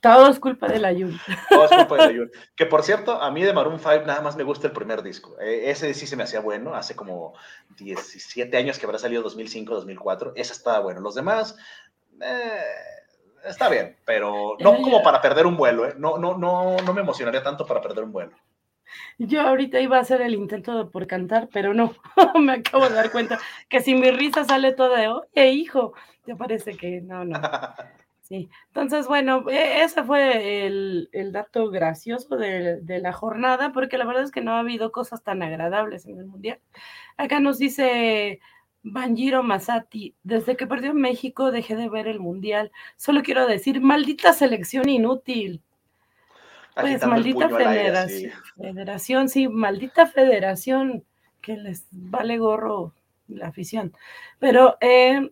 Todo 0.00 0.28
es 0.28 0.38
culpa 0.38 0.68
de 0.68 0.78
la 0.78 0.92
Yun. 0.92 1.18
Todo 1.48 1.64
es 1.64 1.70
culpa 1.70 1.96
de 1.96 2.06
la 2.06 2.12
Yun. 2.12 2.30
Que 2.54 2.66
por 2.66 2.82
cierto, 2.82 3.20
a 3.20 3.30
mí 3.30 3.42
de 3.42 3.52
Maroon 3.52 3.80
5 3.80 4.04
nada 4.06 4.20
más 4.20 4.36
me 4.36 4.44
gusta 4.44 4.68
el 4.68 4.72
primer 4.72 5.02
disco. 5.02 5.36
E, 5.40 5.70
ese 5.70 5.92
sí 5.94 6.06
se 6.06 6.16
me 6.16 6.22
hacía 6.22 6.40
bueno, 6.40 6.74
hace 6.74 6.94
como 6.94 7.34
17 7.78 8.56
años 8.56 8.78
que 8.78 8.86
habrá 8.86 8.98
salido 8.98 9.22
2005, 9.22 9.74
2004. 9.74 10.32
Ese 10.36 10.52
estaba 10.52 10.80
bueno. 10.80 11.00
Los 11.00 11.14
demás, 11.14 11.56
eh, 12.20 12.62
está 13.44 13.68
bien, 13.68 13.96
pero 14.04 14.56
no 14.60 14.80
como 14.80 15.02
para 15.02 15.20
perder 15.20 15.46
un 15.46 15.56
vuelo, 15.56 15.86
¿eh? 15.86 15.94
No, 15.96 16.18
no, 16.18 16.36
no, 16.36 16.76
no 16.76 16.92
me 16.92 17.00
emocionaría 17.00 17.42
tanto 17.42 17.66
para 17.66 17.80
perder 17.80 18.04
un 18.04 18.12
vuelo. 18.12 18.36
Yo 19.18 19.40
ahorita 19.42 19.80
iba 19.80 19.96
a 19.96 20.00
hacer 20.00 20.20
el 20.22 20.34
intento 20.34 20.90
por 20.90 21.06
cantar, 21.06 21.48
pero 21.52 21.74
no, 21.74 21.94
me 22.40 22.52
acabo 22.52 22.88
de 22.88 22.94
dar 22.94 23.10
cuenta 23.10 23.38
que 23.68 23.80
si 23.80 23.94
mi 23.94 24.10
risa 24.10 24.44
sale 24.44 24.72
toda 24.72 25.00
de, 25.00 25.08
oye, 25.08 25.50
hijo, 25.50 25.94
te 26.24 26.36
parece 26.36 26.76
que 26.76 27.00
no, 27.00 27.24
no. 27.24 27.40
Sí, 28.22 28.50
entonces, 28.68 29.06
bueno, 29.06 29.48
e, 29.48 29.84
ese 29.84 30.02
fue 30.02 30.66
el, 30.66 31.08
dato 31.30 31.70
gracioso 31.70 32.36
de, 32.36 32.80
de, 32.82 32.98
la 32.98 33.12
jornada, 33.12 33.70
porque 33.70 33.98
la 33.98 34.04
verdad 34.04 34.24
es 34.24 34.32
que 34.32 34.40
no 34.40 34.50
ha 34.56 34.58
habido 34.58 34.90
cosas 34.90 35.22
tan 35.22 35.44
agradables 35.44 36.06
en 36.06 36.18
el 36.18 36.26
Mundial. 36.26 36.58
Acá 37.16 37.38
nos 37.38 37.58
dice 37.58 38.40
Banjiro 38.88 39.42
Masati, 39.42 40.14
desde 40.22 40.56
que 40.56 40.66
perdió 40.68 40.94
México 40.94 41.50
dejé 41.50 41.74
de 41.74 41.88
ver 41.88 42.06
el 42.06 42.20
Mundial. 42.20 42.70
Solo 42.96 43.22
quiero 43.22 43.46
decir, 43.46 43.80
maldita 43.80 44.32
selección 44.32 44.88
inútil. 44.88 45.62
Pues 46.78 47.06
maldita 47.06 47.48
federación, 47.48 48.32
federación, 48.58 49.28
sí, 49.30 49.48
maldita 49.48 50.06
federación, 50.06 51.04
que 51.40 51.56
les 51.56 51.86
vale 51.90 52.36
gorro 52.38 52.92
la 53.28 53.48
afición. 53.48 53.94
Pero 54.38 54.76
eh, 54.82 55.30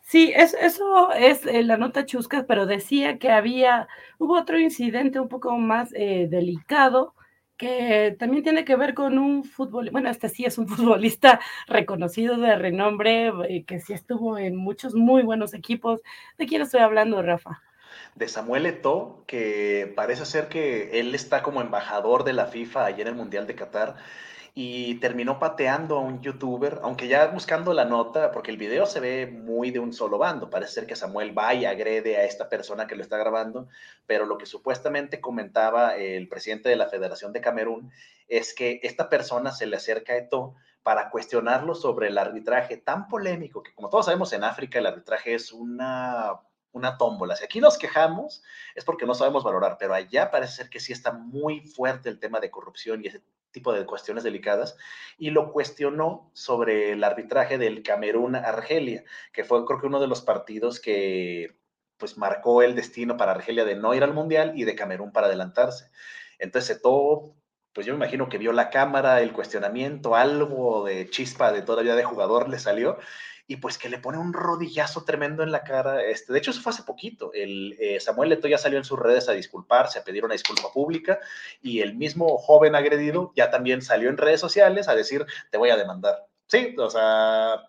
sí, 0.00 0.32
eso 0.34 1.12
es 1.12 1.44
eh, 1.44 1.62
la 1.64 1.76
nota 1.76 2.06
chusca, 2.06 2.46
pero 2.46 2.64
decía 2.64 3.18
que 3.18 3.30
había, 3.30 3.88
hubo 4.18 4.38
otro 4.38 4.58
incidente 4.58 5.20
un 5.20 5.28
poco 5.28 5.56
más 5.58 5.90
eh, 5.94 6.28
delicado 6.30 7.14
que 7.58 8.16
también 8.18 8.44
tiene 8.44 8.64
que 8.64 8.76
ver 8.76 8.94
con 8.94 9.18
un 9.18 9.42
fútbol, 9.42 9.90
bueno, 9.90 10.08
este 10.08 10.28
sí 10.28 10.44
es 10.44 10.58
un 10.58 10.68
futbolista 10.68 11.40
reconocido 11.66 12.38
de 12.38 12.56
renombre, 12.56 13.64
que 13.66 13.80
sí 13.80 13.92
estuvo 13.92 14.38
en 14.38 14.56
muchos 14.56 14.94
muy 14.94 15.22
buenos 15.24 15.52
equipos. 15.54 16.00
¿De 16.38 16.46
quién 16.46 16.62
estoy 16.62 16.80
hablando, 16.80 17.20
Rafa? 17.20 17.60
De 18.18 18.28
Samuel 18.28 18.66
Eto'o, 18.66 19.22
que 19.26 19.92
parece 19.94 20.26
ser 20.26 20.48
que 20.48 20.98
él 20.98 21.14
está 21.14 21.42
como 21.42 21.60
embajador 21.60 22.24
de 22.24 22.32
la 22.32 22.46
FIFA 22.46 22.86
allá 22.86 23.02
en 23.02 23.08
el 23.08 23.14
Mundial 23.14 23.46
de 23.46 23.54
Qatar 23.54 23.96
y 24.54 24.96
terminó 24.96 25.38
pateando 25.38 25.96
a 25.96 26.00
un 26.00 26.20
youtuber, 26.20 26.80
aunque 26.82 27.06
ya 27.06 27.28
buscando 27.28 27.72
la 27.72 27.84
nota, 27.84 28.32
porque 28.32 28.50
el 28.50 28.56
video 28.56 28.86
se 28.86 28.98
ve 28.98 29.28
muy 29.28 29.70
de 29.70 29.78
un 29.78 29.92
solo 29.92 30.18
bando, 30.18 30.50
parece 30.50 30.72
ser 30.72 30.86
que 30.86 30.96
Samuel 30.96 31.36
va 31.36 31.54
y 31.54 31.64
agrede 31.64 32.16
a 32.16 32.24
esta 32.24 32.48
persona 32.48 32.88
que 32.88 32.96
lo 32.96 33.02
está 33.02 33.16
grabando, 33.18 33.68
pero 34.04 34.26
lo 34.26 34.36
que 34.36 34.46
supuestamente 34.46 35.20
comentaba 35.20 35.94
el 35.94 36.26
presidente 36.26 36.68
de 36.68 36.76
la 36.76 36.88
Federación 36.88 37.32
de 37.32 37.40
Camerún 37.40 37.92
es 38.26 38.52
que 38.52 38.80
esta 38.82 39.08
persona 39.08 39.52
se 39.52 39.66
le 39.66 39.76
acerca 39.76 40.14
a 40.14 40.16
Eto'o 40.16 40.56
para 40.82 41.10
cuestionarlo 41.10 41.76
sobre 41.76 42.08
el 42.08 42.18
arbitraje 42.18 42.78
tan 42.78 43.06
polémico 43.06 43.62
que 43.62 43.74
como 43.74 43.90
todos 43.90 44.06
sabemos 44.06 44.32
en 44.32 44.42
África 44.42 44.80
el 44.80 44.86
arbitraje 44.86 45.34
es 45.34 45.52
una 45.52 46.40
una 46.78 46.96
tómbola. 46.96 47.36
Si 47.36 47.44
aquí 47.44 47.60
nos 47.60 47.76
quejamos 47.76 48.42
es 48.74 48.84
porque 48.84 49.06
no 49.06 49.14
sabemos 49.14 49.44
valorar, 49.44 49.76
pero 49.78 49.94
allá 49.94 50.30
parece 50.30 50.54
ser 50.54 50.70
que 50.70 50.80
sí 50.80 50.92
está 50.92 51.12
muy 51.12 51.60
fuerte 51.60 52.08
el 52.08 52.18
tema 52.18 52.40
de 52.40 52.50
corrupción 52.50 53.04
y 53.04 53.08
ese 53.08 53.22
tipo 53.50 53.72
de 53.72 53.86
cuestiones 53.86 54.24
delicadas, 54.24 54.76
y 55.16 55.30
lo 55.30 55.52
cuestionó 55.52 56.30
sobre 56.34 56.92
el 56.92 57.02
arbitraje 57.02 57.58
del 57.58 57.82
Camerún-Argelia, 57.82 59.04
que 59.32 59.44
fue 59.44 59.64
creo 59.64 59.80
que 59.80 59.86
uno 59.86 60.00
de 60.00 60.06
los 60.06 60.22
partidos 60.22 60.80
que 60.80 61.56
pues 61.96 62.16
marcó 62.16 62.62
el 62.62 62.74
destino 62.74 63.16
para 63.16 63.32
Argelia 63.32 63.64
de 63.64 63.74
no 63.74 63.94
ir 63.94 64.04
al 64.04 64.14
Mundial 64.14 64.52
y 64.54 64.64
de 64.64 64.76
Camerún 64.76 65.12
para 65.12 65.26
adelantarse. 65.26 65.90
Entonces 66.38 66.80
todo, 66.80 67.34
pues 67.72 67.86
yo 67.86 67.92
me 67.92 67.96
imagino 67.96 68.28
que 68.28 68.38
vio 68.38 68.52
la 68.52 68.70
cámara, 68.70 69.20
el 69.20 69.32
cuestionamiento, 69.32 70.14
algo 70.14 70.84
de 70.84 71.10
chispa 71.10 71.50
de 71.52 71.62
todavía 71.62 71.96
de 71.96 72.04
jugador 72.04 72.48
le 72.48 72.58
salió 72.58 72.98
y 73.50 73.56
pues 73.56 73.78
que 73.78 73.88
le 73.88 73.98
pone 73.98 74.18
un 74.18 74.34
rodillazo 74.34 75.04
tremendo 75.04 75.42
en 75.42 75.50
la 75.50 75.64
cara. 75.64 76.04
Este, 76.04 76.34
de 76.34 76.38
hecho, 76.38 76.50
eso 76.50 76.60
fue 76.60 76.70
hace 76.70 76.82
poquito. 76.82 77.32
El, 77.32 77.76
eh, 77.80 77.98
Samuel 77.98 78.28
Leto 78.28 78.46
ya 78.46 78.58
salió 78.58 78.76
en 78.76 78.84
sus 78.84 78.98
redes 78.98 79.26
a 79.30 79.32
disculparse, 79.32 79.98
a 79.98 80.04
pedir 80.04 80.22
una 80.22 80.34
disculpa 80.34 80.70
pública 80.70 81.18
y 81.62 81.80
el 81.80 81.96
mismo 81.96 82.36
joven 82.36 82.74
agredido 82.74 83.32
ya 83.34 83.50
también 83.50 83.80
salió 83.80 84.10
en 84.10 84.18
redes 84.18 84.38
sociales 84.38 84.86
a 84.86 84.94
decir, 84.94 85.24
te 85.50 85.56
voy 85.56 85.70
a 85.70 85.78
demandar. 85.78 86.26
Sí, 86.46 86.76
o 86.78 86.90
sea, 86.90 87.62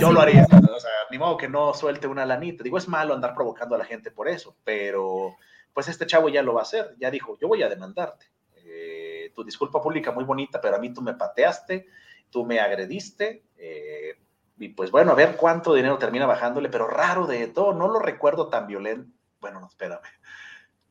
yo 0.00 0.10
lo 0.10 0.20
haría. 0.20 0.44
O 0.50 0.80
sea, 0.80 0.90
ni 1.12 1.18
modo 1.18 1.36
que 1.36 1.48
no 1.48 1.72
suelte 1.72 2.08
una 2.08 2.26
lanita. 2.26 2.64
Digo, 2.64 2.76
es 2.76 2.88
malo 2.88 3.14
andar 3.14 3.34
provocando 3.34 3.76
a 3.76 3.78
la 3.78 3.84
gente 3.84 4.10
por 4.10 4.28
eso, 4.28 4.56
pero 4.64 5.36
pues 5.72 5.86
este 5.86 6.08
chavo 6.08 6.28
ya 6.28 6.42
lo 6.42 6.54
va 6.54 6.60
a 6.60 6.64
hacer. 6.64 6.96
Ya 6.98 7.12
dijo, 7.12 7.38
yo 7.38 7.46
voy 7.46 7.62
a 7.62 7.68
demandarte. 7.68 8.26
Eh, 8.56 9.30
tu 9.32 9.44
disculpa 9.44 9.80
pública 9.80 10.10
muy 10.10 10.24
bonita, 10.24 10.60
pero 10.60 10.74
a 10.74 10.80
mí 10.80 10.92
tú 10.92 11.02
me 11.02 11.14
pateaste, 11.14 11.86
tú 12.30 12.44
me 12.44 12.58
agrediste. 12.58 13.44
Eh, 13.56 14.18
y 14.60 14.68
pues 14.68 14.90
bueno, 14.90 15.12
a 15.12 15.14
ver 15.14 15.36
cuánto 15.36 15.72
dinero 15.72 15.96
termina 15.96 16.26
bajándole, 16.26 16.68
pero 16.68 16.86
raro 16.86 17.26
de 17.26 17.46
todo, 17.48 17.72
no 17.72 17.88
lo 17.88 17.98
recuerdo 17.98 18.48
tan 18.48 18.66
violento. 18.66 19.10
Bueno, 19.40 19.58
no, 19.58 19.66
espérame. 19.66 20.02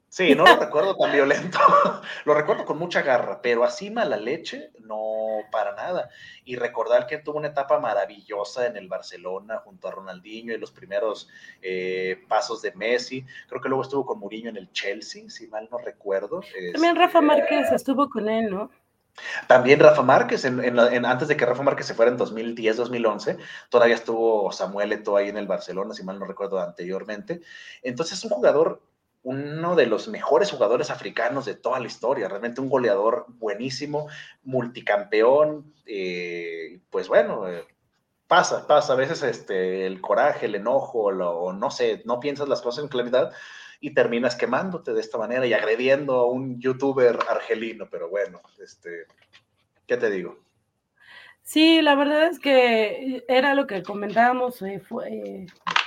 Sí, 0.08 0.34
no 0.34 0.44
lo 0.44 0.56
recuerdo 0.56 0.98
tan 0.98 1.12
violento, 1.12 1.60
lo 2.26 2.34
recuerdo 2.34 2.66
con 2.66 2.80
mucha 2.80 3.04
garra, 3.04 3.44
pero 3.44 3.64
así 3.64 3.92
mala 3.92 4.18
leche, 4.18 4.72
no 4.80 5.42
para 5.52 5.76
nada. 5.76 6.10
Y 6.46 6.56
recordar 6.56 7.06
que 7.06 7.20
tuvo 7.20 7.38
una 7.38 7.50
etapa 7.50 7.80
maravillosa 7.80 8.66
en 8.66 8.76
el 8.76 8.88
Barcelona 8.88 9.60
junto 9.60 9.88
a 9.88 9.92
Ronaldinho 9.92 10.56
y 10.56 10.58
los 10.58 10.72
primeros 10.72 11.30
eh, 11.62 12.24
pasos 12.28 12.64
de 12.64 12.72
Messi. 12.72 13.24
Creo 13.48 13.62
que 13.62 13.70
luego 13.70 13.84
estuvo 13.84 14.04
con 14.04 14.18
Mourinho 14.18 14.50
en 14.50 14.58
el 14.58 14.72
Chelsea, 14.72 15.30
si 15.30 15.48
mal 15.48 15.70
no 15.72 15.78
recuerdo. 15.78 16.42
También 16.74 16.96
Rafa 16.96 17.20
este, 17.20 17.28
Márquez 17.28 17.72
estuvo 17.72 18.10
con 18.10 18.30
él, 18.30 18.50
¿no? 18.50 18.72
También 19.48 19.80
Rafa 19.80 20.02
Márquez, 20.02 20.46
antes 20.46 21.28
de 21.28 21.38
que 21.38 21.46
Rafa 21.46 21.64
Márquez 21.64 21.86
se 21.86 21.94
fuera 21.94 22.12
en 22.12 22.18
2010-2011, 22.18 23.38
todavía 23.70 23.96
estuvo 23.96 24.52
Samuel 24.52 24.92
Eto'o 24.92 25.18
ahí 25.18 25.30
en 25.30 25.38
el 25.38 25.48
Barcelona, 25.48 25.94
si 25.94 26.04
mal 26.04 26.20
no 26.20 26.26
recuerdo 26.26 26.60
anteriormente. 26.60 27.42
Entonces 27.82 28.18
es 28.18 28.24
un 28.26 28.32
jugador 28.32 28.82
uno 29.24 29.76
de 29.76 29.86
los 29.86 30.08
mejores 30.08 30.52
jugadores 30.52 30.90
africanos 30.90 31.46
de 31.46 31.56
toda 31.56 31.80
la 31.80 31.88
historia, 31.88 32.30
realmente 32.30 32.62
un 32.62 32.70
goleador 32.70 33.26
buenísimo, 33.28 34.08
multicampeón, 34.44 35.74
eh, 35.86 36.80
pues 36.90 37.08
bueno, 37.10 37.48
eh, 37.48 37.66
pasa, 38.28 38.66
pasa, 38.66 38.94
a 38.94 38.96
veces 38.96 39.22
este, 39.24 39.86
el 39.86 40.00
coraje, 40.02 40.46
el 40.46 40.56
enojo, 40.56 41.00
o 41.04 41.54
no 41.54 41.72
sé, 41.72 42.02
no 42.06 42.20
piensas 42.20 42.48
las 42.48 42.62
cosas 42.62 42.84
en 42.84 42.90
claridad 42.90 43.32
y 43.80 43.94
terminas 43.94 44.36
quemándote 44.36 44.94
de 44.94 45.02
esta 45.02 45.18
manera 45.18 45.46
y 45.46 45.54
agrediendo 45.54 46.16
a 46.16 46.26
un 46.26 46.60
youtuber 46.60 47.18
argelino, 47.30 47.88
pero 47.90 48.10
bueno, 48.10 48.42
este, 48.62 49.06
¿qué 49.88 49.98
te 49.98 50.10
digo? 50.10 50.38
Sí, 51.44 51.82
la 51.82 51.96
verdad 51.96 52.28
es 52.28 52.40
que 52.40 53.24
era 53.28 53.56
lo 53.56 53.66
que 53.66 53.82
comentábamos 53.82 54.62
eh, 54.62 54.82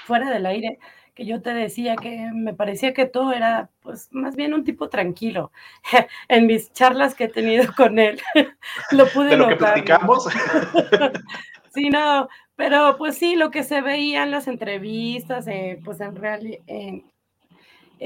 fuera 0.05 0.31
del 0.31 0.47
aire 0.47 0.79
que 1.15 1.27
yo 1.27 1.43
te 1.43 1.53
decía 1.53 1.97
que 1.97 2.31
me 2.33 2.55
parecía 2.55 2.95
que 2.95 3.07
todo 3.07 3.33
era, 3.33 3.71
pues, 3.83 4.09
más 4.13 4.35
bien 4.35 4.55
un 4.55 4.65
tipo 4.65 4.89
tranquilo. 4.89 5.53
en 6.29 6.47
mis 6.47 6.73
charlas 6.73 7.15
que 7.15 7.25
he 7.25 7.29
tenido 7.29 7.65
con 7.77 7.99
él, 7.99 8.21
lo 8.91 9.07
pude 9.09 9.31
¿De 9.31 9.37
lo 9.37 9.49
que 9.49 9.57
platicamos? 9.57 10.29
sí, 11.75 11.91
no, 11.91 12.29
pero 12.57 12.97
pues 12.97 13.17
sí, 13.17 13.37
lo 13.37 13.51
que 13.51 13.63
se 13.63 13.83
veía 13.83 14.23
en 14.23 14.31
las 14.31 14.49
entrevistas, 14.49 15.47
eh, 15.49 15.81
pues 15.85 16.01
en 16.01 16.17
realidad, 16.17 16.63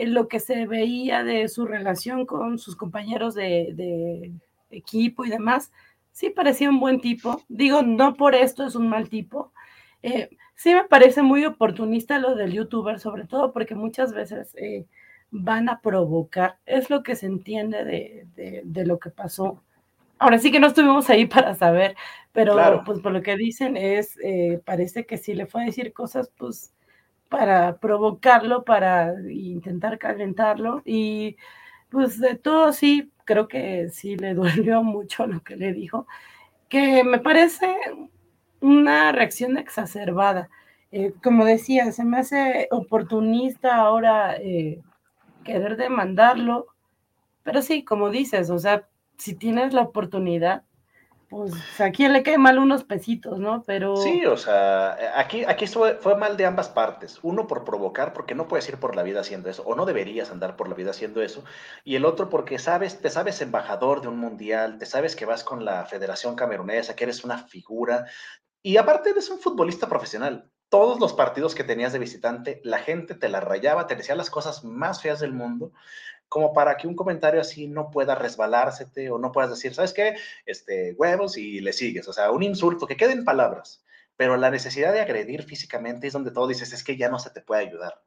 lo 0.05 0.29
que 0.29 0.41
se 0.41 0.67
veía 0.67 1.25
de 1.25 1.49
su 1.49 1.67
relación 1.67 2.27
con 2.27 2.59
sus 2.59 2.77
compañeros 2.77 3.35
de, 3.35 3.73
de 3.75 4.33
equipo 4.71 5.25
y 5.25 5.31
demás, 5.31 5.73
sí 6.13 6.31
parecía 6.31 6.71
un 6.71 6.81
buen 6.81 7.01
tipo. 7.01 7.43
Digo, 7.49 7.83
no 7.83 8.15
por 8.15 8.35
esto 8.35 8.67
es 8.67 8.75
un 8.75 8.89
mal 8.89 9.09
tipo, 9.09 9.53
eh, 10.03 10.31
sí 10.55 10.73
me 10.75 10.85
parece 10.85 11.23
muy 11.23 11.45
oportunista 11.45 12.19
lo 12.19 12.35
del 12.35 12.53
youtuber, 12.53 13.01
sobre 13.01 13.25
todo 13.25 13.53
porque 13.53 13.75
muchas 13.75 14.13
veces 14.13 14.55
eh, 14.57 14.87
van 15.31 15.69
a 15.69 15.81
provocar, 15.81 16.59
es 16.65 16.91
lo 16.91 17.03
que 17.03 17.17
se 17.17 17.27
entiende 17.27 17.85
de, 17.85 18.87
lo 18.87 18.99
que 18.99 19.11
pasó. 19.11 19.63
Ahora 20.19 20.39
sí 20.39 20.51
que 20.53 20.61
no 20.61 20.69
estuvimos 20.69 21.11
ahí 21.11 21.27
para 21.27 21.55
saber, 21.55 21.97
pero 22.33 22.83
pues 22.85 23.01
por 23.01 23.13
lo 23.13 23.23
que 23.23 23.37
dicen 23.37 23.77
es, 23.77 24.19
eh, 24.23 24.61
parece 24.65 25.07
que 25.07 25.17
sí 25.19 25.35
le 25.35 25.47
fue 25.47 25.63
a 25.63 25.67
decir 25.67 25.93
cosas 25.93 26.31
pues 26.37 26.73
para 27.29 27.79
provocarlo, 27.79 28.65
para 28.65 29.15
intentar 29.31 29.99
calentarlo 29.99 30.83
y 30.85 31.37
pues 31.91 32.21
de 32.21 32.37
todo 32.37 32.73
sí, 32.73 33.13
creo 33.25 33.49
que 33.49 33.89
sí 33.91 34.17
le 34.17 34.35
dolió 34.35 34.83
mucho 34.83 35.27
lo 35.27 35.43
que 35.43 35.57
le 35.57 35.73
dijo, 35.73 36.07
que 36.69 37.05
me 37.05 37.19
parece 37.19 37.75
una 38.61 39.13
reacción 39.13 39.59
exacerbada. 39.59 40.49
Eh, 40.93 41.13
como 41.23 41.45
decía, 41.45 41.93
se 41.93 42.05
me 42.05 42.19
hace 42.19 42.69
oportunista 42.71 43.77
ahora 43.77 44.37
eh, 44.37 44.81
querer 45.45 45.77
demandarlo, 45.77 46.67
pero 47.43 47.63
sí, 47.63 47.85
como 47.85 48.11
dices, 48.11 48.51
o 48.51 48.59
sea, 48.59 48.89
si 49.19 49.35
tienes 49.35 49.73
la 49.75 49.83
oportunidad, 49.83 50.65
pues 51.29 51.81
a 51.81 51.91
quién 51.91 52.13
le 52.13 52.23
cae 52.23 52.39
mal 52.39 52.59
unos 52.59 52.85
pesitos, 52.85 53.39
¿no? 53.39 53.63
Pero... 53.67 53.97
Sí, 53.97 54.25
o 54.27 54.37
sea, 54.37 55.19
aquí, 55.19 55.45
aquí 55.45 55.67
fue, 55.67 55.97
fue, 55.97 56.17
mal 56.17 56.37
de 56.37 56.47
ambas 56.47 56.69
partes. 56.69 57.19
Uno 57.23 57.47
por 57.47 57.65
provocar, 57.65 58.13
porque 58.13 58.35
no 58.35 58.49
puedes 58.49 58.69
ir 58.69 58.79
por 58.79 58.95
la 58.95 59.03
vida 59.03 59.21
haciendo 59.21 59.51
eso, 59.51 59.63
o 59.65 59.75
no 59.75 59.87
deberías 59.87 60.31
andar 60.31 60.57
por 60.57 60.69
la 60.69 60.75
vida 60.75 60.91
haciendo 60.91 61.23
eso. 61.23 61.45
Y 61.85 61.97
el 61.97 62.05
otro 62.05 62.29
porque 62.29 62.59
sabes, 62.59 63.01
te 63.01 63.11
sabes 63.11 63.41
embajador 63.41 64.01
de 64.01 64.09
un 64.09 64.19
mundial, 64.19 64.79
te 64.79 64.87
sabes 64.87 65.17
que 65.17 65.27
vas 65.27 65.43
con 65.43 65.65
la 65.65 65.85
Federación 65.87 66.37
Camerunesa, 66.37 66.95
que 66.95 67.05
eres 67.05 67.25
una 67.25 67.39
figura, 67.39 68.07
y 68.63 68.79
aparte 68.79 69.11
eres 69.11 69.31
un 69.31 69.39
futbolista 69.39 69.89
profesional. 69.89 70.51
Todos 70.69 70.99
los 70.99 71.13
partidos 71.13 71.55
que 71.55 71.63
tenías 71.63 71.93
de 71.93 72.01
visitante, 72.01 72.61
la 72.65 72.79
gente 72.79 73.15
te 73.15 73.29
la 73.29 73.41
rayaba, 73.41 73.87
te 73.87 73.95
decía 73.95 74.17
las 74.17 74.31
cosas 74.31 74.65
más 74.65 75.01
feas 75.01 75.21
del 75.21 75.33
mundo, 75.33 75.73
como 76.29 76.53
para 76.53 76.77
que 76.77 76.87
un 76.87 76.97
comentario 76.97 77.41
así 77.41 77.67
no 77.69 77.91
pueda 77.91 78.15
resbalársete 78.15 79.11
o 79.11 79.19
no 79.19 79.33
puedas 79.33 79.51
decir, 79.51 79.75
¿sabes 79.75 79.93
qué? 79.93 80.17
Este, 80.45 80.95
huevos 80.95 81.37
y 81.37 81.61
le 81.61 81.73
sigues. 81.73 82.09
O 82.09 82.13
sea, 82.13 82.31
un 82.31 82.43
insulto, 82.43 82.87
que 82.87 82.97
queden 82.97 83.25
palabras. 83.25 83.85
Pero 84.17 84.37
la 84.37 84.51
necesidad 84.51 84.93
de 84.93 85.01
agredir 85.01 85.43
físicamente 85.43 86.07
es 86.07 86.13
donde 86.13 86.31
todo 86.31 86.49
dices, 86.49 86.73
es 86.73 86.83
que 86.83 86.97
ya 86.97 87.09
no 87.09 87.19
se 87.19 87.31
te 87.31 87.43
puede 87.43 87.63
ayudar. 87.63 88.01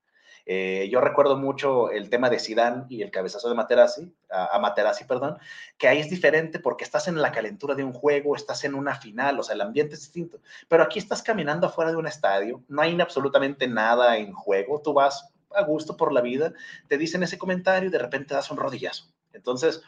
Eh, 0.52 0.90
yo 0.92 1.00
recuerdo 1.00 1.38
mucho 1.38 1.92
el 1.92 2.10
tema 2.10 2.30
de 2.30 2.40
Sidán 2.40 2.88
y 2.90 3.04
el 3.04 3.12
cabezazo 3.12 3.50
de 3.50 3.56
Materazzi, 3.56 4.12
a, 4.32 4.58
Materazzi, 4.58 5.04
perdón, 5.04 5.38
que 5.78 5.88
ahí 5.88 6.00
es 6.00 6.10
diferente 6.10 6.58
porque 6.58 6.84
estás 6.84 7.08
en 7.08 7.22
la 7.22 7.32
calentura 7.32 7.76
de 7.76 7.84
un 7.84 7.94
juego, 7.94 8.36
estás 8.36 8.64
en 8.64 8.74
una 8.74 8.96
final, 8.96 9.40
o 9.40 9.44
sea, 9.44 9.54
el 9.54 9.62
ambiente 9.62 9.94
es 9.94 10.02
distinto. 10.02 10.40
Pero 10.68 10.82
aquí 10.82 10.98
estás 10.98 11.22
caminando 11.22 11.68
afuera 11.68 11.92
de 11.92 11.98
un 11.98 12.08
estadio, 12.08 12.64
no 12.68 12.82
hay 12.82 13.00
absolutamente 13.00 13.68
nada 13.68 14.18
en 14.18 14.34
juego, 14.34 14.82
tú 14.82 14.94
vas 14.94 15.32
a 15.56 15.64
gusto 15.64 15.98
por 15.98 16.14
la 16.14 16.22
vida, 16.22 16.54
te 16.88 16.98
dicen 16.98 17.24
ese 17.24 17.38
comentario 17.38 17.90
y 17.90 17.92
de 17.92 18.00
repente 18.00 18.34
das 18.34 18.52
un 18.52 18.58
rodillazo. 18.58 19.06
Entonces, 19.34 19.82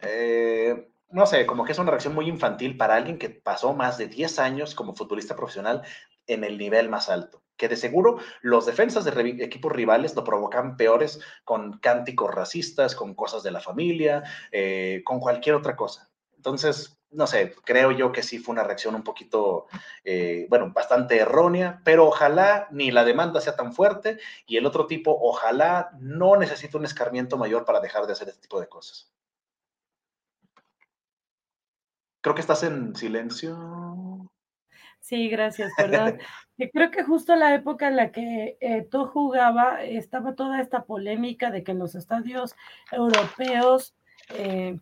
eh, 0.00 0.88
no 1.10 1.26
sé, 1.26 1.46
como 1.46 1.64
que 1.64 1.72
es 1.72 1.78
una 1.78 1.90
reacción 1.90 2.14
muy 2.14 2.28
infantil 2.28 2.76
para 2.76 2.96
alguien 2.96 3.18
que 3.18 3.30
pasó 3.30 3.72
más 3.74 3.98
de 3.98 4.08
10 4.08 4.38
años 4.38 4.74
como 4.74 4.94
futbolista 4.94 5.36
profesional 5.36 5.82
en 6.26 6.44
el 6.44 6.58
nivel 6.58 6.88
más 6.88 7.08
alto 7.08 7.42
que 7.56 7.68
de 7.68 7.76
seguro 7.76 8.18
los 8.42 8.66
defensas 8.66 9.04
de 9.04 9.36
equipos 9.42 9.72
rivales 9.72 10.14
lo 10.14 10.24
provocan 10.24 10.76
peores 10.76 11.20
con 11.44 11.78
cánticos 11.78 12.34
racistas, 12.34 12.94
con 12.94 13.14
cosas 13.14 13.42
de 13.42 13.50
la 13.50 13.60
familia, 13.60 14.22
eh, 14.52 15.02
con 15.04 15.20
cualquier 15.20 15.54
otra 15.54 15.76
cosa. 15.76 16.10
Entonces, 16.36 16.98
no 17.16 17.26
sé, 17.26 17.54
creo 17.64 17.90
yo 17.92 18.12
que 18.12 18.22
sí 18.22 18.38
fue 18.38 18.52
una 18.52 18.62
reacción 18.62 18.94
un 18.94 19.02
poquito, 19.02 19.66
eh, 20.04 20.46
bueno, 20.50 20.70
bastante 20.72 21.18
errónea, 21.18 21.80
pero 21.82 22.06
ojalá 22.06 22.68
ni 22.70 22.90
la 22.90 23.04
demanda 23.04 23.40
sea 23.40 23.56
tan 23.56 23.72
fuerte 23.72 24.18
y 24.46 24.58
el 24.58 24.66
otro 24.66 24.86
tipo, 24.86 25.16
ojalá 25.20 25.90
no 25.98 26.36
necesite 26.36 26.76
un 26.76 26.84
escarmiento 26.84 27.38
mayor 27.38 27.64
para 27.64 27.80
dejar 27.80 28.06
de 28.06 28.12
hacer 28.12 28.28
este 28.28 28.42
tipo 28.42 28.60
de 28.60 28.68
cosas. 28.68 29.10
Creo 32.20 32.34
que 32.34 32.42
estás 32.42 32.62
en 32.64 32.94
silencio. 32.94 34.28
Sí, 35.00 35.28
gracias, 35.28 35.72
perdón. 35.76 36.18
creo 36.72 36.90
que 36.90 37.04
justo 37.04 37.34
la 37.36 37.54
época 37.54 37.88
en 37.88 37.96
la 37.96 38.10
que 38.10 38.58
eh, 38.60 38.82
todo 38.90 39.06
jugaba, 39.06 39.82
estaba 39.84 40.34
toda 40.34 40.60
esta 40.60 40.84
polémica 40.84 41.50
de 41.50 41.62
que 41.62 41.72
en 41.72 41.78
los 41.78 41.94
estadios 41.94 42.56
europeos 42.90 43.94
eh, 44.30 44.78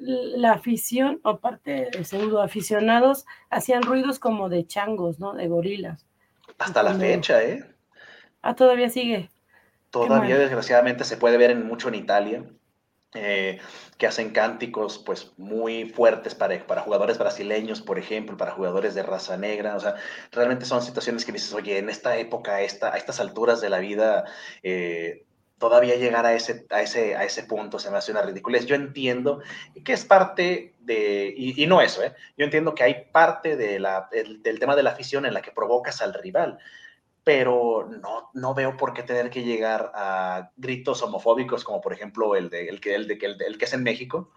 la 0.00 0.52
afición 0.52 1.20
o 1.22 1.38
parte 1.38 1.90
de 1.92 2.04
pseudo 2.04 2.42
aficionados 2.42 3.26
hacían 3.50 3.82
ruidos 3.82 4.18
como 4.18 4.48
de 4.48 4.66
changos, 4.66 5.18
¿no? 5.18 5.32
De 5.32 5.48
gorilas. 5.48 6.06
Hasta 6.58 6.82
la 6.82 6.94
fecha, 6.94 7.42
¿eh? 7.42 7.64
Ah, 8.42 8.54
todavía 8.54 8.90
sigue. 8.90 9.30
Todavía, 9.90 10.36
desgraciadamente, 10.36 11.04
se 11.04 11.16
puede 11.16 11.36
ver 11.36 11.50
en, 11.50 11.66
mucho 11.66 11.88
en 11.88 11.94
Italia. 11.94 12.44
Eh, 13.16 13.60
que 13.96 14.08
hacen 14.08 14.30
cánticos 14.30 14.98
pues 14.98 15.32
muy 15.36 15.88
fuertes 15.88 16.34
para, 16.34 16.66
para 16.66 16.80
jugadores 16.80 17.16
brasileños, 17.16 17.80
por 17.80 17.96
ejemplo, 17.96 18.36
para 18.36 18.50
jugadores 18.50 18.96
de 18.96 19.04
raza 19.04 19.36
negra. 19.36 19.76
O 19.76 19.80
sea, 19.80 19.94
realmente 20.32 20.64
son 20.64 20.82
situaciones 20.82 21.24
que 21.24 21.30
dices, 21.30 21.52
oye, 21.54 21.78
en 21.78 21.88
esta 21.88 22.16
época, 22.16 22.60
esta, 22.62 22.92
a 22.92 22.96
estas 22.96 23.20
alturas 23.20 23.60
de 23.60 23.70
la 23.70 23.78
vida, 23.78 24.24
eh, 24.64 25.24
todavía 25.58 25.96
llegar 25.96 26.26
a 26.26 26.34
ese, 26.34 26.66
a, 26.70 26.82
ese, 26.82 27.16
a 27.16 27.24
ese 27.24 27.44
punto 27.44 27.78
se 27.78 27.90
me 27.90 27.96
hace 27.96 28.12
una 28.12 28.22
ridiculez. 28.22 28.66
Yo 28.66 28.74
entiendo 28.74 29.40
que 29.84 29.92
es 29.92 30.04
parte 30.04 30.74
de, 30.80 31.32
y, 31.36 31.66
no 31.66 31.80
eso, 31.80 32.02
¿eh? 32.02 32.14
yo 32.36 32.44
entiendo 32.44 32.74
que 32.74 32.82
hay 32.82 33.06
parte 33.12 33.56
de 33.56 33.78
la, 33.78 34.08
del 34.10 34.58
tema 34.58 34.76
de 34.76 34.82
la 34.82 34.90
afición 34.90 35.26
en 35.26 35.34
la 35.34 35.42
que 35.42 35.50
provocas 35.52 36.02
al 36.02 36.14
rival 36.14 36.58
pero 37.24 37.88
no, 37.90 38.30
no 38.34 38.54
veo 38.54 38.76
por 38.76 38.92
qué 38.92 39.02
tener 39.02 39.30
que 39.30 39.42
llegar 39.42 39.90
a 39.94 40.50
gritos 40.56 41.02
homofóbicos 41.02 41.64
como 41.64 41.80
por 41.80 41.94
ejemplo 41.94 42.36
el, 42.36 42.50
de, 42.50 42.68
el, 42.68 42.80
que, 42.80 42.94
el, 42.94 43.08
de, 43.08 43.14
el, 43.14 43.42
el 43.42 43.58
que 43.58 43.64
es 43.64 43.72
en 43.72 43.82
México, 43.82 44.30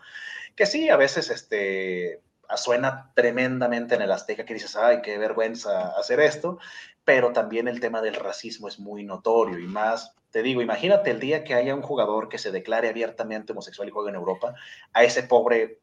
que 0.55 0.65
sí, 0.65 0.89
a 0.89 0.95
veces 0.95 1.29
este, 1.29 2.21
suena 2.55 3.11
tremendamente 3.13 3.95
en 3.95 4.01
el 4.01 4.11
Azteca 4.11 4.45
que 4.45 4.53
dices, 4.53 4.75
ay, 4.77 5.01
qué 5.03 5.17
vergüenza 5.17 5.89
hacer 5.99 6.21
esto, 6.21 6.59
pero 7.03 7.33
también 7.33 7.67
el 7.67 7.81
tema 7.81 8.01
del 8.01 8.15
racismo 8.15 8.69
es 8.69 8.79
muy 8.79 9.03
notorio 9.03 9.59
y 9.59 9.67
más, 9.67 10.15
te 10.37 10.43
digo, 10.43 10.61
imagínate 10.61 11.09
el 11.09 11.19
día 11.19 11.43
que 11.43 11.55
haya 11.55 11.73
un 11.73 11.81
jugador 11.81 12.29
que 12.29 12.37
se 12.37 12.51
declare 12.51 12.89
abiertamente 12.89 13.53
homosexual 13.53 13.87
y 13.87 13.91
juegue 13.91 14.09
en 14.09 14.17
Europa, 14.17 14.53
a 14.93 15.03
ese 15.03 15.23
pobre, 15.23 15.79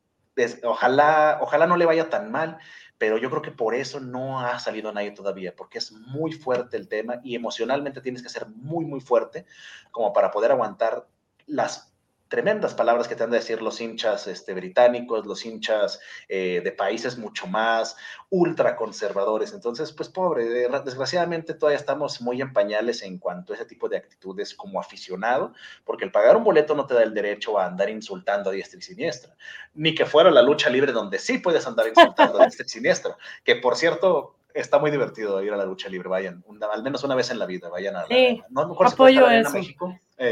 ojalá, 0.62 1.38
ojalá 1.40 1.66
no 1.66 1.76
le 1.76 1.86
vaya 1.86 2.08
tan 2.08 2.30
mal, 2.30 2.58
pero 2.96 3.18
yo 3.18 3.30
creo 3.30 3.42
que 3.42 3.50
por 3.50 3.74
eso 3.74 3.98
no 3.98 4.38
ha 4.38 4.60
salido 4.60 4.92
nadie 4.92 5.10
todavía, 5.10 5.56
porque 5.56 5.78
es 5.78 5.90
muy 5.90 6.30
fuerte 6.30 6.76
el 6.76 6.86
tema 6.86 7.18
y 7.24 7.34
emocionalmente 7.34 8.00
tienes 8.00 8.22
que 8.22 8.28
ser 8.28 8.46
muy, 8.46 8.84
muy 8.84 9.00
fuerte 9.00 9.44
como 9.90 10.12
para 10.12 10.30
poder 10.30 10.52
aguantar 10.52 11.08
las 11.46 11.92
tremendas 12.28 12.74
palabras 12.74 13.06
que 13.06 13.14
te 13.14 13.22
han 13.22 13.30
de 13.30 13.38
decir 13.38 13.62
los 13.62 13.80
hinchas 13.80 14.26
este, 14.26 14.54
británicos, 14.54 15.26
los 15.26 15.44
hinchas 15.44 16.00
eh, 16.28 16.60
de 16.64 16.72
países 16.72 17.18
mucho 17.18 17.46
más 17.46 17.96
ultraconservadores. 18.30 19.52
Entonces, 19.52 19.92
pues 19.92 20.08
pobre, 20.08 20.68
desgraciadamente 20.84 21.54
todavía 21.54 21.78
estamos 21.78 22.20
muy 22.20 22.40
en 22.40 22.52
pañales 22.52 23.02
en 23.02 23.18
cuanto 23.18 23.52
a 23.52 23.56
ese 23.56 23.66
tipo 23.66 23.88
de 23.88 23.98
actitudes 23.98 24.54
como 24.54 24.80
aficionado, 24.80 25.52
porque 25.84 26.04
el 26.04 26.12
pagar 26.12 26.36
un 26.36 26.44
boleto 26.44 26.74
no 26.74 26.86
te 26.86 26.94
da 26.94 27.02
el 27.02 27.14
derecho 27.14 27.58
a 27.58 27.66
andar 27.66 27.90
insultando 27.90 28.50
a 28.50 28.52
diestra 28.52 28.78
y 28.78 28.82
siniestra, 28.82 29.34
ni 29.74 29.94
que 29.94 30.06
fuera 30.06 30.30
la 30.30 30.42
lucha 30.42 30.70
libre 30.70 30.92
donde 30.92 31.18
sí 31.18 31.38
puedes 31.38 31.66
andar 31.66 31.88
insultando 31.88 32.40
a 32.40 32.42
diestra 32.46 32.66
y 32.66 32.68
siniestra, 32.68 33.16
que 33.44 33.56
por 33.56 33.76
cierto, 33.76 34.36
está 34.54 34.78
muy 34.78 34.90
divertido 34.90 35.42
ir 35.42 35.52
a 35.52 35.56
la 35.56 35.66
lucha 35.66 35.88
libre, 35.88 36.08
vayan, 36.08 36.42
al 36.72 36.82
menos 36.82 37.04
una 37.04 37.14
vez 37.14 37.30
en 37.30 37.38
la 37.38 37.46
vida, 37.46 37.68
vayan 37.68 37.96
a, 37.96 38.06
sí, 38.06 38.42
no, 38.50 38.76
apoyo 38.80 39.28
eso. 39.28 39.52
México. 39.52 39.98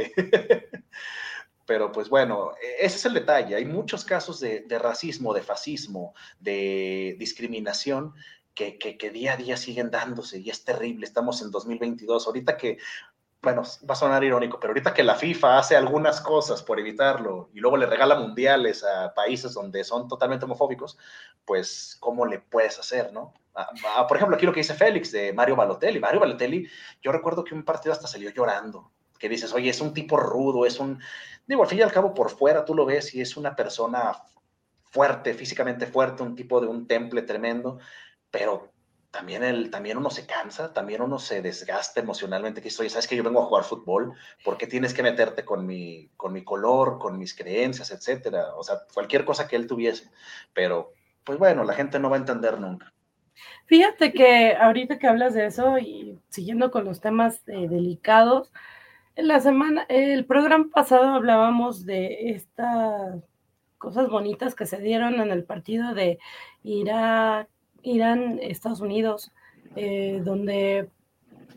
Pero 1.66 1.92
pues 1.92 2.08
bueno, 2.08 2.52
e-, 2.62 2.86
ese 2.86 2.96
es 2.96 3.04
el 3.04 3.14
detalle. 3.14 3.56
Hay 3.56 3.64
muchos 3.64 4.04
casos 4.04 4.40
de, 4.40 4.64
racismo, 4.78 5.34
de 5.34 5.42
fascismo, 5.42 6.14
de 6.40 7.16
discriminación 7.18 8.14
que, 8.54 8.78
que, 8.78 9.10
día 9.10 9.34
a 9.34 9.36
día 9.36 9.56
siguen 9.56 9.90
dándose 9.90 10.38
y 10.38 10.50
es 10.50 10.64
terrible. 10.64 11.06
Estamos 11.06 11.40
en 11.42 11.50
2022. 11.50 12.26
Ahorita 12.26 12.56
que, 12.56 12.78
bueno, 13.42 13.62
va 13.88 13.94
a 13.94 13.96
sonar 13.96 14.22
irónico, 14.22 14.60
pero 14.60 14.72
ahorita 14.72 14.94
que 14.94 15.02
la 15.02 15.14
FIFA 15.14 15.58
hace 15.58 15.76
algunas 15.76 16.20
cosas 16.20 16.62
por 16.62 16.78
evitarlo 16.78 17.50
y 17.52 17.60
luego 17.60 17.76
le 17.76 17.86
regala 17.86 18.16
mundiales 18.16 18.84
a 18.84 19.14
países 19.14 19.54
donde 19.54 19.84
son 19.84 20.06
totalmente 20.06 20.44
homofóbicos, 20.44 20.98
pues, 21.44 21.96
¿cómo 21.98 22.26
le 22.26 22.38
puedes 22.38 22.78
hacer, 22.78 23.12
no? 23.12 23.34
por 24.08 24.16
ejemplo, 24.16 24.36
aquí 24.36 24.46
lo 24.46 24.52
que 24.52 24.60
dice 24.60 24.72
Félix 24.72 25.12
de 25.12 25.32
Mario 25.34 25.56
Balotelli. 25.56 26.00
Mario 26.00 26.20
Balotelli, 26.20 26.66
yo 27.02 27.12
recuerdo 27.12 27.44
que 27.44 27.54
un 27.54 27.64
partido 27.64 27.92
hasta 27.92 28.06
salió 28.06 28.30
llorando 28.30 28.90
que 29.22 29.28
dices, 29.28 29.52
oye, 29.52 29.70
es 29.70 29.80
un 29.80 29.94
tipo 29.94 30.16
rudo, 30.16 30.66
es 30.66 30.80
un, 30.80 31.00
digo, 31.46 31.62
al 31.62 31.68
fin 31.68 31.78
y 31.78 31.82
al 31.82 31.92
cabo 31.92 32.14
por 32.14 32.30
fuera 32.30 32.64
tú 32.64 32.74
lo 32.74 32.84
ves 32.84 33.14
y 33.14 33.20
es 33.20 33.36
una 33.36 33.54
persona 33.54 34.12
fuerte, 34.84 35.34
físicamente 35.34 35.86
fuerte, 35.86 36.22
un 36.22 36.36
tipo 36.36 36.60
de 36.60 36.66
un 36.66 36.86
temple 36.86 37.22
tremendo, 37.22 37.78
pero 38.30 38.72
también, 39.10 39.44
el, 39.44 39.70
también 39.70 39.98
uno 39.98 40.10
se 40.10 40.26
cansa, 40.26 40.72
también 40.72 41.02
uno 41.02 41.18
se 41.18 41.42
desgasta 41.42 42.00
emocionalmente, 42.00 42.62
que 42.62 42.70
oye, 42.80 42.88
sabes 42.88 43.06
que 43.06 43.16
yo 43.16 43.22
vengo 43.22 43.42
a 43.42 43.46
jugar 43.46 43.64
fútbol, 43.64 44.14
¿por 44.42 44.56
qué 44.56 44.66
tienes 44.66 44.94
que 44.94 45.02
meterte 45.02 45.44
con 45.44 45.66
mi, 45.66 46.10
con 46.16 46.32
mi 46.32 46.42
color, 46.42 46.98
con 46.98 47.18
mis 47.18 47.34
creencias, 47.34 47.90
etcétera? 47.90 48.54
O 48.56 48.62
sea, 48.62 48.80
cualquier 48.92 49.24
cosa 49.26 49.46
que 49.46 49.56
él 49.56 49.66
tuviese, 49.66 50.10
pero 50.54 50.94
pues 51.24 51.38
bueno, 51.38 51.62
la 51.62 51.74
gente 51.74 51.98
no 51.98 52.08
va 52.08 52.16
a 52.16 52.20
entender 52.20 52.58
nunca. 52.58 52.92
Fíjate 53.66 54.12
que 54.12 54.56
ahorita 54.56 54.98
que 54.98 55.06
hablas 55.06 55.34
de 55.34 55.46
eso 55.46 55.78
y 55.78 56.18
siguiendo 56.28 56.70
con 56.70 56.84
los 56.84 57.00
temas 57.00 57.42
eh, 57.46 57.68
delicados, 57.68 58.50
la 59.16 59.40
semana, 59.40 59.84
el 59.88 60.24
programa 60.24 60.68
pasado 60.72 61.14
hablábamos 61.14 61.84
de 61.84 62.30
estas 62.30 63.22
cosas 63.78 64.08
bonitas 64.08 64.54
que 64.54 64.66
se 64.66 64.78
dieron 64.78 65.20
en 65.20 65.30
el 65.30 65.44
partido 65.44 65.94
de 65.94 66.18
Irán, 66.62 67.48
Estados 68.40 68.80
Unidos, 68.80 69.32
eh, 69.76 70.22
donde 70.24 70.88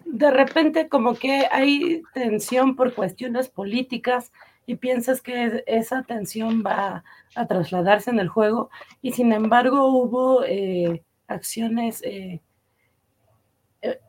de 0.06 0.32
repente 0.32 0.90
como 0.90 1.16
que 1.16 1.48
hay 1.52 2.02
tensión 2.14 2.76
por 2.76 2.94
cuestiones 2.94 3.50
políticas 3.50 4.32
y 4.66 4.76
piensas 4.76 5.22
que 5.22 5.64
esa 5.68 6.04
tensión 6.04 6.64
va 6.66 7.04
a 7.36 7.46
trasladarse 7.48 8.10
en 8.10 8.20
el 8.20 8.30
juego 8.30 8.70
y 9.02 9.12
sin 9.12 9.32
embargo 9.32 9.88
hubo 9.88 10.44
eh, 10.44 11.04
acciones 11.28 12.02
eh, 12.04 12.42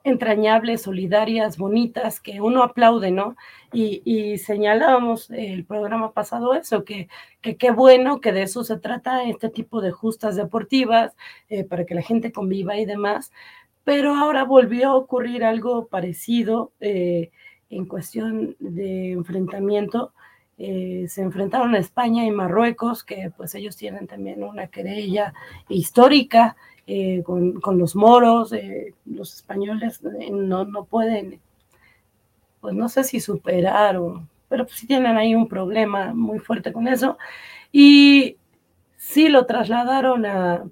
entrañables, 0.05 0.83
solidarias, 0.83 1.59
bonitas, 1.59 2.21
que 2.21 2.41
uno 2.41 2.63
aplaude, 2.63 3.11
¿no? 3.11 3.37
Y, 3.73 4.39
señalábamos 4.39 5.31
el 5.31 5.65
programa 5.67 6.13
pasado 6.13 6.55
eso, 6.55 6.85
que 6.85 7.09
qué 7.43 7.71
bueno 7.71 8.21
que 8.21 8.33
de 8.33 8.43
eso 8.43 8.65
se 8.65 8.79
trata 8.79 9.25
este 9.25 9.51
tipo 9.51 9.81
de 9.81 9.91
justas 9.91 10.37
deportivas, 10.37 11.15
eh, 11.49 11.65
para 11.65 11.85
que 11.85 11.95
la 11.95 12.03
gente 12.03 12.33
conviva 12.33 12.77
y 12.79 12.87
demás, 12.87 13.33
pero 13.85 14.15
ahora 14.15 14.45
volvió 14.45 14.89
a 14.89 14.97
ocurrir 14.97 15.45
algo 15.45 15.87
parecido 15.89 16.73
eh, 16.81 17.31
en 17.71 17.87
cuestión 17.87 18.57
de 18.61 19.13
enfrentamiento. 19.13 20.13
se 20.57 21.23
enfrentaron 21.23 21.75
a 21.75 21.79
España 21.79 22.25
y 22.25 22.31
Marruecos, 22.31 23.05
que 23.05 23.31
pues 23.37 23.55
ellos 23.55 23.77
tienen 23.77 24.07
también 24.07 24.43
una 24.43 24.69
querella 24.69 25.35
histórica 25.69 26.57
eh, 26.89 27.25
con, 27.25 27.61
los 27.79 27.97
moros, 27.97 28.53
eh, 28.53 28.95
los 29.07 29.35
españoles 29.35 30.01
eh, 30.21 30.31
no, 30.31 30.65
no, 30.65 30.85
pueden, 30.85 31.41
pues 32.61 32.75
no 32.75 32.89
sé 32.89 33.03
si 33.03 33.19
superar, 33.19 33.97
o, 33.97 34.25
pero 34.49 34.67
pues 34.67 34.79
sí 34.79 34.87
tienen 34.87 35.17
ahí 35.17 35.35
un 35.35 35.49
problema 35.49 36.15
muy 36.15 36.39
fuerte 36.39 36.73
con 36.73 36.87
eso. 36.87 37.19
Y 37.73 38.37
sí 38.97 39.29
lo 39.29 39.47
trasladaron 39.47 40.27
a, 40.27 40.65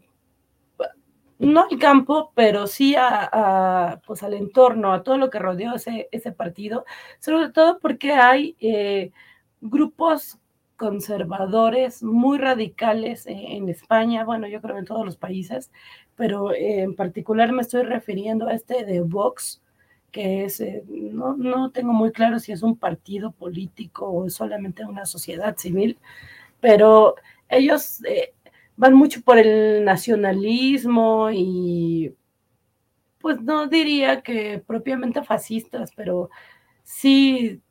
no 1.41 1.67
al 1.69 1.79
campo, 1.81 2.31
pero 2.37 2.69
sí 2.69 2.95
a, 2.97 4.01
pues 4.07 4.23
al 4.23 4.35
entorno, 4.35 4.93
a 4.93 5.03
todo 5.03 5.19
lo 5.19 5.31
que 5.31 5.41
rodeó 5.41 5.75
ese, 5.75 6.09
ese 6.13 6.31
partido, 6.31 6.85
sobre 7.19 7.51
todo 7.51 7.81
porque 7.81 8.13
hay 8.13 9.13
grupos 9.61 10.39
conservadores 10.77 12.03
muy 12.03 12.39
radicales 12.39 13.27
en 13.27 13.69
España, 13.69 14.25
bueno, 14.25 14.47
yo 14.49 14.61
creo 14.61 14.79
en 14.79 14.85
todos 14.85 15.05
los 15.05 15.17
países, 15.17 15.71
pero 16.17 16.53
en 16.55 16.95
particular 16.95 17.53
me 17.53 17.63
estoy 17.63 17.83
refiriendo 17.85 18.49
a 18.49 18.55
este 18.55 18.85
de 18.85 19.01
Vox, 19.01 19.63
que 20.11 20.45
es, 20.45 20.61
eh, 20.61 20.85
no, 20.89 21.37
no 21.37 21.71
tengo 21.71 21.93
muy 21.93 22.13
claro 22.13 22.39
si 22.39 22.53
es 22.53 22.63
un 22.63 22.77
partido 22.77 23.33
político 23.33 24.07
o 24.07 24.27
es 24.27 24.35
solamente 24.35 24.85
una 24.85 25.07
sociedad 25.07 25.57
civil, 25.57 25.99
pero 26.61 27.17
ellos 27.49 28.05
eh, 28.05 28.33
van 28.77 28.95
mucho 28.95 29.23
por 29.23 29.39
el 29.39 29.85
nacionalismo 29.85 31.31
y 31.33 32.15
pues 33.21 33.41
no 33.41 33.67
diría 33.69 34.23
que 34.23 34.63
propiamente 34.67 35.23
fascistas, 35.25 35.93
pero 35.97 36.31
sí 36.85 37.63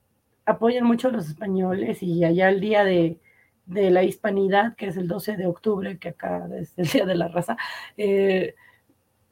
apoyan 0.46 0.86
mucho 0.86 1.08
a 1.10 1.12
los 1.12 1.28
españoles 1.28 2.04
y 2.04 2.24
allá 2.24 2.50
el 2.50 2.60
día 2.60 2.84
de, 2.84 3.20
de 3.66 3.92
la 3.92 4.04
hispanidad, 4.04 4.76
que 4.76 4.88
es 4.88 4.98
el 4.98 5.08
12 5.08 5.38
de 5.38 5.48
octubre, 5.48 5.98
que 5.98 6.10
acá 6.10 6.48
es 6.60 6.78
el 6.78 6.88
Día 6.88 7.06
de 7.06 7.16
la 7.16 7.28
Raza, 7.28 7.58
eh, 7.98 8.56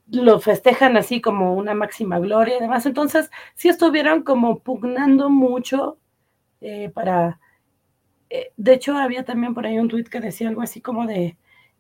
lo 0.10 0.40
festejan 0.40 0.98
así 0.98 1.22
como 1.22 1.54
una 1.56 1.74
máxima 1.74 2.20
gloria 2.20 2.58
y 2.58 2.62
demás. 2.62 2.86
Entonces, 2.86 3.30
sí 3.56 3.70
estuvieron 3.70 4.24
como 4.24 4.60
pugnando 4.60 5.30
mucho 5.30 5.98
eh, 6.62 6.90
para... 6.90 7.40
Eh, 8.30 8.52
de 8.58 8.74
hecho, 8.74 8.96
había 8.98 9.26
también 9.26 9.54
por 9.54 9.66
ahí 9.66 9.78
un 9.78 9.90
tuit 9.90 10.08
que 10.10 10.22
decía 10.22 10.50
algo 10.50 10.62
así 10.62 10.82
como 10.82 11.06
de, 11.06 11.38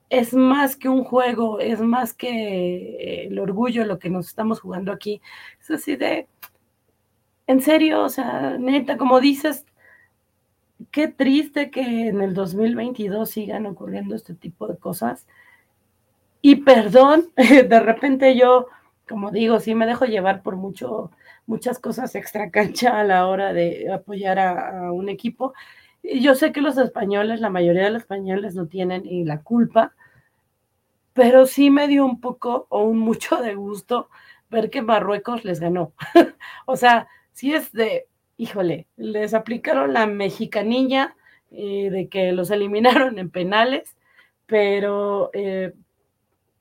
es 0.10 0.34
más 0.34 0.76
que 0.76 0.90
un 0.90 1.04
juego, 1.04 1.60
es 1.60 1.82
más 1.82 2.14
que 2.14 3.28
el 3.28 3.40
orgullo 3.40 3.86
lo 3.86 4.00
que 4.00 4.10
nos 4.10 4.28
estamos 4.28 4.60
jugando 4.60 4.92
aquí. 4.92 5.22
Es 5.62 5.72
así 5.72 5.96
de, 5.96 6.28
en 7.52 7.62
serio, 7.62 8.04
o 8.04 8.10
sea, 8.10 8.58
neta, 8.58 8.97
como 8.97 9.20
dices, 9.20 9.66
qué 10.89 11.08
triste 11.10 11.70
que 11.70 12.08
en 12.08 12.22
el 12.22 12.34
2022 12.34 13.30
sigan 13.30 13.66
ocurriendo 13.66 14.16
este 14.16 14.34
tipo 14.34 14.68
de 14.68 14.78
cosas. 14.78 15.28
Y 16.41 16.58
perdón, 16.58 17.30
de 17.36 17.80
repente 17.82 18.38
yo, 18.38 18.68
como 19.08 19.32
digo, 19.32 19.60
sí 19.60 19.76
me 19.76 19.86
dejo 19.86 20.06
llevar 20.06 20.41
por 20.43 20.56
mucho, 20.56 21.12
muchas 21.45 21.80
cosas 21.80 22.16
extra 22.16 22.52
cancha 22.52 22.99
a 22.99 23.04
la 23.04 23.28
hora 23.28 23.52
de 23.54 23.91
apoyar 23.91 24.39
a, 24.39 24.91
un 24.93 25.10
equipo. 25.10 25.54
Y 26.04 26.22
yo 26.22 26.36
sé 26.36 26.54
que 26.54 26.62
los 26.62 26.78
españoles, 26.78 27.41
la 27.41 27.49
mayoría 27.49 27.84
de 27.84 27.91
los 27.91 28.04
españoles 28.04 28.56
no 28.56 28.68
tienen 28.68 29.04
ni 29.04 29.26
la 29.26 29.41
culpa, 29.41 29.93
pero 31.14 31.45
sí 31.45 31.70
me 31.70 31.88
dio 31.89 32.06
un 32.06 32.22
poco 32.22 32.68
o 32.70 32.84
un 32.84 32.97
mucho 32.99 33.38
de 33.38 33.56
gusto 33.56 34.10
ver 34.49 34.70
que 34.70 34.82
Marruecos 34.82 35.43
les 35.45 35.60
ganó. 35.60 35.93
o 36.66 36.78
sea, 36.78 37.08
sí 37.34 37.54
es 37.54 37.72
de, 37.72 38.08
híjole, 38.38 38.88
les 38.98 39.34
aplicaron 39.34 39.94
la 39.94 40.06
mexicanilla 40.08 41.16
eh, 41.52 41.90
de 41.90 42.10
que 42.10 42.32
los 42.32 42.52
eliminaron 42.52 43.20
en 43.20 43.30
penales, 43.30 43.96
pero 44.46 45.30
eh, 45.34 45.74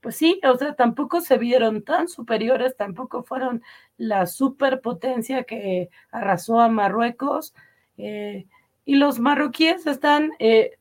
pues 0.01 0.17
sí, 0.17 0.41
o 0.45 0.57
sea, 0.57 0.75
tampoco 0.75 1.21
se 1.21 1.39
vieron 1.39 1.83
tan 1.83 2.09
superiores, 2.09 2.77
tampoco 2.77 3.23
fueron 3.23 3.63
la 3.99 4.27
superpotencia 4.27 5.45
que 5.45 5.91
arrasó 6.11 6.61
a 6.61 6.69
Marruecos. 6.69 7.55
Eh, 7.99 8.47
y 8.87 8.97
los 8.97 9.21
marroquíes 9.21 9.87
están 9.87 10.33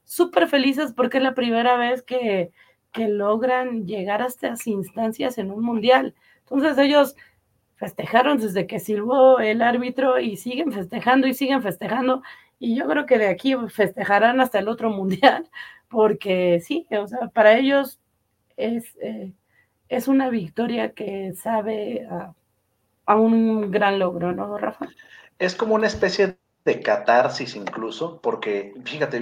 súper 0.05 0.47
felices 0.47 0.93
porque 0.95 1.17
es 1.17 1.23
la 1.23 1.35
primera 1.35 1.75
vez 1.77 2.01
que, 2.01 2.51
que 2.91 3.07
logran 3.07 3.85
llegar 3.85 4.21
a 4.21 4.27
estas 4.27 4.65
instancias 4.67 5.37
en 5.37 5.51
un 5.51 5.63
mundial. 5.63 6.15
Entonces 6.39 6.77
ellos 6.77 7.15
festejaron 7.79 8.37
desde 8.37 8.67
que 8.67 8.79
silbó 8.79 9.39
el 9.39 9.61
árbitro 9.61 10.19
y 10.19 10.35
siguen 10.35 10.73
festejando 10.73 11.27
y 11.27 11.33
siguen 11.33 11.63
festejando. 11.63 12.21
Y 12.59 12.75
yo 12.75 12.87
creo 12.87 13.05
que 13.05 13.17
de 13.17 13.27
aquí 13.27 13.55
festejarán 13.69 14.41
hasta 14.41 14.59
el 14.59 14.67
otro 14.67 14.89
mundial, 14.89 15.49
porque 15.87 16.59
sí, 16.59 16.85
o 16.91 17.07
sea, 17.07 17.29
para 17.29 17.57
ellos 17.57 17.99
es, 18.57 18.83
eh, 19.01 19.31
es 19.87 20.09
una 20.09 20.29
victoria 20.29 20.93
que 20.93 21.33
sabe 21.33 22.05
a, 22.09 22.35
un 23.15 23.71
gran 23.71 23.97
logro, 23.97 24.33
¿no, 24.33 24.57
Rafa? 24.57 24.87
Es 25.39 25.55
como 25.55 25.73
una 25.73 25.87
especie 25.87 26.37
de 26.69 26.81
catarsis 26.81 27.55
incluso, 27.55 28.21
porque 28.21 28.73
fíjate, 28.85 29.17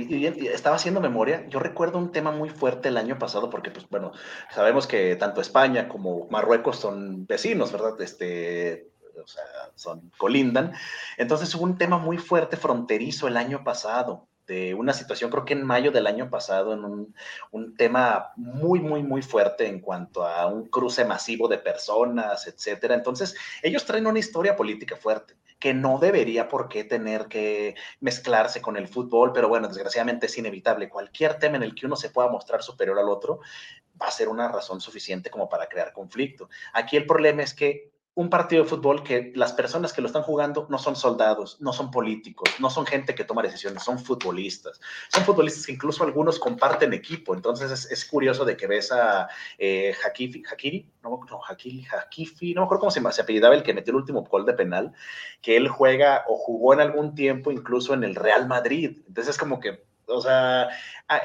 estaba 0.53 0.75
haciendo 0.75 0.99
memoria, 0.99 1.47
yo 1.47 1.59
recuerdo 1.59 1.97
un 1.97 2.11
tema 2.11 2.31
muy 2.31 2.49
fuerte 2.49 2.89
el 2.89 2.97
año 2.97 3.17
pasado, 3.17 3.49
porque 3.49 3.71
pues 3.71 3.87
bueno, 3.89 4.11
sabemos 4.53 4.85
que 4.85 5.15
tanto 5.15 5.39
España 5.39 5.87
como 5.87 6.27
Marruecos 6.29 6.77
son 6.77 7.25
vecinos, 7.25 7.71
¿verdad? 7.71 7.99
Este, 8.01 8.89
o 9.23 9.25
sea, 9.25 9.45
son, 9.75 10.11
colindan. 10.17 10.73
Entonces 11.17 11.55
hubo 11.55 11.63
un 11.63 11.77
tema 11.77 11.97
muy 11.97 12.17
fuerte 12.17 12.57
fronterizo 12.57 13.29
el 13.29 13.37
año 13.37 13.63
pasado, 13.63 14.27
de 14.45 14.73
una 14.73 14.91
situación, 14.93 15.31
creo 15.31 15.45
que 15.45 15.53
en 15.53 15.63
mayo 15.63 15.91
del 15.91 16.07
año 16.07 16.29
pasado, 16.29 16.73
en 16.73 16.83
un, 16.83 17.15
un, 17.51 17.75
tema 17.75 18.31
muy, 18.35 18.79
muy, 18.79 19.03
muy 19.03 19.21
fuerte 19.21 19.67
en 19.67 19.79
cuanto 19.79 20.25
a 20.25 20.47
un 20.47 20.67
cruce 20.67 21.05
masivo 21.05 21.47
de 21.47 21.57
personas, 21.57 22.47
etcétera. 22.47 22.95
Entonces, 22.95 23.35
ellos 23.61 23.85
traen 23.85 24.07
una 24.07 24.19
historia 24.19 24.55
política 24.55 24.95
fuerte 24.95 25.35
que 25.59 25.73
no 25.73 25.97
debería 25.99 26.47
por 26.47 26.69
qué 26.69 26.83
tener 26.83 27.27
que 27.27 27.75
mezclarse 27.99 28.61
con 28.61 28.77
el 28.77 28.87
fútbol, 28.87 29.33
pero 29.33 29.49
bueno, 29.49 29.67
desgraciadamente 29.67 30.27
es 30.27 30.37
inevitable. 30.37 30.89
Cualquier 30.89 31.39
tema 31.39 31.57
en 31.57 31.63
el 31.63 31.73
que 31.73 31.85
uno 31.85 31.95
se 31.95 32.09
pueda 32.09 32.29
mostrar 32.29 32.61
superior 32.61 32.99
al 32.99 33.09
otro 33.09 33.39
va 33.99 34.07
a 34.07 34.11
ser 34.11 34.29
una 34.29 34.47
razón 34.47 34.79
suficiente 34.81 35.29
como 35.29 35.49
para 35.49 35.67
crear 35.67 35.91
conflicto. 35.93 36.49
Aquí 36.73 36.97
el 36.97 37.05
problema 37.05 37.43
es 37.43 37.53
que 37.53 37.91
un 38.17 38.31
partido 38.31 38.63
de 38.63 38.69
fútbol 38.69 39.03
que 39.03 39.31
las 39.35 39.53
personas 39.53 39.93
que 39.93 40.01
lo 40.01 40.07
están 40.07 40.23
jugando 40.23 40.65
no 40.71 40.79
son 40.79 40.95
soldados, 40.95 41.57
no 41.61 41.71
son 41.71 41.91
políticos, 41.91 42.49
no 42.59 42.71
son 42.71 42.87
gente 42.87 43.13
que 43.13 43.23
toma 43.23 43.43
decisiones, 43.43 43.83
son 43.83 43.99
futbolistas. 43.99 44.81
Son 45.09 45.23
futbolistas 45.23 45.67
que 45.67 45.73
incluso 45.73 46.03
algunos 46.03 46.39
comparten 46.39 46.93
equipo. 46.93 47.35
Entonces 47.35 47.87
es, 47.91 48.05
curioso 48.05 48.43
de 48.43 48.57
que 48.57 48.65
ves 48.65 48.91
a 48.91 49.27
eh, 49.59 49.93
Hakifi, 50.03 50.41
Hakiri, 50.51 50.89
no, 51.03 51.19
no, 51.29 51.41
Hakiri, 51.47 51.85
Hakifi, 51.85 52.55
no 52.55 52.61
me 52.61 52.65
acuerdo 52.65 52.79
cómo 52.79 52.91
se, 52.91 53.03
se 53.11 53.21
apellidaba 53.21 53.53
el 53.53 53.61
que 53.61 53.75
metió 53.75 53.91
el 53.91 53.97
último 53.97 54.23
gol 54.23 54.47
de 54.47 54.53
penal, 54.53 54.93
que 55.39 55.55
él 55.55 55.67
juega 55.67 56.25
o 56.27 56.37
jugó 56.37 56.73
en 56.73 56.79
algún 56.79 57.13
tiempo 57.13 57.51
incluso 57.51 57.93
en 57.93 58.03
el 58.03 58.15
Real 58.15 58.47
Madrid. 58.47 58.97
Entonces 59.07 59.35
es 59.35 59.37
como 59.37 59.59
que 59.59 59.85
o 60.07 60.21
sea, 60.21 60.69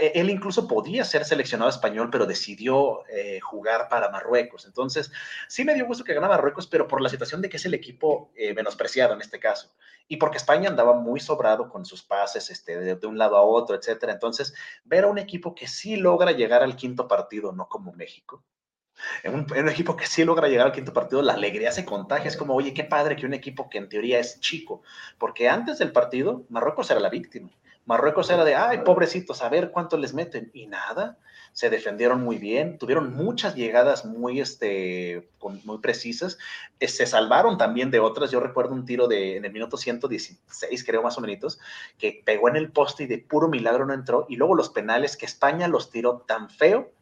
e, 0.00 0.12
él 0.14 0.30
incluso 0.30 0.66
podía 0.66 1.04
ser 1.04 1.24
seleccionado 1.24 1.70
español, 1.70 2.08
pero 2.10 2.26
decidió 2.26 3.06
eh, 3.08 3.40
jugar 3.40 3.88
para 3.88 4.10
Marruecos. 4.10 4.66
Entonces, 4.66 5.10
sí 5.48 5.64
me 5.64 5.74
dio 5.74 5.86
gusto 5.86 6.04
que 6.04 6.14
ganara 6.14 6.34
Marruecos, 6.34 6.66
pero 6.66 6.88
por 6.88 7.00
la 7.00 7.08
situación 7.08 7.40
de 7.40 7.48
que 7.48 7.56
es 7.56 7.66
el 7.66 7.74
equipo 7.74 8.30
eh, 8.34 8.54
menospreciado 8.54 9.14
en 9.14 9.20
este 9.20 9.38
caso. 9.38 9.72
Y 10.08 10.16
porque 10.16 10.38
España 10.38 10.68
andaba 10.68 10.94
muy 10.94 11.20
sobrado 11.20 11.68
con 11.68 11.84
sus 11.84 12.02
pases 12.02 12.50
este, 12.50 12.96
de, 12.96 13.06
un 13.06 13.18
lado 13.18 13.36
a 13.36 13.42
otro, 13.42 13.76
etcétera. 13.76 14.12
Entonces, 14.12 14.54
ver 14.84 15.04
a 15.04 15.08
un 15.08 15.18
equipo 15.18 15.54
que 15.54 15.68
sí 15.68 15.96
logra 15.96 16.32
llegar 16.32 16.62
al 16.62 16.76
quinto 16.76 17.08
partido, 17.08 17.52
no 17.52 17.68
como 17.68 17.92
México, 17.92 18.44
un, 19.24 19.46
en 19.54 19.64
un, 19.64 19.68
equipo 19.68 19.96
que 19.96 20.06
sí 20.06 20.24
logra 20.24 20.48
llegar 20.48 20.66
al 20.66 20.72
quinto 20.72 20.92
partido, 20.92 21.22
la 21.22 21.32
alegría 21.34 21.72
se 21.72 21.84
contagia. 21.84 22.28
Es 22.28 22.36
como, 22.36 22.54
oye, 22.54 22.74
qué 22.74 22.84
padre 22.84 23.16
que 23.16 23.26
un 23.26 23.34
equipo 23.34 23.68
que 23.68 23.78
en 23.78 23.88
teoría 23.88 24.18
es 24.18 24.40
chico, 24.40 24.82
porque 25.18 25.48
antes 25.48 25.78
del 25.78 25.92
partido, 25.92 26.44
Marruecos 26.48 26.90
era 26.90 27.00
la 27.00 27.08
víctima. 27.08 27.50
Marruecos 27.84 28.30
era 28.30 28.44
de, 28.44 28.54
ay, 28.54 28.78
pobrecitos, 28.78 29.42
a 29.42 29.48
ver 29.48 29.70
cuánto 29.70 29.96
les 29.96 30.14
meten. 30.14 30.50
Y 30.54 30.66
nada, 30.66 31.18
se 31.52 31.68
defendieron 31.68 32.22
muy 32.22 32.38
bien, 32.38 32.78
tuvieron 32.78 33.14
muchas 33.14 33.54
llegadas 33.54 34.04
muy, 34.04 34.40
este, 34.40 35.28
muy 35.64 35.78
precisas, 35.78 36.38
eh, 36.80 36.88
se 36.88 37.06
salvaron 37.06 37.58
también 37.58 37.90
de 37.90 38.00
otras. 38.00 38.30
Yo 38.30 38.40
recuerdo 38.40 38.74
un 38.74 38.84
tiro 38.84 39.08
de, 39.08 39.36
en 39.36 39.44
el 39.44 39.52
minuto 39.52 39.76
116, 39.76 40.84
creo 40.84 41.02
más 41.02 41.18
o 41.18 41.20
menos, 41.20 41.58
que 41.98 42.22
pegó 42.24 42.48
en 42.48 42.56
el 42.56 42.70
poste 42.70 43.04
y 43.04 43.06
de 43.06 43.18
puro 43.18 43.48
milagro 43.48 43.84
no 43.84 43.94
entró. 43.94 44.26
Y 44.28 44.36
luego 44.36 44.54
los 44.54 44.70
penales, 44.70 45.16
que 45.16 45.26
España 45.26 45.68
los 45.68 45.90
tiró 45.90 46.24
tan 46.26 46.50
feo 46.50 46.92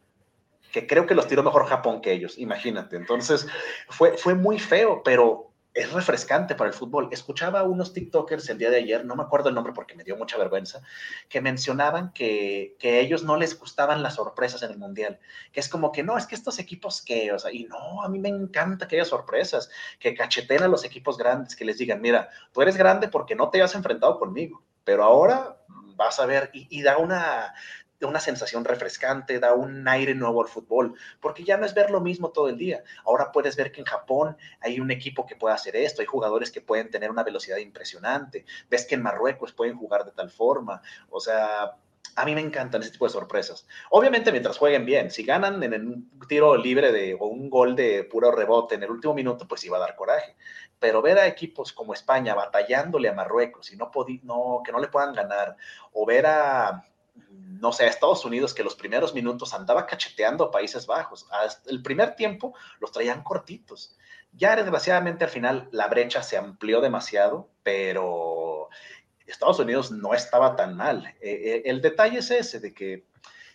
que 0.71 0.87
creo 0.87 1.05
que 1.05 1.15
los 1.15 1.27
tiró 1.27 1.43
mejor 1.43 1.65
Japón 1.65 1.99
que 1.99 2.13
ellos, 2.13 2.37
imagínate. 2.37 2.95
Entonces, 2.95 3.45
fue, 3.89 4.17
fue 4.17 4.35
muy 4.35 4.57
feo, 4.57 5.01
pero 5.03 5.50
es 5.73 5.91
refrescante 5.93 6.55
para 6.55 6.69
el 6.69 6.73
fútbol. 6.73 7.09
Escuchaba 7.11 7.61
a 7.61 7.63
unos 7.63 7.93
TikTokers 7.93 8.49
el 8.49 8.57
día 8.57 8.69
de 8.69 8.77
ayer, 8.77 9.05
no 9.05 9.15
me 9.15 9.23
acuerdo 9.23 9.49
el 9.49 9.55
nombre 9.55 9.73
porque 9.73 9.95
me 9.95 10.03
dio 10.03 10.17
mucha 10.17 10.37
vergüenza, 10.37 10.81
que 11.29 11.41
mencionaban 11.41 12.11
que, 12.13 12.75
que 12.77 12.97
a 12.97 12.99
ellos 12.99 13.23
no 13.23 13.37
les 13.37 13.57
gustaban 13.57 14.03
las 14.03 14.15
sorpresas 14.15 14.63
en 14.63 14.71
el 14.71 14.77
Mundial, 14.77 15.19
que 15.51 15.59
es 15.59 15.69
como 15.69 15.91
que 15.91 16.03
no, 16.03 16.17
es 16.17 16.25
que 16.25 16.35
estos 16.35 16.59
equipos 16.59 17.01
que, 17.01 17.31
o 17.31 17.39
sea, 17.39 17.53
y 17.53 17.65
no, 17.65 18.03
a 18.03 18.09
mí 18.09 18.19
me 18.19 18.29
encanta 18.29 18.87
que 18.87 18.97
haya 18.97 19.05
sorpresas, 19.05 19.69
que 19.99 20.13
cacheten 20.13 20.63
a 20.63 20.67
los 20.67 20.83
equipos 20.83 21.17
grandes, 21.17 21.55
que 21.55 21.65
les 21.65 21.77
digan, 21.77 22.01
mira, 22.01 22.29
tú 22.51 22.61
eres 22.61 22.75
grande 22.75 23.07
porque 23.07 23.35
no 23.35 23.49
te 23.49 23.61
has 23.61 23.73
enfrentado 23.75 24.19
conmigo, 24.19 24.61
pero 24.83 25.03
ahora 25.03 25.57
vas 25.95 26.19
a 26.19 26.25
ver, 26.25 26.49
y, 26.53 26.81
da 26.81 26.97
una, 26.97 27.53
una 28.07 28.19
sensación 28.19 28.65
refrescante, 28.65 29.39
da 29.39 29.53
un 29.53 29.87
aire 29.87 30.15
nuevo 30.15 30.41
al 30.41 30.47
fútbol, 30.47 30.95
porque 31.19 31.43
ya 31.43 31.57
no 31.57 31.65
es 31.65 31.73
ver 31.73 31.91
lo 31.91 32.01
mismo 32.01 32.31
todo 32.31 32.49
el 32.49 32.57
día. 32.57 32.83
Ahora 33.05 33.31
puedes 33.31 33.55
ver 33.55 33.71
que 33.71 33.81
en 33.81 33.85
Japón 33.85 34.37
hay 34.59 34.79
un 34.79 34.91
equipo 34.91 35.25
que 35.25 35.35
puede 35.35 35.55
hacer 35.55 35.75
esto, 35.75 36.01
hay 36.01 36.07
jugadores 36.07 36.51
que 36.51 36.61
pueden 36.61 36.89
tener 36.89 37.11
una 37.11 37.23
velocidad 37.23 37.57
impresionante, 37.57 38.45
ves 38.69 38.85
que 38.85 38.95
en 38.95 39.03
Marruecos 39.03 39.53
pueden 39.53 39.77
jugar 39.77 40.05
de 40.05 40.11
tal 40.11 40.29
forma, 40.29 40.81
o 41.09 41.19
sea, 41.19 41.77
a 42.15 42.25
mí 42.25 42.35
me 42.35 42.41
encantan 42.41 42.81
ese 42.81 42.91
tipo 42.91 43.05
de 43.05 43.11
sorpresas. 43.11 43.65
Obviamente 43.89 44.31
mientras 44.31 44.57
jueguen 44.57 44.85
bien, 44.85 45.11
si 45.11 45.23
ganan 45.23 45.61
en 45.63 45.73
un 45.87 46.27
tiro 46.27 46.57
libre 46.57 46.91
de, 46.91 47.13
o 47.13 47.27
un 47.27 47.49
gol 47.49 47.75
de 47.75 48.03
puro 48.03 48.31
rebote 48.31 48.75
en 48.75 48.83
el 48.83 48.91
último 48.91 49.13
minuto, 49.13 49.47
pues 49.47 49.63
iba 49.63 49.77
a 49.77 49.81
dar 49.81 49.95
coraje. 49.95 50.35
Pero 50.79 51.01
ver 51.01 51.17
a 51.19 51.27
equipos 51.27 51.71
como 51.73 51.93
España 51.93 52.35
batallándole 52.35 53.09
a 53.09 53.13
Marruecos 53.13 53.71
y 53.71 53.77
no, 53.77 53.91
no 54.23 54.61
que 54.65 54.71
no 54.71 54.79
le 54.79 54.87
puedan 54.87 55.13
ganar, 55.13 55.55
o 55.93 56.05
ver 56.05 56.25
a 56.25 56.83
no 57.15 57.71
sé, 57.71 57.85
Estados 57.85 58.25
Unidos, 58.25 58.53
que 58.53 58.63
los 58.63 58.75
primeros 58.75 59.13
minutos 59.13 59.53
andaba 59.53 59.85
cacheteando 59.85 60.45
a 60.45 60.51
Países 60.51 60.87
Bajos. 60.87 61.27
El 61.67 61.83
primer 61.83 62.15
tiempo 62.15 62.55
los 62.79 62.91
traían 62.91 63.23
cortitos. 63.23 63.95
Ya 64.33 64.55
desgraciadamente 64.55 65.25
al 65.25 65.29
final 65.29 65.69
la 65.71 65.87
brecha 65.87 66.23
se 66.23 66.37
amplió 66.37 66.81
demasiado, 66.81 67.49
pero 67.63 68.69
Estados 69.27 69.59
Unidos 69.59 69.91
no 69.91 70.13
estaba 70.13 70.55
tan 70.55 70.75
mal. 70.75 71.05
Eh, 71.21 71.41
eh, 71.43 71.61
el 71.65 71.81
detalle 71.81 72.19
es 72.19 72.31
ese, 72.31 72.59
de 72.59 72.73
que 72.73 73.05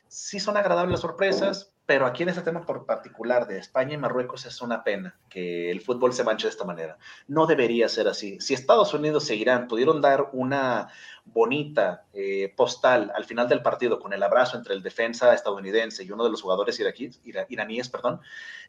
sí 0.08 0.38
son 0.38 0.56
agradables 0.56 1.00
sorpresas, 1.00 1.72
pero 1.86 2.04
aquí 2.04 2.24
en 2.24 2.30
este 2.30 2.42
tema 2.42 2.66
por 2.66 2.84
particular 2.84 3.46
de 3.46 3.58
España 3.58 3.94
y 3.94 3.98
Marruecos 3.98 4.44
es 4.44 4.60
una 4.60 4.82
pena 4.82 5.16
que 5.28 5.70
el 5.70 5.80
fútbol 5.80 6.12
se 6.12 6.24
manche 6.24 6.46
de 6.46 6.50
esta 6.50 6.64
manera. 6.64 6.98
No 7.28 7.46
debería 7.46 7.88
ser 7.88 8.08
así. 8.08 8.40
Si 8.40 8.54
Estados 8.54 8.92
Unidos 8.92 9.30
e 9.30 9.36
Irán 9.36 9.68
pudieron 9.68 10.00
dar 10.00 10.30
una 10.32 10.88
bonita 11.36 12.06
eh, 12.14 12.50
postal 12.56 13.12
al 13.14 13.26
final 13.26 13.46
del 13.46 13.60
partido 13.60 14.00
con 14.00 14.14
el 14.14 14.22
abrazo 14.22 14.56
entre 14.56 14.72
el 14.72 14.82
defensa 14.82 15.34
estadounidense 15.34 16.02
y 16.02 16.10
uno 16.10 16.24
de 16.24 16.30
los 16.30 16.40
jugadores 16.40 16.80
iraquíes, 16.80 17.20
iraníes, 17.50 17.90
perdón, 17.90 18.22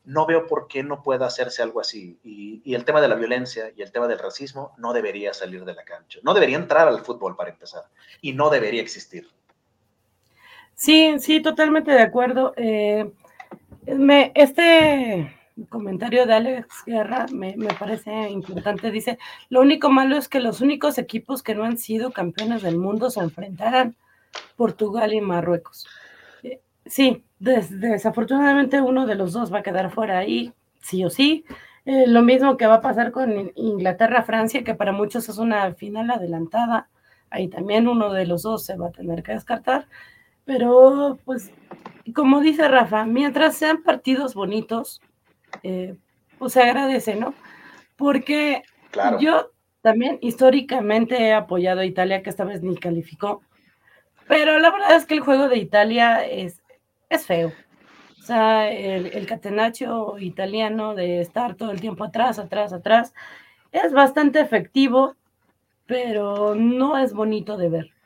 no 0.04 0.26
veo 0.26 0.48
por 0.48 0.68
qué 0.68 0.84
no 0.84 1.02
pueda 1.02 1.28
hacerse 1.28 1.64
algo 1.64 1.80
así. 1.80 2.20
Y, 2.26 2.76
el 2.76 2.84
tema 2.84 3.00
de 3.00 3.08
la 3.08 3.16
violencia 3.16 3.72
y 3.74 3.82
el 3.82 3.94
tema 3.94 4.10
del 4.10 4.20
racismo 4.20 4.76
no 4.78 4.92
debería 4.92 5.34
salir 5.34 5.64
de 5.64 5.74
la 5.74 5.86
cancha. 5.86 6.20
No 6.24 6.34
debería 6.34 6.58
entrar 6.58 6.90
al 6.90 7.06
fútbol 7.06 7.38
para 7.38 7.52
empezar. 7.52 7.84
Y 8.20 8.34
no 8.34 8.50
debería 8.50 8.82
existir. 8.82 9.30
Sí, 10.76 11.16
sí, 11.20 11.42
totalmente 11.42 11.92
de 11.92 12.02
acuerdo. 12.02 12.54
Eh, 12.58 13.10
me, 13.86 14.34
este 14.36 15.34
comentario 15.66 16.26
de 16.26 16.34
Alex 16.34 16.84
Guerra 16.86 17.26
me, 17.32 17.56
parece 17.80 18.30
importante. 18.30 18.92
Dice, 18.92 19.18
lo 19.50 19.62
único 19.62 19.90
malo 19.90 20.18
es 20.18 20.28
que 20.28 20.40
los 20.40 20.62
únicos 20.62 20.98
equipos 20.98 21.44
que 21.44 21.56
no 21.56 21.64
han 21.64 21.78
sido 21.78 22.12
campeones 22.12 22.62
del 22.62 22.78
mundo 22.78 23.10
se 23.10 23.22
enfrentarán 23.22 23.96
Portugal 24.56 25.14
y 25.14 25.22
Marruecos. 25.22 25.88
Eh, 26.44 26.62
sí, 26.86 27.24
desafortunadamente 27.40 28.82
uno 28.82 29.06
de 29.06 29.16
los 29.16 29.34
dos 29.34 29.54
va 29.54 29.60
a 29.60 29.64
quedar 29.64 29.92
fuera 29.92 30.20
ahí, 30.20 30.54
sí 30.82 31.04
o 31.04 31.10
sí. 31.10 31.46
Eh, 31.86 32.06
lo 32.08 32.22
mismo 32.22 32.58
que 32.58 32.68
va 32.68 32.76
a 32.76 32.82
pasar 32.82 33.12
con 33.12 33.52
Inglaterra-Francia, 33.56 34.64
que 34.64 34.76
para 34.76 34.92
muchos 34.92 35.30
es 35.30 35.38
una 35.38 35.74
final 35.74 36.12
adelantada. 36.12 36.90
Ahí 37.30 37.48
también 37.48 37.88
uno 37.88 38.12
de 38.12 38.26
los 38.26 38.44
dos 38.44 38.66
se 38.66 38.78
va 38.78 38.88
a 38.88 38.92
tener 38.92 39.24
que 39.24 39.34
descartar. 39.34 39.88
Pero, 40.46 41.20
pues, 41.26 41.52
como 42.16 42.42
dice 42.42 42.68
Rafa, 42.68 43.06
mientras 43.06 43.56
sean 43.56 43.84
partidos 43.84 44.34
bonitos, 44.34 45.02
eh, 45.64 45.96
pues 46.38 46.54
se 46.54 46.62
agradece, 46.62 47.16
¿no? 47.16 47.34
Porque 47.96 48.64
yo 49.20 49.52
también 49.82 50.18
históricamente 50.22 51.18
he 51.18 51.34
apoyado 51.34 51.82
a 51.82 51.86
Italia, 51.86 52.24
que 52.24 52.30
esta 52.30 52.46
vez 52.46 52.62
ni 52.62 52.78
calificó, 52.78 53.42
pero 54.28 54.60
la 54.60 54.72
verdad 54.72 54.96
es 54.96 55.06
que 55.06 55.16
el 55.16 55.22
juego 55.22 55.48
de 55.48 55.58
Italia 55.58 56.26
es, 56.26 56.62
es 57.10 57.26
feo. 57.26 57.52
O 58.20 58.24
sea, 58.24 58.70
el, 58.70 59.08
el 59.08 59.26
catenaccio 59.26 60.18
italiano 60.20 60.96
de 60.96 61.22
estar 61.22 61.56
todo 61.56 61.72
el 61.72 61.80
tiempo 61.80 62.04
atrás, 62.04 62.40
atrás, 62.40 62.74
atrás, 62.74 63.14
es 63.72 63.94
bastante 63.94 64.42
efectivo, 64.42 65.16
pero 65.86 66.56
no 66.56 66.98
es 66.98 67.14
bonito 67.14 67.58
de 67.58 67.70
ver 67.70 67.98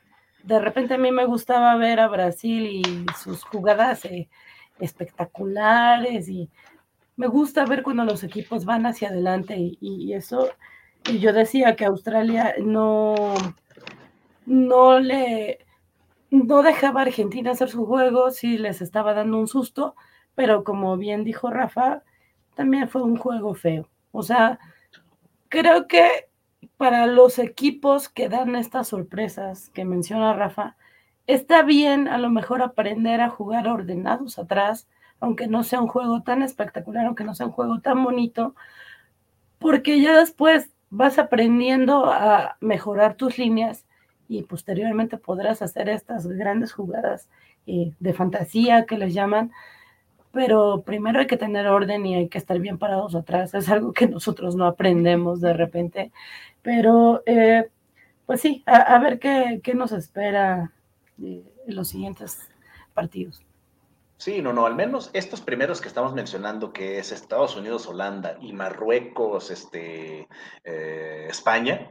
de 0.42 0.58
repente 0.58 0.94
a 0.94 0.98
mí 0.98 1.10
me 1.12 1.24
gustaba 1.24 1.76
ver 1.76 2.00
a 2.00 2.08
Brasil 2.08 2.66
y 2.66 3.06
sus 3.22 3.44
jugadas 3.44 4.04
eh, 4.04 4.28
espectaculares 4.80 6.28
y 6.28 6.50
me 7.16 7.26
gusta 7.26 7.64
ver 7.66 7.82
cuando 7.82 8.04
los 8.04 8.24
equipos 8.24 8.64
van 8.64 8.86
hacia 8.86 9.08
adelante 9.08 9.56
y, 9.58 10.12
eso, 10.12 10.48
y 11.10 11.18
yo 11.18 11.32
decía 11.32 11.76
que 11.76 11.84
Australia 11.84 12.54
no, 12.58 13.14
no 14.46 14.98
le, 14.98 15.66
no 16.30 16.62
dejaba 16.62 17.00
a 17.00 17.04
Argentina 17.04 17.50
hacer 17.50 17.68
su 17.68 17.86
juego, 17.86 18.30
sí 18.30 18.58
les 18.58 18.80
estaba 18.80 19.14
dando 19.14 19.38
un 19.38 19.48
susto, 19.48 19.94
pero 20.34 20.64
como 20.64 20.96
bien 20.96 21.24
dijo 21.24 21.50
Rafa, 21.50 22.02
también 22.54 22.88
fue 22.88 23.02
un 23.02 23.16
juego 23.16 23.54
feo. 23.54 23.88
O 24.12 24.22
sea, 24.22 24.58
creo 25.48 25.86
que 25.88 26.28
para 26.76 27.06
los 27.06 27.38
equipos 27.38 28.08
que 28.08 28.28
dan 28.28 28.56
estas 28.56 28.88
sorpresas 28.88 29.70
que 29.70 29.84
menciona 29.84 30.32
Rafa, 30.32 30.76
está 31.26 31.62
bien 31.62 32.08
a 32.08 32.18
lo 32.18 32.30
mejor 32.30 32.62
aprender 32.62 33.20
a 33.20 33.30
jugar 33.30 33.68
ordenados 33.68 34.38
atrás, 34.38 34.88
aunque 35.22 35.46
no 35.46 35.62
sea 35.62 35.80
un 35.80 35.86
juego 35.86 36.22
tan 36.22 36.42
espectacular, 36.42 37.06
aunque 37.06 37.22
no 37.22 37.34
sea 37.34 37.46
un 37.46 37.52
juego 37.52 37.80
tan 37.80 38.02
bonito, 38.02 38.56
porque 39.60 40.00
ya 40.00 40.18
después 40.18 40.70
vas 40.90 41.16
aprendiendo 41.18 42.06
a 42.06 42.56
mejorar 42.60 43.14
tus 43.14 43.38
líneas 43.38 43.86
y 44.28 44.42
posteriormente 44.42 45.18
podrás 45.18 45.62
hacer 45.62 45.88
estas 45.88 46.26
grandes 46.26 46.72
jugadas 46.72 47.28
eh, 47.68 47.92
de 48.00 48.12
fantasía 48.12 48.84
que 48.84 48.98
les 48.98 49.14
llaman, 49.14 49.52
pero 50.32 50.82
primero 50.82 51.20
hay 51.20 51.28
que 51.28 51.36
tener 51.36 51.68
orden 51.68 52.04
y 52.04 52.16
hay 52.16 52.28
que 52.28 52.38
estar 52.38 52.58
bien 52.58 52.78
parados 52.78 53.14
atrás. 53.14 53.54
Es 53.54 53.68
algo 53.68 53.92
que 53.92 54.08
nosotros 54.08 54.56
no 54.56 54.66
aprendemos 54.66 55.40
de 55.40 55.52
repente, 55.52 56.10
pero 56.62 57.22
eh, 57.26 57.68
pues 58.26 58.40
sí, 58.40 58.64
a, 58.66 58.98
ver 58.98 59.20
qué, 59.20 59.60
qué, 59.62 59.74
nos 59.74 59.92
espera 59.92 60.72
eh, 61.22 61.44
en 61.66 61.76
los 61.76 61.88
siguientes 61.88 62.40
partidos. 62.92 63.40
Sí, 64.22 64.40
no, 64.40 64.52
no, 64.52 64.66
al 64.66 64.76
menos 64.76 65.10
estos 65.14 65.40
primeros 65.40 65.80
que 65.80 65.88
estamos 65.88 66.14
mencionando, 66.14 66.72
que 66.72 67.00
es 67.00 67.10
Estados 67.10 67.56
Unidos, 67.56 67.88
Holanda 67.88 68.36
y 68.40 68.52
Marruecos, 68.52 69.50
este, 69.50 70.28
eh, 70.62 71.26
España, 71.28 71.90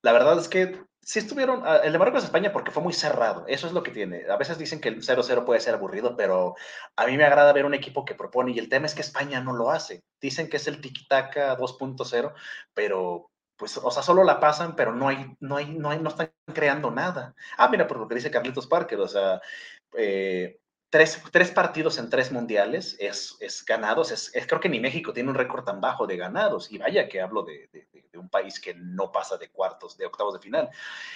la 0.00 0.12
verdad 0.12 0.38
es 0.38 0.46
que 0.46 0.80
sí 1.00 1.18
estuvieron, 1.18 1.62
ah, 1.64 1.78
el 1.82 1.90
de 1.90 1.98
Marruecos 1.98 2.22
España 2.22 2.52
porque 2.52 2.70
fue 2.70 2.84
muy 2.84 2.92
cerrado, 2.92 3.44
eso 3.48 3.66
es 3.66 3.72
lo 3.72 3.82
que 3.82 3.90
tiene. 3.90 4.26
A 4.30 4.36
veces 4.36 4.58
dicen 4.58 4.80
que 4.80 4.90
el 4.90 5.02
0-0 5.02 5.44
puede 5.44 5.58
ser 5.58 5.74
aburrido, 5.74 6.16
pero 6.16 6.54
a 6.94 7.06
mí 7.06 7.16
me 7.16 7.24
agrada 7.24 7.52
ver 7.52 7.64
un 7.64 7.74
equipo 7.74 8.04
que 8.04 8.14
propone 8.14 8.52
y 8.52 8.60
el 8.60 8.68
tema 8.68 8.86
es 8.86 8.94
que 8.94 9.00
España 9.00 9.40
no 9.40 9.52
lo 9.52 9.72
hace. 9.72 10.04
Dicen 10.20 10.48
que 10.48 10.58
es 10.58 10.68
el 10.68 10.80
tiki-taka 10.80 11.56
2.0, 11.56 12.32
pero 12.74 13.28
pues, 13.56 13.76
o 13.78 13.90
sea, 13.90 14.04
solo 14.04 14.22
la 14.22 14.38
pasan, 14.38 14.76
pero 14.76 14.94
no 14.94 15.08
hay, 15.08 15.34
no 15.40 15.56
hay, 15.56 15.66
no 15.74 15.90
hay, 15.90 15.98
no 15.98 16.10
están 16.10 16.32
creando 16.54 16.92
nada. 16.92 17.34
Ah, 17.58 17.68
mira, 17.68 17.88
por 17.88 17.98
lo 17.98 18.06
que 18.06 18.14
dice 18.14 18.30
Carlitos 18.30 18.68
Parker, 18.68 19.00
o 19.00 19.08
sea, 19.08 19.40
eh, 19.96 20.58
Tres, 20.92 21.50
partidos 21.52 21.96
en 21.96 22.10
tres 22.10 22.30
mundiales 22.32 22.96
es, 23.00 23.38
es 23.40 23.64
ganados. 23.64 24.10
Es, 24.10 24.30
creo 24.46 24.60
que 24.60 24.68
ni 24.68 24.78
México 24.78 25.14
tiene 25.14 25.30
un 25.30 25.34
récord 25.34 25.64
tan 25.64 25.80
bajo 25.80 26.06
de 26.06 26.18
ganados. 26.18 26.70
Y 26.70 26.76
vaya 26.76 27.08
que 27.08 27.22
hablo 27.22 27.44
de, 27.44 27.88
un 28.12 28.28
país 28.28 28.60
que 28.60 28.74
no 28.74 29.10
pasa 29.10 29.38
de 29.38 29.48
cuartos, 29.48 29.96
de 29.96 30.04
octavos 30.04 30.34
de 30.34 30.40
final. 30.40 30.68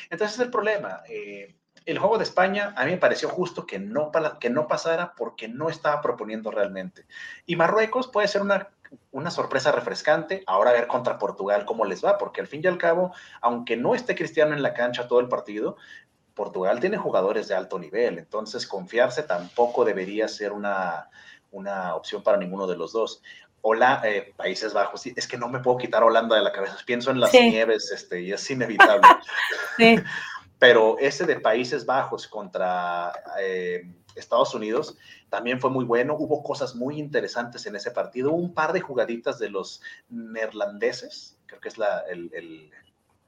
Entonces 0.08 0.38
es 0.38 0.44
el 0.46 0.50
problema. 0.50 1.02
Eh, 1.10 1.56
el 1.84 1.98
juego 1.98 2.16
de 2.16 2.24
España 2.24 2.72
a 2.74 2.86
mí 2.86 2.92
me 2.92 2.96
pareció 2.96 3.28
justo 3.28 3.66
que 3.66 3.78
no, 3.78 4.10
que 4.40 4.48
no 4.48 4.66
pasara 4.66 5.12
porque 5.14 5.46
no 5.46 5.68
estaba 5.68 6.00
proponiendo 6.00 6.50
realmente. 6.50 7.04
Y 7.44 7.56
Marruecos 7.56 8.08
puede 8.08 8.28
ser 8.28 8.40
una, 8.40 8.70
una 9.10 9.30
sorpresa 9.30 9.72
refrescante. 9.72 10.42
Ahora 10.46 10.70
a 10.70 10.72
ver 10.72 10.86
contra 10.86 11.18
Portugal 11.18 11.66
cómo 11.66 11.84
les 11.84 12.02
va, 12.02 12.16
porque 12.16 12.40
al 12.40 12.46
fin 12.46 12.62
y 12.64 12.66
al 12.66 12.78
cabo, 12.78 13.12
aunque 13.42 13.76
no 13.76 13.94
esté 13.94 14.14
Cristiano 14.14 14.54
en 14.54 14.62
la 14.62 14.72
cancha 14.72 15.06
todo 15.06 15.20
el 15.20 15.28
partido, 15.28 15.76
Portugal 16.36 16.78
tiene 16.78 16.98
jugadores 16.98 17.48
de 17.48 17.54
alto 17.54 17.78
nivel, 17.78 18.18
entonces 18.18 18.66
confiarse 18.66 19.22
tampoco 19.22 19.84
debería 19.84 20.28
ser 20.28 20.52
una, 20.52 21.08
una 21.50 21.96
opción 21.96 22.22
para 22.22 22.36
ninguno 22.36 22.66
de 22.66 22.76
los 22.76 22.92
dos. 22.92 23.22
Hola, 23.62 24.02
eh, 24.04 24.34
Países 24.36 24.72
Bajos, 24.74 25.06
es 25.06 25.26
que 25.26 25.38
no 25.38 25.48
me 25.48 25.60
puedo 25.60 25.78
quitar 25.78 26.04
Holanda 26.04 26.36
de 26.36 26.42
la 26.42 26.52
cabeza, 26.52 26.76
pienso 26.84 27.10
en 27.10 27.18
las 27.18 27.32
nieves 27.32 27.90
este, 27.90 28.20
y 28.20 28.32
es 28.32 28.50
inevitable. 28.50 29.08
sí. 29.78 29.96
Pero 30.58 30.98
ese 30.98 31.24
de 31.24 31.40
Países 31.40 31.84
Bajos 31.84 32.28
contra 32.28 33.12
eh, 33.40 33.90
Estados 34.14 34.54
Unidos 34.54 34.96
también 35.30 35.60
fue 35.60 35.70
muy 35.70 35.84
bueno, 35.84 36.16
hubo 36.18 36.42
cosas 36.42 36.74
muy 36.74 36.98
interesantes 36.98 37.66
en 37.66 37.76
ese 37.76 37.90
partido, 37.90 38.32
un 38.32 38.54
par 38.54 38.72
de 38.72 38.80
jugaditas 38.80 39.38
de 39.38 39.50
los 39.50 39.82
neerlandeses, 40.08 41.38
creo 41.46 41.60
que 41.60 41.68
es 41.68 41.78
la, 41.78 42.00
el, 42.08 42.70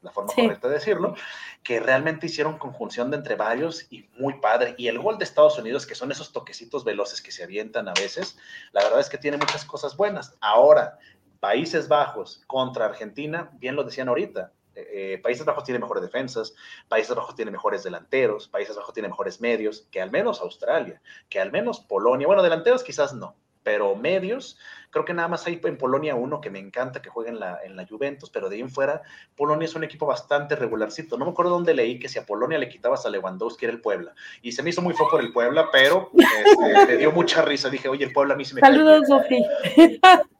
la 0.02 0.10
forma 0.12 0.32
correcta 0.32 0.68
de 0.68 0.74
decirlo, 0.74 1.14
que 1.62 1.80
realmente 1.80 2.26
hicieron 2.26 2.58
conjunción 2.58 3.10
de 3.10 3.16
entre 3.16 3.34
varios 3.34 3.86
y 3.90 4.08
muy 4.18 4.40
padre. 4.40 4.74
Y 4.78 4.88
el 4.88 4.98
gol 4.98 5.18
de 5.18 5.24
Estados 5.24 5.58
Unidos, 5.58 5.86
que 5.86 5.94
son 5.94 6.12
esos 6.12 6.32
toquecitos 6.32 6.84
veloces 6.84 7.20
que 7.20 7.32
se 7.32 7.44
avientan 7.44 7.88
a 7.88 7.94
veces, 7.94 8.38
la 8.72 8.82
verdad 8.82 9.00
es 9.00 9.08
que 9.08 9.18
tiene 9.18 9.36
muchas 9.36 9.64
cosas 9.64 9.96
buenas. 9.96 10.36
Ahora, 10.40 10.98
Países 11.40 11.88
Bajos 11.88 12.42
contra 12.46 12.86
Argentina, 12.86 13.50
bien 13.54 13.76
lo 13.76 13.84
decían 13.84 14.08
ahorita, 14.08 14.52
eh, 14.74 15.14
eh, 15.14 15.18
Países 15.18 15.44
Bajos 15.44 15.64
tiene 15.64 15.78
mejores 15.78 16.02
defensas, 16.02 16.54
Países 16.88 17.14
Bajos 17.14 17.34
tiene 17.34 17.50
mejores 17.50 17.82
delanteros, 17.82 18.48
Países 18.48 18.76
Bajos 18.76 18.94
tiene 18.94 19.08
mejores 19.08 19.40
medios, 19.40 19.88
que 19.90 20.00
al 20.00 20.10
menos 20.10 20.40
Australia, 20.40 21.00
que 21.28 21.40
al 21.40 21.50
menos 21.50 21.80
Polonia, 21.80 22.26
bueno, 22.26 22.42
delanteros 22.42 22.82
quizás 22.84 23.12
no, 23.14 23.36
pero 23.68 23.94
medios, 23.94 24.56
creo 24.88 25.04
que 25.04 25.12
nada 25.12 25.28
más 25.28 25.46
hay 25.46 25.60
en 25.62 25.76
Polonia 25.76 26.14
uno 26.14 26.40
que 26.40 26.48
me 26.48 26.58
encanta 26.58 27.02
que 27.02 27.10
juegue 27.10 27.28
en 27.28 27.38
la, 27.38 27.60
en 27.62 27.76
la 27.76 27.86
Juventus, 27.86 28.30
pero 28.30 28.48
de 28.48 28.56
ahí 28.56 28.62
en 28.62 28.70
fuera, 28.70 29.02
Polonia 29.36 29.66
es 29.66 29.74
un 29.74 29.84
equipo 29.84 30.06
bastante 30.06 30.56
regularcito. 30.56 31.18
No 31.18 31.26
me 31.26 31.32
acuerdo 31.32 31.52
dónde 31.52 31.74
leí 31.74 31.98
que 31.98 32.08
si 32.08 32.18
a 32.18 32.24
Polonia 32.24 32.56
le 32.56 32.70
quitabas 32.70 33.04
a 33.04 33.10
Lewandowski 33.10 33.66
era 33.66 33.74
el 33.74 33.82
Puebla. 33.82 34.14
Y 34.40 34.52
se 34.52 34.62
me 34.62 34.70
hizo 34.70 34.80
muy 34.80 34.94
feo 34.94 35.06
por 35.10 35.20
el 35.20 35.34
Puebla, 35.34 35.68
pero 35.70 36.10
este, 36.16 36.86
me 36.86 36.96
dio 36.96 37.12
mucha 37.12 37.42
risa. 37.42 37.68
Dije, 37.68 37.90
oye, 37.90 38.06
el 38.06 38.12
Puebla 38.14 38.32
a 38.32 38.36
mí 38.38 38.46
se 38.46 38.54
me 38.54 38.62
Saludos, 38.62 39.06
Sofi. 39.06 39.44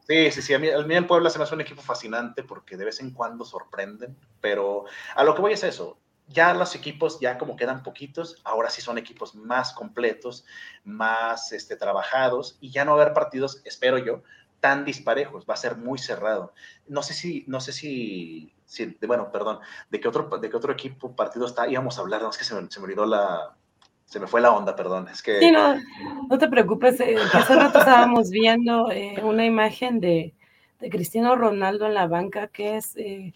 Sí, 0.08 0.30
sí, 0.30 0.40
sí, 0.40 0.54
a 0.54 0.58
mí, 0.58 0.70
a 0.70 0.78
mí, 0.78 0.94
el 0.94 1.04
Puebla 1.04 1.28
se 1.28 1.36
me 1.36 1.44
hace 1.44 1.54
un 1.54 1.60
equipo 1.60 1.82
fascinante 1.82 2.42
porque 2.42 2.78
de 2.78 2.86
vez 2.86 2.98
en 3.00 3.10
cuando 3.10 3.44
sorprenden, 3.44 4.16
pero 4.40 4.86
a 5.14 5.22
lo 5.22 5.34
que 5.34 5.42
voy 5.42 5.52
es 5.52 5.64
eso, 5.64 5.98
ya 6.28 6.54
los 6.54 6.74
equipos, 6.74 7.20
ya 7.20 7.38
como 7.38 7.56
quedan 7.56 7.82
poquitos, 7.82 8.40
ahora 8.44 8.70
sí 8.70 8.82
son 8.82 8.98
equipos 8.98 9.34
más 9.34 9.72
completos, 9.72 10.44
más 10.84 11.52
este, 11.52 11.76
trabajados 11.76 12.58
y 12.60 12.70
ya 12.70 12.84
no 12.84 12.92
va 12.92 12.98
a 12.98 13.02
haber 13.02 13.14
partidos, 13.14 13.62
espero 13.64 13.98
yo, 13.98 14.22
tan 14.60 14.84
disparejos, 14.84 15.46
va 15.48 15.54
a 15.54 15.58
ser 15.58 15.76
muy 15.76 15.98
cerrado. 15.98 16.52
No 16.86 17.02
sé 17.02 17.14
si, 17.14 17.44
no 17.46 17.60
sé 17.60 17.72
si, 17.72 18.52
bueno, 19.06 19.30
perdón, 19.32 19.60
de 19.90 20.00
qué 20.00 20.08
otro, 20.08 20.28
de 20.38 20.50
qué 20.50 20.56
otro 20.56 20.72
equipo 20.72 21.14
partido 21.14 21.46
está, 21.46 21.68
íbamos 21.68 21.98
a 21.98 22.02
hablar, 22.02 22.22
no, 22.22 22.30
es 22.30 22.38
que 22.38 22.44
se 22.44 22.54
me, 22.54 22.70
se 22.70 22.80
me 22.80 22.84
olvidó 22.84 23.06
la, 23.06 23.56
se 24.04 24.20
me 24.20 24.26
fue 24.26 24.40
la 24.40 24.52
onda, 24.52 24.74
perdón. 24.74 25.08
Es 25.08 25.22
que... 25.22 25.38
Sí, 25.38 25.50
no, 25.50 25.76
no 26.28 26.38
te 26.38 26.48
preocupes, 26.48 27.00
eh, 27.00 27.16
hace 27.32 27.54
rato 27.54 27.78
estábamos 27.78 28.30
viendo 28.30 28.90
eh, 28.90 29.20
una 29.22 29.44
imagen 29.44 30.00
de, 30.00 30.34
de, 30.80 30.90
Cristiano 30.90 31.36
Ronaldo 31.36 31.86
en 31.86 31.94
la 31.94 32.06
banca 32.06 32.48
que 32.48 32.76
es... 32.76 32.96
Eh, 32.96 33.32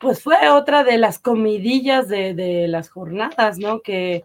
pues 0.00 0.22
fue 0.22 0.48
otra 0.48 0.84
de 0.84 0.98
las 0.98 1.18
comidillas 1.18 2.08
de, 2.08 2.66
las 2.68 2.88
jornadas, 2.88 3.58
¿no? 3.58 3.80
Que 3.80 4.24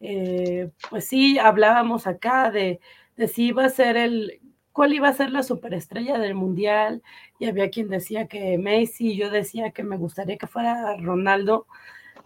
eh, 0.00 0.70
pues 0.90 1.06
sí, 1.06 1.38
hablábamos 1.38 2.06
acá 2.06 2.50
de, 2.50 2.80
de, 3.16 3.28
si 3.28 3.46
iba 3.48 3.64
a 3.64 3.70
ser 3.70 3.96
el, 3.96 4.40
cuál 4.72 4.92
iba 4.92 5.08
a 5.08 5.12
ser 5.12 5.30
la 5.30 5.42
superestrella 5.42 6.18
del 6.18 6.34
mundial, 6.34 7.02
y 7.38 7.46
había 7.46 7.70
quien 7.70 7.88
decía 7.88 8.26
que 8.26 8.58
Messi, 8.58 9.16
yo 9.16 9.30
decía 9.30 9.70
que 9.70 9.84
me 9.84 9.96
gustaría 9.96 10.36
que 10.36 10.46
fuera 10.46 10.96
Ronaldo, 10.96 11.66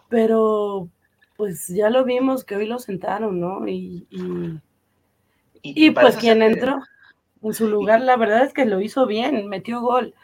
pero 0.09 0.89
pues 1.37 1.67
ya 1.67 1.89
lo 1.89 2.03
vimos 2.03 2.43
que 2.43 2.55
hoy 2.55 2.65
lo 2.65 2.79
sentaron, 2.79 3.39
¿no? 3.39 3.67
Y, 3.67 4.07
y, 5.61 5.91
pues 5.91 6.17
quien 6.17 6.41
entró 6.41 6.81
en 7.41 7.53
su 7.53 7.67
lugar, 7.67 8.01
la 8.01 8.17
verdad 8.17 8.43
es 8.43 8.53
que 8.53 8.65
lo 8.65 8.81
hizo 8.81 9.05
bien, 9.05 9.47
metió 9.47 9.81
gol. 9.81 10.15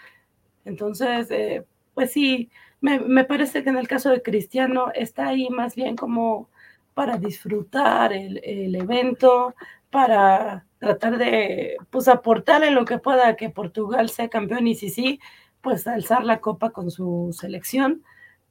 Entonces, 0.65 1.29
eh, 1.29 1.63
pues 1.95 2.11
sí, 2.11 2.51
me, 2.81 3.25
parece 3.25 3.63
que 3.63 3.69
en 3.69 3.77
el 3.77 3.87
caso 3.87 4.09
de 4.11 4.21
Cristiano 4.21 4.91
está 4.93 5.29
ahí 5.29 5.49
más 5.49 5.75
bien 5.75 5.95
como 5.95 6.49
para 6.93 7.17
disfrutar 7.17 8.13
el, 8.13 8.75
evento, 8.75 9.55
para 9.89 10.65
tratar 10.79 11.17
de 11.17 11.77
pues 11.89 12.07
aportar 12.07 12.63
en 12.63 12.75
lo 12.75 12.85
que 12.85 12.99
pueda 12.99 13.35
que 13.35 13.49
Portugal 13.49 14.09
sea 14.09 14.29
campeón 14.29 14.67
y 14.67 14.75
si 14.75 14.89
sí, 14.89 15.19
pues 15.61 15.87
alzar 15.87 16.23
la 16.23 16.41
copa 16.41 16.71
con 16.71 16.91
su 16.91 17.35
selección 17.37 18.03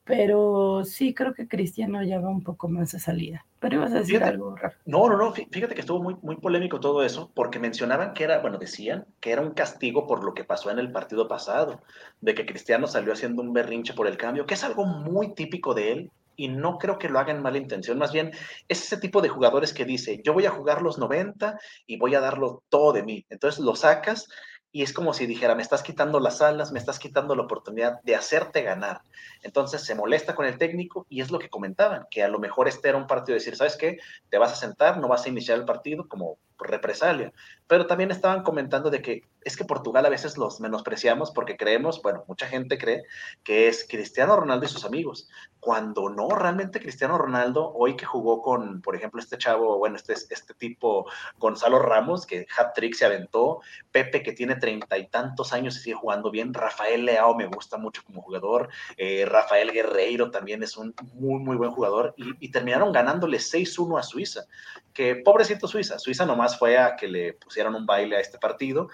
pero 0.04 0.84
sí 0.84 1.14
creo 1.14 1.32
que 1.32 1.48
Cristiano 1.48 2.02
ya 2.02 2.20
va 2.20 2.28
un 2.28 2.42
poco 2.42 2.68
más 2.68 2.92
de 2.92 3.00
salida. 3.00 3.44
Pero 3.58 3.76
ibas 3.76 3.92
a 3.92 4.00
decir 4.00 4.22
algo, 4.22 4.54
Rafa. 4.54 4.76
No, 4.84 5.08
no, 5.08 5.16
no, 5.16 5.32
fíjate 5.32 5.74
que 5.74 5.80
estuvo 5.80 6.02
muy, 6.02 6.16
muy 6.20 6.36
polémico 6.36 6.78
todo 6.78 7.02
eso, 7.02 7.30
porque 7.34 7.58
mencionaban 7.58 8.12
que 8.12 8.24
era, 8.24 8.40
bueno, 8.40 8.58
decían 8.58 9.06
que 9.20 9.32
era 9.32 9.40
un 9.40 9.52
castigo 9.52 10.06
por 10.06 10.22
lo 10.22 10.34
que 10.34 10.44
pasó 10.44 10.70
en 10.70 10.78
el 10.78 10.92
partido 10.92 11.26
pasado, 11.26 11.80
de 12.20 12.34
que 12.34 12.44
Cristiano 12.44 12.86
salió 12.86 13.14
haciendo 13.14 13.40
un 13.40 13.54
berrinche 13.54 13.94
por 13.94 14.06
el 14.06 14.18
cambio, 14.18 14.44
que 14.44 14.54
es 14.54 14.64
algo 14.64 14.84
muy 14.84 15.34
típico 15.34 15.72
de 15.72 15.92
él, 15.92 16.10
y 16.36 16.48
no 16.48 16.78
creo 16.78 16.98
que 16.98 17.08
lo 17.08 17.18
haga 17.18 17.32
en 17.32 17.42
mala 17.42 17.58
intención, 17.58 17.96
más 17.96 18.12
bien 18.12 18.32
es 18.68 18.82
ese 18.82 18.98
tipo 18.98 19.22
de 19.22 19.28
jugadores 19.28 19.72
que 19.72 19.84
dice, 19.84 20.20
yo 20.24 20.32
voy 20.32 20.46
a 20.46 20.50
jugar 20.50 20.82
los 20.82 20.98
90 20.98 21.58
y 21.86 21.96
voy 21.96 22.14
a 22.14 22.20
darlo 22.20 22.62
todo 22.68 22.92
de 22.92 23.04
mí. 23.04 23.24
Entonces 23.30 23.60
lo 23.60 23.76
sacas 23.76 24.28
y 24.74 24.82
es 24.82 24.92
como 24.92 25.14
si 25.14 25.26
dijera, 25.26 25.54
me 25.54 25.62
estás 25.62 25.84
quitando 25.84 26.18
las 26.18 26.42
alas, 26.42 26.72
me 26.72 26.80
estás 26.80 26.98
quitando 26.98 27.36
la 27.36 27.44
oportunidad 27.44 28.02
de 28.02 28.16
hacerte 28.16 28.62
ganar. 28.62 29.02
Entonces 29.44 29.84
se 29.84 29.94
molesta 29.94 30.34
con 30.34 30.46
el 30.46 30.58
técnico 30.58 31.06
y 31.08 31.20
es 31.20 31.30
lo 31.30 31.38
que 31.38 31.48
comentaban, 31.48 32.08
que 32.10 32.24
a 32.24 32.28
lo 32.28 32.40
mejor 32.40 32.66
este 32.66 32.88
era 32.88 32.98
un 32.98 33.06
partido 33.06 33.34
de 33.34 33.38
decir, 33.38 33.54
¿sabes 33.54 33.76
qué? 33.76 33.98
Te 34.30 34.36
vas 34.36 34.50
a 34.50 34.56
sentar, 34.56 34.98
no 34.98 35.06
vas 35.06 35.26
a 35.26 35.28
iniciar 35.28 35.60
el 35.60 35.64
partido, 35.64 36.08
como 36.08 36.38
represalia. 36.58 37.32
Pero 37.66 37.86
también 37.86 38.10
estaban 38.10 38.42
comentando 38.42 38.90
de 38.90 39.02
que 39.02 39.22
es 39.44 39.56
que 39.56 39.64
Portugal 39.64 40.06
a 40.06 40.10
veces 40.10 40.38
los 40.38 40.60
menospreciamos 40.60 41.30
porque 41.30 41.56
creemos, 41.56 42.02
bueno, 42.02 42.24
mucha 42.26 42.46
gente 42.46 42.78
cree 42.78 43.04
que 43.42 43.68
es 43.68 43.86
Cristiano 43.88 44.36
Ronaldo 44.36 44.64
y 44.64 44.68
sus 44.68 44.84
amigos, 44.84 45.28
cuando 45.60 46.08
no, 46.08 46.28
realmente 46.30 46.80
Cristiano 46.80 47.16
Ronaldo, 47.18 47.72
hoy 47.74 47.96
que 47.96 48.04
jugó 48.04 48.42
con, 48.42 48.82
por 48.82 48.96
ejemplo, 48.96 49.20
este 49.20 49.38
chavo, 49.38 49.78
bueno, 49.78 49.96
este, 49.96 50.12
este 50.12 50.54
tipo, 50.54 51.06
Gonzalo 51.38 51.78
Ramos, 51.78 52.26
que 52.26 52.46
hat-trick 52.56 52.94
se 52.94 53.06
aventó, 53.06 53.60
Pepe 53.90 54.22
que 54.22 54.32
tiene 54.32 54.56
treinta 54.56 54.98
y 54.98 55.08
tantos 55.08 55.52
años 55.52 55.76
y 55.76 55.80
sigue 55.80 55.96
jugando 55.96 56.30
bien, 56.30 56.52
Rafael 56.52 57.04
Leao 57.04 57.34
me 57.34 57.46
gusta 57.46 57.76
mucho 57.78 58.02
como 58.04 58.22
jugador, 58.22 58.68
eh, 58.96 59.24
Rafael 59.26 59.72
Guerreiro 59.72 60.30
también 60.30 60.62
es 60.62 60.76
un 60.76 60.94
muy, 61.14 61.40
muy 61.40 61.56
buen 61.56 61.70
jugador, 61.70 62.14
y, 62.16 62.46
y 62.46 62.50
terminaron 62.50 62.92
ganándole 62.92 63.38
6-1 63.38 63.98
a 63.98 64.02
Suiza, 64.02 64.44
que 64.92 65.16
pobrecito 65.16 65.66
Suiza, 65.66 65.98
Suiza 65.98 66.24
nomás 66.26 66.43
fue 66.48 66.78
a 66.78 66.96
que 66.96 67.08
le 67.08 67.32
pusieron 67.34 67.74
un 67.74 67.86
baile 67.86 68.16
a 68.16 68.20
este 68.20 68.38
partido, 68.38 68.88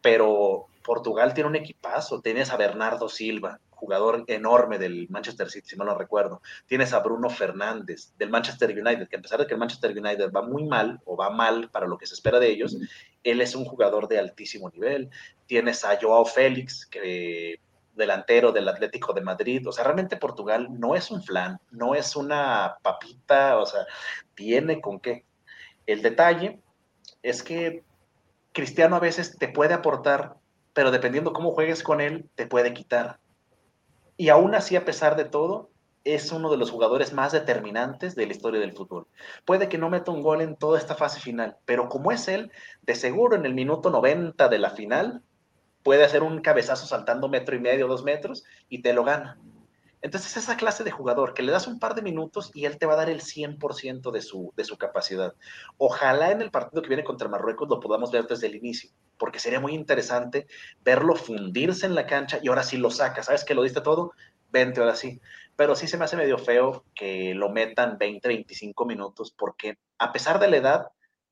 pero 0.00 0.66
Portugal 0.84 1.34
tiene 1.34 1.48
un 1.48 1.56
equipazo. 1.56 2.20
Tienes 2.20 2.50
a 2.50 2.56
Bernardo 2.56 3.08
Silva, 3.08 3.58
jugador 3.70 4.24
enorme 4.28 4.78
del 4.78 5.08
Manchester 5.08 5.50
City, 5.50 5.70
si 5.70 5.76
no 5.76 5.84
lo 5.84 5.96
recuerdo. 5.96 6.42
Tienes 6.66 6.92
a 6.92 7.00
Bruno 7.00 7.30
Fernández 7.30 8.12
del 8.18 8.30
Manchester 8.30 8.70
United, 8.70 9.08
que 9.08 9.16
a 9.16 9.22
pesar 9.22 9.40
de 9.40 9.46
que 9.46 9.54
el 9.54 9.60
Manchester 9.60 9.90
United 9.90 10.30
va 10.30 10.42
muy 10.42 10.64
mal 10.64 11.00
o 11.04 11.16
va 11.16 11.30
mal 11.30 11.70
para 11.70 11.86
lo 11.86 11.98
que 11.98 12.06
se 12.06 12.14
espera 12.14 12.38
de 12.38 12.50
ellos, 12.50 12.76
él 13.22 13.40
es 13.40 13.54
un 13.54 13.64
jugador 13.64 14.08
de 14.08 14.18
altísimo 14.18 14.70
nivel. 14.70 15.10
Tienes 15.46 15.84
a 15.84 15.98
Joao 16.00 16.24
Félix, 16.24 16.86
que 16.86 17.60
delantero 17.94 18.52
del 18.52 18.68
Atlético 18.68 19.12
de 19.12 19.20
Madrid. 19.20 19.66
O 19.66 19.72
sea, 19.72 19.84
realmente 19.84 20.16
Portugal 20.16 20.68
no 20.70 20.94
es 20.94 21.10
un 21.10 21.22
flan, 21.22 21.58
no 21.70 21.94
es 21.94 22.16
una 22.16 22.76
papita, 22.82 23.58
o 23.58 23.66
sea, 23.66 23.86
tiene 24.34 24.80
con 24.80 25.00
qué. 25.00 25.24
El 25.86 26.02
detalle 26.02 26.60
es 27.24 27.42
que 27.42 27.82
Cristiano 28.52 28.94
a 28.94 29.00
veces 29.00 29.36
te 29.36 29.48
puede 29.48 29.74
aportar, 29.74 30.36
pero 30.74 30.92
dependiendo 30.92 31.32
cómo 31.32 31.52
juegues 31.52 31.82
con 31.82 32.00
él, 32.00 32.28
te 32.36 32.46
puede 32.46 32.72
quitar. 32.74 33.18
Y 34.16 34.28
aún 34.28 34.54
así, 34.54 34.76
a 34.76 34.84
pesar 34.84 35.16
de 35.16 35.24
todo, 35.24 35.70
es 36.04 36.30
uno 36.30 36.50
de 36.50 36.58
los 36.58 36.70
jugadores 36.70 37.14
más 37.14 37.32
determinantes 37.32 38.14
de 38.14 38.26
la 38.26 38.32
historia 38.32 38.60
del 38.60 38.74
fútbol. 38.74 39.06
Puede 39.46 39.70
que 39.70 39.78
no 39.78 39.88
meta 39.88 40.12
un 40.12 40.22
gol 40.22 40.42
en 40.42 40.54
toda 40.54 40.78
esta 40.78 40.94
fase 40.94 41.18
final, 41.18 41.56
pero 41.64 41.88
como 41.88 42.12
es 42.12 42.28
él, 42.28 42.52
de 42.82 42.94
seguro 42.94 43.36
en 43.36 43.46
el 43.46 43.54
minuto 43.54 43.88
90 43.90 44.48
de 44.48 44.58
la 44.58 44.70
final, 44.70 45.22
puede 45.82 46.04
hacer 46.04 46.22
un 46.22 46.42
cabezazo 46.42 46.86
saltando 46.86 47.30
metro 47.30 47.56
y 47.56 47.60
medio, 47.60 47.88
dos 47.88 48.04
metros, 48.04 48.44
y 48.68 48.82
te 48.82 48.92
lo 48.92 49.02
gana. 49.02 49.38
Entonces, 50.04 50.36
esa 50.36 50.58
clase 50.58 50.84
de 50.84 50.90
jugador 50.90 51.32
que 51.32 51.42
le 51.42 51.50
das 51.50 51.66
un 51.66 51.78
par 51.78 51.94
de 51.94 52.02
minutos 52.02 52.50
y 52.52 52.66
él 52.66 52.76
te 52.76 52.84
va 52.84 52.92
a 52.92 52.96
dar 52.96 53.08
el 53.08 53.22
100% 53.22 54.10
de 54.10 54.20
su, 54.20 54.52
de 54.54 54.62
su 54.64 54.76
capacidad. 54.76 55.32
Ojalá 55.78 56.30
en 56.30 56.42
el 56.42 56.50
partido 56.50 56.82
que 56.82 56.88
viene 56.88 57.04
contra 57.04 57.26
Marruecos 57.26 57.70
lo 57.70 57.80
podamos 57.80 58.12
ver 58.12 58.26
desde 58.26 58.48
el 58.48 58.54
inicio, 58.54 58.90
porque 59.16 59.38
sería 59.38 59.60
muy 59.60 59.72
interesante 59.72 60.46
verlo 60.84 61.16
fundirse 61.16 61.86
en 61.86 61.94
la 61.94 62.06
cancha 62.06 62.38
y 62.42 62.48
ahora 62.48 62.64
sí 62.64 62.76
lo 62.76 62.90
saca. 62.90 63.22
¿Sabes 63.22 63.46
que 63.46 63.54
lo 63.54 63.62
diste 63.62 63.80
todo? 63.80 64.12
Vente 64.50 64.80
ahora 64.80 64.94
sí. 64.94 65.22
Pero 65.56 65.74
sí 65.74 65.88
se 65.88 65.96
me 65.96 66.04
hace 66.04 66.18
medio 66.18 66.36
feo 66.36 66.84
que 66.94 67.34
lo 67.34 67.48
metan 67.48 67.96
20, 67.96 68.28
25 68.28 68.84
minutos, 68.84 69.34
porque 69.34 69.78
a 69.96 70.12
pesar 70.12 70.38
de 70.38 70.50
la 70.50 70.56
edad, 70.58 70.88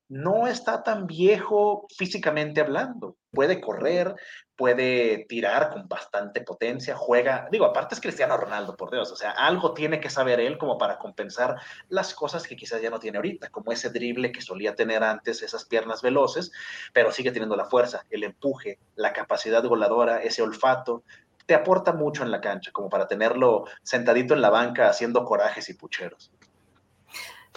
no 0.09 0.47
está 0.47 0.81
tan 0.81 1.05
viejo 1.05 1.85
físicamente 1.95 2.59
hablando. 2.59 3.17
Puede 3.33 3.59
correr, 3.59 4.15
puede 4.55 5.25
tirar 5.27 5.71
con 5.71 5.87
bastante 5.87 6.41
potencia, 6.41 6.95
juega, 6.95 7.47
digo, 7.51 7.65
aparte 7.65 7.95
es 7.95 8.01
Cristiano 8.01 8.37
Ronaldo, 8.37 8.75
por 8.75 8.91
Dios, 8.91 9.11
o 9.11 9.15
sea, 9.15 9.31
algo 9.31 9.73
tiene 9.73 9.99
que 9.99 10.11
saber 10.11 10.39
él 10.39 10.59
como 10.59 10.77
para 10.77 10.99
compensar 10.99 11.55
las 11.89 12.13
cosas 12.13 12.45
que 12.45 12.55
quizás 12.55 12.79
ya 12.79 12.91
no 12.91 12.99
tiene 12.99 13.17
ahorita, 13.17 13.49
como 13.49 13.71
ese 13.71 13.89
drible 13.89 14.31
que 14.31 14.41
solía 14.41 14.75
tener 14.75 15.03
antes, 15.03 15.41
esas 15.41 15.65
piernas 15.65 16.03
veloces, 16.03 16.51
pero 16.93 17.11
sigue 17.11 17.31
teniendo 17.31 17.55
la 17.55 17.65
fuerza, 17.65 18.05
el 18.11 18.23
empuje, 18.23 18.77
la 18.95 19.13
capacidad 19.13 19.63
voladora, 19.63 20.21
ese 20.21 20.43
olfato, 20.43 21.03
te 21.47 21.55
aporta 21.55 21.91
mucho 21.91 22.23
en 22.23 22.31
la 22.31 22.39
cancha, 22.39 22.71
como 22.71 22.89
para 22.89 23.07
tenerlo 23.07 23.65
sentadito 23.81 24.35
en 24.35 24.41
la 24.41 24.51
banca 24.51 24.87
haciendo 24.87 25.25
corajes 25.25 25.67
y 25.69 25.73
pucheros. 25.73 26.31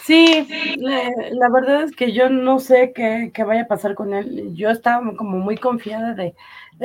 Sí, 0.03 0.47
la, 0.79 1.49
verdad 1.49 1.85
es 1.85 1.93
que 1.93 2.13
yo 2.13 2.29
no 2.29 2.59
sé 2.61 2.93
qué, 2.95 3.33
vaya 3.45 3.63
a 3.63 3.69
pasar 3.69 3.95
con 3.95 4.15
él. 4.15 4.55
Yo 4.55 4.71
estaba 4.71 5.17
como 5.17 5.39
muy 5.39 5.57
confiada 5.57 6.15
de, 6.15 6.35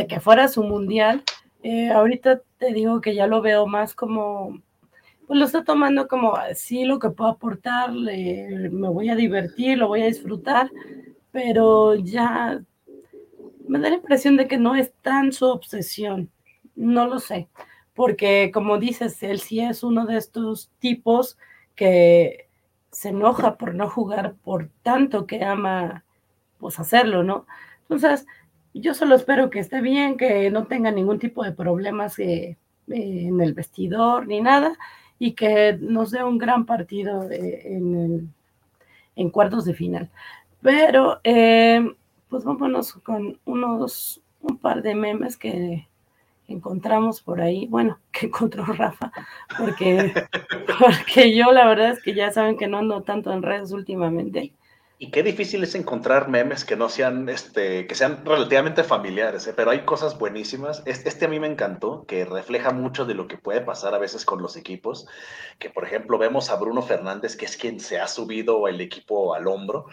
que 0.08 0.20
fuera 0.20 0.48
su 0.48 0.64
mundial. 0.64 1.24
Eh, 1.64 1.90
ahorita 1.92 2.42
te 2.58 2.74
digo 2.74 3.02
que 3.02 3.14
ya 3.14 3.28
lo 3.28 3.42
veo 3.42 3.68
más 3.68 3.94
como, 3.94 4.62
pues 5.28 5.40
lo 5.40 5.46
está 5.46 5.64
tomando 5.64 6.08
como 6.08 6.36
así 6.36 6.86
lo 6.86 7.00
que 7.00 7.10
puedo 7.10 7.32
aportar, 7.32 7.92
me 7.92 8.90
voy 8.90 9.10
a 9.10 9.16
divertir, 9.16 9.78
lo 9.78 9.88
voy 9.88 10.02
a 10.02 10.08
disfrutar, 10.08 10.72
pero 11.32 11.96
ya 11.96 12.62
me 13.68 13.80
da 13.80 13.90
la 13.90 13.96
impresión 13.96 14.38
de 14.38 14.48
que 14.48 14.58
no 14.58 14.76
es 14.76 14.94
tan 15.02 15.32
su 15.32 15.46
obsesión. 15.46 16.32
No 16.76 17.08
lo 17.08 17.20
sé, 17.20 17.48
porque 17.94 18.52
como 18.54 18.80
dices, 18.80 19.22
él 19.24 19.40
sí 19.40 19.60
es 19.60 19.84
uno 19.84 20.06
de 20.06 20.18
estos 20.18 20.72
tipos 20.80 21.38
que 21.76 22.50
se 23.02 23.10
enoja 23.10 23.58
por 23.58 23.74
no 23.74 23.90
jugar 23.90 24.36
por 24.44 24.70
tanto 24.84 25.26
que 25.26 25.44
ama 25.44 26.04
pues 26.60 26.80
hacerlo, 26.80 27.24
¿no? 27.24 27.48
Entonces, 27.82 28.28
yo 28.76 28.94
solo 28.94 29.16
espero 29.16 29.50
que 29.50 29.58
esté 29.58 29.82
bien, 29.82 30.18
que 30.18 30.52
no 30.52 30.68
tenga 30.68 30.92
ningún 30.92 31.18
tipo 31.18 31.44
de 31.44 31.52
problemas 31.52 32.20
eh, 32.20 32.58
en 32.88 33.42
el 33.42 33.56
vestidor 33.56 34.28
ni 34.28 34.40
nada 34.40 34.78
y 35.18 35.32
que 35.32 35.80
nos 35.82 36.12
dé 36.12 36.24
un 36.24 36.38
gran 36.38 36.68
partido 36.68 37.28
eh, 37.32 37.74
en, 37.76 38.32
en, 39.16 39.30
cuartos 39.32 39.66
de 39.66 39.74
final. 39.74 40.12
Pero, 40.62 41.22
eh, 41.24 41.84
pues 42.30 42.44
vámonos 42.44 42.94
con 42.94 43.40
unos, 43.46 44.22
un 44.42 44.60
par 44.60 44.84
de 44.84 44.94
memes 44.94 45.38
que, 45.38 45.88
encontramos 46.52 47.22
por 47.22 47.42
ahí, 47.42 47.68
bueno, 47.68 48.00
que 48.12 48.28
encontró 48.28 48.66
Rafa, 48.66 49.12
porque, 49.58 50.14
porque 50.80 51.36
yo 51.36 51.52
la 51.52 51.68
verdad 51.68 51.92
es 51.92 52.02
que 52.02 52.14
ya 52.14 52.32
saben 52.32 52.58
que 52.58 52.68
no 52.68 52.80
ando 52.80 53.04
tanto 53.04 53.32
en 53.32 53.42
redes 53.42 53.72
últimamente. 53.72 54.54
Y 55.04 55.10
qué 55.10 55.24
difícil 55.24 55.64
es 55.64 55.74
encontrar 55.74 56.30
memes 56.30 56.64
que 56.64 56.76
no 56.76 56.88
sean, 56.88 57.28
este, 57.28 57.88
que 57.88 57.96
sean 57.96 58.24
relativamente 58.24 58.84
familiares, 58.84 59.48
¿eh? 59.48 59.54
pero 59.56 59.72
hay 59.72 59.84
cosas 59.84 60.20
buenísimas. 60.20 60.84
Este, 60.86 61.10
este, 61.10 61.26
a 61.26 61.28
mí 61.28 61.40
me 61.40 61.48
encantó, 61.48 62.06
que 62.06 62.24
refleja 62.24 62.72
mucho 62.72 63.06
de 63.06 63.16
lo 63.16 63.28
que 63.28 63.36
puede 63.36 63.62
pasar 63.62 63.96
a 63.96 63.98
veces 63.98 64.26
con 64.26 64.44
los 64.44 64.56
equipos, 64.58 65.08
que 65.58 65.72
por 65.72 65.86
ejemplo 65.86 66.20
vemos 66.20 66.52
a 66.52 66.56
Bruno 66.58 66.84
Fernández, 66.84 67.36
que 67.36 67.46
es 67.46 67.58
quien 67.58 67.80
se 67.80 68.00
ha 68.00 68.08
subido 68.08 68.68
el 68.68 68.80
equipo 68.80 69.34
al 69.34 69.48
hombro, 69.48 69.88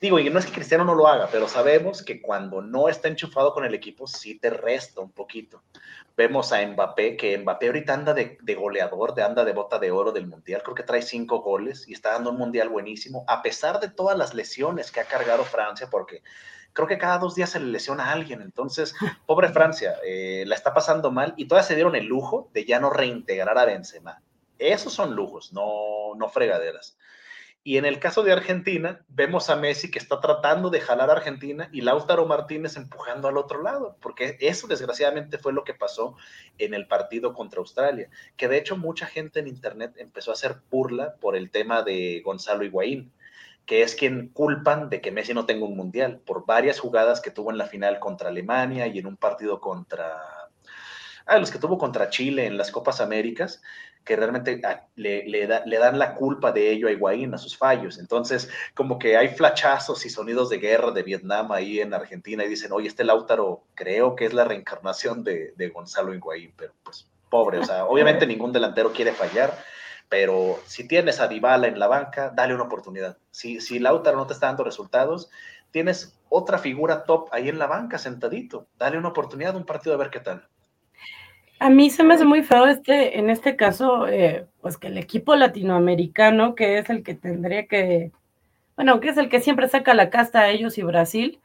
Digo, 0.00 0.20
y 0.20 0.30
no 0.30 0.38
es 0.38 0.46
que 0.46 0.52
Cristiano 0.52 0.84
no 0.84 0.94
lo 0.94 1.08
haga, 1.08 1.28
pero 1.32 1.48
sabemos 1.48 2.04
que 2.04 2.22
cuando 2.22 2.62
no 2.62 2.88
está 2.88 3.08
enchufado 3.08 3.52
con 3.52 3.64
el 3.64 3.74
equipo, 3.74 4.06
sí 4.06 4.38
te 4.38 4.48
resta 4.48 5.00
un 5.00 5.10
poquito. 5.10 5.64
Vemos 6.16 6.52
a 6.52 6.64
Mbappé, 6.64 7.16
que 7.16 7.36
Mbappé 7.36 7.66
ahorita 7.66 7.94
anda 7.94 8.14
de, 8.14 8.38
goleador, 8.54 9.14
de 9.14 9.22
anda 9.24 9.44
de 9.44 9.52
bota 9.52 9.80
de 9.80 9.90
oro 9.90 10.12
del 10.12 10.28
Mundial, 10.28 10.62
creo 10.62 10.76
que 10.76 10.84
trae 10.84 11.02
cinco 11.02 11.40
goles 11.40 11.88
y 11.88 11.94
está 11.94 12.12
dando 12.12 12.30
un 12.30 12.38
Mundial 12.38 12.68
buenísimo, 12.68 13.24
a 13.26 13.42
pesar 13.42 13.80
de 13.80 13.88
todas 13.88 14.16
las 14.16 14.34
lesiones 14.34 14.92
que 14.92 15.00
ha 15.00 15.04
cargado 15.04 15.42
Francia, 15.44 15.88
porque 15.90 16.22
creo 16.72 16.86
que 16.86 16.98
cada 16.98 17.18
dos 17.18 17.34
días 17.34 17.50
se 17.50 17.58
le 17.58 17.66
lesiona 17.66 18.04
a 18.04 18.12
alguien. 18.12 18.40
Entonces, 18.40 18.94
pobre 19.26 19.48
Francia, 19.48 19.96
eh, 20.04 20.44
la 20.46 20.54
está 20.54 20.72
pasando 20.72 21.10
mal 21.10 21.34
y 21.36 21.48
todas 21.48 21.66
se 21.66 21.74
dieron 21.74 21.96
el 21.96 22.06
lujo 22.06 22.50
de 22.52 22.64
ya 22.64 22.78
no 22.78 22.90
reintegrar 22.90 23.58
a 23.58 23.64
Benzema. 23.64 24.22
Esos 24.58 24.92
son 24.92 25.16
lujos, 25.16 25.52
no, 25.52 26.14
no 26.16 26.28
fregaderas. 26.28 26.96
Y 27.64 27.76
en 27.76 27.84
el 27.84 27.98
caso 27.98 28.22
de 28.22 28.32
Argentina, 28.32 29.04
vemos 29.08 29.50
a 29.50 29.56
Messi 29.56 29.90
que 29.90 29.98
está 29.98 30.20
tratando 30.20 30.70
de 30.70 30.80
jalar 30.80 31.10
a 31.10 31.14
Argentina 31.14 31.68
y 31.72 31.82
Lautaro 31.82 32.24
Martínez 32.24 32.76
empujando 32.76 33.28
al 33.28 33.36
otro 33.36 33.62
lado, 33.62 33.96
porque 34.00 34.38
eso 34.40 34.66
desgraciadamente 34.68 35.38
fue 35.38 35.52
lo 35.52 35.64
que 35.64 35.74
pasó 35.74 36.16
en 36.56 36.72
el 36.72 36.86
partido 36.86 37.34
contra 37.34 37.60
Australia, 37.60 38.08
que 38.36 38.48
de 38.48 38.58
hecho 38.58 38.76
mucha 38.76 39.06
gente 39.06 39.40
en 39.40 39.48
Internet 39.48 39.94
empezó 39.98 40.30
a 40.30 40.34
hacer 40.34 40.56
burla 40.70 41.16
por 41.20 41.36
el 41.36 41.50
tema 41.50 41.82
de 41.82 42.22
Gonzalo 42.24 42.64
Higuaín, 42.64 43.12
que 43.66 43.82
es 43.82 43.94
quien 43.94 44.28
culpan 44.28 44.88
de 44.88 45.02
que 45.02 45.12
Messi 45.12 45.34
no 45.34 45.44
tenga 45.44 45.66
un 45.66 45.76
mundial, 45.76 46.22
por 46.24 46.46
varias 46.46 46.80
jugadas 46.80 47.20
que 47.20 47.30
tuvo 47.30 47.50
en 47.50 47.58
la 47.58 47.66
final 47.66 47.98
contra 47.98 48.30
Alemania 48.30 48.86
y 48.86 48.98
en 48.98 49.06
un 49.06 49.18
partido 49.18 49.60
contra... 49.60 50.16
Ah, 51.26 51.38
los 51.38 51.50
que 51.50 51.58
tuvo 51.58 51.76
contra 51.76 52.08
Chile 52.08 52.46
en 52.46 52.56
las 52.56 52.70
Copas 52.70 53.02
Américas, 53.02 53.60
que 54.04 54.16
realmente 54.16 54.60
ah, 54.64 54.86
le, 54.96 55.26
le, 55.26 55.46
dan 55.46 55.98
la 55.98 56.14
culpa 56.14 56.50
de 56.52 56.70
ello 56.70 56.88
a 56.88 56.92
Higuaín, 56.92 57.34
a 57.34 57.38
sus 57.38 57.56
fallos. 57.56 57.98
Entonces, 57.98 58.48
como 58.74 58.98
que 58.98 59.16
hay 59.16 59.28
flachazos 59.28 60.06
y 60.06 60.10
sonidos 60.10 60.48
de 60.48 60.58
guerra 60.58 60.90
de 60.92 61.02
Vietnam 61.02 61.52
ahí 61.52 61.80
en 61.80 61.92
Argentina 61.92 62.44
y 62.44 62.48
dicen, 62.48 62.72
oye, 62.72 62.88
este 62.88 63.04
Lautaro 63.04 63.64
creo 63.74 64.16
que 64.16 64.24
es 64.24 64.32
la 64.32 64.44
reencarnación 64.44 65.24
de, 65.24 65.52
de 65.56 65.68
Gonzalo 65.68 66.14
Higuaín, 66.14 66.52
pero 66.56 66.72
pues 66.82 67.06
pobre, 67.28 67.58
o 67.58 67.64
sea, 67.64 67.84
obviamente 67.84 68.26
ningún 68.26 68.52
delantero 68.52 68.92
quiere 68.92 69.12
fallar, 69.12 69.56
pero 70.08 70.58
si 70.66 70.88
tienes 70.88 71.20
a 71.20 71.28
Dybala 71.28 71.66
en 71.66 71.78
la 71.78 71.86
banca, 71.86 72.30
dale 72.34 72.54
una 72.54 72.64
oportunidad. 72.64 73.18
Si, 73.30 73.60
si 73.60 73.78
Lautaro 73.78 74.16
no 74.16 74.26
te 74.26 74.32
está 74.32 74.46
dando 74.46 74.64
resultados, 74.64 75.28
tienes 75.70 76.18
otra 76.28 76.58
figura 76.58 77.04
top 77.04 77.28
ahí 77.32 77.48
en 77.48 77.58
la 77.58 77.66
banca 77.66 77.98
sentadito, 77.98 78.66
dale 78.78 78.98
una 78.98 79.08
oportunidad, 79.08 79.56
un 79.56 79.66
partido 79.66 79.94
a 79.94 79.98
ver 79.98 80.10
qué 80.10 80.20
tal. 80.20 80.48
A 81.60 81.70
mí 81.70 81.90
se 81.90 82.04
me 82.04 82.14
hace 82.14 82.24
muy 82.24 82.42
feo 82.42 82.66
este, 82.66 83.18
en 83.18 83.30
este 83.30 83.56
caso, 83.56 84.06
eh, 84.08 84.46
pues 84.60 84.76
que 84.78 84.88
el 84.88 84.98
equipo 84.98 85.34
latinoamericano, 85.34 86.54
que 86.54 86.78
es 86.78 86.88
el 86.90 87.02
que 87.02 87.14
tendría 87.14 87.66
que 87.66 88.12
bueno, 88.78 89.00
que 89.00 89.08
es 89.08 89.16
el 89.16 89.28
que 89.28 89.40
siempre 89.40 89.68
saca 89.68 89.92
la 89.92 90.08
casta 90.08 90.38
a 90.38 90.50
ellos 90.50 90.78
y 90.78 90.84
Brasil, 90.84 91.40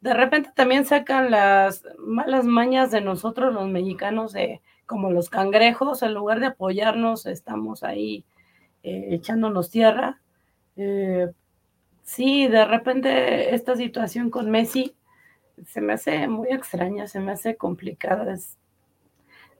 de 0.00 0.14
repente 0.14 0.52
también 0.54 0.84
sacan 0.84 1.28
las 1.28 1.84
malas 1.98 2.44
mañas 2.44 2.92
de 2.92 3.00
nosotros 3.00 3.52
los 3.52 3.66
mexicanos, 3.68 4.32
de, 4.32 4.60
como 4.86 5.10
los 5.10 5.28
cangrejos, 5.28 6.04
en 6.04 6.14
lugar 6.14 6.38
de 6.38 6.46
apoyarnos, 6.46 7.26
estamos 7.26 7.82
ahí 7.82 8.24
eh, 8.84 9.08
echándonos 9.10 9.70
tierra. 9.70 10.20
Eh, 10.76 11.32
sí, 12.04 12.46
de 12.46 12.64
repente 12.64 13.56
esta 13.56 13.74
situación 13.74 14.30
con 14.30 14.48
Messi 14.48 14.94
se 15.66 15.80
me 15.80 15.94
hace 15.94 16.28
muy 16.28 16.46
extraña, 16.52 17.08
se 17.08 17.18
me 17.18 17.32
hace 17.32 17.56
complicada, 17.56 18.36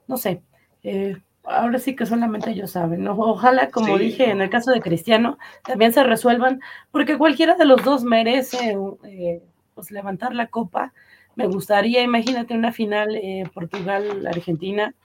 no 0.09 0.17
sé, 0.17 0.41
eh, 0.83 1.17
ahora 1.43 1.77
sí 1.77 1.95
que 1.95 2.07
solamente 2.07 2.49
ellos 2.49 2.71
saben, 2.71 3.03
¿no? 3.03 3.15
Ojalá, 3.15 3.69
como 3.69 3.97
dije, 3.97 4.31
en 4.31 4.41
el 4.41 4.49
caso 4.49 4.71
de 4.71 4.81
Cristiano, 4.81 5.37
también 5.63 5.93
se 5.93 6.03
resuelvan, 6.03 6.61
porque 6.91 7.17
cualquiera 7.17 7.55
de 7.55 7.65
los 7.65 7.83
dos 7.83 8.03
merece 8.03 8.75
eh, 9.03 9.43
pues, 9.75 9.91
levantar 9.91 10.33
la 10.33 10.47
copa. 10.47 10.93
Me 11.35 11.45
gustaría, 11.45 12.01
imagínate 12.01 12.55
una 12.55 12.71
final 12.71 13.15
eh, 13.15 13.43
Portugal-Argentina, 13.53 14.95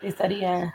estaría 0.00 0.74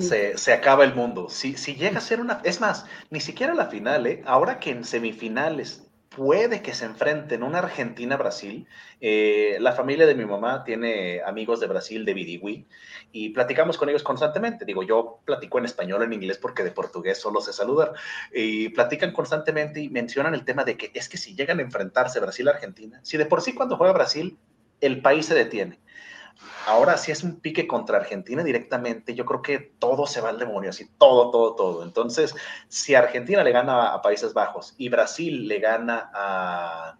Se, 0.00 0.36
se, 0.36 0.52
acaba 0.52 0.84
el 0.84 0.94
mundo. 0.94 1.28
Si, 1.28 1.56
si 1.56 1.76
llega 1.76 1.98
a 1.98 2.02
ser 2.02 2.20
una... 2.20 2.40
Es 2.42 2.60
más, 2.60 2.86
ni 3.10 3.20
siquiera 3.20 3.54
la 3.54 3.66
final, 3.66 4.06
¿eh? 4.08 4.22
Ahora 4.26 4.58
que 4.58 4.70
en 4.70 4.84
semifinales 4.84 5.86
puede 6.16 6.62
que 6.62 6.74
se 6.74 6.84
enfrenten 6.84 7.42
una 7.42 7.58
Argentina-Brasil. 7.58 8.66
Eh, 9.00 9.56
la 9.60 9.72
familia 9.72 10.06
de 10.06 10.14
mi 10.14 10.24
mamá 10.24 10.64
tiene 10.64 11.22
amigos 11.22 11.60
de 11.60 11.66
Brasil, 11.66 12.04
de 12.04 12.14
Bidigui, 12.14 12.66
y 13.12 13.30
platicamos 13.30 13.76
con 13.78 13.88
ellos 13.88 14.02
constantemente. 14.02 14.64
Digo, 14.64 14.82
yo 14.82 15.20
platico 15.24 15.58
en 15.58 15.64
español, 15.64 16.02
en 16.02 16.12
inglés, 16.12 16.38
porque 16.38 16.64
de 16.64 16.70
portugués 16.70 17.18
solo 17.18 17.40
sé 17.40 17.52
saludar. 17.52 17.92
Y 18.32 18.68
platican 18.70 19.12
constantemente 19.12 19.80
y 19.80 19.88
mencionan 19.88 20.34
el 20.34 20.44
tema 20.44 20.64
de 20.64 20.76
que 20.76 20.90
es 20.94 21.08
que 21.08 21.16
si 21.16 21.34
llegan 21.34 21.58
a 21.58 21.62
enfrentarse 21.62 22.20
Brasil-Argentina, 22.20 23.00
si 23.02 23.16
de 23.16 23.26
por 23.26 23.40
sí 23.40 23.54
cuando 23.54 23.76
juega 23.76 23.92
Brasil, 23.92 24.38
el 24.80 25.00
país 25.00 25.26
se 25.26 25.34
detiene 25.34 25.78
Ahora, 26.66 26.96
si 26.96 27.10
es 27.10 27.22
un 27.24 27.40
pique 27.40 27.66
contra 27.66 27.98
Argentina 27.98 28.44
directamente, 28.44 29.14
yo 29.14 29.24
creo 29.24 29.42
que 29.42 29.58
todo 29.58 30.06
se 30.06 30.20
va 30.20 30.28
al 30.28 30.38
demonio, 30.38 30.70
así, 30.70 30.88
todo, 30.98 31.30
todo, 31.30 31.54
todo. 31.54 31.82
Entonces, 31.82 32.34
si 32.68 32.94
Argentina 32.94 33.42
le 33.42 33.52
gana 33.52 33.92
a 33.92 34.02
Países 34.02 34.32
Bajos 34.32 34.74
y 34.78 34.88
Brasil 34.88 35.48
le 35.48 35.58
gana 35.58 36.10
a 36.14 36.96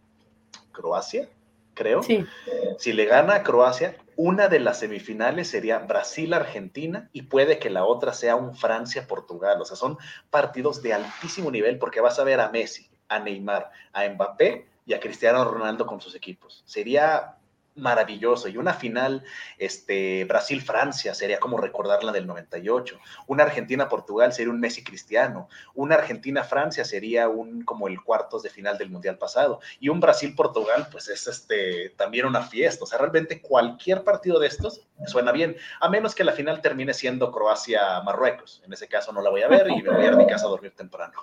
Croacia, 0.73 1.29
creo, 1.75 2.03
si 2.03 2.93
le 2.93 3.05
gana 3.05 3.37
a 3.37 3.43
Croacia, 3.43 3.97
una 4.17 4.49
de 4.49 4.61
las 4.61 4.81
semifinales 4.81 5.49
sería 5.49 5.79
Brasil-Argentina 5.79 7.09
y 7.13 7.23
puede 7.23 7.59
que 7.59 7.71
la 7.71 7.85
otra 7.85 8.13
sea 8.13 8.37
un 8.37 8.55
Francia-Portugal. 8.55 9.61
O 9.61 9.65
sea, 9.65 9.77
son 9.77 9.97
partidos 10.31 10.83
de 10.83 10.93
altísimo 10.93 11.51
nivel 11.51 11.79
porque 11.79 12.01
vas 12.01 12.19
a 12.19 12.25
ver 12.25 12.41
a 12.41 12.51
Messi, 12.51 12.89
a 13.09 13.19
Neymar, 13.19 13.71
a 13.93 14.09
Mbappé 14.09 14.67
y 14.87 14.93
a 14.93 15.01
Cristiano 15.01 15.45
Ronaldo 15.45 15.87
con 15.87 16.01
sus 16.01 16.15
equipos. 16.15 16.63
Sería 16.67 17.37
maravilloso. 17.75 18.49
Y 18.49 18.57
una 18.57 18.75
final, 18.75 19.25
este, 19.59 20.25
Brasil-Francia, 20.25 21.15
sería 21.15 21.39
como 21.39 21.59
recordarla 21.59 22.13
del 22.13 22.27
98. 22.27 22.99
Una 23.27 23.45
Argentina-Portugal 23.45 24.33
sería 24.33 24.53
un 24.53 24.61
Messi 24.61 24.85
cristiano. 24.85 25.49
Una 25.75 25.97
Argentina-Francia 25.97 26.85
sería 26.85 27.29
un 27.29 27.65
como 27.65 27.89
el 27.89 28.03
cuartos 28.03 28.43
de 28.43 28.51
final 28.51 28.79
del 28.79 28.91
Mundial 28.91 29.19
pasado. 29.19 29.61
Y 29.81 29.89
un 29.89 30.01
Brasil-Portugal, 30.01 30.89
pues 30.91 31.09
es 31.09 31.27
este, 31.27 31.91
también 31.91 32.27
una 32.27 32.43
fiesta. 32.43 32.85
O 32.85 32.87
sea, 32.87 32.99
realmente 32.99 33.41
cualquier 33.41 34.05
partido 34.05 34.39
de 34.39 34.47
estos 34.49 34.83
suena 35.07 35.33
bien, 35.33 35.57
a 35.81 35.89
menos 35.89 36.15
que 36.15 36.25
la 36.25 36.33
final 36.33 36.61
termine 36.61 36.95
siendo 36.95 37.33
Croacia-Marruecos. 37.33 38.63
En 38.65 38.73
ese 38.73 38.89
caso 38.89 39.13
no 39.13 39.21
la 39.21 39.31
voy 39.31 39.43
a 39.43 39.49
ver 39.49 39.69
y 39.69 39.83
me 39.83 39.91
voy 39.91 40.05
a 40.05 40.09
ir 40.09 40.13
a 40.13 40.17
mi 40.17 40.27
casa 40.27 40.47
a 40.47 40.51
dormir 40.51 40.73
temprano. 40.77 41.15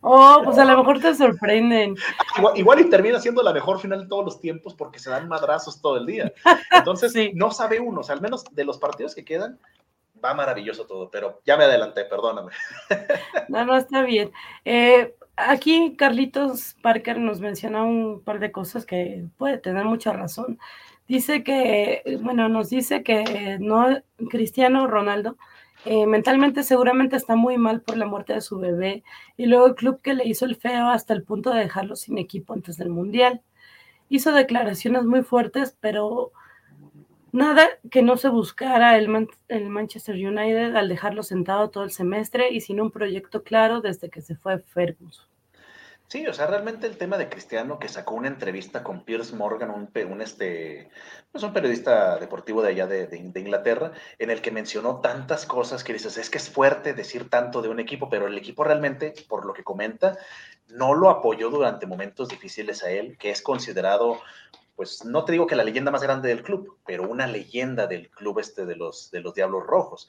Oh, 0.00 0.40
pues 0.44 0.58
a 0.58 0.64
lo 0.64 0.76
mejor 0.78 1.00
te 1.00 1.14
sorprenden. 1.14 1.96
Igual, 2.54 2.80
y 2.80 2.90
termina 2.90 3.18
siendo 3.18 3.42
la 3.42 3.52
mejor 3.52 3.80
final 3.80 4.02
de 4.02 4.06
todos 4.06 4.24
los 4.24 4.40
tiempos 4.40 4.74
porque 4.74 4.98
se 4.98 5.10
dan 5.10 5.28
madrazos 5.28 5.80
todo 5.86 5.98
el 5.98 6.06
día. 6.06 6.32
Entonces, 6.72 7.14
no 7.34 7.52
sabe 7.52 7.78
uno, 7.78 8.00
o 8.00 8.02
sea, 8.02 8.16
al 8.16 8.20
menos 8.20 8.42
de 8.50 8.64
los 8.64 8.78
partidos 8.78 9.14
que 9.14 9.24
quedan, 9.24 9.60
va 10.24 10.34
maravilloso 10.34 10.84
todo, 10.84 11.08
pero 11.10 11.40
ya 11.46 11.56
me 11.56 11.62
adelanté, 11.62 12.04
perdóname. 12.04 12.50
No, 13.48 13.64
no, 13.64 13.76
está 13.76 14.02
bien. 14.02 14.32
Eh, 14.64 15.14
aquí 15.36 15.94
Carlitos 15.96 16.74
Parker 16.82 17.18
nos 17.18 17.40
menciona 17.40 17.84
un 17.84 18.20
par 18.24 18.40
de 18.40 18.50
cosas 18.50 18.84
que 18.84 19.24
puede 19.38 19.58
tener 19.58 19.84
mucha 19.84 20.12
razón. 20.12 20.58
Dice 21.06 21.44
que, 21.44 22.02
bueno, 22.20 22.48
nos 22.48 22.68
dice 22.68 23.04
que 23.04 23.56
no, 23.60 24.02
Cristiano 24.28 24.88
Ronaldo 24.88 25.36
eh, 25.84 26.04
mentalmente 26.08 26.64
seguramente 26.64 27.14
está 27.14 27.36
muy 27.36 27.58
mal 27.58 27.80
por 27.82 27.96
la 27.96 28.06
muerte 28.06 28.32
de 28.32 28.40
su 28.40 28.58
bebé 28.58 29.04
y 29.36 29.46
luego 29.46 29.66
el 29.68 29.76
club 29.76 30.00
que 30.02 30.14
le 30.14 30.26
hizo 30.26 30.44
el 30.44 30.56
feo 30.56 30.88
hasta 30.88 31.14
el 31.14 31.22
punto 31.22 31.50
de 31.50 31.60
dejarlo 31.60 31.94
sin 31.94 32.18
equipo 32.18 32.54
antes 32.54 32.76
del 32.76 32.88
Mundial. 32.88 33.42
Hizo 34.08 34.32
declaraciones 34.32 35.04
muy 35.04 35.22
fuertes, 35.22 35.76
pero 35.80 36.32
nada 37.32 37.68
que 37.90 38.02
no 38.02 38.16
se 38.16 38.28
buscara 38.28 38.96
el, 38.96 39.28
el 39.48 39.68
Manchester 39.68 40.14
United 40.14 40.76
al 40.76 40.88
dejarlo 40.88 41.22
sentado 41.22 41.70
todo 41.70 41.84
el 41.84 41.90
semestre 41.90 42.50
y 42.50 42.60
sin 42.60 42.80
un 42.80 42.90
proyecto 42.90 43.42
claro 43.42 43.80
desde 43.80 44.10
que 44.10 44.22
se 44.22 44.36
fue 44.36 44.58
Ferguson. 44.60 45.26
Sí, 46.08 46.24
o 46.28 46.32
sea, 46.32 46.46
realmente 46.46 46.86
el 46.86 46.98
tema 46.98 47.18
de 47.18 47.28
Cristiano 47.28 47.80
que 47.80 47.88
sacó 47.88 48.14
una 48.14 48.28
entrevista 48.28 48.84
con 48.84 49.04
Piers 49.04 49.32
Morgan, 49.32 49.70
un, 49.70 49.90
un, 50.08 50.22
este, 50.22 50.88
pues 51.32 51.42
un 51.42 51.52
periodista 51.52 52.16
deportivo 52.18 52.62
de 52.62 52.68
allá 52.68 52.86
de, 52.86 53.08
de, 53.08 53.40
Inglaterra, 53.40 53.90
en 54.20 54.30
el 54.30 54.40
que 54.40 54.52
mencionó 54.52 55.00
tantas 55.00 55.46
cosas 55.46 55.82
que 55.82 55.92
dices, 55.92 56.16
es 56.16 56.30
que 56.30 56.38
es 56.38 56.48
fuerte 56.48 56.94
decir 56.94 57.28
tanto 57.28 57.60
de 57.60 57.70
un 57.70 57.80
equipo, 57.80 58.08
pero 58.08 58.28
el 58.28 58.38
equipo 58.38 58.62
realmente, 58.62 59.14
por 59.28 59.44
lo 59.44 59.52
que 59.52 59.64
comenta, 59.64 60.16
no 60.68 60.94
lo 60.94 61.10
apoyó 61.10 61.50
durante 61.50 61.86
momentos 61.86 62.28
difíciles 62.28 62.84
a 62.84 62.90
él, 62.90 63.18
que 63.18 63.30
es 63.30 63.42
considerado 63.42 64.20
pues 64.76 65.06
no 65.06 65.24
te 65.24 65.32
digo 65.32 65.46
que 65.46 65.56
la 65.56 65.64
leyenda 65.64 65.90
más 65.90 66.02
grande 66.02 66.28
del 66.28 66.42
club, 66.42 66.76
pero 66.86 67.08
una 67.08 67.26
leyenda 67.26 67.86
del 67.86 68.10
club 68.10 68.38
este 68.40 68.66
de 68.66 68.76
los, 68.76 69.10
de 69.10 69.20
los 69.20 69.34
Diablos 69.34 69.66
Rojos 69.66 70.08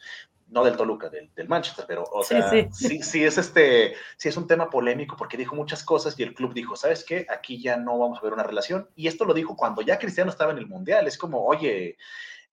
no 0.49 0.63
del 0.63 0.77
Toluca, 0.77 1.09
del, 1.09 1.29
del, 1.35 1.47
Manchester, 1.47 1.85
pero 1.87 2.03
o 2.03 2.23
sea, 2.23 2.49
sí, 2.71 3.01
sí. 3.01 3.23
es 3.23 3.37
este, 3.37 3.95
sí 4.17 4.29
es 4.29 4.37
un 4.37 4.47
tema 4.47 4.69
polémico 4.69 5.15
porque 5.17 5.37
dijo 5.37 5.55
muchas 5.55 5.83
cosas 5.83 6.17
y 6.17 6.23
el 6.23 6.33
club 6.33 6.53
dijo, 6.53 6.75
¿sabes 6.75 7.03
qué? 7.03 7.25
Aquí 7.29 7.61
ya 7.61 7.77
no 7.77 7.97
vamos 7.97 8.19
a 8.19 8.21
ver 8.21 8.33
una 8.33 8.43
relación. 8.43 8.89
Y 8.95 9.07
esto 9.07 9.25
lo 9.25 9.33
dijo 9.33 9.55
cuando 9.55 9.81
ya 9.81 9.99
Cristiano 9.99 10.31
estaba 10.31 10.51
en 10.51 10.57
el 10.57 10.67
Mundial. 10.67 11.07
Es 11.07 11.17
como, 11.17 11.45
oye, 11.45 11.97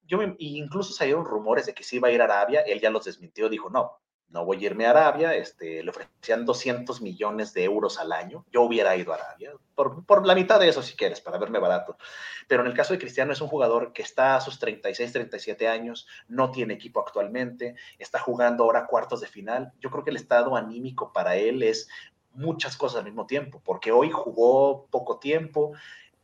yo 0.05 0.19
incluso 0.37 0.93
salieron 0.93 1.25
rumores 1.25 1.65
de 1.65 1.73
que 1.73 1.83
se 1.83 1.95
iba 1.95 2.09
a 2.09 2.11
ir 2.11 2.21
a 2.21 2.25
Arabia, 2.25 2.61
él 2.61 2.79
ya 2.79 2.89
los 2.89 3.05
desmintió, 3.05 3.49
dijo, 3.49 3.69
no, 3.69 3.99
no 4.29 4.43
voy 4.43 4.57
a 4.57 4.65
irme 4.67 4.85
a 4.85 4.89
Arabia, 4.89 5.33
este, 5.35 5.83
le 5.83 5.89
ofrecían 5.89 6.45
200 6.45 7.01
millones 7.01 7.53
de 7.53 7.63
euros 7.63 7.99
al 7.99 8.11
año, 8.11 8.45
yo 8.51 8.63
hubiera 8.63 8.95
ido 8.95 9.13
a 9.13 9.15
Arabia, 9.15 9.53
por, 9.75 10.05
por, 10.05 10.25
la 10.25 10.35
mitad 10.35 10.59
de 10.59 10.67
eso 10.67 10.81
si 10.81 10.95
quieres, 10.95 11.21
para 11.21 11.37
verme 11.37 11.59
barato. 11.59 11.97
Pero 12.47 12.61
en 12.61 12.67
el 12.67 12.73
caso 12.73 12.93
de 12.93 12.99
Cristiano 12.99 13.33
es 13.33 13.41
un 13.41 13.47
jugador 13.47 13.93
que 13.93 14.01
está 14.01 14.35
a 14.35 14.41
sus 14.41 14.59
36, 14.59 15.11
37 15.11 15.67
años, 15.67 16.07
no 16.27 16.51
tiene 16.51 16.73
equipo 16.73 16.99
actualmente, 16.99 17.75
está 17.97 18.19
jugando 18.19 18.63
ahora 18.63 18.87
cuartos 18.87 19.21
de 19.21 19.27
final. 19.27 19.71
Yo 19.79 19.89
creo 19.89 20.03
que 20.03 20.11
el 20.11 20.17
estado 20.17 20.55
anímico 20.55 21.13
para 21.13 21.35
él 21.35 21.63
es 21.63 21.87
muchas 22.35 22.77
cosas 22.77 22.99
al 22.99 23.05
mismo 23.05 23.25
tiempo, 23.25 23.61
porque 23.63 23.91
hoy 23.91 24.11
jugó 24.11 24.87
poco 24.87 25.19
tiempo, 25.19 25.73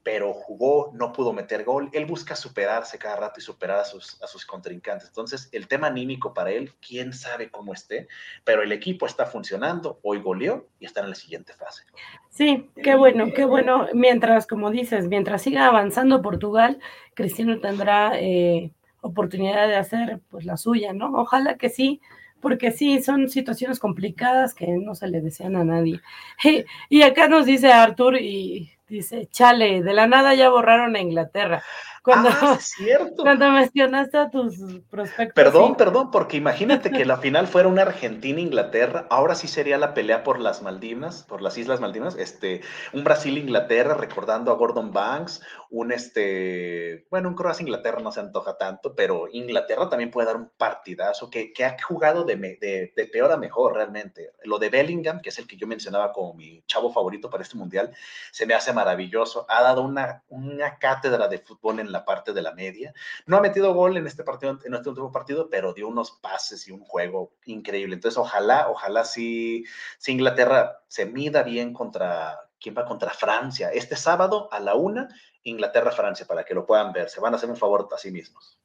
pero 0.03 0.33
jugó, 0.33 0.91
no 0.93 1.11
pudo 1.13 1.33
meter 1.33 1.63
gol. 1.63 1.89
Él 1.93 2.05
busca 2.05 2.35
superarse 2.35 2.97
cada 2.97 3.17
rato 3.17 3.39
y 3.39 3.43
superar 3.43 3.79
a 3.79 3.85
sus, 3.85 4.45
contrincantes. 4.45 5.07
Entonces, 5.09 5.49
el 5.51 5.67
tema 5.67 5.87
anímico 5.87 6.33
para 6.33 6.51
él, 6.51 6.73
quién 6.85 7.13
sabe 7.13 7.51
cómo 7.51 7.73
esté, 7.73 8.07
pero 8.43 8.63
el 8.63 8.71
equipo 8.71 9.05
está 9.05 9.25
funcionando, 9.25 9.99
hoy 10.01 10.19
goleó 10.21 10.67
y 10.79 10.85
está 10.85 11.01
en 11.01 11.09
la 11.09 11.15
siguiente 11.15 11.53
fase. 11.53 11.83
Sí, 12.29 12.69
qué 12.81 12.95
bueno, 12.95 13.31
qué 13.33 13.45
bueno. 13.45 13.87
Mientras, 13.93 14.47
como 14.47 14.71
dices, 14.71 15.07
mientras 15.07 15.43
siga 15.43 15.67
avanzando 15.67 16.21
Portugal, 16.21 16.79
Cristiano 17.13 17.59
tendrá 17.59 18.19
eh, 18.19 18.71
oportunidad 19.01 19.67
de 19.67 19.75
hacer 19.75 20.21
pues 20.29 20.45
la 20.45 20.57
suya, 20.57 20.93
¿no? 20.93 21.13
Ojalá 21.13 21.57
que 21.57 21.69
sí, 21.69 22.01
porque 22.39 22.71
sí, 22.71 23.01
son 23.03 23.29
situaciones 23.29 23.79
complicadas 23.79 24.55
que 24.55 24.67
no 24.67 24.95
se 24.95 25.07
le 25.07 25.21
desean 25.21 25.55
a 25.55 25.63
nadie. 25.63 26.01
Y 26.89 27.03
acá 27.03 27.27
nos 27.27 27.45
dice 27.45 27.71
Artur, 27.71 28.17
y 28.19 28.71
Dice, 28.91 29.27
chale, 29.27 29.81
de 29.83 29.93
la 29.93 30.05
nada 30.05 30.33
ya 30.35 30.49
borraron 30.49 30.97
a 30.97 30.99
Inglaterra. 30.99 31.63
Cuando, 32.03 32.29
ah, 32.31 32.57
cierto. 32.59 33.21
cuando 33.21 33.51
mencionaste 33.51 34.17
a 34.17 34.29
tus 34.31 34.57
prospectos. 34.89 35.35
Perdón, 35.35 35.75
perdón, 35.75 36.09
porque 36.09 36.37
imagínate 36.37 36.89
que 36.89 37.05
la 37.05 37.17
final 37.21 37.45
fuera 37.45 37.67
una 37.69 37.83
Argentina-Inglaterra, 37.83 39.05
ahora 39.11 39.35
sí 39.35 39.47
sería 39.47 39.77
la 39.77 39.93
pelea 39.93 40.23
por 40.23 40.39
las 40.39 40.63
Maldinas, 40.63 41.23
por 41.23 41.43
las 41.43 41.59
Islas 41.59 41.79
Maldinas, 41.79 42.15
este, 42.15 42.61
un 42.93 43.03
Brasil-Inglaterra 43.03 43.93
recordando 43.93 44.51
a 44.51 44.55
Gordon 44.55 44.91
Banks, 44.91 45.41
un 45.69 45.91
este, 45.91 47.05
bueno, 47.09 47.29
un 47.29 47.35
Croacia-Inglaterra 47.35 48.01
no 48.01 48.11
se 48.11 48.19
antoja 48.19 48.57
tanto, 48.57 48.95
pero 48.95 49.27
Inglaterra 49.31 49.87
también 49.87 50.11
puede 50.11 50.27
dar 50.27 50.37
un 50.37 50.49
partidazo 50.57 51.29
que, 51.29 51.53
que 51.53 51.63
ha 51.63 51.77
jugado 51.81 52.25
de, 52.25 52.35
de, 52.35 52.93
de, 52.95 53.05
peor 53.05 53.31
a 53.31 53.37
mejor 53.37 53.75
realmente. 53.75 54.31
Lo 54.43 54.59
de 54.59 54.69
Bellingham, 54.69 55.21
que 55.21 55.29
es 55.29 55.39
el 55.39 55.47
que 55.47 55.55
yo 55.55 55.67
mencionaba 55.67 56.11
como 56.11 56.33
mi 56.33 56.63
chavo 56.65 56.91
favorito 56.91 57.29
para 57.29 57.43
este 57.43 57.57
mundial, 57.57 57.93
se 58.31 58.45
me 58.45 58.53
hace 58.53 58.73
maravilloso. 58.73 59.45
Ha 59.47 59.61
dado 59.63 59.83
una, 59.83 60.23
una 60.29 60.77
cátedra 60.77 61.27
de 61.27 61.37
fútbol 61.37 61.79
en 61.79 61.90
la 61.91 62.05
parte 62.05 62.33
de 62.33 62.41
la 62.41 62.53
media. 62.53 62.93
No 63.25 63.37
ha 63.37 63.41
metido 63.41 63.73
gol 63.73 63.97
en 63.97 64.07
este 64.07 64.23
partido, 64.23 64.59
en 64.63 64.73
este 64.73 64.89
último 64.89 65.11
partido, 65.11 65.49
pero 65.49 65.73
dio 65.73 65.87
unos 65.87 66.11
pases 66.11 66.67
y 66.67 66.71
un 66.71 66.81
juego 66.81 67.33
increíble. 67.45 67.95
Entonces, 67.95 68.17
ojalá, 68.17 68.69
ojalá 68.69 69.05
si, 69.05 69.65
si 69.97 70.11
Inglaterra 70.11 70.79
se 70.87 71.05
mida 71.05 71.43
bien 71.43 71.73
contra, 71.73 72.39
¿Quién 72.61 72.75
va 72.77 72.85
contra 72.85 73.09
Francia? 73.09 73.71
Este 73.73 73.95
sábado 73.95 74.47
a 74.51 74.59
la 74.59 74.75
una, 74.75 75.09
Inglaterra-Francia, 75.43 76.27
para 76.27 76.43
que 76.43 76.53
lo 76.53 76.65
puedan 76.65 76.93
ver. 76.93 77.09
Se 77.09 77.19
van 77.19 77.33
a 77.33 77.37
hacer 77.37 77.49
un 77.49 77.57
favor 77.57 77.89
a 77.91 77.97
sí 77.97 78.11
mismos. 78.11 78.59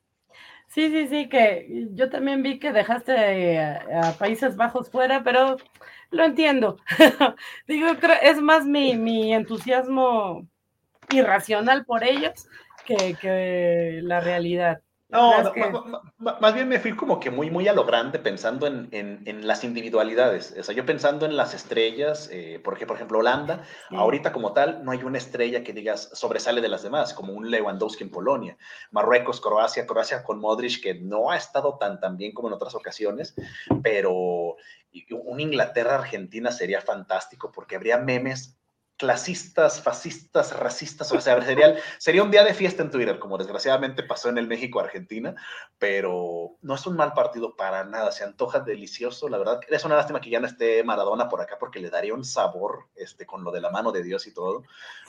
Sí, 0.69 0.91
sí, 0.91 1.09
sí, 1.09 1.29
que 1.29 1.89
yo 1.93 2.11
también 2.11 2.43
vi 2.43 2.59
que 2.59 2.73
dejaste 2.73 3.59
a, 3.59 4.13
Países 4.19 4.57
Bajos 4.57 4.91
fuera, 4.91 5.23
pero 5.23 5.57
lo 6.11 6.25
entiendo. 6.25 6.77
Digo, 7.67 7.87
es 8.21 8.41
más 8.43 8.67
mi, 8.67 8.97
mi 8.97 9.33
entusiasmo 9.33 10.47
irracional 11.11 11.87
por 11.87 12.05
ellos 12.05 12.49
que, 12.87 13.17
que 13.21 14.01
la 14.03 14.21
realidad. 14.21 14.81
No, 15.09 15.31
más, 16.19 16.55
bien 16.55 16.69
me 16.69 16.81
fui 16.81 16.97
como 16.97 17.21
que 17.21 17.31
muy, 17.31 17.49
muy 17.49 17.69
a 17.69 17.73
lo 17.73 17.85
grande 17.85 18.19
pensando 18.19 18.67
en, 18.67 18.89
en, 18.91 19.47
las 19.47 19.63
individualidades. 19.63 20.53
O 20.59 20.65
sea, 20.65 20.75
yo 20.75 20.85
pensando 20.85 21.27
en 21.27 21.37
las 21.37 21.55
estrellas, 21.55 22.29
eh, 22.33 22.61
porque 22.63 22.87
por 22.87 22.97
ejemplo 22.97 23.21
Holanda, 23.21 23.63
ahorita 23.91 24.33
como 24.33 24.53
tal, 24.53 24.85
no 24.85 24.91
hay 24.91 25.05
una 25.05 25.19
estrella 25.19 25.63
que 25.63 25.73
digas 25.73 26.11
sobresale 26.13 26.61
de 26.61 26.69
las 26.69 26.83
demás, 26.83 27.15
como 27.15 27.35
un 27.35 27.53
Lewandowski 27.53 28.03
en 28.03 28.11
Polonia. 28.11 28.57
Marruecos, 28.91 29.41
Croacia, 29.41 29.87
Croacia 29.87 30.25
con 30.25 30.41
Modric, 30.41 30.83
que 30.83 30.95
no 30.95 31.31
ha 31.31 31.37
estado 31.37 31.79
tan, 31.79 32.01
tan 32.01 32.17
bien 32.17 32.33
como 32.33 32.49
en 32.49 32.55
otras 32.55 32.75
ocasiones, 32.75 33.37
pero 33.85 34.57
un 35.11 35.41
Inglaterra-Argentina 35.41 36.51
sería 36.51 36.81
fantástico 36.81 37.53
porque 37.53 37.77
habría 37.77 37.99
memes 37.99 38.59
clasistas, 38.97 39.83
fascistas, 39.83 40.59
racistas, 40.59 41.13
o 41.13 41.21
sea, 41.21 41.41
sería, 41.43 41.77
sería 41.99 42.23
un 42.23 42.31
día 42.31 42.45
de 42.45 42.55
fiesta 42.55 42.83
en 42.83 42.91
Twitter, 42.91 43.19
como 43.19 43.37
desgraciadamente 43.37 44.03
pasó 44.03 44.31
en 44.31 44.39
el 44.39 44.47
México-Argentina, 44.47 45.35
pero 45.79 46.57
no 46.63 46.75
es 46.75 46.87
un 46.87 46.97
mal 46.97 47.13
partido 47.13 47.57
para 47.57 47.85
nada, 47.85 48.11
se 48.11 48.25
antoja 48.25 48.61
delicioso, 48.61 49.29
la 49.29 49.39
verdad, 49.39 49.61
es 49.69 49.85
una 49.85 49.97
lástima 49.97 50.21
que 50.21 50.31
ya 50.31 50.41
no 50.41 50.47
esté 50.47 50.83
Maradona 50.83 51.29
por 51.29 51.41
acá 51.41 51.59
porque 51.59 51.81
le 51.81 51.91
daría 51.91 52.15
un 52.15 52.25
sabor 52.25 52.87
este, 52.97 53.27
con 53.27 53.45
lo 53.45 53.51
de 53.51 53.61
la 53.61 53.71
mano 53.71 53.93
de 53.93 54.03
Dios 54.03 54.27
y 54.27 54.33
todo, 54.33 54.65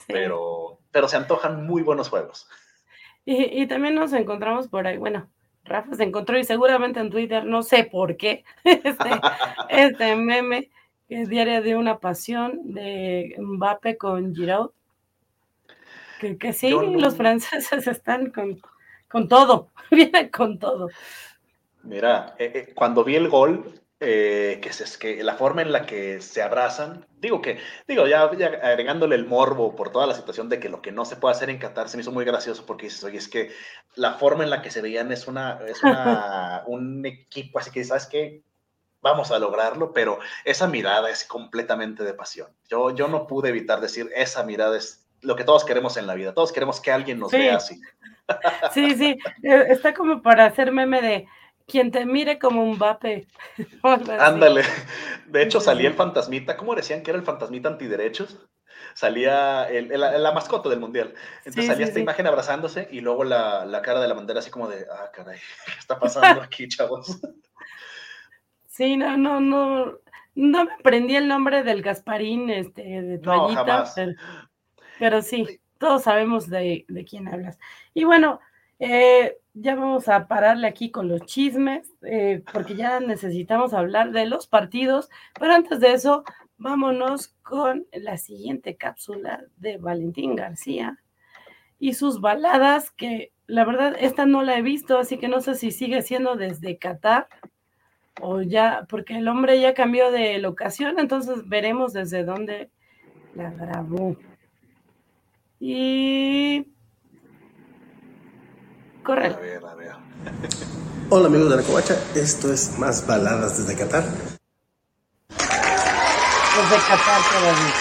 pero, 0.06 0.78
pero 0.90 1.08
se 1.08 1.16
antojan 1.16 1.66
muy 1.66 1.82
buenos 1.82 2.10
juegos. 2.10 2.48
Y, 3.24 3.62
y 3.62 3.66
también 3.66 3.94
nos 3.94 4.12
encontramos 4.12 4.68
por 4.68 4.86
ahí, 4.86 4.98
bueno, 4.98 5.28
Rafa 5.64 5.94
se 5.94 6.02
encontró 6.02 6.38
y 6.38 6.44
seguramente 6.44 7.00
en 7.00 7.10
Twitter, 7.10 7.44
no 7.44 7.62
sé 7.62 7.84
por 7.84 8.16
qué, 8.18 8.44
este, 8.64 9.10
este 9.70 10.16
meme 10.16 10.70
que 11.08 11.22
es 11.22 11.28
Diaria 11.28 11.62
de 11.62 11.74
una 11.74 11.98
Pasión 11.98 12.60
de 12.74 13.34
Mbappe 13.38 13.96
con 13.96 14.34
Giroud. 14.34 14.70
Que, 16.20 16.36
que 16.36 16.52
sí, 16.52 16.70
los 16.70 17.16
franceses 17.16 17.86
están 17.86 18.30
con, 18.30 18.60
con 19.08 19.28
todo, 19.28 19.70
vienen 19.90 20.28
con 20.28 20.58
todo. 20.58 20.90
Mira, 21.82 22.34
eh, 22.38 22.52
eh, 22.54 22.74
cuando 22.74 23.04
vi 23.04 23.16
el 23.16 23.28
gol, 23.28 23.80
eh, 24.00 24.58
que, 24.60 24.68
es, 24.68 24.98
que 24.98 25.22
la 25.22 25.34
forma 25.34 25.62
en 25.62 25.72
la 25.72 25.86
que 25.86 26.20
se 26.20 26.42
abrazan, 26.42 27.06
digo 27.18 27.40
que, 27.40 27.58
digo, 27.86 28.06
ya, 28.06 28.22
agregándole 28.22 29.14
el 29.14 29.26
morbo 29.26 29.74
por 29.74 29.90
toda 29.90 30.06
la 30.06 30.14
situación 30.14 30.48
de 30.48 30.60
que 30.60 30.68
lo 30.68 30.82
que 30.82 30.92
no 30.92 31.04
se 31.04 31.16
puede 31.16 31.34
hacer 31.34 31.50
en 31.50 31.58
Qatar 31.58 31.88
se 31.88 31.96
me 31.96 32.02
hizo 32.02 32.12
muy 32.12 32.24
gracioso 32.24 32.66
porque 32.66 32.86
dices, 32.86 33.02
oye, 33.04 33.18
es 33.18 33.28
que 33.28 33.50
la 33.94 34.14
forma 34.14 34.44
en 34.44 34.50
la 34.50 34.60
que 34.60 34.70
se 34.70 34.82
veían 34.82 35.10
es 35.10 35.26
una, 35.26 35.60
es 35.66 35.82
una 35.82 36.64
un 36.66 37.06
equipo, 37.06 37.60
así 37.60 37.70
que, 37.70 37.84
¿sabes 37.84 38.06
qué? 38.06 38.42
Vamos 39.00 39.30
a 39.30 39.38
lograrlo, 39.38 39.92
pero 39.92 40.18
esa 40.44 40.66
mirada 40.66 41.10
es 41.10 41.24
completamente 41.24 42.04
de 42.04 42.14
pasión. 42.14 42.48
Yo, 42.68 42.94
yo 42.94 43.08
no 43.08 43.26
pude 43.26 43.50
evitar 43.50 43.80
decir, 43.80 44.10
esa 44.14 44.42
mirada 44.42 44.76
es 44.76 45.06
lo 45.20 45.36
que 45.36 45.44
todos 45.44 45.64
queremos 45.64 45.96
en 45.96 46.06
la 46.06 46.14
vida, 46.14 46.34
todos 46.34 46.52
queremos 46.52 46.80
que 46.80 46.92
alguien 46.92 47.18
nos 47.18 47.32
vea 47.32 47.56
así. 47.56 47.80
Sí, 48.74 48.94
sí, 48.94 49.18
eh, 49.42 49.64
está 49.70 49.94
como 49.94 50.20
para 50.20 50.44
hacer 50.44 50.70
meme 50.70 51.00
de 51.00 51.26
quien 51.66 51.90
te 51.90 52.04
mire 52.04 52.38
como 52.38 52.62
un 52.62 52.78
vape. 52.78 53.26
Ándale. 54.20 54.64
De 55.26 55.42
hecho, 55.42 55.60
salía 55.60 55.88
el 55.88 55.94
fantasmita, 55.94 56.58
¿cómo 56.58 56.74
decían 56.74 57.02
que 57.02 57.10
era 57.10 57.18
el 57.18 57.24
fantasmita 57.24 57.70
antiderechos? 57.70 58.38
Salía 58.92 59.64
el, 59.70 59.88
la 59.98 60.32
mascota 60.32 60.68
del 60.68 60.80
mundial. 60.80 61.14
Entonces 61.38 61.66
salía 61.66 61.86
esta 61.86 62.00
imagen 62.00 62.26
abrazándose 62.26 62.86
y 62.90 63.00
luego 63.00 63.24
la, 63.24 63.64
la, 63.64 63.80
cara 63.80 64.00
de 64.00 64.08
la 64.08 64.14
bandera 64.14 64.40
así 64.40 64.50
como 64.50 64.68
de, 64.68 64.86
ah, 64.92 65.10
caray, 65.10 65.38
¿qué 65.66 65.78
está 65.78 65.98
pasando 65.98 66.42
aquí, 66.42 66.68
chavos? 66.68 67.18
Sí, 68.78 68.96
no, 68.96 69.16
no, 69.16 69.40
no, 69.40 69.98
no 70.36 70.64
me 70.64 70.72
aprendí 70.72 71.16
el 71.16 71.26
nombre 71.26 71.64
del 71.64 71.82
Gasparín, 71.82 72.48
este, 72.48 73.02
de 73.02 73.18
toallita, 73.18 73.92
pero, 75.00 75.20
sí, 75.20 75.60
todos 75.78 76.04
sabemos 76.04 76.48
de, 76.48 76.86
quién 77.10 77.26
hablas. 77.26 77.58
Y 77.92 78.04
bueno, 78.04 78.38
eh, 78.78 79.36
ya 79.52 79.74
vamos 79.74 80.08
a 80.08 80.28
pararle 80.28 80.68
aquí 80.68 80.92
con 80.92 81.08
los 81.08 81.22
chismes, 81.22 81.92
eh, 82.02 82.44
porque 82.52 82.76
ya 82.76 83.00
necesitamos 83.00 83.74
hablar 83.74 84.12
de 84.12 84.26
los 84.26 84.46
partidos, 84.46 85.10
pero 85.40 85.54
antes 85.54 85.80
de 85.80 85.94
eso, 85.94 86.22
vámonos 86.56 87.34
con 87.42 87.84
la 87.90 88.16
siguiente 88.16 88.76
cápsula 88.76 89.42
de 89.56 89.78
Valentín 89.78 90.36
García 90.36 91.02
y 91.80 91.94
sus 91.94 92.20
baladas, 92.20 92.92
que 92.92 93.32
la 93.48 93.64
verdad, 93.64 93.96
esta 93.98 94.24
no 94.24 94.44
la 94.44 94.56
he 94.56 94.62
visto, 94.62 94.98
así 94.98 95.18
que 95.18 95.26
no 95.26 95.40
sé 95.40 95.56
si 95.56 95.72
sigue 95.72 96.02
siendo 96.02 96.36
desde 96.36 96.78
Qatar 96.78 97.26
o 98.20 98.42
ya, 98.42 98.86
porque 98.88 99.18
el 99.18 99.28
hombre 99.28 99.60
ya 99.60 99.74
cambió 99.74 100.10
de 100.10 100.38
locación, 100.38 100.98
entonces 100.98 101.46
veremos 101.46 101.92
desde 101.92 102.24
dónde 102.24 102.70
la 103.34 103.50
grabó. 103.50 104.16
Y... 105.60 106.66
Corre. 109.02 109.26
A 109.26 109.36
ver, 109.38 109.62
a 109.64 109.74
ver. 109.74 109.92
Hola 111.10 111.28
amigos 111.28 111.48
de 111.48 111.56
la 111.56 111.62
Covacha, 111.62 111.96
esto 112.14 112.52
es 112.52 112.78
Más 112.78 113.06
Baladas 113.06 113.56
desde 113.56 113.74
Qatar. 113.78 114.04
Desde 114.04 114.36
Qatar 116.86 117.22
todavía. 117.32 117.72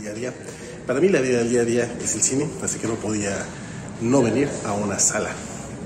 Día 0.00 0.10
a 0.10 0.14
día. 0.14 0.34
Para 0.86 1.00
mí 1.00 1.08
la 1.08 1.20
vida 1.20 1.38
del 1.38 1.48
día 1.48 1.62
a 1.62 1.64
día 1.64 1.84
es 1.84 2.14
el 2.14 2.20
cine, 2.20 2.46
así 2.62 2.78
que 2.78 2.88
no 2.88 2.96
podía 2.96 3.42
no 4.00 4.22
venir 4.22 4.48
a 4.64 4.72
una 4.72 4.98
sala 4.98 5.30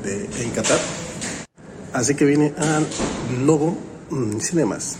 de, 0.02 0.24
en 0.42 0.50
Qatar. 0.50 0.78
Así 1.92 2.14
que 2.14 2.24
vine 2.24 2.54
a 2.58 2.80
Novo 3.44 3.76
Cinemas. 4.40 4.96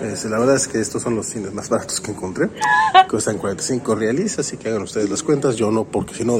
la 0.00 0.38
verdad 0.38 0.56
es 0.56 0.68
que 0.68 0.80
estos 0.80 1.02
son 1.02 1.16
los 1.16 1.26
cines 1.26 1.52
más 1.52 1.68
baratos 1.68 2.00
que 2.00 2.10
encontré. 2.10 2.48
Cuestan 3.10 3.38
45 3.38 3.94
reales, 3.94 4.38
así 4.38 4.56
que 4.56 4.68
hagan 4.68 4.82
ustedes 4.82 5.08
las 5.08 5.22
cuentas. 5.22 5.56
Yo 5.56 5.70
no, 5.70 5.84
porque 5.84 6.14
si 6.14 6.24
no, 6.24 6.38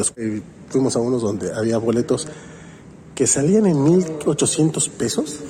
fuimos 0.69 0.97
a 0.97 0.99
unos 0.99 1.23
donde 1.23 1.55
había 1.55 1.79
boletos 1.79 2.27
que 3.15 3.27
salían 3.27 3.67
en 3.67 3.83
1800 3.83 4.89
pesos. 4.91 5.41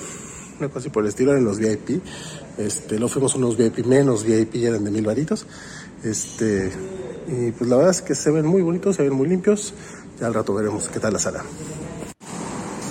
Una 0.58 0.68
cosa 0.68 0.78
así 0.80 0.90
por 0.90 1.02
el 1.02 1.08
estilo 1.08 1.36
en 1.36 1.44
los 1.44 1.58
VIP. 1.58 2.02
Este, 2.58 2.98
luego 2.98 3.08
fuimos 3.08 3.34
unos 3.34 3.56
VIP 3.56 3.84
menos 3.84 4.24
VIP, 4.24 4.56
eran 4.56 4.84
de 4.84 4.90
mil 4.90 5.04
varitos. 5.04 5.46
Este, 6.02 6.70
y 7.26 7.50
pues 7.52 7.68
la 7.68 7.76
verdad 7.76 7.90
es 7.90 8.02
que 8.02 8.14
se 8.14 8.30
ven 8.30 8.46
muy 8.46 8.62
bonitos, 8.62 8.96
se 8.96 9.02
ven 9.02 9.14
muy 9.14 9.28
limpios. 9.28 9.74
Ya 10.20 10.26
al 10.26 10.34
rato 10.34 10.54
veremos 10.54 10.88
qué 10.88 10.98
tal 10.98 11.12
la 11.12 11.18
sala. 11.18 11.44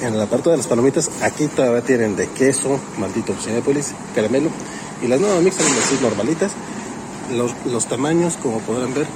En 0.02 0.18
la 0.18 0.28
parte 0.28 0.52
de 0.52 0.58
las 0.58 0.68
palomitas, 0.68 1.10
aquí 1.22 1.48
todavía 1.48 1.82
tienen 1.82 2.16
de 2.16 2.28
queso, 2.28 2.80
maldito 3.00 3.34
Cinépolis, 3.34 3.94
caramelo. 4.14 4.50
Y 5.02 5.08
las 5.08 5.20
nuevas 5.20 5.42
mixas 5.42 5.66
son 5.66 5.78
así 5.78 5.98
normalitas. 6.02 6.52
Los, 7.66 7.86
tamaños, 7.88 8.38
como 8.38 8.60
podrán 8.60 8.94
ver, 8.94 9.08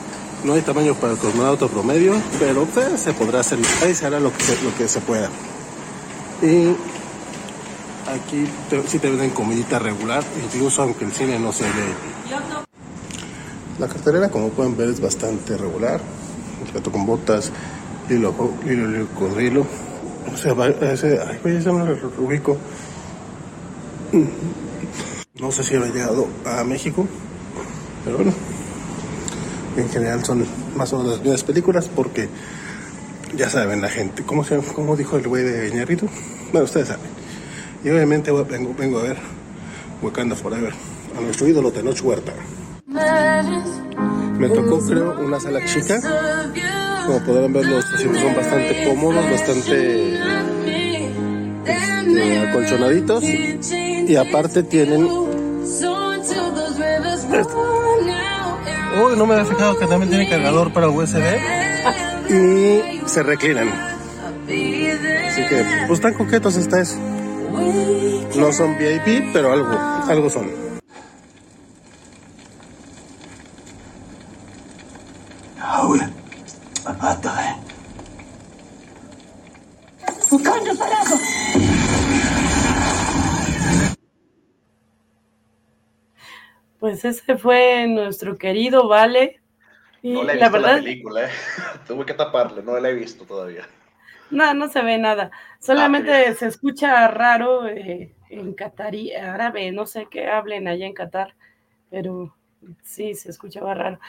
no 0.43 0.53
hay 0.53 0.61
tamaño 0.61 0.95
para 0.95 1.13
el 1.13 1.19
cosmonauta 1.19 1.67
promedio, 1.67 2.13
pero 2.39 2.65
pues, 2.65 2.99
se 2.99 3.13
podrá 3.13 3.41
hacer, 3.41 3.59
ahí 3.83 3.93
se 3.93 4.07
hará 4.07 4.19
lo 4.19 4.33
que 4.35 4.43
se, 4.43 4.53
lo 4.63 4.75
que 4.75 4.85
pueda. 5.01 5.29
Y 6.41 6.69
aquí 8.09 8.49
sí 8.87 8.97
te 8.97 9.09
venden 9.09 9.29
comidita 9.29 9.77
regular, 9.77 10.23
incluso 10.43 10.81
aunque 10.81 11.05
el 11.05 11.11
cine 11.11 11.37
no 11.37 11.53
se 11.53 11.65
ve. 11.65 11.93
La 13.77 13.87
carterera, 13.87 14.29
como 14.29 14.49
pueden 14.49 14.75
ver, 14.75 14.89
es 14.89 14.99
bastante 14.99 15.55
regular. 15.55 16.01
Gato 16.73 16.91
con 16.91 17.05
botas, 17.05 17.51
Lilo, 18.09 18.33
Lilo, 18.65 18.87
Lilo, 18.87 19.07
Codrilo. 19.09 19.65
O 20.33 20.37
sea, 20.37 20.53
ese, 20.91 21.19
ay, 21.19 21.39
güey, 21.43 21.57
ese 21.57 21.71
me 21.71 21.85
lo 21.85 22.11
ubico. 22.17 22.57
No 25.39 25.51
sé 25.51 25.63
si 25.63 25.75
había 25.75 25.93
llegado 25.93 26.27
a 26.45 26.63
México, 26.63 27.07
pero 28.03 28.17
bueno. 28.17 28.33
En 29.77 29.87
general 29.89 30.25
son 30.25 30.45
más 30.75 30.91
o 30.91 30.97
menos 30.97 31.13
las 31.13 31.21
mismas 31.21 31.43
películas 31.43 31.89
porque 31.95 32.27
ya 33.37 33.49
saben 33.49 33.81
la 33.81 33.89
gente. 33.89 34.23
¿Cómo, 34.23 34.43
se, 34.43 34.57
cómo 34.57 34.97
dijo 34.97 35.15
el 35.15 35.27
güey 35.27 35.43
de 35.43 35.71
Ñarrito? 35.71 36.07
Bueno, 36.51 36.65
ustedes 36.65 36.87
saben. 36.87 37.05
Y 37.83 37.89
obviamente 37.89 38.31
vengo, 38.31 38.73
vengo 38.77 38.99
a 38.99 39.03
ver 39.03 39.17
Wakanda 40.01 40.35
Forever, 40.35 40.73
a 41.17 41.21
nuestro 41.21 41.47
ídolo 41.47 41.71
Tenoch 41.71 42.01
Huerta. 42.03 42.33
Me 44.37 44.49
tocó, 44.49 44.79
creo, 44.79 45.19
una 45.19 45.39
sala 45.39 45.63
chica 45.65 46.01
como 47.09 47.25
podrán 47.25 47.51
ver, 47.53 47.65
los 47.65 47.91
asientos 47.91 48.21
son 48.21 48.35
bastante 48.35 48.83
cómodos, 48.85 49.31
bastante 49.31 50.13
este, 51.65 52.47
acolchonaditos. 52.47 53.23
Y 53.23 54.15
aparte 54.15 54.61
tienen... 54.63 55.09
Uy, 59.01 59.15
no 59.17 59.25
me 59.25 59.33
había 59.33 59.45
fijado 59.45 59.77
que 59.79 59.87
también 59.87 60.09
tiene 60.09 60.29
cargador 60.29 60.71
para 60.71 60.89
USB. 60.89 61.23
Y 62.29 63.01
se 63.07 63.23
reclinan. 63.23 63.69
Así 64.45 65.41
que, 65.49 65.65
pues 65.87 65.99
tan 65.99 66.13
coquetos 66.13 66.57
está 66.57 66.79
eso. 66.79 66.95
No 68.35 68.53
son 68.53 68.77
VIP, 68.77 69.33
pero 69.33 69.51
algo, 69.51 69.71
algo 69.71 70.29
son. 70.29 70.68
Pues 86.79 87.03
ese 87.03 87.37
fue 87.37 87.87
nuestro 87.87 88.37
querido 88.37 88.87
Vale. 88.87 89.41
Y 90.01 90.13
no 90.13 90.23
la 90.23 90.31
he 90.31 90.35
visto 90.37 90.45
la, 90.45 90.49
verdad, 90.49 90.77
la 90.77 90.83
película, 90.83 91.25
¿eh? 91.25 91.31
tuve 91.87 92.05
que 92.05 92.13
taparle, 92.13 92.63
no 92.63 92.79
la 92.79 92.89
he 92.89 92.93
visto 92.93 93.25
todavía. 93.25 93.67
No, 94.31 94.53
no 94.53 94.69
se 94.69 94.81
ve 94.81 94.97
nada. 94.97 95.31
Solamente 95.59 96.11
ah, 96.27 96.33
se 96.35 96.47
escucha 96.47 97.07
raro 97.09 97.67
eh, 97.67 98.15
en 98.29 98.53
catarí, 98.53 99.13
árabe, 99.13 99.71
no 99.71 99.85
sé 99.87 100.07
qué 100.09 100.27
hablen 100.27 100.67
allá 100.67 100.85
en 100.85 100.93
Qatar, 100.93 101.35
pero 101.89 102.33
sí, 102.81 103.13
se 103.15 103.29
escuchaba 103.29 103.73
raro. 103.73 103.99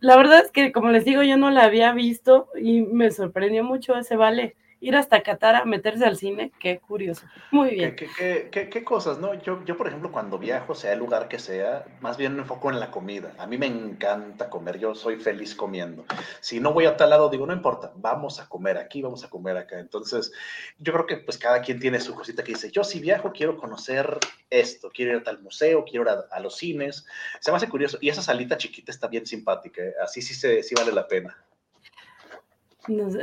La 0.00 0.16
verdad 0.16 0.40
es 0.44 0.52
que, 0.52 0.70
como 0.70 0.90
les 0.90 1.04
digo, 1.04 1.22
yo 1.22 1.36
no 1.36 1.50
la 1.50 1.64
había 1.64 1.92
visto 1.92 2.48
y 2.60 2.82
me 2.82 3.10
sorprendió 3.10 3.64
mucho 3.64 3.96
ese 3.96 4.16
vale 4.16 4.56
ir 4.80 4.96
hasta 4.96 5.22
Qatar 5.22 5.56
a 5.56 5.64
meterse 5.64 6.04
al 6.04 6.16
cine, 6.16 6.52
qué 6.60 6.78
curioso. 6.78 7.26
Muy 7.50 7.70
bien. 7.70 7.96
¿Qué, 7.96 8.48
qué, 8.50 8.68
qué, 8.68 8.84
cosas, 8.84 9.18
no? 9.18 9.34
Yo, 9.34 9.64
yo, 9.64 9.76
por 9.76 9.88
ejemplo, 9.88 10.12
cuando 10.12 10.38
viajo, 10.38 10.74
sea 10.74 10.92
el 10.92 10.98
lugar 10.98 11.28
que 11.28 11.38
sea, 11.38 11.84
más 12.00 12.16
bien 12.16 12.34
me 12.34 12.42
enfoco 12.42 12.70
en 12.70 12.78
la 12.78 12.90
comida. 12.90 13.34
A 13.38 13.46
mí 13.46 13.58
me 13.58 13.66
encanta 13.66 14.48
comer, 14.48 14.78
yo 14.78 14.94
soy 14.94 15.16
feliz 15.16 15.54
comiendo. 15.54 16.04
Si 16.40 16.60
no 16.60 16.72
voy 16.72 16.86
a 16.86 16.96
tal 16.96 17.10
lado, 17.10 17.28
digo, 17.28 17.46
no 17.46 17.52
importa, 17.52 17.92
vamos 17.96 18.40
a 18.40 18.48
comer 18.48 18.78
aquí, 18.78 19.02
vamos 19.02 19.24
a 19.24 19.30
comer 19.30 19.56
acá. 19.56 19.78
Entonces, 19.78 20.32
yo 20.78 20.92
creo 20.92 21.06
que 21.06 21.16
pues 21.16 21.38
cada 21.38 21.60
quien 21.62 21.80
tiene 21.80 22.00
su 22.00 22.14
cosita 22.14 22.44
que 22.44 22.52
dice, 22.52 22.70
yo 22.70 22.84
si 22.84 23.00
viajo 23.00 23.32
quiero 23.32 23.56
conocer 23.56 24.18
esto, 24.50 24.90
quiero 24.94 25.12
ir 25.12 25.18
a 25.18 25.24
tal 25.24 25.40
museo, 25.40 25.84
quiero 25.84 26.04
ir 26.04 26.16
a, 26.30 26.40
los 26.40 26.56
cines. 26.56 27.04
Se 27.40 27.50
me 27.50 27.56
hace 27.56 27.68
curioso. 27.68 27.98
Y 28.00 28.08
esa 28.08 28.22
salita 28.22 28.56
chiquita 28.56 28.92
está 28.92 29.08
bien 29.08 29.26
simpática, 29.26 29.82
¿eh? 29.82 29.94
así 30.02 30.22
sí, 30.22 30.34
se, 30.34 30.62
sí 30.62 30.74
vale 30.76 30.92
la 30.92 31.08
pena 31.08 31.36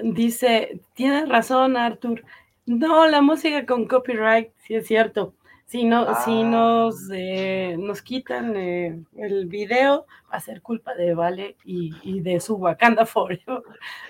dice, 0.04 0.80
tienes 0.94 1.28
razón, 1.30 1.78
Arthur. 1.78 2.24
No, 2.66 3.08
la 3.08 3.22
música 3.22 3.66
con 3.66 3.88
copyright, 3.88 4.52
sí 4.58 4.76
es 4.76 4.88
cierto. 4.88 5.34
Si, 5.66 5.84
no, 5.84 6.06
si 6.24 6.42
ah. 6.42 6.46
nos, 6.46 7.10
eh, 7.12 7.76
nos 7.80 8.02
quitan 8.02 8.56
eh, 8.56 9.00
el 9.18 9.48
video, 9.48 10.06
va 10.32 10.38
a 10.38 10.40
ser 10.40 10.62
culpa 10.62 10.94
de 10.94 11.16
Vale 11.16 11.58
y, 11.64 12.20
de 12.22 12.40
su 12.40 12.56
Wakanda 12.56 13.06
Forever. 13.06 13.64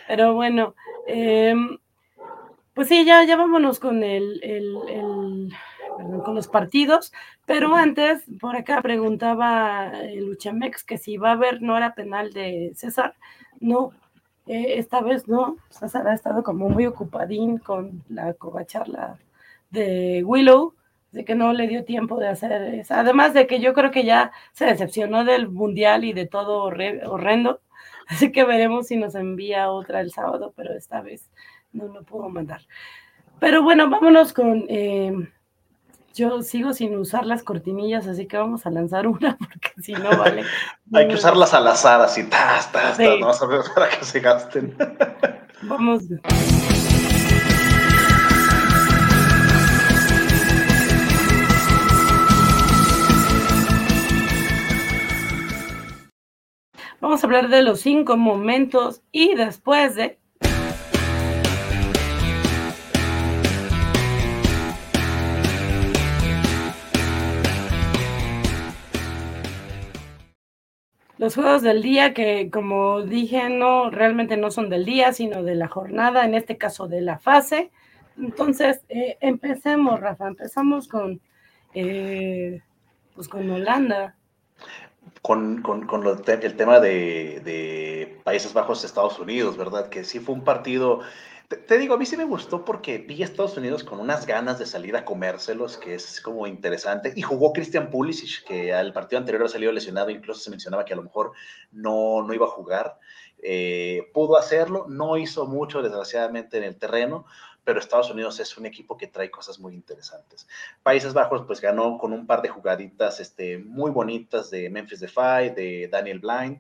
Pero 0.08 0.34
bueno, 0.34 0.76
em, 1.08 1.78
pues 2.74 2.90
sí, 2.90 3.06
ya, 3.06 3.24
ya 3.24 3.38
vámonos 3.38 3.80
con 3.80 4.04
el, 4.04 4.42
con 6.26 6.36
los 6.36 6.48
partidos. 6.48 7.14
Pero 7.46 7.74
antes, 7.74 8.24
por 8.40 8.56
acá 8.58 8.82
preguntaba 8.82 9.92
el 10.02 10.26
Luchamex 10.26 10.84
que 10.84 10.98
si 10.98 11.18
va 11.18 11.30
a 11.30 11.34
haber 11.34 11.62
no 11.62 11.78
era 11.78 11.96
penal 11.96 12.34
de 12.34 12.74
César. 12.76 13.16
No, 13.62 13.94
eh, 14.48 14.78
esta 14.78 15.02
vez 15.02 15.28
no, 15.28 15.58
César 15.70 16.08
ha 16.08 16.14
estado 16.14 16.44
como 16.44 16.70
muy 16.70 16.86
ocupadín 16.86 17.58
con 17.58 18.04
la 18.10 18.34
covacharla 18.34 19.18
de 19.72 20.24
Willow, 20.24 20.74
de 21.12 21.26
que 21.26 21.34
no 21.34 21.54
le 21.54 21.68
dio 21.68 21.86
tiempo 21.86 22.18
de 22.18 22.28
hacer 22.28 22.52
eso. 22.76 22.94
Además 22.94 23.34
de 23.34 23.48
que 23.48 23.60
yo 23.60 23.74
creo 23.74 23.92
que 23.92 24.04
ya 24.04 24.32
se 24.54 24.66
decepcionó 24.66 25.24
del 25.24 25.50
mundial 25.50 26.04
y 26.04 26.14
de 26.14 26.28
todo 26.28 26.64
horrendo, 26.64 27.62
así 28.08 28.32
que 28.32 28.44
veremos 28.44 28.88
si 28.88 28.98
nos 28.98 29.16
envía 29.16 29.72
otra 29.72 30.02
el 30.02 30.12
sábado, 30.12 30.54
pero 30.56 30.74
esta 30.74 31.02
vez 31.02 31.30
no 31.74 31.88
lo 31.88 32.04
puedo 32.04 32.30
mandar. 32.30 32.62
Pero 33.40 33.64
bueno, 33.64 33.90
vámonos 33.90 34.34
con 34.34 34.66
eh, 34.70 35.14
yo 36.16 36.42
sigo 36.42 36.74
sin 36.74 36.96
usar 36.98 37.26
las 37.26 37.44
cortinillas, 37.44 38.08
así 38.08 38.26
que 38.26 38.38
vamos 38.38 38.66
a 38.66 38.70
lanzar 38.70 39.06
una 39.06 39.38
porque 39.38 39.74
si 39.82 39.92
no 39.92 40.18
vale. 40.18 40.44
Hay 40.94 41.08
que 41.10 41.16
usarlas 41.16 41.54
al 41.54 41.68
azar, 41.68 42.02
así, 42.02 42.24
tas, 42.24 42.72
tas, 42.72 42.96
sí. 42.96 43.04
no 43.20 43.30
a 43.30 43.48
ver 43.48 43.62
para 43.76 43.90
que 43.90 44.06
se 44.06 44.22
gasten. 44.22 44.76
vamos. 45.64 46.04
Vamos 57.02 57.24
a 57.24 57.28
hablar 57.28 57.50
de 57.50 57.62
los 57.62 57.82
cinco 57.82 58.16
momentos 58.16 59.02
y 59.12 59.36
después 59.36 59.96
de 59.96 60.18
los 71.18 71.36
juegos 71.36 71.62
del 71.62 71.82
día 71.82 72.14
que, 72.14 72.50
como 72.52 73.02
dije, 73.02 73.50
no 73.50 73.90
realmente 73.90 74.38
no 74.38 74.52
son 74.52 74.70
del 74.70 74.86
día, 74.86 75.14
sino 75.14 75.44
de 75.44 75.56
la 75.56 75.68
jornada, 75.68 76.26
en 76.26 76.34
este 76.34 76.58
caso 76.58 76.88
de 76.88 77.02
la 77.02 77.20
fase. 77.20 77.72
Entonces, 78.18 78.82
eh, 78.90 79.18
empecemos, 79.22 80.00
Rafa, 80.00 80.28
empezamos 80.28 80.88
con, 80.88 81.22
eh, 81.74 82.62
pues 83.14 83.28
con 83.28 83.50
Holanda. 83.50 84.16
Con, 85.22 85.62
con, 85.62 85.86
con 85.86 86.06
el 86.06 86.56
tema 86.56 86.80
de, 86.80 87.42
de 87.44 88.20
Países 88.24 88.54
Bajos, 88.54 88.84
Estados 88.84 89.20
Unidos, 89.20 89.58
¿verdad? 89.58 89.90
Que 89.90 90.04
sí 90.04 90.20
fue 90.20 90.36
un 90.36 90.44
partido 90.44 91.02
te, 91.56 91.78
digo, 91.78 91.96
a 91.96 91.98
mí 91.98 92.06
sí 92.06 92.18
me 92.18 92.24
gustó 92.24 92.64
porque 92.66 92.98
vi 92.98 93.22
a 93.22 93.26
Estados 93.26 93.58
Unidos 93.58 93.84
con 93.84 94.00
unas 94.00 94.26
ganas 94.26 94.60
de 94.60 94.66
salir 94.66 94.96
a 94.96 95.06
comérselos, 95.06 95.78
que 95.78 95.96
es 95.96 96.22
como 96.22 96.48
interesante. 96.48 97.14
Y 97.16 97.22
jugó 97.22 97.54
Christian 97.54 97.90
Pulisic, 97.90 98.44
que 98.46 98.74
al 98.74 98.94
partido 98.94 99.20
anterior 99.20 99.44
ha 99.44 99.50
salido 99.50 99.72
lesionado, 99.72 100.10
incluso 100.10 100.42
se 100.42 100.50
mencionaba 100.50 100.86
que 100.86 100.94
a 100.94 100.96
lo 100.96 101.04
mejor 101.04 101.34
no, 101.72 102.22
no 102.24 102.34
iba 102.34 102.46
a 102.46 102.50
jugar. 102.50 103.00
Eh, 103.42 104.10
pudo 104.14 104.38
hacerlo, 104.38 104.86
no 104.90 105.18
hizo 105.18 105.46
mucho, 105.46 105.82
desgraciadamente, 105.82 106.58
en 106.58 106.64
el 106.64 106.78
terreno, 106.78 107.26
pero 107.64 107.80
Estados 107.80 108.12
Unidos 108.12 108.40
es 108.40 108.58
un 108.58 108.66
equipo 108.66 108.96
que 108.96 109.08
trae 109.08 109.30
cosas 109.32 109.60
muy 109.60 109.74
interesantes. 109.74 110.48
Países 110.84 111.14
Bajos, 111.14 111.44
pues 111.46 111.62
ganó 111.62 111.98
con 111.98 112.14
un 112.14 112.28
par 112.28 112.42
de 112.42 112.50
jugaditas 112.50 113.20
este, 113.20 113.58
muy 113.58 113.92
bonitas 113.92 114.50
de 114.52 114.70
Memphis 114.70 115.00
Defy, 115.00 115.50
de 115.56 115.90
Daniel 115.92 116.20
Blind 116.20 116.60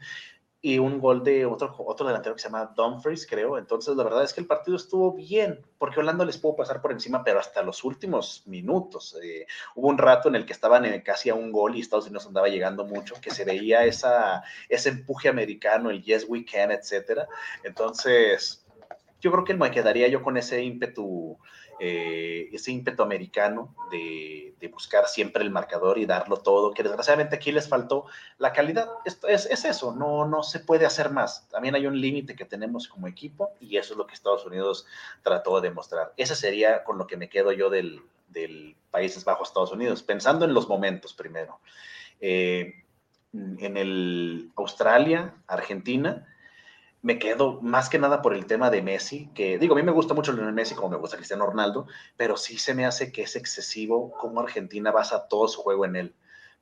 y 0.65 0.79
un 0.79 0.99
gol 0.99 1.23
de 1.23 1.45
otro, 1.45 1.75
otro 1.77 2.07
delantero 2.07 2.33
que 2.33 2.41
se 2.41 2.47
llama 2.47 2.73
Dumfries, 2.75 3.27
creo. 3.27 3.59
Entonces, 3.59 3.95
la 3.95 4.03
verdad 4.03 4.23
es 4.23 4.33
que 4.33 4.41
el 4.41 4.47
partido 4.47 4.75
estuvo 4.75 5.13
bien, 5.13 5.63
porque 5.77 5.99
Holanda 5.99 6.25
les 6.25 6.39
pudo 6.39 6.55
pasar 6.55 6.81
por 6.81 6.91
encima, 6.91 7.23
pero 7.23 7.39
hasta 7.39 7.61
los 7.61 7.83
últimos 7.83 8.41
minutos. 8.47 9.15
Eh, 9.21 9.45
hubo 9.75 9.89
un 9.89 9.99
rato 9.99 10.27
en 10.27 10.33
el 10.33 10.43
que 10.43 10.53
estaban 10.53 10.83
en 10.85 10.99
casi 11.01 11.29
a 11.29 11.35
un 11.35 11.51
gol 11.51 11.75
y 11.75 11.81
Estados 11.81 12.05
Unidos 12.07 12.25
andaba 12.25 12.47
llegando 12.47 12.83
mucho, 12.83 13.13
que 13.21 13.29
se 13.29 13.45
veía 13.45 13.85
esa, 13.85 14.41
ese 14.67 14.89
empuje 14.89 15.29
americano, 15.29 15.91
el 15.91 16.01
yes 16.01 16.25
we 16.27 16.43
can, 16.43 16.71
etcétera. 16.71 17.27
Entonces, 17.63 18.65
yo 19.21 19.31
creo 19.31 19.43
que 19.43 19.53
me 19.53 19.69
quedaría 19.69 20.07
yo 20.07 20.23
con 20.23 20.35
ese 20.35 20.63
ímpetu 20.63 21.37
eh, 21.79 22.49
ese 22.53 22.71
ímpetu 22.71 23.03
americano 23.03 23.75
de, 23.91 24.43
buscar 24.73 25.07
siempre 25.07 25.43
el 25.43 25.51
marcador 25.51 25.99
y 25.99 26.07
darlo 26.07 26.37
todo, 26.37 26.73
que 26.73 26.81
desgraciadamente 26.81 27.35
aquí 27.35 27.51
les 27.51 27.69
faltó 27.69 28.05
la 28.39 28.51
calidad. 28.51 28.89
Es, 29.05 29.45
eso, 29.63 29.95
no, 29.95 30.25
no 30.27 30.41
se 30.41 30.59
puede 30.59 30.87
hacer 30.87 31.11
más. 31.11 31.47
También 31.49 31.75
hay 31.75 31.85
un 31.85 32.01
límite 32.01 32.35
que 32.35 32.45
tenemos 32.45 32.87
como 32.87 33.07
equipo 33.07 33.51
y 33.59 33.77
eso 33.77 33.93
es 33.93 33.97
lo 33.97 34.07
que 34.07 34.15
Estados 34.15 34.43
Unidos 34.43 34.87
trató 35.21 35.61
de 35.61 35.69
demostrar. 35.69 36.13
Ese 36.17 36.35
sería 36.35 36.83
con 36.83 36.97
lo 36.97 37.05
que 37.05 37.15
me 37.15 37.29
quedo 37.29 37.51
yo 37.51 37.69
del, 37.69 38.01
Países 38.89 39.23
Bajos 39.23 39.49
Estados 39.49 39.71
Unidos, 39.71 40.01
pensando 40.01 40.45
en 40.45 40.53
los 40.53 40.67
momentos 40.67 41.13
primero. 41.13 41.59
Eh, 42.19 42.83
en 43.31 43.77
el 43.77 44.51
Australia, 44.55 45.35
Argentina, 45.47 46.25
me 47.05 47.19
quedo 47.19 47.61
más 47.61 47.87
que 47.87 47.99
nada 47.99 48.23
por 48.23 48.33
el 48.33 48.47
tema 48.47 48.71
de 48.71 48.81
Messi, 48.81 49.29
que 49.35 49.59
digo, 49.59 49.75
a 49.75 49.77
mí 49.77 49.83
me 49.83 49.91
gusta 49.91 50.15
mucho 50.15 50.33
Lionel 50.33 50.55
Messi 50.55 50.73
como 50.73 50.89
me 50.89 50.97
gusta 50.97 51.17
Cristiano 51.17 51.45
Ronaldo, 51.45 51.85
pero 52.17 52.35
sí 52.35 52.57
se 52.57 52.73
me 52.73 52.83
hace 52.83 53.11
que 53.11 53.21
es 53.21 53.35
excesivo 53.35 54.11
cómo 54.19 54.39
Argentina 54.39 54.91
basa 54.91 55.27
todo 55.27 55.47
su 55.47 55.61
juego 55.61 55.85
en 55.85 55.97
él, 55.97 56.15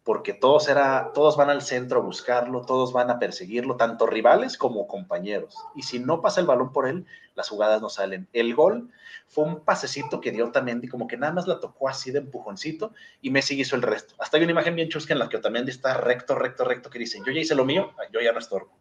porque 0.03 0.33
todos, 0.33 0.67
era, 0.67 1.11
todos 1.13 1.37
van 1.37 1.49
al 1.49 1.61
centro 1.61 2.01
a 2.01 2.03
buscarlo, 2.03 2.65
todos 2.65 2.91
van 2.91 3.09
a 3.09 3.19
perseguirlo, 3.19 3.77
tanto 3.77 4.05
rivales 4.05 4.57
como 4.57 4.85
compañeros, 4.85 5.55
y 5.75 5.83
si 5.83 5.99
no 5.99 6.21
pasa 6.21 6.41
el 6.41 6.47
balón 6.47 6.73
por 6.73 6.89
él, 6.89 7.05
las 7.35 7.47
jugadas 7.47 7.81
no 7.81 7.87
salen. 7.87 8.27
El 8.33 8.53
gol 8.53 8.89
fue 9.27 9.45
un 9.45 9.61
pasecito 9.61 10.19
que 10.19 10.33
dio 10.33 10.51
también, 10.51 10.85
como 10.89 11.07
que 11.07 11.15
nada 11.15 11.31
más 11.31 11.47
la 11.47 11.61
tocó 11.61 11.87
así 11.87 12.11
de 12.11 12.19
empujoncito, 12.19 12.91
y 13.21 13.29
Messi 13.29 13.57
hizo 13.57 13.77
el 13.77 13.81
resto. 13.81 14.15
Hasta 14.19 14.35
hay 14.35 14.43
una 14.43 14.51
imagen 14.51 14.75
bien 14.75 14.89
chusca 14.89 15.13
en 15.13 15.19
la 15.19 15.29
que 15.29 15.37
también 15.37 15.69
está 15.69 15.93
recto, 15.93 16.35
recto, 16.35 16.65
recto, 16.65 16.89
que 16.89 16.99
dicen, 16.99 17.23
yo 17.23 17.31
ya 17.31 17.39
hice 17.39 17.55
lo 17.55 17.63
mío, 17.63 17.93
yo 18.11 18.19
ya 18.19 18.33
no 18.33 18.39
estorbo 18.39 18.73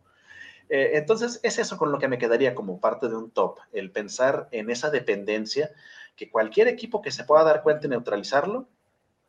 eh, 0.75 0.97
entonces, 0.97 1.39
es 1.43 1.59
eso 1.59 1.77
con 1.77 1.93
lo 1.93 1.99
que 1.99 2.09
me 2.09 2.17
quedaría 2.17 2.55
como 2.55 2.81
parte 2.81 3.07
de 3.11 3.15
un 3.15 3.31
top, 3.31 3.59
el 3.75 3.91
pensar 3.91 4.49
en 4.53 4.71
esa 4.71 4.89
dependencia, 4.89 5.71
que 6.17 6.31
cualquier 6.31 6.67
equipo 6.67 7.03
que 7.03 7.11
se 7.11 7.25
pueda 7.25 7.45
dar 7.45 7.63
cuenta 7.63 7.87
y 7.87 7.91
neutralizarlo, 7.91 8.67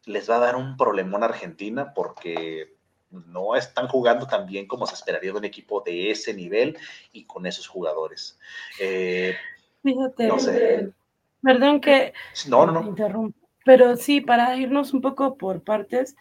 les 0.06 0.30
va 0.30 0.38
a 0.38 0.40
dar 0.40 0.56
un 0.56 0.78
problemón 0.78 1.22
a 1.22 1.26
Argentina 1.26 1.94
porque 1.94 2.78
no 3.10 3.58
están 3.58 3.90
jugando 3.90 4.26
tan 4.26 4.46
bien 4.46 4.68
como 4.68 4.88
se 4.88 4.96
esperaría 4.96 5.34
de 5.34 5.38
un 5.38 5.44
equipo 5.44 5.82
de 5.82 6.12
ese 6.12 6.34
nivel 6.34 6.78
y 7.12 7.26
con 7.26 7.46
esos 7.46 7.68
jugadores. 7.68 8.40
Eh, 8.80 9.36
Fíjate, 9.84 10.94
perdón 11.42 11.82
que 11.82 12.14
no, 12.48 12.66
no, 12.66 12.72
no. 12.72 13.34
pero 13.66 13.98
sí, 13.98 14.22
para 14.22 14.56
irnos 14.56 14.94
un 14.94 15.02
poco 15.02 15.38
por 15.38 15.62
partes, 15.62 16.16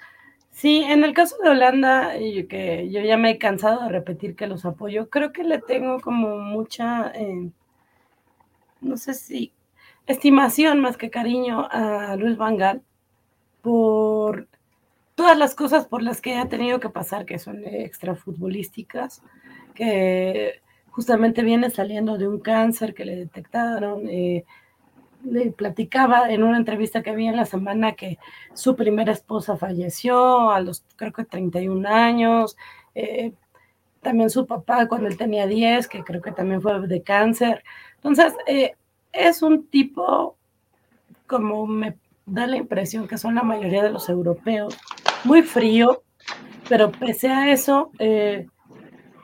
sí, 0.53 0.85
en 0.85 1.03
el 1.05 1.15
caso 1.15 1.37
de 1.43 1.51
Holanda, 1.51 2.13
que 2.49 2.89
yo 2.91 3.01
ya 3.01 3.17
me 3.17 3.31
he 3.31 3.39
cansado 3.39 3.83
de 3.83 3.89
repetir 3.89 4.37
que 4.37 4.47
los 4.47 4.65
apoyo, 4.65 5.11
creo 5.11 5.33
que 5.33 5.45
le 5.45 5.59
tengo 5.59 6.01
como 6.01 6.39
mucha, 6.39 7.11
eh, 7.15 7.51
no 8.81 8.97
sé 8.97 9.15
si, 9.15 9.53
estimación 10.07 10.81
más 10.81 10.97
que 10.97 11.11
cariño 11.11 11.67
a 11.71 12.17
Luis 12.17 12.37
Vangal 12.37 12.83
por 13.63 14.49
todas 15.15 15.39
las 15.39 15.55
cosas 15.55 15.87
por 15.87 16.03
las 16.03 16.21
que 16.21 16.37
ha 16.37 16.49
tenido 16.49 16.81
que 16.81 16.89
pasar, 16.89 17.27
que 17.27 17.39
son 17.39 17.65
extrafutbolísticas, 17.65 19.23
que 19.75 20.61
justamente 20.91 21.43
viene 21.43 21.71
saliendo 21.71 22.19
de 22.19 22.29
un 22.29 22.41
cáncer 22.41 22.95
que 22.95 23.05
le 23.05 23.17
detectaron. 23.17 24.09
Eh, 24.09 24.45
le 25.25 25.51
platicaba 25.53 26.31
en 26.31 26.43
una 26.43 26.57
entrevista 26.57 27.03
que 27.03 27.11
había 27.11 27.31
en 27.31 27.37
la 27.37 27.45
semana 27.45 27.93
que 27.93 28.19
su 28.55 28.77
primera 28.77 29.13
esposa 29.13 29.57
falleció 29.57 30.51
a 30.51 30.61
los 30.61 30.85
creo 30.97 31.13
que 31.13 31.25
31 31.25 31.89
años. 31.89 32.57
Eh, 32.95 33.33
también 34.01 34.31
su 34.31 34.47
papá 34.47 34.89
cuando 34.89 35.09
él 35.09 35.17
tenía 35.17 35.47
10, 35.47 35.89
que 35.89 36.03
creo 36.03 36.21
que 36.21 36.33
también 36.33 36.61
fue 36.61 36.87
de 36.87 37.03
cáncer. 37.03 37.63
Entonces, 37.97 38.35
eh, 38.47 38.75
es 39.13 39.43
un 39.43 39.67
tipo, 39.69 40.37
como 41.27 41.67
me 41.67 41.97
da 42.27 42.47
la 42.47 42.57
impresión 42.57 43.07
que 43.07 43.19
son 43.19 43.35
la 43.35 43.43
mayoría 43.43 43.83
de 43.83 43.91
los 43.91 44.09
europeos, 44.09 44.77
muy 45.25 45.43
frío, 45.43 46.03
pero 46.69 46.91
pese 46.91 47.29
a 47.29 47.51
eso, 47.53 47.91
eh, 47.99 48.49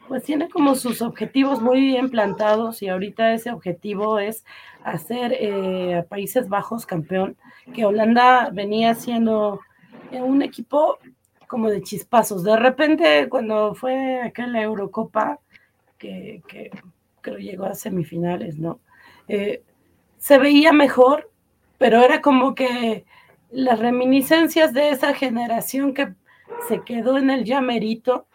pues 0.09 0.25
tiene 0.25 0.49
como 0.49 0.75
sus 0.75 1.03
objetivos 1.03 1.61
muy 1.61 1.81
bien 1.81 2.11
plantados 2.11 2.83
y 2.83 2.89
ahorita 2.89 3.35
ese 3.35 3.51
objetivo 3.51 4.19
es 4.19 4.45
hacer 4.83 5.35
eh, 5.35 5.97
a 5.97 6.03
Países 6.05 6.49
Bajos 6.49 6.87
campeón, 6.87 7.37
que 7.75 7.85
Holanda 7.85 8.51
venía 8.51 8.95
siendo 8.95 9.61
eh, 10.11 10.23
un 10.23 10.43
equipo 10.43 10.99
como 11.47 11.69
de 11.69 11.83
chispazos. 11.83 12.43
De 12.43 12.57
repente, 12.57 13.29
cuando 13.29 13.75
fue 13.75 14.21
acá 14.23 14.45
en 14.45 14.55
la 14.55 14.63
Eurocopa, 14.63 15.39
que, 15.99 16.43
que 16.49 16.71
creo 17.21 17.39
llegó 17.39 17.65
a 17.67 17.75
semifinales, 17.75 18.59
¿no? 18.59 18.81
se 20.17 20.39
veía 20.39 20.73
mejor, 20.73 21.31
pero 21.77 22.03
era 22.03 22.23
como 22.23 22.55
que 22.55 23.05
las 23.51 23.79
reminiscencias 23.79 24.73
de 24.73 24.91
esa 24.91 25.13
generación 25.15 25.93
que 25.93 26.15
se 26.67 26.83
quedó 26.83 27.19
en 27.19 27.29
el 27.29 27.45
llamerito 27.45 28.28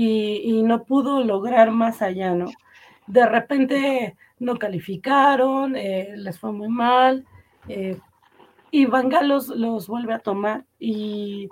y, 0.00 0.62
no 0.62 0.84
pudo 0.84 1.24
lograr 1.24 1.70
más 1.70 2.02
allá, 2.02 2.34
¿no? 2.34 2.46
De 3.06 3.26
repente 3.26 4.16
no 4.38 4.56
calificaron, 4.56 5.76
eh, 5.76 6.14
les 6.16 6.38
fue 6.38 6.52
muy 6.52 6.68
mal, 6.68 7.26
eh, 7.68 7.98
y 8.70 8.86
Vanga 8.86 9.22
los, 9.22 9.48
los 9.48 9.88
vuelve 9.88 10.14
a 10.14 10.20
tomar 10.20 10.64
y 10.78 11.48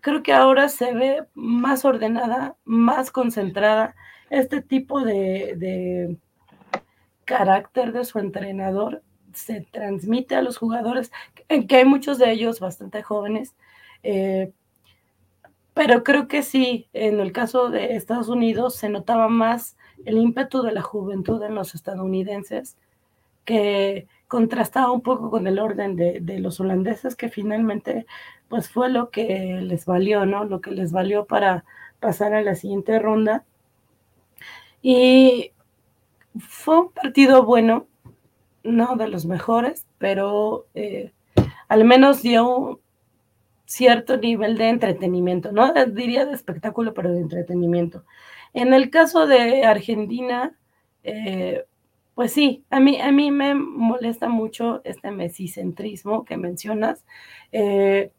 creo 0.00 0.22
que 0.22 0.32
ahora 0.32 0.68
se 0.68 0.92
ve 0.92 1.24
más 1.34 1.84
ordenada, 1.84 2.56
más 2.64 3.10
concentrada 3.10 3.94
este 4.30 4.60
tipo 4.60 5.00
de, 5.00 5.54
de 5.56 6.18
carácter 7.24 7.92
de 7.92 8.04
su 8.04 8.18
entrenador 8.18 9.02
se 9.32 9.62
transmite 9.62 10.34
a 10.34 10.42
los 10.42 10.58
jugadores, 10.58 11.10
que 11.48 11.76
hay 11.76 11.84
muchos 11.84 12.18
de 12.18 12.30
ellos 12.30 12.60
bastante 12.60 13.02
jóvenes, 13.02 13.54
eh, 14.02 14.52
pero 15.74 16.04
creo 16.04 16.28
que 16.28 16.42
sí, 16.42 16.88
en 16.92 17.20
el 17.20 17.32
caso 17.32 17.68
de 17.68 17.96
Estados 17.96 18.28
Unidos 18.28 18.76
se 18.76 18.88
notaba 18.88 19.28
más 19.28 19.76
el 20.04 20.18
ímpetu 20.18 20.62
de 20.62 20.72
la 20.72 20.82
juventud 20.82 21.42
en 21.42 21.54
los 21.54 21.74
estadounidenses, 21.74 22.76
que 23.44 24.06
contrastaba 24.28 24.92
un 24.92 25.02
poco 25.02 25.30
con 25.30 25.46
el 25.46 25.58
orden 25.58 25.96
de, 25.96 26.20
de, 26.20 26.38
los 26.38 26.60
holandeses, 26.60 27.16
que 27.16 27.28
finalmente 27.28 28.06
pues 28.48 28.70
fue 28.70 28.88
lo 28.88 29.10
que 29.10 29.60
les 29.62 29.84
valió, 29.84 30.26
¿no? 30.26 30.44
Lo 30.44 30.60
que 30.60 30.70
les 30.70 30.92
valió 30.92 31.26
para 31.26 31.64
pasar 32.00 32.34
a 32.34 32.42
la 32.42 32.54
siguiente 32.54 32.98
ronda. 32.98 33.44
Y 34.80 35.52
fue 36.38 36.80
un 36.80 36.92
partido 36.92 37.44
bueno, 37.44 37.86
no 38.62 38.96
de 38.96 39.08
los 39.08 39.26
mejores, 39.26 39.86
pero 39.98 40.66
eh, 40.74 41.12
al 41.68 41.84
menos 41.84 42.22
dio 42.22 42.80
cierto 43.64 44.16
nivel 44.16 44.58
de 44.58 44.68
entretenimiento, 44.68 45.52
no 45.52 45.72
diría 45.86 46.26
de 46.26 46.34
espectáculo, 46.34 46.94
pero 46.94 47.12
de 47.12 47.20
entretenimiento. 47.20 48.04
En 48.52 48.74
el 48.74 48.90
caso 48.90 49.26
de 49.26 49.64
Argentina, 49.64 50.56
eh, 51.02 51.64
pues 52.14 52.32
sí, 52.32 52.64
a 52.70 52.80
mí, 52.80 53.00
a 53.00 53.10
mí 53.10 53.30
me 53.30 53.54
molesta 53.54 54.28
mucho 54.28 54.80
este 54.84 55.10
mesicentrismo 55.10 56.24
que 56.24 56.36
mencionas. 56.36 57.04
Eh, 57.52 58.12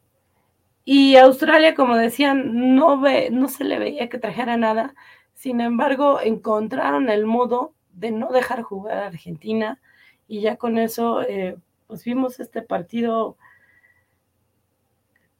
y 0.84 1.16
Australia, 1.16 1.74
como 1.74 1.96
decían, 1.96 2.76
no, 2.76 3.00
ve, 3.00 3.30
no 3.30 3.48
se 3.48 3.64
le 3.64 3.78
veía 3.78 4.08
que 4.08 4.18
trajera 4.18 4.56
nada. 4.56 4.94
Sin 5.34 5.60
embargo, 5.60 6.20
encontraron 6.20 7.08
el 7.10 7.26
modo 7.26 7.74
de 7.92 8.12
no 8.12 8.30
dejar 8.30 8.62
jugar 8.62 8.98
a 8.98 9.06
Argentina 9.08 9.80
y 10.28 10.42
ya 10.42 10.56
con 10.56 10.78
eso, 10.78 11.22
eh, 11.22 11.56
pues 11.86 12.04
vimos 12.04 12.40
este 12.40 12.62
partido 12.62 13.36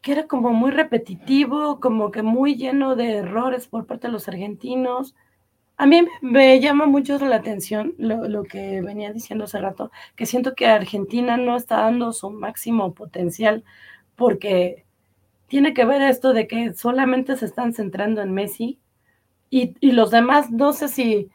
que 0.07 0.13
era 0.13 0.29
como 0.29 0.53
muy 0.53 0.71
repetitivo, 0.71 1.81
como 1.81 2.13
que 2.13 2.23
muy 2.23 2.55
lleno 2.55 2.95
de 2.95 3.17
errores 3.17 3.67
por 3.67 3.87
parte 3.87 4.07
de 4.07 4.13
los 4.13 4.29
argentinos. 4.29 5.17
A 5.77 5.85
mí 5.85 6.07
me 6.21 6.61
llama 6.61 6.87
mucho 6.87 7.19
la 7.19 7.35
atención 7.35 7.93
lo, 7.99 8.45
que 8.45 8.83
venía 8.83 9.13
diciendo 9.13 9.47
hace 9.47 9.59
rato, 9.59 9.91
que 10.15 10.25
siento 10.25 10.55
que 10.55 10.69
Argentina 10.69 11.37
no 11.37 11.57
está 11.57 11.79
dando 11.79 12.13
su 12.13 12.31
máximo 12.31 12.95
potencial 12.95 13.65
porque 14.15 14.85
tiene 15.49 15.75
que 15.75 15.85
ver 15.85 16.03
esto 16.03 16.33
de 16.33 16.47
que 16.47 16.73
solamente 16.75 17.37
se 17.37 17.47
están 17.47 17.73
centrando 17.75 18.23
en 18.23 18.33
Messi 18.33 18.79
y, 19.51 19.75
los 19.91 20.13
demás, 20.13 20.53
no 20.53 20.73
sé 20.73 20.87
si 20.87 21.31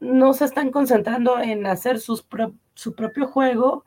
no 0.00 0.32
se 0.32 0.46
están 0.46 0.70
concentrando 0.70 1.38
en 1.38 1.66
hacer 1.66 2.00
su 2.00 2.24
propio 2.96 3.26
juego 3.26 3.84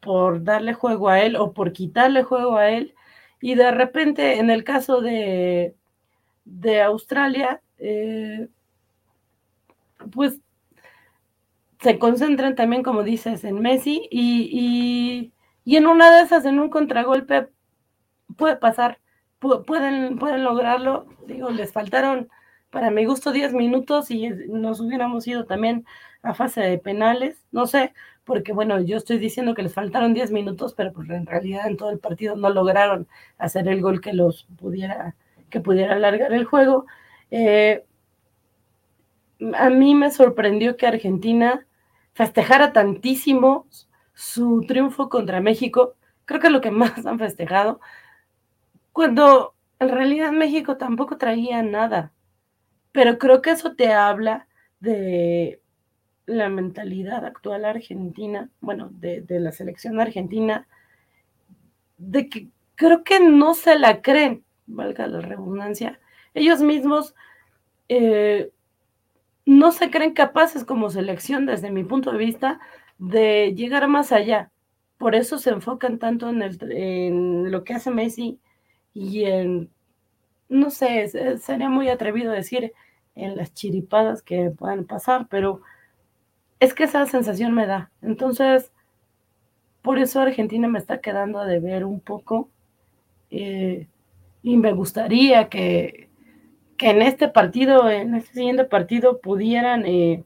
por 0.00 0.44
darle 0.44 0.74
juego 0.74 1.08
a 1.08 1.22
él 1.22 1.36
o 1.36 1.52
por 1.54 1.72
quitarle 1.72 2.22
juego 2.22 2.58
a 2.58 2.68
él. 2.68 2.94
Y 3.46 3.54
de 3.54 3.70
repente, 3.70 4.40
en 4.40 4.50
el 4.50 4.64
caso 4.64 5.00
de, 5.00 5.76
de 6.44 6.82
Australia, 6.82 7.62
eh, 7.78 8.48
pues 10.10 10.40
se 11.80 12.00
concentran 12.00 12.56
también, 12.56 12.82
como 12.82 13.04
dices, 13.04 13.44
en 13.44 13.60
Messi 13.60 14.08
y, 14.10 15.30
y, 15.64 15.76
en 15.76 15.86
una 15.86 16.10
de 16.10 16.24
esas, 16.24 16.44
en 16.44 16.58
un 16.58 16.70
contragolpe, 16.70 17.46
puede 18.36 18.56
pasar, 18.56 18.98
pueden, 19.38 20.18
pueden 20.18 20.42
lograrlo. 20.42 21.06
Digo, 21.28 21.50
les 21.50 21.72
faltaron 21.72 22.28
para 22.70 22.90
mi 22.90 23.04
gusto 23.04 23.30
10 23.30 23.52
minutos 23.52 24.10
y 24.10 24.28
nos 24.48 24.80
hubiéramos 24.80 25.24
ido 25.28 25.44
también 25.44 25.86
a 26.24 26.34
fase 26.34 26.62
de 26.62 26.78
penales, 26.78 27.44
no 27.52 27.68
sé, 27.68 27.94
porque 28.26 28.52
bueno, 28.52 28.80
yo 28.80 28.96
estoy 28.96 29.18
diciendo 29.18 29.54
que 29.54 29.62
les 29.62 29.72
faltaron 29.72 30.12
10 30.12 30.32
minutos, 30.32 30.74
pero 30.74 30.92
pues 30.92 31.08
en 31.10 31.26
realidad 31.26 31.68
en 31.68 31.76
todo 31.76 31.90
el 31.90 32.00
partido 32.00 32.34
no 32.36 32.50
lograron 32.50 33.06
hacer 33.38 33.68
el 33.68 33.80
gol 33.80 34.00
que 34.00 34.12
los 34.12 34.48
pudiera, 34.58 35.14
que 35.48 35.60
pudiera 35.60 35.94
alargar 35.94 36.32
el 36.32 36.44
juego. 36.44 36.86
Eh, 37.30 37.84
a 39.54 39.70
mí 39.70 39.94
me 39.94 40.10
sorprendió 40.10 40.76
que 40.76 40.88
Argentina 40.88 41.66
festejara 42.14 42.72
tantísimo 42.72 43.66
su 44.12 44.64
triunfo 44.66 45.08
contra 45.08 45.40
México, 45.40 45.94
creo 46.24 46.40
que 46.40 46.48
es 46.48 46.52
lo 46.52 46.60
que 46.60 46.70
más 46.72 47.06
han 47.06 47.20
festejado, 47.20 47.80
cuando 48.92 49.54
en 49.78 49.90
realidad 49.90 50.32
México 50.32 50.76
tampoco 50.78 51.16
traía 51.16 51.62
nada. 51.62 52.12
Pero 52.92 53.18
creo 53.18 53.40
que 53.42 53.50
eso 53.50 53.74
te 53.76 53.92
habla 53.92 54.48
de 54.80 55.60
la 56.26 56.48
mentalidad 56.48 57.24
actual 57.24 57.64
argentina, 57.64 58.50
bueno, 58.60 58.90
de, 58.92 59.24
la 59.28 59.52
selección 59.52 60.00
argentina, 60.00 60.66
de 61.98 62.28
que 62.28 62.48
creo 62.74 63.04
que 63.04 63.20
no 63.20 63.54
se 63.54 63.78
la 63.78 64.02
creen, 64.02 64.44
valga 64.66 65.06
la 65.06 65.20
redundancia, 65.20 66.00
ellos 66.34 66.60
mismos 66.60 67.14
eh, 67.88 68.50
no 69.46 69.70
se 69.70 69.90
creen 69.90 70.12
capaces 70.12 70.64
como 70.64 70.90
selección, 70.90 71.46
desde 71.46 71.70
mi 71.70 71.84
punto 71.84 72.10
de 72.12 72.18
vista, 72.18 72.60
de 72.98 73.54
llegar 73.54 73.86
más 73.88 74.10
allá. 74.12 74.50
Por 74.98 75.14
eso 75.14 75.38
se 75.38 75.50
enfocan 75.50 75.98
tanto 75.98 76.28
en, 76.28 76.42
en 76.72 77.50
lo 77.50 77.62
que 77.64 77.74
hace 77.74 77.90
Messi 77.90 78.40
y 78.92 79.24
en, 79.24 79.70
no 80.48 80.70
sé, 80.70 81.38
sería 81.38 81.68
muy 81.68 81.88
atrevido 81.88 82.32
decir 82.32 82.72
en 83.14 83.36
las 83.36 83.54
chiripadas 83.54 84.22
que 84.22 84.50
puedan 84.50 84.84
pasar, 84.84 85.28
pero 85.28 85.62
es 86.60 86.74
que 86.74 86.84
esa 86.84 87.06
sensación 87.06 87.54
me 87.54 87.66
da. 87.66 87.90
Entonces, 88.02 88.72
por 89.82 89.98
eso 89.98 90.20
Argentina 90.20 90.68
me 90.68 90.78
está 90.78 91.00
quedando 91.00 91.44
de 91.44 91.60
ver 91.60 91.84
un 91.84 92.00
poco 92.00 92.48
eh, 93.30 93.86
y 94.42 94.56
me 94.56 94.72
gustaría 94.72 95.48
que, 95.48 96.08
que, 96.76 96.90
en 96.90 97.02
este 97.02 97.28
partido, 97.28 97.90
en 97.90 98.14
este 98.14 98.34
siguiente 98.34 98.64
partido, 98.64 99.20
pudieran 99.20 99.84
eh, 99.86 100.24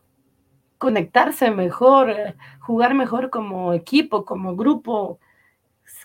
conectarse 0.78 1.50
mejor, 1.50 2.10
eh, 2.10 2.34
jugar 2.60 2.94
mejor 2.94 3.30
como 3.30 3.72
equipo, 3.74 4.24
como 4.24 4.56
grupo, 4.56 5.18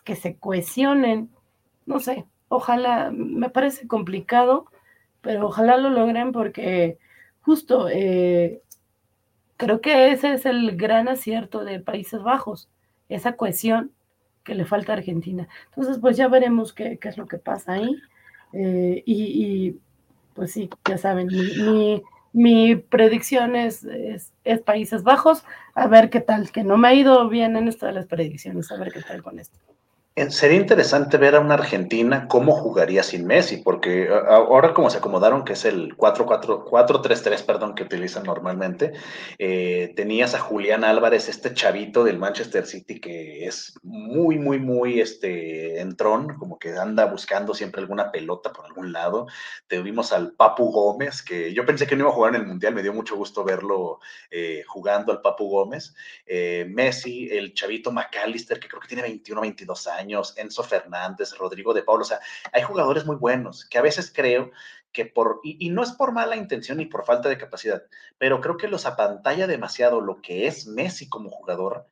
que 0.04 0.16
se 0.16 0.38
cohesionen, 0.38 1.30
no 1.86 2.00
sé, 2.00 2.26
ojalá, 2.50 3.12
me 3.12 3.50
parece 3.50 3.88
complicado, 3.88 4.66
pero 5.22 5.48
ojalá 5.48 5.78
lo 5.78 5.90
logren 5.90 6.32
porque 6.32 6.98
justo 7.42 7.90
eh, 7.90 8.62
creo 9.58 9.82
que 9.82 10.12
ese 10.12 10.34
es 10.34 10.46
el 10.46 10.78
gran 10.78 11.08
acierto 11.08 11.64
de 11.64 11.80
Países 11.80 12.22
Bajos, 12.22 12.70
esa 13.10 13.34
cohesión 13.34 13.92
que 14.44 14.56
le 14.56 14.66
falta 14.66 14.94
a 14.94 14.98
Argentina. 14.98 15.48
Entonces, 15.70 16.00
pues 16.00 16.18
ya 16.18 16.28
veremos 16.28 16.74
qué, 16.74 17.00
es 17.02 17.18
lo 17.18 17.28
que 17.28 17.38
pasa 17.38 17.74
ahí. 17.74 17.96
Eh, 18.54 19.04
y, 19.06 19.76
pues 20.34 20.52
sí, 20.52 20.70
ya 20.88 20.98
saben, 20.98 21.30
mi, 22.34 22.76
predicción 22.76 23.56
es, 23.56 23.86
es, 24.44 24.62
Países 24.62 25.04
Bajos, 25.04 25.44
a 25.74 25.88
ver 25.88 26.10
qué 26.10 26.22
tal, 26.22 26.52
que 26.52 26.64
no 26.64 26.78
me 26.78 26.90
ha 26.90 26.94
ido 26.94 27.28
bien 27.30 27.56
en 27.58 27.68
esto 27.68 27.86
de 27.86 27.94
las 27.94 28.06
predicciones, 28.06 28.72
a 28.72 28.78
ver 28.78 28.92
qué 28.92 29.02
tal 29.02 29.24
con 29.24 29.40
esto. 29.40 29.58
Sería 30.30 30.56
interesante 30.56 31.18
ver 31.18 31.36
a 31.36 31.42
una 31.42 31.56
Argentina 31.56 32.30
cómo 32.30 32.54
jugaría 32.54 33.04
sin 33.04 33.28
Messi, 33.28 33.58
porque 33.58 34.08
ahora 34.30 34.74
como 34.74 34.90
se 34.90 35.00
acomodaron, 35.00 35.44
que 35.44 35.52
es 35.52 35.66
el 35.66 35.98
4-3-3, 35.98 37.46
perdón, 37.46 37.76
que 37.76 37.84
utilizan 37.84 38.24
normalmente, 38.24 38.94
eh, 39.38 39.92
tenías 39.98 40.34
a 40.34 40.40
Julián 40.40 40.86
Álvarez, 40.86 41.28
este 41.28 41.54
chavito 41.54 42.06
del 42.06 42.18
Manchester 42.18 42.66
City 42.66 43.02
que 43.02 43.46
es 43.46 43.78
muy, 43.84 44.40
muy, 44.40 44.58
muy 44.58 45.02
este, 45.02 45.82
entrón, 45.82 46.38
como 46.38 46.60
que 46.60 46.78
anda 46.78 47.08
buscando 47.08 47.54
siempre 47.54 47.82
alguna 47.82 48.10
pelota 48.10 48.54
por 48.54 48.68
algún 48.68 48.94
lado. 48.94 49.28
Tuvimos 49.68 50.14
al 50.14 50.32
Papu 50.32 50.72
Gómez, 50.72 51.24
que 51.24 51.54
yo 51.54 51.66
pensé 51.66 51.88
que 51.88 51.98
no 51.98 52.04
iba 52.04 52.12
a 52.12 52.16
jugar 52.16 52.36
en 52.36 52.42
el 52.42 52.48
Mundial, 52.48 52.74
me 52.74 52.84
dio 52.84 52.94
mucho 52.94 53.18
gusto 53.18 53.44
verlo 53.44 54.00
eh, 54.32 54.64
jugando 54.66 55.12
al 55.12 55.20
Papu 55.20 55.50
Gómez. 55.50 55.94
Eh, 56.26 56.66
Messi, 56.70 57.28
el 57.30 57.54
chavito 57.54 57.92
McAllister, 57.92 58.62
que 58.62 58.70
creo 58.70 58.80
que 58.80 58.88
tiene 58.88 59.04
21, 59.04 59.42
22 59.42 59.88
años 59.88 60.05
Enzo 60.12 60.64
Fernández, 60.64 61.38
Rodrigo 61.38 61.74
de 61.74 61.84
Pablo, 61.84 62.04
o 62.04 62.06
sea, 62.06 62.20
hay 62.52 62.64
jugadores 62.64 63.06
muy 63.06 63.16
buenos 63.16 63.66
que 63.66 63.78
a 63.78 63.82
veces 63.82 64.12
creo 64.14 64.52
que 64.92 65.06
por, 65.06 65.42
y, 65.44 65.70
no 65.70 65.84
es 65.84 65.92
por 65.92 66.14
mala 66.14 66.36
intención 66.36 66.78
ni 66.78 66.86
por 66.86 67.06
falta 67.06 67.28
de 67.28 67.38
capacidad, 67.38 67.84
pero 68.18 68.40
creo 68.40 68.58
que 68.58 68.68
los 68.68 68.86
apantalla 68.86 69.48
demasiado 69.48 70.00
lo 70.02 70.22
que 70.22 70.48
es 70.48 70.68
Messi 70.68 71.10
como 71.10 71.30
jugador, 71.30 71.88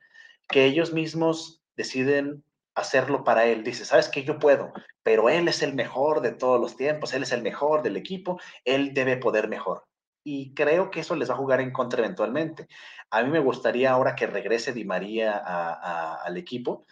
que 0.48 0.66
ellos 0.66 0.94
mismos 0.94 1.62
deciden 1.76 2.44
hacerlo 2.76 3.24
para 3.24 3.46
él. 3.46 3.64
Dice, 3.64 3.86
sabes 3.86 4.08
que 4.08 4.24
yo 4.24 4.40
puedo, 4.40 4.72
pero 5.04 5.30
él 5.30 5.48
es 5.48 5.62
el 5.62 5.74
mejor 5.74 6.22
de 6.22 6.32
todos 6.32 6.62
los 6.62 6.78
tiempos, 6.78 7.14
él 7.14 7.24
es 7.24 7.32
el 7.32 7.42
mejor 7.42 7.84
del 7.84 7.98
equipo, 7.98 8.40
él 8.64 8.94
debe 8.94 9.18
poder 9.18 9.50
mejor 9.50 9.86
y 10.24 10.54
creo 10.54 10.90
que 10.90 11.02
eso 11.02 11.16
les 11.16 11.30
va 11.30 11.34
a 11.34 11.38
jugar 11.38 11.62
en 11.62 11.72
contra 11.72 12.00
eventualmente. 12.00 12.68
A 13.10 13.24
mí 13.24 13.30
me 13.30 13.40
gustaría 13.40 13.92
ahora 13.92 14.16
que 14.16 14.28
regrese 14.28 14.74
Di 14.74 14.86
María 14.86 15.38
al 15.38 16.38
equipo, 16.38 16.86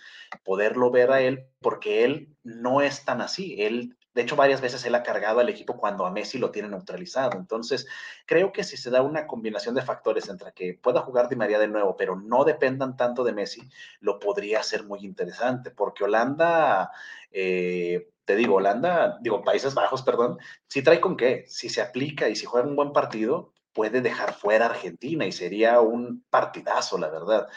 poderlo 0.43 0.91
ver 0.91 1.11
a 1.11 1.21
él, 1.21 1.45
porque 1.61 2.03
él 2.03 2.35
no 2.43 2.81
es 2.81 3.05
tan 3.05 3.21
así. 3.21 3.55
Él, 3.59 3.97
de 4.13 4.21
hecho, 4.21 4.35
varias 4.35 4.59
veces 4.59 4.83
él 4.85 4.95
ha 4.95 5.03
cargado 5.03 5.39
al 5.39 5.49
equipo 5.49 5.77
cuando 5.77 6.05
a 6.05 6.11
Messi 6.11 6.37
lo 6.37 6.51
tiene 6.51 6.67
neutralizado. 6.67 7.37
Entonces, 7.37 7.87
creo 8.25 8.51
que 8.51 8.63
si 8.63 8.75
se 8.75 8.89
da 8.89 9.01
una 9.01 9.25
combinación 9.25 9.73
de 9.73 9.83
factores 9.83 10.27
entre 10.27 10.51
que 10.51 10.73
pueda 10.73 11.01
jugar 11.01 11.29
Di 11.29 11.35
María 11.35 11.59
de 11.59 11.67
nuevo, 11.67 11.95
pero 11.95 12.15
no 12.19 12.43
dependan 12.43 12.97
tanto 12.97 13.23
de 13.23 13.33
Messi, 13.33 13.61
lo 14.01 14.19
podría 14.19 14.63
ser 14.63 14.83
muy 14.83 14.99
interesante, 15.05 15.71
porque 15.71 16.03
Holanda... 16.03 16.91
Eh, 17.31 18.07
te 18.23 18.35
digo, 18.35 18.55
Holanda, 18.55 19.17
digo, 19.19 19.43
Países 19.43 19.73
Bajos, 19.73 20.03
perdón, 20.03 20.37
si 20.67 20.83
trae 20.83 21.01
con 21.01 21.17
qué, 21.17 21.43
si 21.47 21.69
se 21.69 21.81
aplica 21.81 22.29
y 22.29 22.35
si 22.35 22.45
juega 22.45 22.67
un 22.67 22.75
buen 22.75 22.93
partido, 22.93 23.51
puede 23.73 24.01
dejar 24.01 24.33
fuera 24.33 24.67
a 24.67 24.69
Argentina 24.69 25.25
y 25.25 25.31
sería 25.31 25.81
un 25.81 26.23
partidazo, 26.29 26.97
la 26.97 27.09
verdad. 27.09 27.47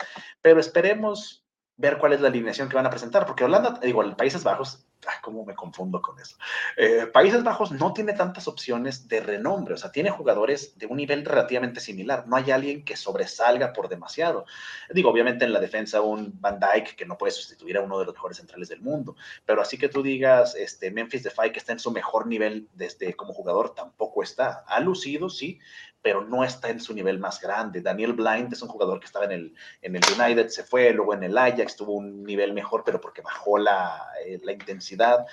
Pero 0.41 0.59
esperemos 0.59 1.45
ver 1.77 1.99
cuál 1.99 2.13
es 2.13 2.21
la 2.21 2.29
alineación 2.29 2.69
que 2.69 2.77
van 2.77 2.87
a 2.87 2.91
presentar, 2.91 3.27
porque 3.27 3.45
Holanda, 3.45 3.79
digo, 3.83 4.03
Países 4.17 4.43
Bajos 4.43 4.87
Cómo 5.23 5.45
me 5.45 5.55
confundo 5.55 6.01
con 6.03 6.19
eso. 6.19 6.37
Eh, 6.77 7.07
Países 7.13 7.43
Bajos 7.43 7.73
no 7.73 7.93
tiene 7.93 8.13
tantas 8.13 8.49
opciones 8.49 9.09
de 9.09 9.21
renombre, 9.21 9.75
o 9.75 9.77
sea, 9.77 9.91
tiene 9.91 10.11
jugadores 10.11 10.79
de 10.79 10.87
un 10.87 10.97
nivel 10.97 11.25
relativamente 11.25 11.81
similar. 11.81 12.27
No 12.27 12.37
hay 12.37 12.51
alguien 12.51 12.85
que 12.85 12.97
sobresalga 12.97 13.73
por 13.73 13.89
demasiado. 13.89 14.45
Digo, 14.91 15.11
obviamente 15.11 15.45
en 15.45 15.53
la 15.53 15.61
defensa 15.61 16.01
un 16.01 16.39
Van 16.41 16.59
Dyke 16.61 16.97
que 16.97 17.07
no 17.07 17.17
puede 17.17 17.33
sustituir 17.33 17.77
a 17.77 17.83
uno 17.83 17.99
de 17.99 18.07
los 18.07 18.15
mejores 18.15 18.37
centrales 18.37 18.69
del 18.69 18.81
mundo, 18.81 19.17
pero 19.45 19.63
así 19.63 19.79
que 19.79 19.89
tú 19.89 20.03
digas, 20.03 20.55
este, 20.55 20.91
Memphis 20.91 21.23
Depay 21.23 21.53
que 21.53 21.59
está 21.59 21.73
en 21.73 21.79
su 21.79 21.91
mejor 21.91 22.27
nivel 22.27 22.69
desde 22.75 23.15
como 23.15 23.33
jugador, 23.33 23.75
tampoco 23.75 24.23
está. 24.23 24.65
Ha 24.67 24.81
lucido, 24.81 25.29
sí, 25.29 25.59
pero 26.05 26.23
no 26.23 26.45
está 26.45 26.69
en 26.69 26.81
su 26.81 26.93
nivel 26.93 27.19
más 27.19 27.41
grande. 27.41 27.81
Daniel 27.81 28.13
Blind 28.13 28.53
es 28.53 28.61
un 28.61 28.69
jugador 28.69 29.01
que 29.01 29.07
estaba 29.07 29.25
en 29.25 29.33
el, 29.33 29.55
en 29.81 29.97
el 29.97 30.03
United, 30.21 30.49
se 30.49 30.63
fue, 30.63 30.93
luego 30.93 31.15
en 31.15 31.23
el 31.23 31.39
Ajax 31.39 31.77
tuvo 31.77 31.95
un 31.95 32.25
nivel 32.25 32.53
mejor, 32.53 32.83
pero 32.85 33.01
porque 33.01 33.23
bajó 33.23 33.57
la, 33.57 34.03
eh, 34.23 34.39
la 34.45 34.53
intensidad. 34.53 35.25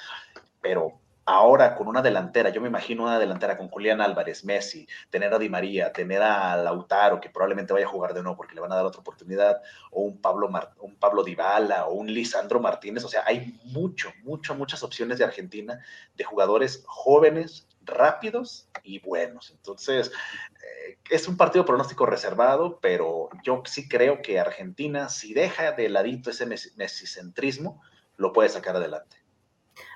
Pero 0.61 1.01
ahora 1.25 1.75
con 1.75 1.89
una 1.89 2.01
delantera, 2.01 2.51
yo 2.51 2.61
me 2.61 2.69
imagino 2.69 3.03
una 3.03 3.19
delantera 3.19 3.57
con 3.57 3.67
Julián 3.67 3.99
Álvarez, 3.99 4.45
Messi, 4.45 4.87
tener 5.09 5.33
a 5.33 5.39
Di 5.39 5.49
María, 5.49 5.91
tener 5.91 6.21
a 6.21 6.55
Lautaro, 6.55 7.19
que 7.19 7.29
probablemente 7.29 7.73
vaya 7.73 7.85
a 7.85 7.89
jugar 7.89 8.13
de 8.13 8.23
nuevo 8.23 8.37
porque 8.37 8.55
le 8.55 8.61
van 8.61 8.71
a 8.71 8.75
dar 8.75 8.85
otra 8.85 9.01
oportunidad, 9.01 9.61
o 9.91 10.03
un 10.03 10.21
Pablo, 10.21 10.49
un 10.79 10.95
Pablo 10.95 11.25
Dybala, 11.25 11.87
o 11.87 11.95
un 11.95 12.07
Lisandro 12.07 12.61
Martínez, 12.61 13.03
o 13.03 13.09
sea, 13.09 13.23
hay 13.25 13.59
mucho, 13.65 14.13
mucho, 14.23 14.55
muchas 14.55 14.83
opciones 14.83 15.17
de 15.17 15.25
Argentina 15.25 15.81
de 16.15 16.23
jugadores 16.23 16.81
jóvenes, 16.87 17.67
rápidos 17.83 18.69
y 18.83 18.99
buenos. 18.99 19.51
Entonces, 19.51 20.11
eh, 20.11 20.97
es 21.09 21.27
un 21.27 21.37
partido 21.37 21.65
pronóstico 21.65 22.05
reservado, 22.05 22.79
pero 22.81 23.29
yo 23.43 23.63
sí 23.65 23.87
creo 23.87 24.21
que 24.21 24.39
Argentina, 24.39 25.09
si 25.09 25.33
deja 25.33 25.71
de 25.71 25.89
ladito 25.89 26.29
ese 26.29 26.45
mesicentrismo, 26.45 27.81
lo 28.17 28.33
puede 28.33 28.49
sacar 28.49 28.75
adelante. 28.75 29.17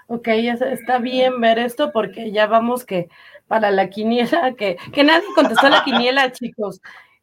Ok, 0.07 0.27
está 0.27 0.99
bien 0.99 1.41
ver 1.41 1.57
esto 1.57 1.91
porque 1.91 2.31
ya 2.31 2.45
vamos 2.45 2.85
que 2.85 3.09
para 3.47 3.71
la 3.71 3.89
quiniela, 3.89 4.53
que, 4.55 4.77
que 4.93 5.03
nadie 5.03 5.27
contestó 5.33 5.69
la 5.69 5.83
quiniela, 5.83 6.31
chicos. 6.31 6.81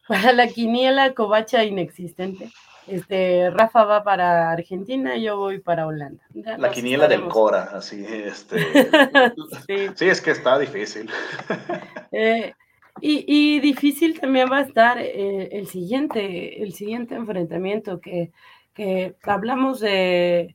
Para 0.08 0.32
la 0.32 0.48
quiniela 0.48 1.14
covacha 1.14 1.64
inexistente. 1.64 2.50
Este, 2.86 3.48
Rafa 3.50 3.84
va 3.84 4.02
para 4.02 4.50
Argentina, 4.50 5.16
yo 5.16 5.36
voy 5.36 5.60
para 5.60 5.86
Holanda. 5.86 6.24
la 6.32 6.70
quiniela 6.70 7.06
del 7.06 7.28
Cora, 7.28 7.70
así, 7.74 8.04
este. 8.04 8.58
sí. 9.94 10.08
es 10.08 10.20
que 10.20 10.30
está 10.32 10.58
difícil. 10.58 11.10
Eh, 12.14 12.52
y, 13.00 13.58
difícil 13.60 14.20
también 14.20 14.52
va 14.52 14.58
a 14.58 14.62
estar 14.62 14.98
eh, 14.98 15.48
el 15.52 15.66
siguiente, 15.66 16.62
el 16.62 16.74
siguiente 16.74 17.14
enfrentamiento 17.14 18.00
que, 18.02 18.32
que 18.74 19.16
hablamos 19.22 19.80
de. 19.80 20.54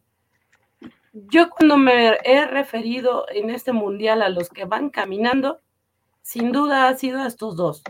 Yo 1.13 1.49
cuando 1.49 1.77
me 1.77 2.15
he 2.23 2.45
referido 2.45 3.25
en 3.33 3.49
este 3.49 3.73
mundial 3.73 4.21
a 4.21 4.29
los 4.29 4.49
que 4.49 4.65
van 4.65 4.91
caminando, 4.91 5.61
sin 6.21 6.51
duda 6.51 6.89
ha 6.89 6.95
sido 6.95 7.21
a 7.21 7.27
estos 7.27 7.55
dos 7.55 7.81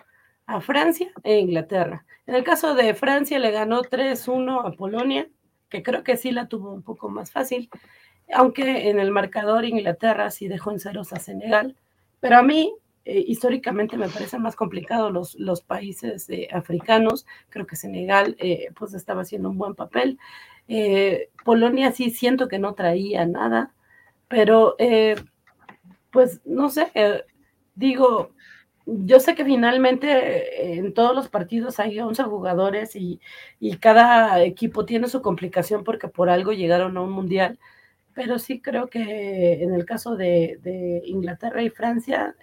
a 0.47 0.61
Francia 0.61 1.11
e 1.23 1.37
Inglaterra. 1.37 2.05
En 2.25 2.33
el 2.33 2.43
caso 2.43 2.73
de 2.73 2.93
Francia 2.95 3.37
le 3.37 3.51
ganó 3.51 3.81
3-1 3.83 4.65
a 4.65 4.71
Polonia, 4.71 5.29
que 5.69 5.83
creo 5.83 6.03
que 6.03 6.17
sí 6.17 6.31
la 6.31 6.47
tuvo 6.47 6.73
un 6.73 6.81
poco 6.81 7.09
más 7.09 7.31
fácil, 7.31 7.69
aunque 8.33 8.89
en 8.89 8.99
el 8.99 9.11
marcador 9.11 9.65
Inglaterra 9.65 10.31
sí 10.31 10.47
dejó 10.47 10.71
en 10.71 10.79
ceros 10.79 11.13
a 11.13 11.19
Senegal. 11.19 11.75
Pero 12.21 12.37
a 12.37 12.43
mí, 12.43 12.73
eh, 13.05 13.23
históricamente, 13.27 13.97
me 13.97 14.07
parecen 14.07 14.41
más 14.41 14.55
complicados 14.55 15.11
los, 15.11 15.35
los 15.35 15.61
países 15.61 16.29
eh, 16.29 16.47
africanos. 16.51 17.25
Creo 17.49 17.67
que 17.67 17.75
Senegal 17.75 18.35
eh, 18.39 18.69
pues 18.77 18.93
estaba 18.93 19.21
haciendo 19.21 19.49
un 19.49 19.57
buen 19.57 19.75
papel. 19.75 20.17
Polonia 21.45 21.91
sí 21.91 22.09
siento 22.09 22.49
que 22.49 22.59
no 22.59 22.73
traía 22.73 23.25
nada, 23.25 23.73
pero 24.27 24.75
pues 26.11 26.41
no 26.43 26.69
sé, 26.69 26.91
digo, 27.75 28.31
yo 28.87 29.19
sé 29.19 29.35
que 29.35 29.43
finalmente 29.45 30.07
eh, 30.07 30.79
en 30.79 30.93
todos 30.93 31.13
los 31.13 31.27
partidos 31.29 31.79
hay 31.79 31.99
11 31.99 32.23
jugadores 32.23 32.95
y, 32.95 33.19
cada 33.81 34.43
equipo 34.43 34.85
tiene 34.85 35.07
su 35.09 35.21
complicación 35.21 35.83
porque 35.83 36.07
por 36.07 36.29
algo 36.29 36.53
llegaron 36.53 36.97
a 36.97 37.01
un 37.01 37.11
mundial, 37.11 37.59
pero 38.13 38.39
sí 38.39 38.61
creo 38.61 38.87
que 38.87 39.61
en 39.63 39.73
el 39.73 39.85
caso 39.85 40.15
de, 40.15 41.01
Inglaterra 41.05 41.61
y 41.63 41.69
Francia, 41.69 42.35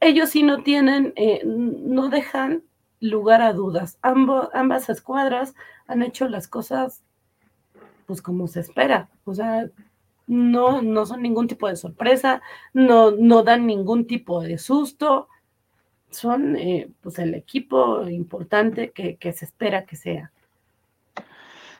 ellos 0.00 0.30
sí 0.30 0.42
no 0.42 0.62
tienen, 0.62 1.12
eh, 1.16 1.42
no 1.44 2.08
dejan 2.08 2.62
lugar 3.00 3.42
a 3.42 3.52
dudas. 3.52 3.98
ambas 4.02 4.88
escuadras 4.90 5.54
han 5.86 6.02
hecho 6.02 6.28
las 6.28 6.48
cosas 6.48 7.02
pues 8.06 8.22
como 8.22 8.48
se 8.48 8.60
espera, 8.60 9.10
o 9.24 9.34
sea, 9.34 9.68
no, 10.28 10.82
no 10.82 11.06
son 11.06 11.22
ningún 11.22 11.48
tipo 11.48 11.66
de 11.68 11.76
sorpresa, 11.76 12.40
no, 12.72 13.10
no 13.10 13.42
dan 13.42 13.66
ningún 13.66 14.06
tipo 14.06 14.40
de 14.40 14.58
susto, 14.58 15.28
son 16.10 16.56
eh, 16.56 16.90
pues 17.00 17.18
el 17.18 17.34
equipo 17.34 18.06
importante 18.08 18.92
que, 18.92 19.32
se 19.32 19.44
espera 19.44 19.84
que 19.84 19.96
sea. 19.96 20.30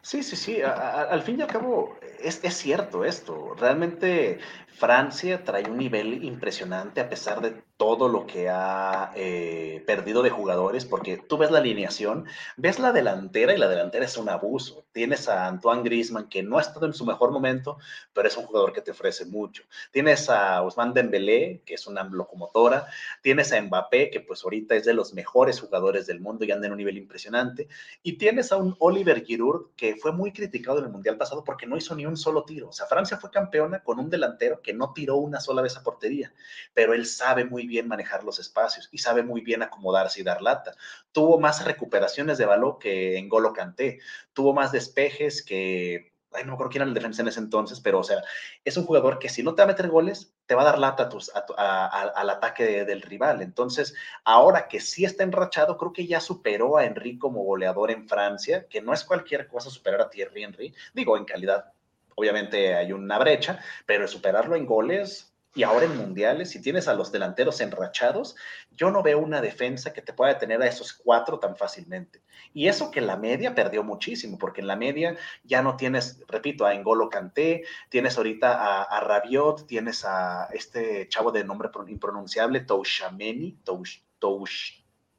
Sí, 0.02 0.22
sí, 0.22 0.36
sí, 0.36 0.62
al 0.62 1.22
fin 1.22 1.38
y 1.38 1.42
al 1.42 1.48
cabo 1.48 1.96
es, 2.20 2.42
es, 2.42 2.54
cierto 2.54 3.04
esto. 3.04 3.54
Realmente 3.54 4.38
Francia 4.78 5.42
trae 5.42 5.68
un 5.68 5.76
nivel 5.76 6.24
impresionante 6.24 7.00
a 7.00 7.08
pesar 7.08 7.40
de 7.40 7.62
todo 7.78 8.08
lo 8.08 8.26
que 8.26 8.48
ha 8.48 9.12
eh, 9.14 9.84
perdido 9.86 10.22
de 10.22 10.30
jugadores, 10.30 10.84
porque 10.84 11.16
tú 11.16 11.38
ves 11.38 11.52
la 11.52 11.58
alineación, 11.58 12.26
ves 12.56 12.80
la 12.80 12.92
delantera 12.92 13.54
y 13.54 13.56
la 13.56 13.68
delantera 13.68 14.04
es 14.04 14.16
un 14.16 14.28
abuso. 14.28 14.84
Tienes 14.92 15.28
a 15.28 15.46
Antoine 15.46 15.84
Griezmann, 15.84 16.28
que 16.28 16.42
no 16.42 16.58
ha 16.58 16.60
estado 16.60 16.86
en 16.86 16.92
su 16.92 17.06
mejor 17.06 17.30
momento, 17.30 17.78
pero 18.12 18.26
es 18.26 18.36
un 18.36 18.46
jugador 18.46 18.72
que 18.72 18.80
te 18.80 18.90
ofrece 18.90 19.26
mucho. 19.26 19.62
Tienes 19.92 20.28
a 20.28 20.60
Ousmane 20.62 20.92
Dembélé, 20.92 21.62
que 21.64 21.74
es 21.74 21.86
una 21.86 22.02
locomotora. 22.02 22.86
Tienes 23.22 23.52
a 23.52 23.62
Mbappé, 23.62 24.10
que 24.10 24.20
pues 24.20 24.42
ahorita 24.42 24.74
es 24.74 24.84
de 24.84 24.94
los 24.94 25.14
mejores 25.14 25.60
jugadores 25.60 26.08
del 26.08 26.20
mundo 26.20 26.44
y 26.44 26.50
anda 26.50 26.66
en 26.66 26.72
un 26.72 26.78
nivel 26.78 26.98
impresionante. 26.98 27.68
Y 28.02 28.14
tienes 28.18 28.50
a 28.50 28.56
un 28.56 28.74
Oliver 28.80 29.24
Giroud, 29.24 29.70
que 29.76 29.94
fue 29.94 30.10
muy 30.10 30.32
criticado 30.32 30.78
en 30.78 30.86
el 30.86 30.90
Mundial 30.90 31.16
pasado 31.16 31.44
porque 31.44 31.66
no 31.66 31.76
hizo 31.76 31.94
ni 31.94 32.06
un 32.06 32.16
solo 32.16 32.44
tiro. 32.44 32.70
O 32.70 32.72
sea, 32.72 32.86
Francia 32.86 33.18
fue 33.18 33.30
campeona 33.30 33.84
con 33.84 34.00
un 34.00 34.10
delantero 34.10 34.60
no 34.72 34.92
tiró 34.92 35.16
una 35.16 35.40
sola 35.40 35.62
vez 35.62 35.76
a 35.76 35.82
portería, 35.82 36.32
pero 36.74 36.94
él 36.94 37.06
sabe 37.06 37.44
muy 37.44 37.66
bien 37.66 37.88
manejar 37.88 38.24
los 38.24 38.38
espacios 38.38 38.88
y 38.92 38.98
sabe 38.98 39.22
muy 39.22 39.40
bien 39.40 39.62
acomodarse 39.62 40.20
y 40.20 40.24
dar 40.24 40.42
lata. 40.42 40.74
Tuvo 41.12 41.38
más 41.38 41.64
recuperaciones 41.64 42.38
de 42.38 42.46
balón 42.46 42.78
que 42.78 43.18
en 43.18 43.28
Golo 43.28 43.52
Canté, 43.52 44.00
tuvo 44.32 44.52
más 44.52 44.72
despejes 44.72 45.42
que 45.42 46.12
ay, 46.32 46.44
no 46.44 46.48
me 46.48 46.54
acuerdo 46.54 46.70
quién 46.70 46.82
era 46.82 46.88
el 46.88 46.94
defensa 46.94 47.22
en 47.22 47.28
ese 47.28 47.40
entonces, 47.40 47.80
pero 47.80 48.00
o 48.00 48.04
sea, 48.04 48.22
es 48.64 48.76
un 48.76 48.84
jugador 48.84 49.18
que 49.18 49.28
si 49.28 49.42
no 49.42 49.54
te 49.54 49.62
va 49.62 49.64
a 49.64 49.68
meter 49.68 49.88
goles, 49.88 50.34
te 50.46 50.54
va 50.54 50.62
a 50.62 50.66
dar 50.66 50.78
lata 50.78 51.08
al 51.56 52.30
ataque 52.30 52.84
del 52.84 53.02
rival. 53.02 53.42
Entonces, 53.42 53.94
ahora 54.24 54.68
que 54.68 54.80
sí 54.80 55.04
está 55.04 55.24
enrachado, 55.24 55.76
creo 55.76 55.92
que 55.92 56.06
ya 56.06 56.20
superó 56.20 56.76
a 56.76 56.84
Henry 56.84 57.18
como 57.18 57.44
goleador 57.44 57.90
en 57.90 58.08
Francia, 58.08 58.66
que 58.68 58.80
no 58.80 58.92
es 58.92 59.04
cualquier 59.04 59.48
cosa 59.48 59.70
superar 59.70 60.00
a 60.00 60.10
Thierry 60.10 60.44
Henry, 60.44 60.74
digo, 60.94 61.16
en 61.16 61.24
calidad. 61.24 61.72
Obviamente 62.18 62.74
hay 62.74 62.92
una 62.92 63.16
brecha, 63.16 63.60
pero 63.86 64.08
superarlo 64.08 64.56
en 64.56 64.66
goles, 64.66 65.32
y 65.54 65.62
ahora 65.62 65.86
en 65.86 65.96
mundiales, 65.96 66.50
si 66.50 66.60
tienes 66.60 66.88
a 66.88 66.94
los 66.94 67.12
delanteros 67.12 67.60
enrachados, 67.60 68.34
yo 68.72 68.90
no 68.90 69.04
veo 69.04 69.20
una 69.20 69.40
defensa 69.40 69.92
que 69.92 70.02
te 70.02 70.12
pueda 70.12 70.34
detener 70.34 70.60
a 70.62 70.66
esos 70.66 70.92
cuatro 70.92 71.38
tan 71.38 71.56
fácilmente. 71.56 72.22
Y 72.52 72.66
eso 72.66 72.90
que 72.90 73.00
la 73.00 73.16
media 73.16 73.54
perdió 73.54 73.84
muchísimo, 73.84 74.36
porque 74.36 74.60
en 74.60 74.66
la 74.66 74.74
media 74.74 75.16
ya 75.44 75.62
no 75.62 75.76
tienes, 75.76 76.22
repito, 76.26 76.66
a 76.66 76.74
Engolo 76.74 77.08
Canté, 77.08 77.64
tienes 77.88 78.16
ahorita 78.16 78.82
a, 78.82 79.00
Rabiot, 79.00 79.66
tienes 79.66 80.04
a 80.04 80.48
este 80.52 81.08
chavo 81.08 81.30
de 81.30 81.44
nombre 81.44 81.70
impronunciable, 81.86 82.60
Toushameni, 82.60 83.58
Touch, 83.64 84.00
Touch, 84.18 84.77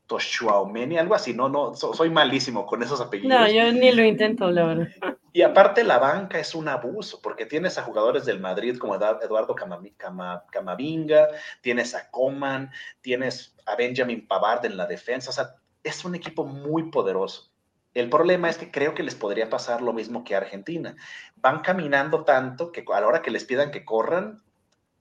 Toshuaomeni, 0.10 0.98
algo 0.98 1.14
así, 1.14 1.36
no, 1.36 1.48
no, 1.49 1.76
soy 1.76 2.10
malísimo 2.10 2.65
con 2.65 2.81
esos 2.81 2.99
apellidos. 2.99 3.40
No, 3.40 3.48
yo 3.48 3.72
ni 3.72 3.91
lo 3.91 4.03
intento, 4.03 4.49
la 4.52 4.65
verdad. 4.65 4.88
Y 5.31 5.44
aparte 5.44 5.84
la 5.84 5.99
banca 5.99 6.40
es 6.40 6.56
un 6.56 6.68
abuso, 6.68 7.22
porque 7.22 7.45
tienes 7.45 7.77
a 7.77 7.84
jugadores 7.84 8.26
del 8.26 8.40
Madrid 8.40 8.80
como 8.80 8.95
Eduardo 8.95 9.56
Camavinga, 9.56 11.27
tienes 11.61 11.94
a 11.94 12.10
Coman, 12.10 12.72
tienes 13.02 13.56
a 13.68 13.76
Benjamin 13.76 14.27
Pavard 14.27 14.65
en 14.65 14.76
la 14.76 14.88
defensa, 14.88 15.30
o 15.30 15.34
sea, 15.34 15.56
es 15.84 16.03
un 16.03 16.15
equipo 16.15 16.45
muy 16.45 16.90
poderoso. 16.90 17.52
El 17.94 18.10
problema 18.10 18.49
es 18.49 18.57
que 18.57 18.72
creo 18.72 18.95
que 18.95 19.03
les 19.03 19.14
podría 19.14 19.52
pasar 19.52 19.84
lo 19.84 19.94
mismo 19.94 20.23
que 20.23 20.34
a 20.34 20.40
Argentina. 20.40 20.95
Van 21.36 21.60
caminando 21.60 22.23
tanto 22.23 22.72
que 22.72 22.84
a 22.91 22.99
la 22.99 23.07
hora 23.07 23.22
que 23.22 23.30
les 23.31 23.45
pidan 23.45 23.69
que 23.69 23.86
corran, 23.86 24.41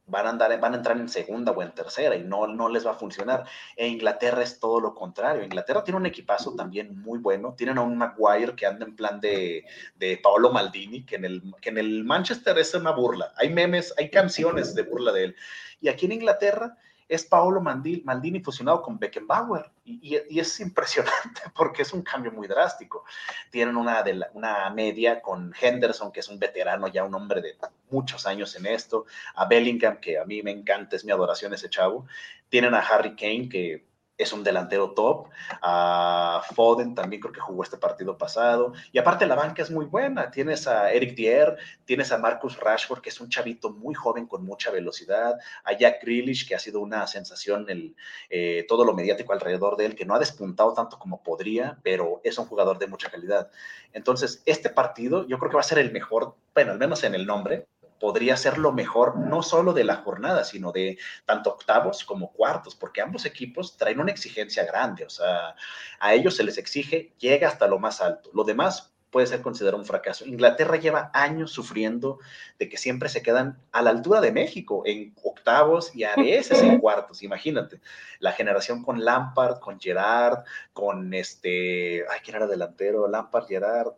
van 0.08 0.26
a, 0.26 0.30
andar, 0.30 0.58
van 0.60 0.74
a 0.74 0.76
entrar 0.78 0.96
en 0.96 1.08
segunda 1.08 1.52
o 1.52 1.62
en 1.62 1.72
tercera 1.72 2.16
y 2.16 2.22
no, 2.22 2.46
no 2.46 2.68
les 2.68 2.86
va 2.86 2.92
a 2.92 2.94
funcionar. 2.94 3.44
E 3.76 3.86
Inglaterra 3.86 4.42
es 4.42 4.58
todo 4.58 4.80
lo 4.80 4.94
contrario. 4.94 5.44
Inglaterra 5.44 5.84
tiene 5.84 5.98
un 5.98 6.06
equipazo 6.06 6.54
también 6.54 7.00
muy 7.00 7.18
bueno. 7.18 7.54
Tienen 7.56 7.78
a 7.78 7.82
un 7.82 7.96
Maguire 7.96 8.54
que 8.54 8.66
anda 8.66 8.84
en 8.86 8.96
plan 8.96 9.20
de, 9.20 9.64
de 9.96 10.18
Paolo 10.18 10.50
Maldini, 10.50 11.04
que 11.04 11.16
en, 11.16 11.24
el, 11.24 11.42
que 11.60 11.70
en 11.70 11.78
el 11.78 12.04
Manchester 12.04 12.58
es 12.58 12.74
una 12.74 12.90
burla. 12.90 13.32
Hay 13.36 13.50
memes, 13.50 13.94
hay 13.96 14.10
canciones 14.10 14.74
de 14.74 14.82
burla 14.82 15.12
de 15.12 15.24
él. 15.24 15.36
Y 15.80 15.88
aquí 15.88 16.06
en 16.06 16.12
Inglaterra 16.12 16.76
es 17.08 17.24
Paolo 17.24 17.60
Maldini 17.60 18.40
fusionado 18.40 18.82
con 18.82 18.98
Beckenbauer. 18.98 19.70
Y, 19.84 20.16
es 20.38 20.60
impresionante 20.60 21.40
porque 21.56 21.82
es 21.82 21.92
un 21.92 22.02
cambio 22.02 22.30
muy 22.30 22.46
drástico. 22.46 23.04
Tienen 23.50 23.76
una, 23.76 24.04
una 24.34 24.70
media 24.70 25.22
con 25.22 25.54
Henderson, 25.58 26.12
que 26.12 26.20
es 26.20 26.28
un 26.28 26.38
veterano, 26.38 26.88
ya 26.88 27.04
un 27.04 27.14
hombre 27.14 27.40
de 27.40 27.56
muchos 27.90 28.26
años 28.26 28.54
en 28.56 28.66
esto. 28.66 29.06
A 29.34 29.46
Bellingham, 29.46 29.98
que 29.98 30.18
a 30.18 30.24
mí 30.24 30.42
me 30.42 30.50
encanta, 30.50 30.96
es 30.96 31.04
mi 31.04 31.12
adoración 31.12 31.54
ese 31.54 31.70
chavo. 31.70 32.06
Tienen 32.50 32.74
a 32.74 32.80
Harry 32.80 33.16
Kane, 33.16 33.48
que 33.48 33.87
es 34.18 34.32
un 34.32 34.42
delantero 34.42 34.90
top. 34.90 35.28
A 35.62 36.42
Foden 36.54 36.94
también 36.94 37.22
creo 37.22 37.32
que 37.32 37.40
jugó 37.40 37.62
este 37.62 37.78
partido 37.78 38.18
pasado. 38.18 38.72
Y 38.92 38.98
aparte 38.98 39.26
la 39.26 39.36
banca 39.36 39.62
es 39.62 39.70
muy 39.70 39.86
buena. 39.86 40.30
Tienes 40.30 40.66
a 40.66 40.92
Eric 40.92 41.14
Dier, 41.14 41.56
tienes 41.84 42.10
a 42.10 42.18
Marcus 42.18 42.58
Rashford, 42.58 43.00
que 43.00 43.10
es 43.10 43.20
un 43.20 43.28
chavito 43.28 43.70
muy 43.70 43.94
joven 43.94 44.26
con 44.26 44.44
mucha 44.44 44.72
velocidad. 44.72 45.38
A 45.64 45.72
Jack 45.72 46.02
Grealish, 46.02 46.46
que 46.46 46.56
ha 46.56 46.58
sido 46.58 46.80
una 46.80 47.06
sensación 47.06 47.66
el, 47.68 47.94
eh, 48.28 48.66
todo 48.68 48.84
lo 48.84 48.92
mediático 48.92 49.32
alrededor 49.32 49.76
de 49.76 49.86
él, 49.86 49.94
que 49.94 50.04
no 50.04 50.14
ha 50.14 50.18
despuntado 50.18 50.74
tanto 50.74 50.98
como 50.98 51.22
podría, 51.22 51.78
pero 51.82 52.20
es 52.24 52.36
un 52.38 52.46
jugador 52.46 52.78
de 52.78 52.88
mucha 52.88 53.10
calidad. 53.10 53.50
Entonces, 53.92 54.42
este 54.46 54.68
partido 54.68 55.26
yo 55.28 55.38
creo 55.38 55.50
que 55.50 55.56
va 55.56 55.60
a 55.60 55.64
ser 55.64 55.78
el 55.78 55.92
mejor, 55.92 56.34
bueno, 56.54 56.72
al 56.72 56.78
menos 56.78 57.04
en 57.04 57.14
el 57.14 57.24
nombre, 57.24 57.66
podría 57.98 58.36
ser 58.36 58.58
lo 58.58 58.72
mejor, 58.72 59.16
no 59.16 59.42
solo 59.42 59.72
de 59.72 59.84
la 59.84 59.96
jornada, 59.96 60.44
sino 60.44 60.72
de 60.72 60.98
tanto 61.24 61.50
octavos 61.50 62.04
como 62.04 62.32
cuartos, 62.32 62.74
porque 62.74 63.00
ambos 63.00 63.24
equipos 63.26 63.76
traen 63.76 64.00
una 64.00 64.12
exigencia 64.12 64.64
grande, 64.64 65.04
o 65.04 65.10
sea, 65.10 65.54
a 66.00 66.14
ellos 66.14 66.36
se 66.36 66.44
les 66.44 66.58
exige, 66.58 67.12
llega 67.18 67.48
hasta 67.48 67.66
lo 67.66 67.78
más 67.78 68.00
alto. 68.00 68.30
Lo 68.32 68.44
demás 68.44 68.92
puede 69.10 69.26
ser 69.26 69.40
considerado 69.40 69.78
un 69.78 69.86
fracaso. 69.86 70.26
Inglaterra 70.26 70.76
lleva 70.76 71.10
años 71.14 71.50
sufriendo 71.50 72.18
de 72.58 72.68
que 72.68 72.76
siempre 72.76 73.08
se 73.08 73.22
quedan 73.22 73.58
a 73.72 73.82
la 73.82 73.90
altura 73.90 74.20
de 74.20 74.32
México, 74.32 74.82
en 74.84 75.14
octavos 75.22 75.94
y 75.94 76.04
a 76.04 76.14
veces 76.16 76.62
en 76.62 76.78
cuartos, 76.78 77.22
imagínate. 77.22 77.80
La 78.20 78.32
generación 78.32 78.82
con 78.82 79.04
Lampard, 79.04 79.60
con 79.60 79.80
Gerard, 79.80 80.44
con 80.72 81.14
este, 81.14 82.04
ay, 82.10 82.20
¿quién 82.22 82.36
era 82.36 82.46
delantero? 82.46 83.08
Lampard, 83.08 83.46
Gerard, 83.46 83.92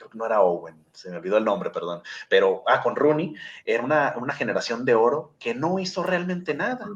creo 0.00 0.10
que 0.10 0.18
no 0.18 0.24
era 0.24 0.40
Owen, 0.40 0.82
se 0.92 1.10
me 1.10 1.18
olvidó 1.18 1.36
el 1.36 1.44
nombre, 1.44 1.68
perdón, 1.70 2.02
pero, 2.30 2.64
ah, 2.66 2.82
con 2.82 2.96
Rooney, 2.96 3.34
era 3.66 3.82
una, 3.82 4.14
una 4.16 4.32
generación 4.32 4.86
de 4.86 4.94
oro 4.94 5.34
que 5.38 5.54
no 5.54 5.78
hizo 5.78 6.02
realmente 6.02 6.54
nada. 6.54 6.88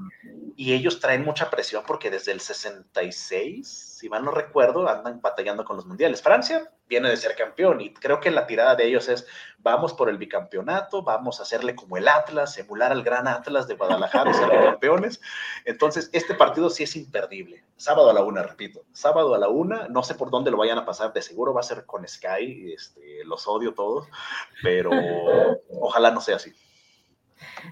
Y 0.57 0.73
ellos 0.73 1.01
traen 1.01 1.25
mucha 1.25 1.51
presión 1.51 1.85
porque 1.87 2.11
desde 2.11 2.33
el 2.33 2.41
66, 2.41 3.69
si 3.69 4.09
mal 4.09 4.25
no 4.25 4.31
recuerdo, 4.31 4.89
andan 4.89 5.21
batallando 5.21 5.65
con 5.65 5.77
los 5.77 5.85
mundiales. 5.85 6.23
Francia 6.23 6.71
viene 6.89 7.09
de 7.09 7.17
ser 7.17 7.35
campeón 7.35 7.81
y 7.81 7.93
creo 7.95 8.21
que 8.21 8.31
la 8.31 8.47
tirada 8.47 8.75
de 8.75 8.87
ellos 8.87 9.09
es 9.09 9.27
vamos 9.59 9.95
por 9.95 10.11
el 10.11 10.19
bicampeonato, 10.19 11.03
vamos 11.03 11.41
a 11.41 11.43
hacerle 11.43 11.75
como 11.75 11.97
el 11.97 12.07
Atlas, 12.07 12.59
emular 12.59 12.93
al 12.93 13.03
gran 13.03 13.27
Atlas 13.27 13.67
de 13.67 13.75
Guadalajara 13.75 14.31
y 14.31 14.35
ser 14.35 14.49
campeones. 14.65 15.21
Entonces, 15.65 16.11
este 16.13 16.35
partido 16.35 16.69
sí 16.69 16.85
es 16.85 16.95
imperdible. 16.95 17.65
Sábado 17.77 18.11
a 18.11 18.13
la 18.13 18.23
una, 18.23 18.43
repito, 18.43 18.85
sábado 18.93 19.35
a 19.35 19.39
la 19.39 19.49
una, 19.49 19.89
no 19.89 20.03
sé 20.03 20.15
por 20.15 20.31
dónde 20.31 20.51
lo 20.51 20.59
vayan 20.59 20.79
a 20.79 20.85
pasar, 20.85 21.13
de 21.13 21.23
seguro 21.23 21.55
va 21.55 21.61
a 21.61 21.65
ser 21.65 21.87
con 21.87 22.07
Sky, 22.07 22.75
este, 22.75 23.25
los 23.25 23.49
odio 23.49 23.73
todos, 23.73 24.07
pero 24.63 24.91
ojalá 25.81 26.11
no 26.11 26.21
sea 26.21 26.37
así. 26.37 26.53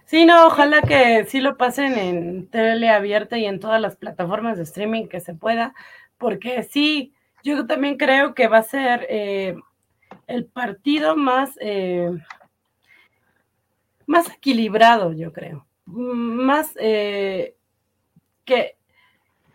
Sí, 0.07 0.25
no, 0.25 0.47
ojalá 0.47 0.83
que 0.83 1.27
sí 1.27 1.41
lo 1.41 1.57
pasen 1.57 1.99
en 1.99 2.49
tele 2.49 2.89
abierta 2.89 3.39
y 3.39 3.45
en 3.45 3.61
todas 3.61 3.81
las 3.81 3.97
plataformas 3.97 4.57
de 4.57 4.65
streaming 4.65 5.09
que 5.09 5.21
se 5.21 5.35
pueda, 5.35 5.75
porque 6.19 6.63
sí, 6.63 7.15
yo 7.43 7.67
también 7.67 7.97
creo 7.97 8.35
que 8.35 8.49
va 8.49 8.59
a 8.59 8.63
ser 8.63 9.07
eh, 9.09 9.57
el 10.27 10.47
partido 10.47 11.17
más, 11.17 11.51
eh, 11.61 12.11
más 14.07 14.31
equilibrado, 14.31 15.13
yo 15.13 15.33
creo. 15.33 15.67
Más 15.87 16.73
eh, 16.81 17.57
que 18.45 18.77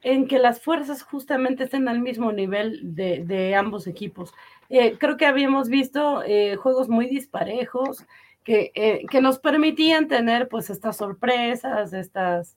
en 0.03 0.27
que 0.27 0.39
las 0.39 0.61
fuerzas 0.61 1.01
justamente 1.01 1.63
estén 1.63 1.87
al 1.87 1.99
mismo 1.99 2.31
nivel 2.31 2.95
de, 2.95 3.55
ambos 3.55 3.87
equipos. 3.87 4.33
creo 4.69 5.17
que 5.17 5.25
habíamos 5.25 5.69
visto 5.69 6.21
juegos 6.61 6.87
muy 6.87 7.07
disparejos 7.07 8.05
que, 8.43 8.71
que, 9.09 9.21
nos 9.21 9.39
permitían 9.39 10.07
tener 10.07 10.47
pues 10.47 10.69
estas 10.69 10.97
sorpresas, 10.97 11.91
estas 11.93 12.55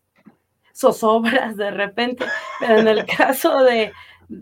zozobras 0.73 1.57
de 1.57 1.70
repente, 1.70 2.24
pero 2.61 2.78
en 2.78 2.89
el 2.89 3.05
caso 3.19 3.65
de, 3.65 3.93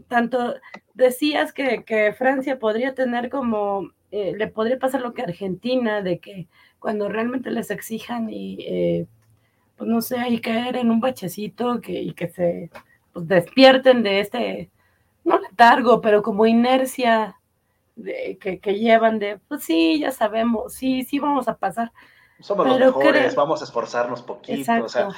tanto 0.08 0.54
decías 0.94 1.52
que, 1.52 2.14
Francia 2.16 2.58
podría 2.58 2.94
tener 2.94 3.30
como, 3.30 3.90
eh, 4.10 4.34
le 4.36 4.48
podría 4.48 4.78
pasar 4.78 5.00
lo 5.00 5.14
que 5.14 5.22
Argentina, 5.22 6.02
de 6.02 6.18
que 6.18 6.46
cuando 6.78 7.08
realmente 7.08 7.50
les 7.50 7.70
exijan 7.70 8.30
y, 8.30 8.58
eh, 8.60 9.06
pues 9.76 9.88
no 9.88 10.00
sé, 10.00 10.18
ahí 10.18 10.40
caer 10.40 10.76
en 10.76 10.90
un 10.90 11.00
bachecito 11.00 11.80
que, 11.80 11.92
y 11.92 12.12
que 12.12 12.28
se 12.28 12.70
pues, 13.12 13.28
despierten 13.28 14.02
de 14.02 14.20
este, 14.20 14.70
no 15.24 15.38
letargo, 15.38 16.00
pero 16.00 16.22
como 16.22 16.46
inercia 16.46 17.36
de, 17.96 18.38
que, 18.38 18.74
llevan 18.74 19.18
de, 19.18 19.38
pues 19.48 19.64
sí, 19.64 20.00
ya 20.00 20.10
sabemos, 20.10 20.74
sí, 20.74 21.02
sí 21.02 21.18
vamos 21.18 21.48
a 21.48 21.56
pasar. 21.56 21.92
Somos 22.40 22.66
los 22.66 22.78
mejores, 22.78 23.34
vamos 23.34 23.60
a 23.60 23.64
esforzarnos 23.64 24.22
poquito, 24.22 24.84
o 24.84 24.88
sea, 24.88 25.08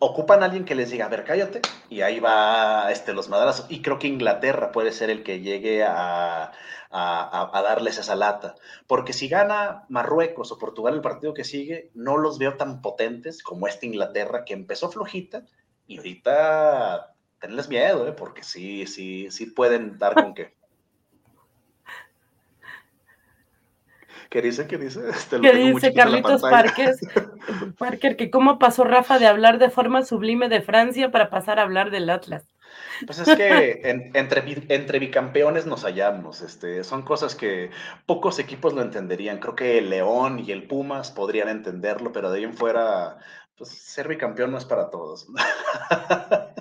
ocupan 0.00 0.42
a 0.42 0.46
alguien 0.46 0.64
que 0.64 0.74
les 0.74 0.90
diga, 0.90 1.06
a 1.06 1.08
ver, 1.08 1.24
cállate, 1.24 1.60
y 1.88 2.00
ahí 2.00 2.18
va 2.18 2.90
este, 2.90 3.12
los 3.12 3.28
madrazos. 3.28 3.66
Y 3.68 3.82
creo 3.82 3.98
que 3.98 4.08
Inglaterra 4.08 4.72
puede 4.72 4.92
ser 4.92 5.10
el 5.10 5.22
que 5.22 5.40
llegue 5.40 5.84
a, 5.84 6.52
darles 6.90 7.98
esa 7.98 8.16
lata. 8.16 8.56
Porque 8.88 9.12
si 9.12 9.28
gana 9.28 9.84
Marruecos 9.88 10.50
o 10.50 10.58
Portugal 10.58 10.94
el 10.94 11.02
partido 11.02 11.34
que 11.34 11.44
sigue, 11.44 11.90
no 11.94 12.16
los 12.16 12.38
veo 12.38 12.56
tan 12.56 12.80
potentes 12.82 13.42
como 13.42 13.68
esta 13.68 13.86
Inglaterra 13.86 14.44
que 14.44 14.54
empezó 14.54 14.90
flojita 14.90 15.44
Y 15.86 15.98
ahorita 15.98 17.14
tenles 17.38 17.68
miedo, 17.68 18.08
¿eh? 18.08 18.12
porque 18.12 18.42
sí, 18.42 18.86
sí, 18.86 19.30
sí 19.30 19.46
pueden 19.46 19.98
dar 19.98 20.14
con 20.14 20.34
qué. 20.34 20.59
¿Qué 24.30 24.40
dice? 24.40 24.66
¿Qué 24.66 24.78
dice? 24.78 25.00
Este, 25.10 25.40
¿Qué 25.40 25.52
dice 25.52 25.92
Carlitos 25.92 26.40
Parker? 26.40 26.94
Parker, 27.78 28.16
que 28.16 28.30
cómo 28.30 28.58
pasó 28.58 28.84
Rafa 28.84 29.18
de 29.18 29.26
hablar 29.26 29.58
de 29.58 29.70
forma 29.70 30.04
sublime 30.04 30.48
de 30.48 30.62
Francia 30.62 31.10
para 31.10 31.28
pasar 31.30 31.58
a 31.58 31.62
hablar 31.62 31.90
del 31.90 32.08
Atlas. 32.08 32.44
Pues 33.04 33.18
es 33.18 33.36
que 33.36 33.80
entre, 34.14 34.44
entre 34.68 34.98
bicampeones 35.00 35.66
nos 35.66 35.82
hallamos. 35.82 36.42
Este, 36.42 36.84
son 36.84 37.02
cosas 37.02 37.34
que 37.34 37.70
pocos 38.06 38.38
equipos 38.38 38.72
lo 38.72 38.82
entenderían. 38.82 39.38
Creo 39.38 39.56
que 39.56 39.78
el 39.78 39.90
León 39.90 40.38
y 40.38 40.52
el 40.52 40.68
Pumas 40.68 41.10
podrían 41.10 41.48
entenderlo, 41.48 42.12
pero 42.12 42.30
de 42.30 42.38
ahí 42.38 42.44
en 42.44 42.54
fuera, 42.54 43.18
pues 43.56 43.70
ser 43.70 44.06
bicampeón 44.06 44.52
no 44.52 44.58
es 44.58 44.64
para 44.64 44.90
todos. 44.90 45.26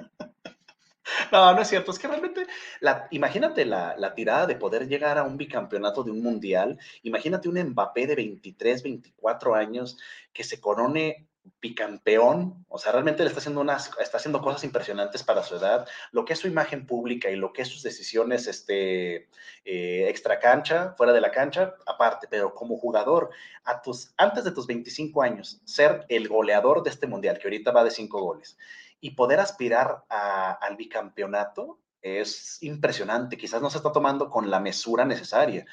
No, 1.32 1.54
no 1.54 1.62
es 1.62 1.68
cierto. 1.68 1.92
Es 1.92 2.00
que 2.00 2.08
realmente, 2.08 2.48
la, 2.80 3.08
imagínate 3.12 3.66
la, 3.66 3.96
la, 3.98 4.14
tirada 4.16 4.48
de 4.48 4.56
poder 4.56 4.88
llegar 4.88 5.18
a 5.18 5.24
un 5.24 5.38
bicampeonato 5.38 6.04
de 6.04 6.12
un 6.12 6.22
mundial. 6.22 6.80
Imagínate 7.04 7.50
un 7.50 7.60
Mbappé 7.60 8.08
de 8.08 8.16
23, 8.16 8.84
24 8.84 9.56
años 9.56 9.98
que 10.34 10.44
se 10.44 10.60
corone 10.60 11.30
bicampeón, 11.62 12.66
o 12.70 12.78
sea, 12.78 12.92
realmente 12.92 13.24
le 13.24 13.30
está 13.30 13.40
haciendo 13.40 13.62
unas, 13.62 13.92
está 14.00 14.18
haciendo 14.18 14.42
cosas 14.42 14.64
impresionantes 14.64 15.24
para 15.24 15.44
su 15.44 15.56
edad, 15.56 15.88
lo 16.12 16.24
que 16.24 16.34
es 16.34 16.40
su 16.40 16.48
imagen 16.48 16.86
pública 16.86 17.30
y 17.30 17.36
lo 17.36 17.52
que 17.52 17.64
es 17.64 17.68
sus 17.68 17.84
decisiones, 17.84 18.48
este, 18.48 19.30
eh, 19.66 20.08
extra 20.08 20.40
cancha, 20.40 20.94
fuera 20.98 21.12
de 21.12 21.22
la 21.22 21.32
cancha, 21.32 21.76
aparte, 21.86 22.28
pero 22.30 22.54
como 22.54 22.78
jugador, 22.78 23.32
a 23.66 23.82
tus, 23.82 24.14
antes 24.18 24.44
de 24.44 24.52
tus 24.52 24.68
25 24.68 25.22
años, 25.22 25.62
ser 25.66 26.06
el 26.10 26.28
goleador 26.28 26.84
de 26.84 26.92
este 26.92 27.08
mundial, 27.08 27.38
que 27.38 27.48
ahorita 27.48 27.72
va 27.72 27.84
de 27.84 27.92
cinco 27.92 28.22
goles, 28.22 28.58
y 29.02 29.12
poder 29.12 29.40
aspirar 29.40 30.04
al 30.10 30.76
bicampeonato 30.76 31.80
es 32.02 32.62
impresionante. 32.62 33.38
Quizás 33.38 33.62
no 33.62 33.70
se 33.70 33.78
está 33.78 33.92
tomando 33.92 34.30
con 34.30 34.50
la 34.50 34.60
mesura 34.60 35.06
necesaria, 35.06 35.66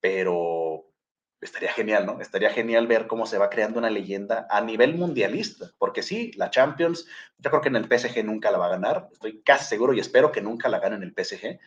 pero 0.00 0.86
estaría 1.40 1.72
genial, 1.72 2.06
¿no? 2.06 2.20
Estaría 2.20 2.50
genial 2.50 2.86
ver 2.86 3.06
cómo 3.06 3.26
se 3.26 3.38
va 3.38 3.50
creando 3.50 3.78
una 3.78 3.90
leyenda 3.90 4.46
a 4.48 4.60
nivel 4.60 4.94
mundialista, 4.94 5.72
porque 5.78 6.02
sí, 6.02 6.30
la 6.36 6.50
Champions, 6.50 7.06
yo 7.38 7.50
creo 7.50 7.60
que 7.60 7.68
en 7.68 7.76
el 7.76 7.84
PSG 7.86 8.24
nunca 8.24 8.50
la 8.52 8.58
va 8.58 8.66
a 8.66 8.70
ganar, 8.70 9.08
estoy 9.12 9.42
casi 9.42 9.64
seguro 9.64 9.92
y 9.92 10.00
espero 10.00 10.30
que 10.30 10.40
nunca 10.40 10.68
la 10.68 10.78
gane 10.78 10.96
en 10.96 11.02
el 11.02 11.12
PSG, 11.12 11.58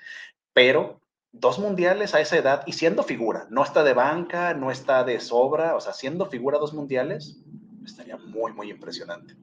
pero 0.53 1.01
dos 1.33 1.59
mundiales 1.59 2.15
a 2.15 2.21
esa 2.21 2.37
edad 2.37 2.63
y 2.65 2.71
siendo 2.71 3.03
figura, 3.03 3.47
no 3.49 3.63
está 3.63 3.83
de 3.83 3.93
banca, 3.93 4.53
no 4.53 4.71
está 4.71 5.03
de 5.03 5.19
sobra, 5.19 5.75
o 5.75 5.81
sea, 5.81 5.91
siendo 5.91 6.25
figura 6.27 6.57
dos 6.57 6.73
mundiales, 6.73 7.43
estaría 7.85 8.15
muy, 8.15 8.53
muy 8.53 8.71
impresionante. 8.71 9.35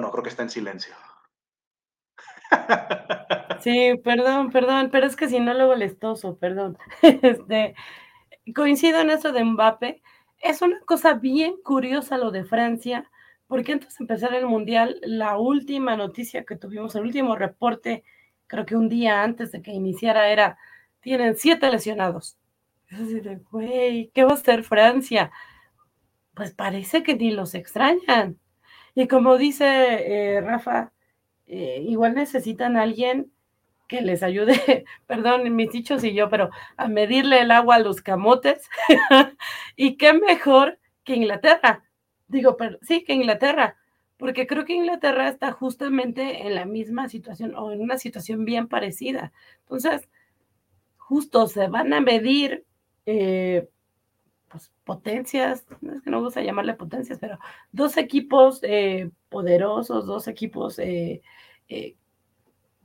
No, 0.00 0.10
creo 0.10 0.22
que 0.22 0.30
está 0.30 0.42
en 0.42 0.50
silencio. 0.50 0.94
Sí, 3.60 3.94
perdón, 4.04 4.50
perdón, 4.50 4.90
pero 4.92 5.06
es 5.06 5.16
que 5.16 5.28
si 5.28 5.40
no 5.40 5.54
lo 5.54 5.66
molestoso, 5.66 6.36
perdón. 6.36 6.78
Este, 7.02 7.74
coincido 8.54 9.00
en 9.00 9.10
eso 9.10 9.32
de 9.32 9.44
Mbappe. 9.44 10.02
Es 10.38 10.62
una 10.62 10.78
cosa 10.80 11.14
bien 11.14 11.56
curiosa 11.64 12.18
lo 12.18 12.30
de 12.30 12.44
Francia, 12.44 13.10
porque 13.48 13.72
antes 13.72 13.96
de 13.96 14.04
empezar 14.04 14.34
el 14.34 14.46
Mundial, 14.46 15.00
la 15.02 15.38
última 15.38 15.96
noticia 15.96 16.44
que 16.44 16.56
tuvimos, 16.56 16.94
el 16.94 17.02
último 17.02 17.36
reporte, 17.36 18.04
creo 18.46 18.66
que 18.66 18.76
un 18.76 18.88
día 18.88 19.22
antes 19.22 19.52
de 19.52 19.62
que 19.62 19.72
iniciara, 19.72 20.28
era, 20.28 20.58
tienen 21.00 21.36
siete 21.36 21.70
lesionados. 21.70 22.38
Es 22.88 23.00
así 23.00 23.20
de, 23.20 23.36
güey, 23.50 24.10
¿qué 24.14 24.24
va 24.24 24.32
a 24.32 24.34
hacer 24.34 24.62
Francia? 24.62 25.32
Pues 26.34 26.52
parece 26.52 27.02
que 27.02 27.16
ni 27.16 27.30
los 27.32 27.54
extrañan. 27.54 28.38
Y 28.96 29.08
como 29.08 29.36
dice 29.36 29.66
eh, 29.66 30.40
Rafa, 30.40 30.90
eh, 31.46 31.84
igual 31.86 32.14
necesitan 32.14 32.78
a 32.78 32.82
alguien 32.82 33.30
que 33.88 34.00
les 34.00 34.22
ayude, 34.22 34.86
perdón, 35.06 35.54
mis 35.54 35.70
dichos 35.70 36.02
y 36.02 36.14
yo, 36.14 36.30
pero 36.30 36.48
a 36.78 36.88
medirle 36.88 37.42
el 37.42 37.50
agua 37.50 37.74
a 37.74 37.80
los 37.80 38.00
camotes. 38.00 38.68
y 39.76 39.98
qué 39.98 40.14
mejor 40.14 40.78
que 41.04 41.14
Inglaterra. 41.14 41.84
Digo, 42.26 42.56
sí, 42.80 43.04
que 43.04 43.12
Inglaterra, 43.12 43.76
porque 44.16 44.46
creo 44.46 44.64
que 44.64 44.72
Inglaterra 44.72 45.28
está 45.28 45.52
justamente 45.52 46.46
en 46.46 46.54
la 46.54 46.64
misma 46.64 47.10
situación 47.10 47.54
o 47.54 47.72
en 47.72 47.82
una 47.82 47.98
situación 47.98 48.46
bien 48.46 48.66
parecida. 48.66 49.30
Entonces, 49.60 50.08
justo 50.96 51.46
se 51.48 51.68
van 51.68 51.92
a 51.92 52.00
medir 52.00 52.64
eh, 53.04 53.68
pues, 54.56 54.72
potencias, 54.84 55.66
es 55.94 56.02
que 56.02 56.10
no 56.10 56.22
gusta 56.22 56.40
llamarle 56.40 56.72
potencias, 56.72 57.18
pero 57.20 57.38
dos 57.72 57.98
equipos 57.98 58.60
eh, 58.62 59.10
poderosos, 59.28 60.06
dos 60.06 60.28
equipos 60.28 60.78
eh, 60.78 61.20
eh, 61.68 61.94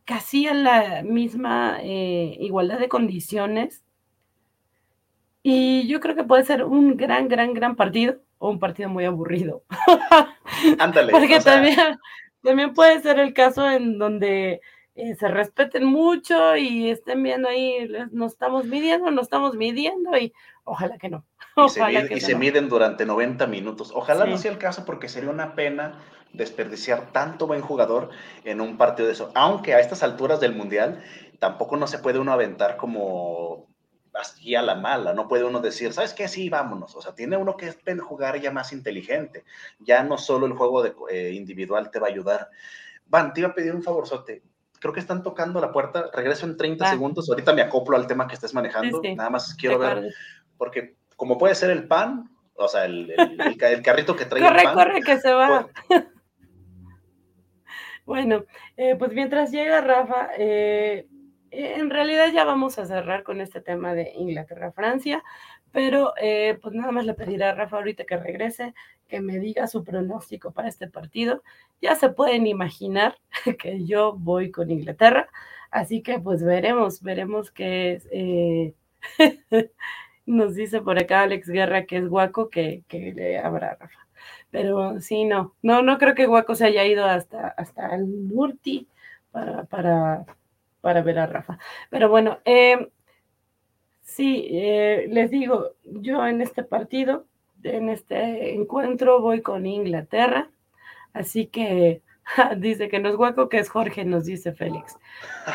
casi 0.04 0.48
en 0.48 0.64
la 0.64 1.02
misma 1.04 1.80
igualdad 1.82 2.80
de 2.80 2.90
condiciones. 2.90 3.84
Y 5.44 5.88
yo 5.88 6.02
creo 6.02 6.16
que 6.16 6.26
puede 6.26 6.44
ser 6.44 6.66
un 6.66 6.98
gran, 6.98 7.30
gran, 7.30 7.54
gran 7.54 7.78
partido 7.78 8.20
o 8.38 8.50
un 8.50 8.60
partido 8.60 8.90
muy 8.90 9.06
aburrido. 9.06 9.64
Ándale. 10.80 11.12
Porque 11.12 11.40
también, 11.40 11.98
también 12.44 12.74
puede 12.74 13.00
ser 13.02 13.18
el 13.20 13.34
caso 13.34 13.70
en 13.72 13.98
donde 13.98 14.60
se 14.94 15.28
respeten 15.30 15.86
mucho 15.86 16.58
y 16.58 16.90
estén 16.90 17.24
viendo 17.24 17.48
ahí, 17.48 17.88
nos 18.12 18.34
estamos 18.34 18.66
midiendo, 18.66 19.10
nos 19.10 19.24
estamos 19.24 19.56
midiendo 19.56 20.18
y 20.18 20.34
ojalá 20.72 20.98
que 20.98 21.10
no. 21.10 21.26
Y, 22.16 22.22
se, 22.22 22.36
miden 22.36 22.70
durante 22.70 23.06
90 23.06 23.46
minutos. 23.48 23.92
Ojalá 23.94 24.26
no 24.26 24.38
sea 24.38 24.52
el 24.52 24.58
caso 24.58 24.86
porque 24.86 25.10
sería 25.10 25.30
una 25.30 25.54
pena 25.54 26.00
desperdiciar 26.32 27.12
tanto 27.12 27.46
buen 27.46 27.62
jugador 27.62 28.10
en 28.46 28.62
un 28.62 28.78
partido 28.78 29.08
de 29.08 29.14
eso. 29.14 29.32
Aunque 29.36 29.74
a 29.74 29.82
estas 29.82 30.02
alturas 30.02 30.40
del 30.40 30.56
Mundial 30.56 31.04
tampoco 31.40 31.76
no 31.76 31.88
se 31.88 32.00
puede 32.00 32.20
uno 32.20 32.32
aventar 32.32 32.78
como 32.78 33.68
así 34.14 34.56
a 34.56 34.62
la 34.62 34.76
mala. 34.76 35.14
No 35.14 35.28
puede 35.28 35.44
uno 35.44 35.60
decir, 35.60 35.92
¿sabes 35.92 36.14
qué? 36.14 36.30
Sí, 36.30 36.50
vámonos. 36.50 36.96
O 36.96 37.02
sea, 37.02 37.14
tiene 37.14 37.36
uno 37.36 37.58
que 37.58 37.76
jugar 38.00 38.40
ya 38.40 38.52
más 38.52 38.72
inteligente. 38.72 39.44
Ya 39.80 40.04
no 40.04 40.18
solo 40.18 40.46
el 40.46 40.54
juego 40.54 40.82
de, 40.82 40.96
eh, 41.10 41.34
individual 41.34 41.92
te 41.92 42.00
va 42.00 42.08
a 42.08 42.12
ayudar. 42.12 42.50
Van, 43.08 43.34
te 43.34 43.42
iba 43.42 43.50
a 43.50 43.54
pedir 43.54 43.76
un 43.76 43.84
favorzote 43.84 44.42
creo 44.82 44.94
que 44.94 45.00
están 45.00 45.22
tocando 45.24 45.62
la 45.62 45.72
puerta. 45.72 46.10
Regreso 46.12 46.46
en 46.48 46.58
30 46.58 46.90
segundos. 46.90 47.30
Ahorita 47.30 47.54
me 47.54 47.62
acoplo 47.62 47.96
al 47.96 48.08
tema 48.08 48.28
que 48.28 48.34
estés 48.34 48.54
manejando. 48.54 49.00
Nada 49.16 49.30
más 49.30 49.54
quiero 49.54 49.78
ver, 49.78 50.12
porque 50.62 50.94
como 51.16 51.40
puede 51.40 51.56
ser 51.56 51.72
el 51.72 51.88
pan, 51.88 52.30
o 52.54 52.68
sea, 52.68 52.86
el, 52.86 53.12
el, 53.18 53.82
carrito 53.82 54.16
que 54.16 54.26
trae 54.26 54.44
corre, 54.44 54.60
el 54.60 54.64
pan. 54.64 54.76
Corre, 54.76 55.02
que 55.02 55.18
se 55.18 55.34
va. 55.34 55.68
Pues 55.88 56.06
bueno, 58.06 58.44
eh, 58.78 58.96
pues 58.96 59.12
mientras 59.12 59.50
llega 59.50 59.82
Rafa, 59.82 60.30
eh, 60.38 61.08
en 61.50 61.90
realidad 61.90 62.28
ya 62.32 62.44
vamos 62.44 62.78
a 62.78 62.86
cerrar 62.86 63.24
con 63.24 63.42
este 63.42 63.60
tema 63.60 63.96
de 63.96 64.12
Inglaterra-Francia, 64.14 65.24
pero 65.72 66.14
eh, 66.22 66.60
pues 66.62 66.76
nada 66.76 66.92
más 66.92 67.08
le 67.08 67.16
pediré 67.16 67.46
a 67.46 67.56
Rafa 67.56 67.78
ahorita 67.78 68.04
que 68.04 68.18
regrese, 68.18 68.76
que 69.08 69.20
me 69.20 69.40
diga 69.40 69.66
su 69.66 69.84
pronóstico 69.84 70.52
para 70.52 70.68
este 70.68 70.88
partido. 70.88 71.42
Ya 71.82 71.96
se 71.96 72.10
pueden 72.10 72.46
imaginar 72.46 73.18
que 73.58 73.84
yo 73.84 74.14
voy 74.14 74.52
con 74.52 74.70
Inglaterra, 74.70 75.28
así 75.72 76.04
que 76.04 76.20
pues 76.20 76.44
veremos, 76.44 77.02
veremos 77.02 77.50
qué 77.50 77.94
es. 77.94 78.08
Nos 80.26 80.56
dice 80.56 80.82
por 80.82 81.00
acá 81.00 81.22
Alex 81.22 81.50
Guerra 81.50 81.86
que 81.86 81.98
es 81.98 82.08
guaco 82.08 82.50
que, 82.50 82.84
que 82.88 83.14
le 83.14 83.40
habrá 83.40 83.76
Rafa. 83.76 84.02
Pero 84.52 85.00
sí, 85.00 85.24
no, 85.26 85.56
no, 85.62 85.82
no 85.82 85.98
creo 85.98 86.14
que 86.14 86.26
Guaco 86.26 86.56
se 86.56 86.66
haya 86.66 86.86
ido 86.86 87.06
hasta, 87.06 87.48
hasta 87.48 87.96
el 87.96 88.06
Murti 88.06 88.88
para, 89.32 89.64
para, 89.64 90.26
para 90.82 91.02
ver 91.02 91.20
a 91.20 91.26
Rafa. 91.26 91.58
Pero 91.90 92.10
bueno, 92.10 92.40
eh, 92.44 92.90
sí, 94.02 94.48
eh, 94.52 95.08
les 95.10 95.32
digo, 95.32 95.72
yo 95.86 96.28
en 96.28 96.42
este 96.42 96.64
partido, 96.64 97.26
en 97.64 97.90
este 97.90 98.54
encuentro 98.54 99.22
voy 99.22 99.42
con 99.42 99.66
Inglaterra, 99.66 100.50
así 101.14 101.48
que 101.48 102.02
dice 102.58 102.90
que 102.90 103.00
no 103.00 103.08
es 103.08 103.16
Guaco, 103.16 103.48
que 103.48 103.60
es 103.60 103.70
Jorge, 103.70 104.04
nos 104.04 104.26
dice 104.26 104.52
Félix. 104.52 104.98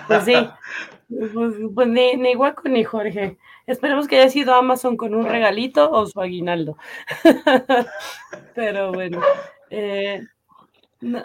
Pues 0.06 0.24
sí, 0.24 0.34
pues, 1.08 1.54
pues 1.74 1.88
ni, 1.88 2.16
ni 2.16 2.34
Guaco 2.34 2.68
ni 2.68 2.84
Jorge. 2.84 3.38
Esperemos 3.66 4.06
que 4.06 4.20
haya 4.20 4.30
sido 4.30 4.54
Amazon 4.54 4.96
con 4.96 5.14
un 5.14 5.26
regalito 5.26 5.90
o 5.90 6.06
su 6.06 6.20
aguinaldo. 6.20 6.76
Pero 8.54 8.92
bueno, 8.92 9.20
eh, 9.70 10.24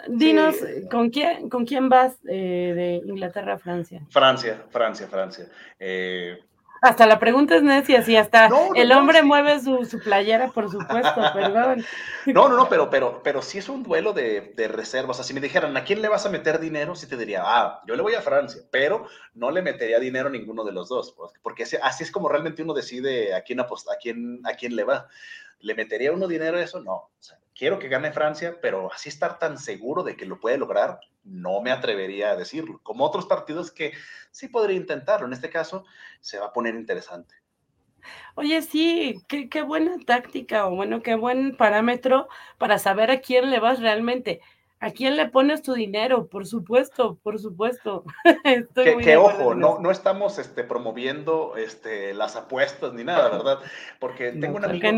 dinos, 0.08 0.56
¿con, 0.90 1.10
quién, 1.10 1.48
¿con 1.48 1.64
quién 1.64 1.88
vas 1.88 2.18
eh, 2.28 2.72
de 2.74 3.02
Inglaterra 3.06 3.54
a 3.54 3.58
Francia? 3.58 4.02
Francia, 4.10 4.64
Francia, 4.70 5.06
Francia. 5.08 5.46
Eh, 5.78 6.38
hasta 6.82 7.06
la 7.06 7.20
pregunta 7.20 7.54
es 7.54 7.62
necia, 7.62 8.02
sí, 8.02 8.16
hasta 8.16 8.48
el 8.74 8.90
hombre 8.90 9.22
mueve 9.22 9.60
su, 9.60 9.84
su, 9.84 10.00
playera, 10.00 10.48
por 10.48 10.68
supuesto, 10.68 11.22
perdón. 11.32 11.84
No, 12.26 12.48
no, 12.48 12.56
no, 12.56 12.68
pero, 12.68 12.90
pero, 12.90 13.22
pero 13.22 13.40
sí 13.40 13.58
es 13.58 13.68
un 13.68 13.84
duelo 13.84 14.12
de, 14.12 14.52
de 14.56 14.66
reservas. 14.66 15.10
O 15.10 15.22
sea, 15.22 15.24
si 15.24 15.32
me 15.32 15.40
dijeran, 15.40 15.76
¿a 15.76 15.84
quién 15.84 16.02
le 16.02 16.08
vas 16.08 16.26
a 16.26 16.28
meter 16.28 16.58
dinero? 16.58 16.96
Sí 16.96 17.06
te 17.06 17.16
diría, 17.16 17.42
ah, 17.44 17.82
yo 17.86 17.94
le 17.94 18.02
voy 18.02 18.14
a 18.14 18.20
Francia, 18.20 18.62
pero 18.72 19.06
no 19.34 19.52
le 19.52 19.62
metería 19.62 20.00
dinero 20.00 20.26
a 20.26 20.32
ninguno 20.32 20.64
de 20.64 20.72
los 20.72 20.88
dos, 20.88 21.14
porque 21.40 21.62
así, 21.62 21.76
así 21.80 22.02
es 22.02 22.10
como 22.10 22.28
realmente 22.28 22.64
uno 22.64 22.74
decide 22.74 23.32
a 23.32 23.42
quién 23.42 23.60
aposta, 23.60 23.92
a 23.92 23.96
quién, 23.96 24.40
a 24.44 24.54
quién 24.54 24.74
le 24.74 24.82
va. 24.82 25.06
¿Le 25.60 25.74
metería 25.74 26.12
uno 26.12 26.26
dinero 26.26 26.56
a 26.56 26.62
eso? 26.62 26.80
No. 26.80 27.10
quiero 27.54 27.78
que 27.78 27.88
gane 27.88 28.12
Francia, 28.12 28.58
pero 28.60 28.92
así 28.92 29.08
estar 29.08 29.38
tan 29.38 29.58
seguro 29.58 30.02
de 30.02 30.16
que 30.16 30.26
lo 30.26 30.40
puede 30.40 30.58
lograr, 30.58 31.00
no 31.24 31.60
me 31.60 31.70
atrevería 31.70 32.30
a 32.30 32.36
decirlo. 32.36 32.80
Como 32.82 33.04
otros 33.04 33.26
partidos 33.26 33.70
que 33.70 33.92
sí 34.30 34.48
podría 34.48 34.76
intentarlo. 34.76 35.26
En 35.26 35.32
este 35.32 35.50
caso, 35.50 35.84
se 36.20 36.38
va 36.38 36.46
a 36.46 36.52
poner 36.52 36.74
interesante. 36.74 37.34
Oye, 38.34 38.62
sí, 38.62 39.22
qué, 39.28 39.48
qué 39.48 39.62
buena 39.62 39.96
táctica 40.04 40.66
o 40.66 40.74
bueno, 40.74 41.02
qué 41.02 41.14
buen 41.14 41.56
parámetro 41.56 42.28
para 42.58 42.78
saber 42.78 43.10
a 43.10 43.20
quién 43.20 43.50
le 43.50 43.60
vas 43.60 43.80
realmente. 43.80 44.40
¿A 44.82 44.90
quién 44.90 45.16
le 45.16 45.28
pones 45.28 45.62
tu 45.62 45.74
dinero? 45.74 46.26
Por 46.26 46.44
supuesto, 46.44 47.16
por 47.22 47.38
supuesto. 47.38 48.04
que, 48.74 49.16
ojo, 49.16 49.54
no, 49.54 49.78
no 49.78 49.92
estamos 49.92 50.40
este, 50.40 50.64
promoviendo 50.64 51.54
este, 51.56 52.12
las 52.14 52.34
apuestas 52.34 52.92
ni 52.92 53.04
nada, 53.04 53.28
¿verdad? 53.28 53.60
Porque 54.00 54.32
tengo 54.32 54.56
un 54.56 54.64
amigo 54.64 54.88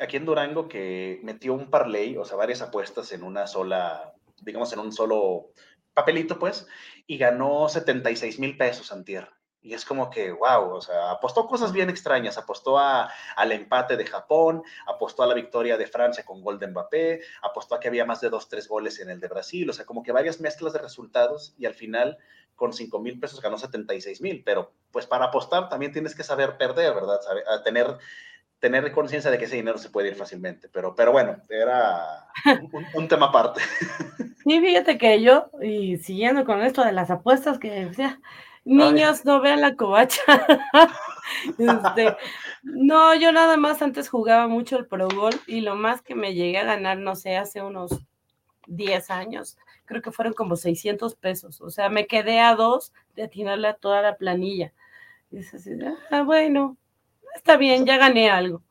aquí, 0.00 0.16
en 0.16 0.24
Durango 0.26 0.66
que 0.66 1.20
metió 1.22 1.54
un 1.54 1.70
parlay, 1.70 2.16
o 2.16 2.24
sea, 2.24 2.36
varias 2.36 2.62
apuestas 2.62 3.12
en 3.12 3.22
una 3.22 3.46
sola, 3.46 4.12
digamos, 4.40 4.72
en 4.72 4.80
un 4.80 4.92
solo 4.92 5.52
papelito, 5.94 6.40
pues, 6.40 6.66
y 7.06 7.16
ganó 7.16 7.68
76 7.68 8.40
mil 8.40 8.56
pesos 8.56 8.90
en 8.90 9.04
tierra. 9.04 9.38
Y 9.62 9.74
es 9.74 9.84
como 9.84 10.10
que, 10.10 10.32
wow, 10.32 10.74
o 10.74 10.80
sea, 10.80 11.12
apostó 11.12 11.46
cosas 11.46 11.72
bien 11.72 11.88
extrañas, 11.88 12.36
apostó 12.36 12.78
a, 12.78 13.10
al 13.36 13.52
empate 13.52 13.96
de 13.96 14.06
Japón, 14.06 14.62
apostó 14.86 15.22
a 15.22 15.26
la 15.26 15.34
victoria 15.34 15.76
de 15.76 15.86
Francia 15.86 16.24
con 16.24 16.42
gol 16.42 16.58
de 16.58 16.66
Mbappé, 16.66 17.20
apostó 17.42 17.76
a 17.76 17.80
que 17.80 17.88
había 17.88 18.04
más 18.04 18.20
de 18.20 18.28
dos, 18.28 18.48
tres 18.48 18.66
goles 18.66 18.98
en 18.98 19.10
el 19.10 19.20
de 19.20 19.28
Brasil, 19.28 19.70
o 19.70 19.72
sea, 19.72 19.86
como 19.86 20.02
que 20.02 20.12
varias 20.12 20.40
mezclas 20.40 20.72
de 20.72 20.80
resultados 20.80 21.54
y 21.58 21.66
al 21.66 21.74
final 21.74 22.18
con 22.56 22.72
5 22.72 22.98
mil 22.98 23.18
pesos 23.18 23.40
ganó 23.40 23.56
76 23.56 24.20
mil, 24.20 24.42
pero 24.44 24.72
pues 24.90 25.06
para 25.06 25.26
apostar 25.26 25.68
también 25.68 25.92
tienes 25.92 26.14
que 26.14 26.22
saber 26.22 26.58
perder, 26.58 26.94
¿verdad? 26.94 27.20
a 27.48 27.62
tener 27.62 27.98
tener 28.62 28.92
conciencia 28.92 29.28
de 29.28 29.38
que 29.38 29.46
ese 29.46 29.56
dinero 29.56 29.76
se 29.76 29.90
puede 29.90 30.06
ir 30.10 30.14
fácilmente, 30.14 30.68
pero, 30.72 30.94
pero 30.94 31.10
bueno, 31.10 31.36
era 31.50 32.28
un, 32.94 33.08
tema 33.08 33.26
aparte. 33.26 33.60
Sí, 34.44 34.60
fíjate 34.60 34.98
que 34.98 35.20
yo, 35.20 35.50
y 35.60 35.96
siguiendo 35.96 36.44
con 36.44 36.62
esto 36.62 36.84
de 36.84 36.92
las 36.92 37.10
apuestas, 37.10 37.58
que 37.58 37.70
decía, 37.70 38.20
Niños, 38.64 39.24
no 39.24 39.40
vean 39.40 39.60
la 39.60 39.74
covacha. 39.76 40.22
Este, 41.56 42.16
no, 42.62 43.14
yo 43.14 43.32
nada 43.32 43.56
más 43.56 43.80
antes 43.80 44.08
jugaba 44.08 44.48
mucho 44.48 44.76
el 44.76 44.86
Pro 44.86 45.08
Gol 45.08 45.32
y 45.46 45.60
lo 45.60 45.76
más 45.76 46.02
que 46.02 46.14
me 46.14 46.34
llegué 46.34 46.58
a 46.58 46.64
ganar, 46.64 46.98
no 46.98 47.14
sé, 47.16 47.36
hace 47.36 47.62
unos 47.62 48.04
10 48.66 49.10
años, 49.10 49.56
creo 49.86 50.02
que 50.02 50.12
fueron 50.12 50.34
como 50.34 50.56
600 50.56 51.14
pesos. 51.14 51.60
O 51.60 51.70
sea, 51.70 51.88
me 51.88 52.06
quedé 52.06 52.40
a 52.40 52.54
dos 52.54 52.92
de 53.14 53.24
atinarle 53.24 53.68
a 53.68 53.74
toda 53.74 54.02
la 54.02 54.16
planilla. 54.16 54.72
Y 55.30 55.38
dices, 55.38 55.68
ah, 56.10 56.22
bueno, 56.22 56.76
está 57.34 57.56
bien, 57.56 57.86
ya 57.86 57.96
gané 57.96 58.30
algo. 58.30 58.62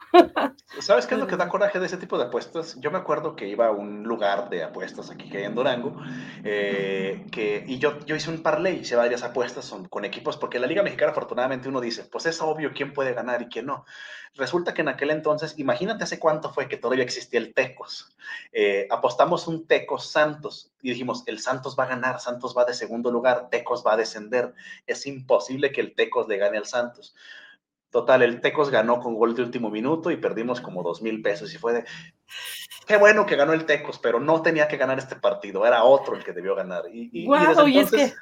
¿Sabes 0.80 1.06
qué 1.06 1.16
es 1.16 1.20
lo 1.22 1.28
que 1.28 1.38
da 1.38 1.48
coraje 1.48 1.80
de 1.80 1.86
ese 1.86 1.98
tipo 1.98 2.18
de 2.18 2.26
apuestas? 2.26 2.78
Yo 2.80 2.92
me 2.92 2.98
acuerdo 2.98 3.36
que 3.36 3.48
iba 3.48 3.68
a 3.68 3.72
un 3.72 4.04
lugar 4.04 4.50
de 4.50 4.64
apuestas 4.64 5.10
aquí 5.10 5.30
que 5.30 5.38
hay 5.38 5.44
en 5.46 5.56
Durango, 5.56 5.96
eh, 6.44 7.26
que, 7.32 7.64
y 7.66 7.78
yo, 7.78 7.98
yo 8.06 8.16
hice 8.16 8.30
un 8.30 8.44
parlay, 8.44 8.80
hice 8.80 8.96
varias 8.96 9.24
apuestas 9.24 9.74
con 9.90 10.06
equipos, 10.06 10.38
porque 10.38 10.58
en 10.58 10.64
la 10.64 10.68
Liga 10.68 10.84
Mexicana 10.84 11.12
afortunadamente 11.12 11.70
uno 11.70 11.80
dice, 11.80 12.04
pues 12.04 12.26
es 12.26 12.42
obvio 12.42 12.72
quién 12.74 12.94
puede 12.94 13.14
ganar 13.14 13.42
y 13.42 13.46
quién 13.48 13.68
no. 13.68 13.86
Resulta 14.36 14.74
que 14.74 14.82
en 14.82 14.88
aquel 14.88 15.12
entonces, 15.12 15.58
imagínate 15.58 16.04
hace 16.04 16.20
cuánto 16.20 16.54
fue 16.54 16.68
que 16.68 16.78
todavía 16.78 17.04
existía 17.04 17.40
el 17.40 17.54
Tecos. 17.54 18.16
Eh, 18.54 18.88
apostamos 18.90 19.48
un 19.48 19.68
Tecos 19.68 20.10
Santos 20.10 20.72
y 20.82 20.90
dijimos, 20.90 21.24
el 21.26 21.40
Santos 21.40 21.76
va 21.78 21.84
a 21.84 21.88
ganar, 21.88 22.20
Santos 22.20 22.56
va 22.58 22.66
de 22.66 22.74
segundo 22.74 23.12
lugar, 23.12 23.50
Tecos 23.50 23.84
va 23.86 23.94
a 23.94 23.98
descender. 23.98 24.54
Es 24.88 25.06
imposible 25.06 25.72
que 25.72 25.82
el 25.82 25.96
Tecos 25.96 26.28
le 26.28 26.38
gane 26.38 26.58
al 26.58 26.66
Santos. 26.66 27.14
Total, 27.92 28.22
el 28.24 28.40
Tecos 28.40 28.70
ganó 28.70 29.00
con 29.00 29.16
gol 29.16 29.36
de 29.36 29.44
último 29.44 29.70
minuto 29.70 30.12
y 30.12 30.18
perdimos 30.18 30.62
como 30.62 30.82
dos 30.82 31.02
mil 31.02 31.22
pesos. 31.22 31.54
Y 31.54 31.58
fue 31.58 31.74
de, 31.74 31.86
qué 32.88 32.98
bueno 32.98 33.26
que 33.26 33.36
ganó 33.36 33.54
el 33.54 33.66
Tecos, 33.66 34.00
pero 34.00 34.20
no 34.20 34.42
tenía 34.42 34.68
que 34.68 34.78
ganar 34.78 34.98
este 34.98 35.18
partido, 35.18 35.66
era 35.66 35.84
otro 35.84 36.16
el 36.16 36.24
que 36.24 36.32
debió 36.32 36.56
ganar. 36.56 36.86
Y, 36.92 37.10
y, 37.12 37.28
y 37.68 37.80
es 37.80 37.92
que 37.92 38.14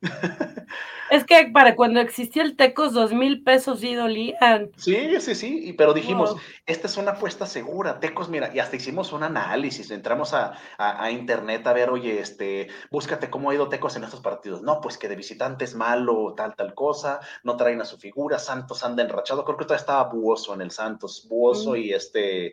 es 1.10 1.24
que 1.24 1.50
para 1.52 1.74
cuando 1.74 2.00
existía 2.00 2.42
el 2.42 2.56
Tecos, 2.56 2.92
dos 2.92 3.12
mil 3.12 3.42
pesos 3.42 3.80
sí 3.80 3.94
dolían. 3.94 4.70
Sí, 4.76 5.20
sí, 5.20 5.34
sí, 5.34 5.74
pero 5.76 5.92
dijimos, 5.92 6.36
esta 6.66 6.86
es 6.86 6.96
una 6.96 7.12
apuesta 7.12 7.46
segura, 7.46 7.98
Tecos, 8.00 8.28
mira, 8.28 8.50
y 8.54 8.58
hasta 8.58 8.76
hicimos 8.76 9.12
un 9.12 9.22
análisis, 9.22 9.90
entramos 9.90 10.34
a, 10.34 10.52
internet 11.10 11.66
a 11.66 11.72
ver, 11.72 11.90
oye, 11.90 12.20
este, 12.20 12.68
búscate 12.90 13.30
cómo 13.30 13.50
ha 13.50 13.54
ido 13.54 13.68
Tecos 13.68 13.96
en 13.96 14.04
estos 14.04 14.20
partidos. 14.20 14.62
No, 14.62 14.80
pues 14.80 14.98
que 14.98 15.08
de 15.08 15.16
visitante 15.16 15.64
es 15.64 15.74
malo, 15.74 16.34
tal, 16.36 16.54
tal 16.54 16.74
cosa, 16.74 17.20
no 17.42 17.56
traen 17.56 17.80
a 17.80 17.84
su 17.84 17.98
figura, 17.98 18.38
Santos 18.38 18.84
anda 18.84 19.02
enrachado, 19.02 19.44
creo 19.44 19.56
que 19.56 19.64
todavía 19.64 19.80
estaba 19.80 20.04
Buoso 20.04 20.54
en 20.54 20.62
el 20.62 20.70
Santos, 20.70 21.26
Buoso 21.28 21.76
y 21.76 21.92
este, 21.92 22.52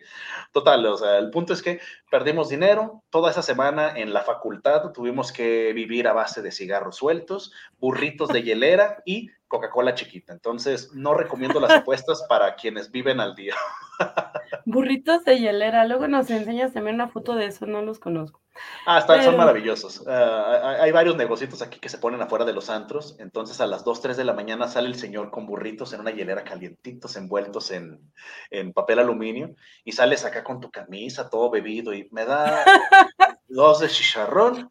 total, 0.51 0.85
o 0.85 0.97
sea, 0.97 1.17
el 1.17 1.29
punto 1.29 1.53
es 1.53 1.61
que 1.61 1.79
perdimos 2.09 2.49
dinero, 2.49 3.03
toda 3.09 3.31
esa 3.31 3.41
semana 3.41 3.93
en 3.95 4.13
la 4.13 4.21
facultad 4.21 4.91
tuvimos 4.91 5.31
que 5.31 5.73
vivir 5.73 6.07
a 6.07 6.13
base 6.13 6.41
de 6.41 6.51
cigarros 6.51 6.95
sueltos, 6.95 7.34
burritos 7.79 8.29
de 8.29 8.43
hielera 8.43 9.01
y 9.05 9.29
Coca-Cola 9.47 9.93
chiquita. 9.93 10.33
Entonces, 10.33 10.91
no 10.93 11.13
recomiendo 11.13 11.59
las 11.59 11.71
apuestas 11.71 12.23
para 12.27 12.55
quienes 12.55 12.91
viven 12.91 13.19
al 13.19 13.35
día. 13.35 13.53
Burritos 14.65 15.23
de 15.23 15.39
hielera. 15.39 15.85
Luego 15.85 16.07
nos 16.07 16.29
enseñas 16.29 16.73
también 16.73 16.95
una 16.95 17.07
foto 17.07 17.35
de 17.35 17.45
eso, 17.45 17.65
no 17.65 17.81
los 17.81 17.99
conozco. 17.99 18.41
Ah, 18.85 18.99
están, 18.99 19.23
son 19.23 19.37
maravillosos. 19.37 20.05
Ah, 20.07 20.77
hay 20.81 20.91
varios 20.91 21.15
negocios 21.15 21.61
aquí 21.61 21.79
que 21.79 21.89
se 21.89 21.97
ponen 21.97 22.21
afuera 22.21 22.45
de 22.45 22.53
los 22.53 22.69
antros. 22.69 23.15
Entonces, 23.19 23.61
a 23.61 23.67
las 23.67 23.83
2, 23.83 24.01
3 24.01 24.17
de 24.17 24.23
la 24.23 24.33
mañana 24.33 24.67
sale 24.67 24.87
el 24.87 24.95
señor 24.95 25.29
con 25.29 25.45
burritos 25.45 25.93
en 25.93 26.01
una 26.01 26.11
hielera 26.11 26.43
calientitos, 26.43 27.15
envueltos 27.15 27.71
en, 27.71 28.11
en 28.49 28.73
papel 28.73 28.99
aluminio. 28.99 29.55
Y 29.83 29.91
sales 29.91 30.25
acá 30.25 30.43
con 30.43 30.59
tu 30.59 30.71
camisa, 30.71 31.29
todo 31.29 31.49
bebido. 31.51 31.93
Y 31.93 32.09
me 32.11 32.25
da 32.25 32.65
dos 33.47 33.79
de 33.79 33.87
chicharrón 33.89 34.69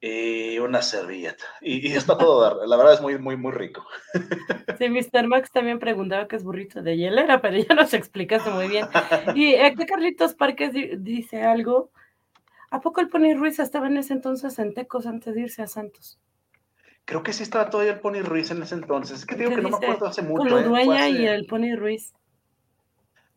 y 0.00 0.58
una 0.58 0.82
servilleta. 0.82 1.44
Y, 1.60 1.92
está 1.92 2.16
todo, 2.16 2.64
la 2.66 2.76
verdad 2.76 2.94
es 2.94 3.00
muy, 3.00 3.18
muy, 3.18 3.36
muy 3.36 3.52
rico. 3.52 3.86
Sí, 4.78 4.88
Mr. 4.88 5.26
Max 5.26 5.50
también 5.50 5.80
preguntaba 5.80 6.28
qué 6.28 6.36
es 6.36 6.44
burrito 6.44 6.82
de 6.82 6.96
hielera, 6.96 7.40
pero 7.40 7.56
ya 7.56 7.74
nos 7.74 7.94
explicaste 7.94 8.48
muy 8.50 8.68
bien. 8.68 8.86
Y 9.34 9.56
aquí 9.56 9.86
Carlitos 9.86 10.34
Parques 10.34 10.72
dice 10.98 11.42
algo. 11.42 11.90
¿A 12.70 12.80
poco 12.80 13.00
el 13.00 13.08
Pony 13.08 13.34
Ruiz 13.34 13.58
estaba 13.58 13.88
en 13.88 13.96
ese 13.96 14.12
entonces 14.12 14.58
en 14.58 14.74
Tecos 14.74 15.06
antes 15.06 15.34
de 15.34 15.40
irse 15.40 15.62
a 15.62 15.66
Santos? 15.66 16.20
Creo 17.06 17.22
que 17.22 17.32
sí 17.32 17.42
estaba 17.42 17.70
todavía 17.70 17.94
el 17.94 18.00
Pony 18.00 18.20
Ruiz 18.22 18.50
en 18.50 18.62
ese 18.62 18.74
entonces. 18.74 19.20
Es 19.20 19.26
que 19.26 19.34
digo 19.34 19.50
que 19.50 19.62
no 19.62 19.70
me 19.70 19.76
acuerdo 19.76 20.06
hace 20.06 20.22
mucho. 20.22 20.42
Con 20.42 20.50
lo 20.50 20.58
¿eh? 20.58 20.64
dueña 20.64 21.08
y 21.08 21.26
el 21.26 21.46
Pony 21.46 21.74
Ruiz. 21.74 22.12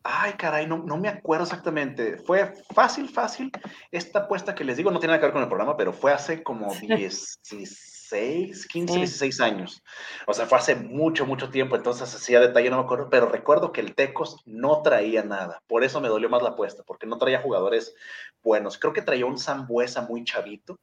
Ay, 0.04 0.32
caray, 0.32 0.66
no, 0.66 0.78
no 0.78 0.96
me 0.96 1.08
acuerdo 1.08 1.44
exactamente. 1.44 2.16
Fue 2.18 2.52
fácil, 2.74 3.08
fácil. 3.08 3.52
Esta 3.90 4.20
apuesta 4.20 4.54
que 4.54 4.64
les 4.64 4.76
digo 4.76 4.90
no 4.90 4.98
tiene 4.98 5.12
nada 5.12 5.20
que 5.20 5.26
ver 5.26 5.32
con 5.32 5.42
el 5.42 5.48
programa, 5.48 5.76
pero 5.76 5.92
fue 5.92 6.12
hace 6.12 6.42
como 6.42 6.74
16, 6.74 8.66
15, 8.66 8.96
16 8.96 9.40
años. 9.40 9.82
O 10.26 10.34
sea, 10.34 10.46
fue 10.46 10.58
hace 10.58 10.74
mucho, 10.74 11.24
mucho 11.24 11.50
tiempo. 11.50 11.76
Entonces, 11.76 12.12
así 12.14 12.34
a 12.34 12.40
detalle 12.40 12.68
no 12.70 12.78
me 12.78 12.82
acuerdo, 12.82 13.10
pero 13.10 13.28
recuerdo 13.28 13.70
que 13.70 13.80
el 13.80 13.94
Tecos 13.94 14.42
no 14.44 14.82
traía 14.82 15.22
nada. 15.22 15.62
Por 15.68 15.84
eso 15.84 16.00
me 16.00 16.08
dolió 16.08 16.28
más 16.28 16.42
la 16.42 16.50
apuesta, 16.50 16.82
porque 16.84 17.06
no 17.06 17.18
traía 17.18 17.40
jugadores 17.40 17.94
buenos. 18.42 18.78
Creo 18.78 18.92
que 18.92 19.02
traía 19.02 19.26
un 19.26 19.38
Zambuesa 19.38 20.02
muy 20.02 20.24
chavito, 20.24 20.80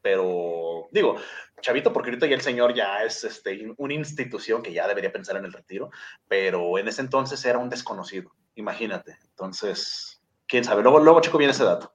pero 0.00 0.88
digo, 0.92 1.16
chavito, 1.60 1.92
porque 1.92 2.10
ahorita 2.10 2.26
ya 2.26 2.36
el 2.36 2.40
señor 2.40 2.72
ya 2.74 3.02
es 3.02 3.24
este, 3.24 3.74
una 3.76 3.94
institución 3.94 4.62
que 4.62 4.72
ya 4.72 4.86
debería 4.86 5.12
pensar 5.12 5.36
en 5.36 5.44
el 5.44 5.52
retiro, 5.52 5.90
pero 6.28 6.78
en 6.78 6.88
ese 6.88 7.02
entonces 7.02 7.44
era 7.44 7.58
un 7.58 7.68
desconocido. 7.68 8.32
Imagínate. 8.54 9.18
Entonces, 9.30 10.20
quién 10.46 10.64
sabe. 10.64 10.82
Luego, 10.82 11.00
luego 11.00 11.20
chico, 11.20 11.38
viene 11.38 11.52
ese 11.52 11.64
dato. 11.64 11.92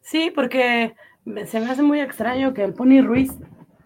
Sí, 0.00 0.30
porque 0.34 0.94
se 1.46 1.60
me 1.60 1.70
hace 1.70 1.82
muy 1.82 2.00
extraño 2.00 2.54
que 2.54 2.64
el 2.64 2.74
Pony 2.74 3.02
Ruiz, 3.02 3.32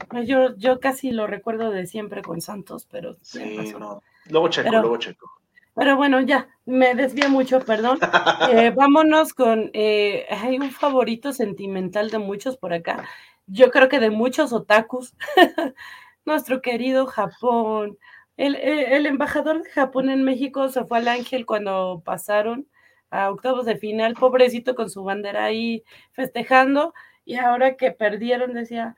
pues 0.08 0.28
yo, 0.28 0.56
yo 0.56 0.80
casi 0.80 1.10
lo 1.10 1.26
recuerdo 1.26 1.70
de 1.70 1.86
siempre 1.86 2.22
con 2.22 2.40
Santos, 2.40 2.86
pero. 2.90 3.16
Sí, 3.22 3.74
no. 3.78 4.02
Luego 4.26 4.48
checo, 4.48 4.70
luego 4.70 4.96
checo. 4.98 5.30
Pero 5.74 5.96
bueno, 5.96 6.20
ya, 6.20 6.48
me 6.66 6.94
desvía 6.94 7.28
mucho, 7.28 7.60
perdón. 7.60 7.98
Eh, 8.52 8.70
vámonos 8.70 9.32
con, 9.32 9.70
eh, 9.72 10.26
hay 10.28 10.58
un 10.58 10.70
favorito 10.70 11.32
sentimental 11.32 12.10
de 12.10 12.18
muchos 12.18 12.56
por 12.56 12.72
acá. 12.72 13.08
Yo 13.46 13.70
creo 13.70 13.88
que 13.88 14.00
de 14.00 14.10
muchos 14.10 14.52
otakus. 14.52 15.14
Nuestro 16.24 16.60
querido 16.60 17.06
Japón. 17.06 17.98
El, 18.36 19.06
embajador 19.06 19.62
de 19.62 19.70
Japón 19.70 20.08
en 20.10 20.24
México 20.24 20.68
se 20.68 20.84
fue 20.84 20.98
al 20.98 21.08
Ángel 21.08 21.46
cuando 21.46 22.02
pasaron 22.04 22.66
a 23.10 23.30
octavos 23.30 23.66
de 23.66 23.76
final, 23.76 24.14
pobrecito 24.14 24.74
con 24.74 24.88
su 24.90 25.04
bandera 25.04 25.44
ahí 25.44 25.84
festejando, 26.12 26.94
y 27.24 27.36
ahora 27.36 27.76
que 27.76 27.92
perdieron 27.92 28.54
decía, 28.54 28.96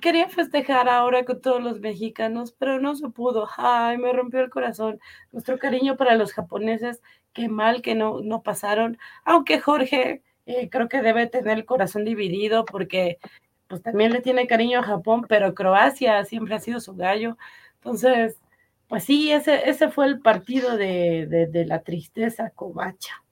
quería 0.00 0.28
festejar 0.28 0.88
ahora 0.88 1.24
con 1.24 1.40
todos 1.40 1.62
los 1.62 1.80
mexicanos, 1.80 2.52
pero 2.58 2.80
no 2.80 2.94
se 2.96 3.08
pudo. 3.10 3.48
Ay, 3.56 3.98
me 3.98 4.12
rompió 4.12 4.40
el 4.40 4.50
corazón. 4.50 5.00
Nuestro 5.32 5.58
cariño 5.58 5.96
para 5.96 6.16
los 6.16 6.32
japoneses, 6.32 7.02
qué 7.32 7.48
mal 7.48 7.82
que 7.82 7.94
no, 7.94 8.20
no 8.22 8.42
pasaron, 8.42 8.98
aunque 9.24 9.60
Jorge 9.60 10.22
eh, 10.46 10.68
creo 10.70 10.88
que 10.88 11.02
debe 11.02 11.26
tener 11.28 11.58
el 11.58 11.64
corazón 11.66 12.04
dividido 12.04 12.64
porque 12.64 13.18
pues 13.68 13.82
también 13.82 14.12
le 14.12 14.20
tiene 14.20 14.46
cariño 14.46 14.80
a 14.80 14.82
Japón, 14.82 15.24
pero 15.28 15.54
Croacia 15.54 16.24
siempre 16.24 16.54
ha 16.54 16.60
sido 16.60 16.80
su 16.80 16.94
gallo. 16.94 17.38
Entonces, 17.76 18.41
pues 18.92 19.04
sí, 19.04 19.32
ese, 19.32 19.70
ese 19.70 19.88
fue 19.88 20.04
el 20.04 20.20
partido 20.20 20.76
de, 20.76 21.64
la 21.66 21.82
tristeza 21.82 22.50
covacha. 22.50 23.24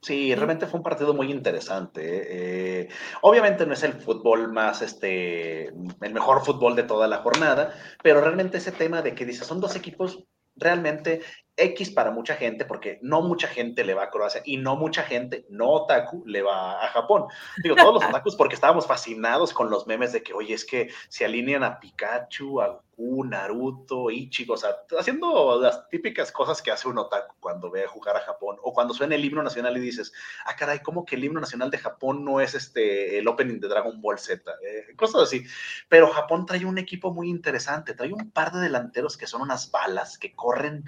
Sí, 0.00 0.32
realmente 0.32 0.68
fue 0.68 0.78
un 0.78 0.84
partido 0.84 1.12
muy 1.12 1.28
interesante. 1.32 2.82
Eh, 2.84 2.88
obviamente 3.22 3.66
no 3.66 3.72
es 3.72 3.82
el 3.82 3.94
fútbol 3.94 4.52
más, 4.52 4.80
este, 4.80 5.70
el 5.70 6.14
mejor 6.14 6.44
fútbol 6.44 6.76
de 6.76 6.84
toda 6.84 7.08
la 7.08 7.16
jornada, 7.16 7.74
pero 8.00 8.20
realmente 8.20 8.58
ese 8.58 8.70
tema 8.70 9.02
de 9.02 9.12
que 9.16 9.26
dice, 9.26 9.44
son 9.44 9.60
dos 9.60 9.74
equipos 9.74 10.24
realmente 10.54 11.22
X 11.56 11.90
para 11.90 12.10
mucha 12.10 12.34
gente, 12.36 12.64
porque 12.64 12.98
no 13.02 13.22
mucha 13.22 13.48
gente 13.48 13.84
le 13.84 13.94
va 13.94 14.04
a 14.04 14.10
Croacia 14.10 14.42
y 14.44 14.56
no 14.56 14.76
mucha 14.76 15.02
gente, 15.02 15.46
no 15.50 15.68
otaku, 15.70 16.22
le 16.26 16.42
va 16.42 16.80
a 16.82 16.88
Japón. 16.88 17.24
Digo, 17.62 17.74
todos 17.74 17.94
los 17.94 18.04
otakus 18.08 18.36
porque 18.36 18.54
estábamos 18.54 18.86
fascinados 18.86 19.52
con 19.52 19.68
los 19.68 19.86
memes 19.86 20.12
de 20.12 20.22
que, 20.22 20.32
oye, 20.32 20.54
es 20.54 20.64
que 20.64 20.90
se 21.08 21.24
alinean 21.24 21.64
a 21.64 21.80
Pikachu, 21.80 22.60
a 22.60 22.80
Goku, 23.02 23.24
Naruto, 23.24 24.10
Ichigo, 24.10 24.54
o 24.54 24.56
sea, 24.56 24.76
haciendo 24.98 25.60
las 25.60 25.88
típicas 25.88 26.30
cosas 26.32 26.62
que 26.62 26.70
hace 26.70 26.88
un 26.88 26.98
otaku 26.98 27.34
cuando 27.40 27.70
ve 27.70 27.84
a 27.84 27.88
jugar 27.88 28.16
a 28.16 28.20
Japón, 28.20 28.56
o 28.62 28.72
cuando 28.72 28.94
suena 28.94 29.14
el 29.14 29.24
himno 29.24 29.42
nacional 29.42 29.76
y 29.76 29.80
dices, 29.80 30.12
ah, 30.46 30.56
caray, 30.56 30.80
¿cómo 30.80 31.04
que 31.04 31.16
el 31.16 31.24
himno 31.24 31.40
nacional 31.40 31.70
de 31.70 31.78
Japón 31.78 32.24
no 32.24 32.40
es 32.40 32.54
este, 32.54 33.18
el 33.18 33.28
opening 33.28 33.60
de 33.60 33.68
Dragon 33.68 34.00
Ball 34.00 34.18
Z? 34.18 34.50
Eh, 34.62 34.94
cosas 34.96 35.22
así. 35.22 35.44
Pero 35.88 36.10
Japón 36.10 36.46
trae 36.46 36.64
un 36.64 36.78
equipo 36.78 37.12
muy 37.12 37.28
interesante, 37.28 37.94
trae 37.94 38.12
un 38.12 38.30
par 38.30 38.52
de 38.52 38.60
delanteros 38.60 39.16
que 39.16 39.26
son 39.26 39.42
unas 39.42 39.70
balas, 39.70 40.18
que 40.18 40.34
corren 40.34 40.84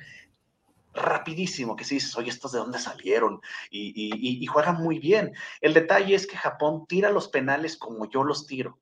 rapidísimo, 0.93 1.75
que 1.75 1.85
si 1.85 1.97
dices, 1.97 2.17
oye, 2.17 2.31
¿estos 2.31 2.53
de 2.53 2.59
dónde 2.59 2.79
salieron? 2.79 3.41
Y, 3.71 4.47
juegan 4.47 4.77
muy 4.77 5.01
bien. 5.01 5.33
El 5.61 5.75
detalle 5.75 6.15
es 6.15 6.27
que 6.27 6.37
Japón 6.37 6.87
tira 6.87 7.11
los 7.11 7.29
penales 7.29 7.77
como 7.77 8.09
yo 8.09 8.23
los 8.23 8.47
tiro. 8.47 8.79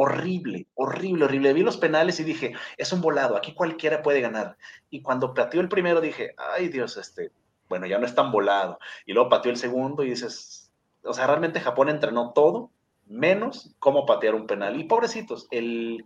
Horrible, 0.00 0.66
horrible, 0.74 1.24
horrible. 1.24 1.52
Vi 1.52 1.62
los 1.62 1.76
penales 1.76 2.20
y 2.20 2.24
dije, 2.24 2.54
es 2.76 2.92
un 2.92 3.00
volado, 3.00 3.36
aquí 3.36 3.52
cualquiera 3.52 4.02
puede 4.02 4.20
ganar. 4.20 4.56
Y 4.90 5.02
cuando 5.02 5.34
pateó 5.34 5.60
el 5.60 5.68
primero 5.68 6.00
dije, 6.00 6.34
ay 6.36 6.68
Dios, 6.68 6.96
este, 6.96 7.32
bueno, 7.68 7.86
ya 7.86 7.98
no 7.98 8.06
es 8.06 8.14
tan 8.14 8.30
volado. 8.30 8.78
Y 9.06 9.12
luego 9.12 9.28
pateó 9.28 9.50
el 9.50 9.56
segundo 9.56 10.04
y 10.04 10.10
dices, 10.10 10.72
o 11.02 11.12
sea, 11.12 11.26
realmente 11.26 11.60
Japón 11.60 11.88
entrenó 11.88 12.32
todo 12.32 12.70
menos 13.08 13.74
cómo 13.78 14.06
patear 14.06 14.34
un 14.34 14.46
penal. 14.46 14.78
Y 14.78 14.84
pobrecitos, 14.84 15.48
el, 15.50 16.04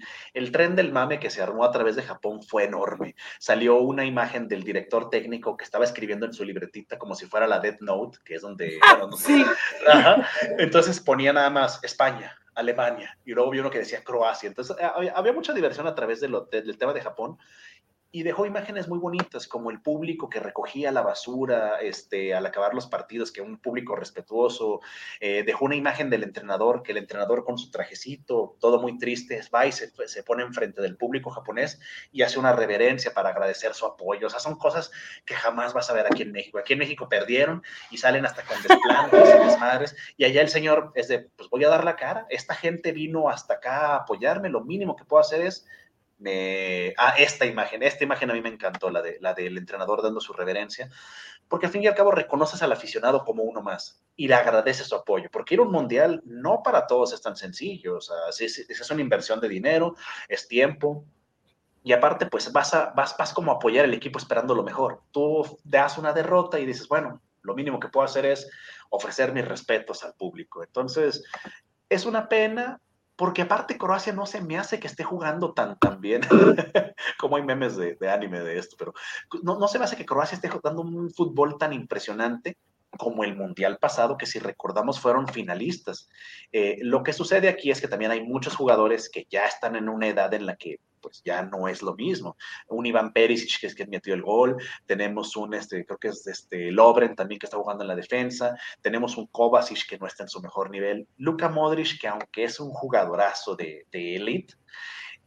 tren 0.53 0.77
del 0.77 0.93
mame 0.93 1.19
que 1.19 1.31
se 1.31 1.43
armó 1.43 1.65
a 1.65 1.73
través 1.73 1.97
de 1.97 2.03
Japón 2.03 2.43
fue 2.43 2.65
enorme. 2.65 3.15
Salió 3.39 3.79
una 3.79 4.05
imagen 4.05 4.49
del 4.49 4.63
director 4.63 5.11
técnico 5.11 5.57
que 5.57 5.65
estaba 5.65 5.85
escribiendo 5.85 6.27
en 6.27 6.33
su 6.33 6.45
libretita 6.45 6.99
como 6.99 7.15
si 7.15 7.27
fuera 7.27 7.47
la 7.47 7.61
Death 7.61 7.81
Note, 7.81 8.19
que 8.25 8.37
es 8.37 8.43
donde... 8.43 8.79
Ah, 8.93 9.09
sí. 9.17 9.45
Entonces 10.59 11.01
ponía 11.01 11.33
nada 11.33 11.51
más 11.51 11.83
España, 11.83 12.37
Alemania, 12.55 13.19
y 13.25 13.33
luego 13.33 13.51
vi 13.51 13.59
uno 13.59 13.71
que 13.71 13.79
decía 13.79 14.05
Croacia. 14.05 14.47
Entonces 14.47 14.77
había, 15.15 15.33
mucha 15.33 15.53
diversión 15.53 15.87
a 15.87 15.95
través 15.95 16.21
del 16.21 16.79
tema 16.79 16.93
de 16.93 17.01
Japón 17.01 17.39
y 18.15 18.23
dejó 18.23 18.45
imágenes 18.45 18.89
muy 18.89 18.99
bonitas, 18.99 19.49
como 19.49 19.71
el 19.71 19.81
público 19.81 20.29
que 20.29 20.39
recogía 20.39 20.93
la 20.93 21.01
basura 21.01 21.81
este, 21.81 22.35
al 22.35 22.45
acabar 22.45 22.75
los 22.75 22.87
partidos, 22.87 23.33
que 23.33 23.41
un 23.41 23.57
público 23.57 23.97
respetuoso, 23.97 24.81
eh, 25.19 25.43
dejó 25.47 25.65
una 25.65 25.77
imagen 25.77 26.11
del 26.11 26.23
entrenador, 26.23 26.83
que 26.83 26.93
el 26.93 26.99
entrenador 26.99 27.43
con 27.43 27.57
su 27.57 27.71
trajecito, 27.71 28.57
todo 28.61 28.81
muy 28.81 28.99
triste, 28.99 29.41
va 29.53 29.67
y 29.67 29.73
se, 29.73 29.91
se 30.07 30.23
pone 30.23 30.43
enfrente 30.43 30.83
del 30.83 30.99
público 30.99 31.31
japonés 31.31 31.81
y 32.13 32.21
hace 32.21 32.39
una 32.39 32.53
reverencia 32.53 33.15
para 33.15 33.31
agradecer 33.31 33.73
su 33.73 33.87
apoyo. 33.87 34.27
O 34.27 34.31
sea, 34.31 34.41
son 34.41 34.57
cosas 34.57 34.91
que 35.25 35.35
jamás 35.35 35.73
vas 35.73 35.89
a 35.89 35.95
ver 35.95 36.05
aquí 36.05 36.21
en 36.21 36.33
México. 36.33 36.59
Aquí 36.59 36.75
en 36.75 36.81
México 36.81 37.09
perdieron 37.09 37.63
y 37.91 37.97
salen 37.97 38.27
hasta 38.27 38.43
con 38.43 38.61
desplantes 38.63 39.35
y 39.35 39.47
desmadres, 39.47 39.97
y 40.19 40.25
allá 40.25 40.43
el 40.43 40.49
señor 40.49 40.93
es 40.95 41.09
de, 41.09 41.21
pues 41.21 41.49
voy 41.49 41.65
a 41.65 41.71
dar 41.71 41.85
la 41.85 41.97
cara, 41.97 42.27
esta 42.29 42.55
gente 42.55 42.93
vino 42.93 43.31
hasta 43.31 43.55
acá 43.55 43.87
a 43.87 43.97
apoyarme, 43.97 44.51
lo 44.51 44.63
mínimo 44.63 44.97
que 44.97 45.05
puedo 45.05 45.23
hacer 45.23 45.41
es 45.41 45.67
me... 46.23 46.95
Ah, 46.97 47.15
esta 47.19 47.45
imagen, 47.45 47.83
esta 47.83 48.05
imagen 48.05 48.31
a 48.31 48.35
mí 48.35 48.41
me 48.41 48.49
encantó, 48.49 48.91
la, 48.91 49.03
de, 49.03 49.19
la 49.21 49.35
del 49.35 49.59
entrenador 49.59 50.03
dando 50.03 50.21
su 50.21 50.33
reverencia, 50.33 50.89
porque 51.49 51.67
al 51.67 51.73
fin 51.73 51.83
y 51.83 51.87
al 51.87 51.95
cabo 51.95 52.11
reconoces 52.11 52.63
al 52.63 52.73
aficionado 52.73 53.25
como 53.25 53.43
uno 53.43 53.61
más 53.61 54.03
y 54.17 54.29
le 54.29 54.35
agradeces 54.35 54.87
su 54.87 54.95
apoyo, 54.95 55.29
porque 55.31 55.55
ir 55.55 55.61
a 55.61 55.65
un 55.65 55.73
mundial 55.73 56.23
no 56.25 56.63
para 56.63 56.87
todos 56.87 57.13
es 57.13 57.21
tan 57.21 57.37
sencillo, 57.37 57.97
o 57.97 58.01
sea, 58.01 58.17
es, 58.31 58.59
es 58.59 58.91
una 58.91 59.03
inversión 59.03 59.41
de 59.41 59.49
dinero, 59.49 59.97
es 60.29 60.49
tiempo, 60.49 61.05
y 61.85 61.93
aparte, 61.93 62.27
pues 62.27 62.53
vas, 62.53 62.73
vas, 62.95 63.17
vas 63.17 63.33
como 63.33 63.51
a 63.51 63.57
apoyar 63.57 63.85
al 63.85 63.95
equipo 63.95 64.19
esperando 64.19 64.55
lo 64.55 64.63
mejor. 64.63 65.03
Tú 65.11 65.59
das 65.65 65.99
una 65.99 66.13
derrota 66.13 66.61
y 66.61 66.67
dices, 66.67 66.87
bueno, 66.87 67.21
lo 67.43 67.55
mínimo 67.55 67.81
que 67.81 67.89
puedo 67.89 68.05
hacer 68.05 68.25
es 68.25 68.49
ofrecer 68.91 69.33
mis 69.33 69.47
respetos 69.47 70.05
al 70.05 70.15
público. 70.15 70.63
Entonces, 70.63 71.25
es 71.89 72.07
una 72.07 72.29
pena, 72.29 72.81
porque 73.23 73.43
aparte 73.43 73.79
Croacia 73.79 74.13
no 74.13 74.27
se 74.27 74.41
me 74.41 74.59
hace 74.59 74.81
que 74.81 74.89
esté 74.89 75.05
jugando 75.05 75.53
tan, 75.53 75.79
tan 75.79 76.01
bien, 76.01 76.23
como 77.21 77.37
hay 77.37 77.45
memes 77.45 77.77
de, 77.77 77.97
anime 78.11 78.41
de 78.41 78.59
esto, 78.59 78.75
pero 78.77 78.95
no, 79.45 79.61
no 79.61 79.69
se 79.69 79.79
me 79.79 79.85
hace 79.85 79.95
que 79.95 80.05
Croacia 80.05 80.35
esté 80.35 80.49
jugando 80.49 80.83
un 80.83 81.09
fútbol 81.09 81.57
tan 81.57 81.73
impresionante 81.73 82.57
como 82.99 83.23
el 83.23 83.37
Mundial 83.37 83.79
pasado, 83.79 84.17
que 84.19 84.27
si 84.27 84.41
recordamos 84.41 84.99
fueron 84.99 85.29
finalistas. 85.29 86.09
Eh, 86.51 86.79
lo 86.81 87.05
que 87.05 87.13
sucede 87.13 87.49
aquí 87.49 87.71
es 87.71 87.81
que 87.81 87.87
también 87.87 88.11
hay 88.11 88.25
muchos 88.25 88.57
jugadores 88.57 89.09
que 89.09 89.25
ya 89.31 89.45
están 89.45 89.77
en 89.77 89.89
una 89.89 90.09
edad 90.09 90.35
en 90.35 90.45
la 90.45 90.57
que 90.57 90.81
pues 91.03 91.23
ya 91.25 91.43
no 91.43 91.69
es 91.69 91.83
lo 91.83 91.95
mismo. 91.95 92.37
Un 92.69 92.87
Iván 92.87 93.13
Perisic 93.13 93.61
que 93.61 93.67
es 93.67 93.75
que 93.75 93.87
metió 93.87 94.15
el 94.15 94.23
gol, 94.23 94.57
tenemos 94.87 95.37
un, 95.37 95.55
este, 95.55 95.85
creo 95.85 95.99
que 95.99 96.09
es 96.09 96.27
este 96.27 96.71
Lobren 96.71 97.15
también 97.17 97.39
que 97.39 97.47
está 97.47 97.59
jugando 97.59 97.85
en 97.85 97.89
la 97.89 97.97
defensa, 97.97 98.57
tenemos 98.81 99.17
un 99.17 99.27
Kovacic 99.27 99.89
que 99.89 99.99
no 99.99 100.07
está 100.07 100.23
en 100.23 100.29
su 100.29 100.41
mejor 100.41 100.71
nivel, 100.71 101.07
Luka 101.19 101.49
Modric 101.49 102.01
que 102.01 102.09
aunque 102.09 102.45
es 102.45 102.61
un 102.61 102.71
jugadorazo 102.71 103.57
de, 103.57 103.87
de 103.91 104.17
elite, 104.17 104.55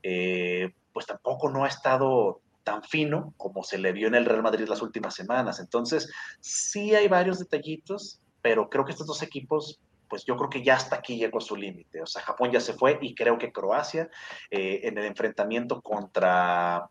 eh, 0.02 0.72
pues 0.94 1.06
tampoco 1.06 1.50
no 1.50 1.66
ha 1.66 1.68
estado 1.68 2.42
tan 2.64 2.84
fino 2.84 3.34
como 3.38 3.64
se 3.64 3.78
le 3.78 3.92
vio 3.92 4.08
en 4.08 4.16
el 4.16 4.26
Real 4.26 4.42
Madrid 4.42 4.68
las 4.68 4.82
últimas 4.82 5.14
semanas. 5.14 5.60
Entonces, 5.60 6.12
sí 6.40 6.96
hay 6.96 7.08
varios 7.08 7.40
detallitos, 7.40 8.20
pero 8.42 8.70
creo 8.70 8.86
que 8.86 8.92
estos 8.92 9.08
dos 9.08 9.22
equipos 9.22 9.80
pues 10.08 10.26
yo 10.26 10.36
creo 10.38 10.50
que 10.50 10.64
ya 10.64 10.76
hasta 10.76 10.98
aquí 10.98 11.18
llegó 11.18 11.40
su 11.40 11.56
límite. 11.56 12.02
O 12.02 12.06
sea, 12.06 12.22
Japón 12.22 12.52
ya 12.52 12.60
se 12.60 12.74
fue 12.74 12.98
y 13.02 13.16
creo 13.16 13.38
que 13.38 13.52
Croacia 13.52 14.10
eh, 14.50 14.82
en 14.84 14.98
el 14.98 15.06
enfrentamiento 15.06 15.82
contra... 15.82 16.90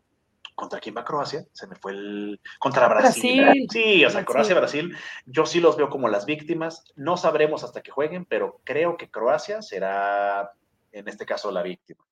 ¿Contra 0.56 0.78
quién 0.78 0.94
va 0.96 1.04
Croacia? 1.04 1.44
Se 1.52 1.66
me 1.66 1.74
fue 1.74 1.90
el... 1.90 2.40
Contra 2.60 2.86
Brasil. 2.86 3.66
Sí, 3.68 4.04
o 4.04 4.10
sea, 4.10 4.24
Croacia-Brasil, 4.24 4.96
yo 5.26 5.46
sí 5.46 5.58
los 5.58 5.76
veo 5.76 5.88
como 5.90 6.08
las 6.08 6.26
víctimas. 6.26 6.84
No 6.94 7.16
sabremos 7.16 7.64
hasta 7.64 7.82
que 7.82 7.90
jueguen, 7.90 8.24
pero 8.24 8.60
creo 8.62 8.96
que 8.96 9.10
Croacia 9.10 9.62
será, 9.62 10.52
en 10.92 11.08
este 11.08 11.26
caso, 11.26 11.50
la 11.50 11.64
víctima. 11.64 12.04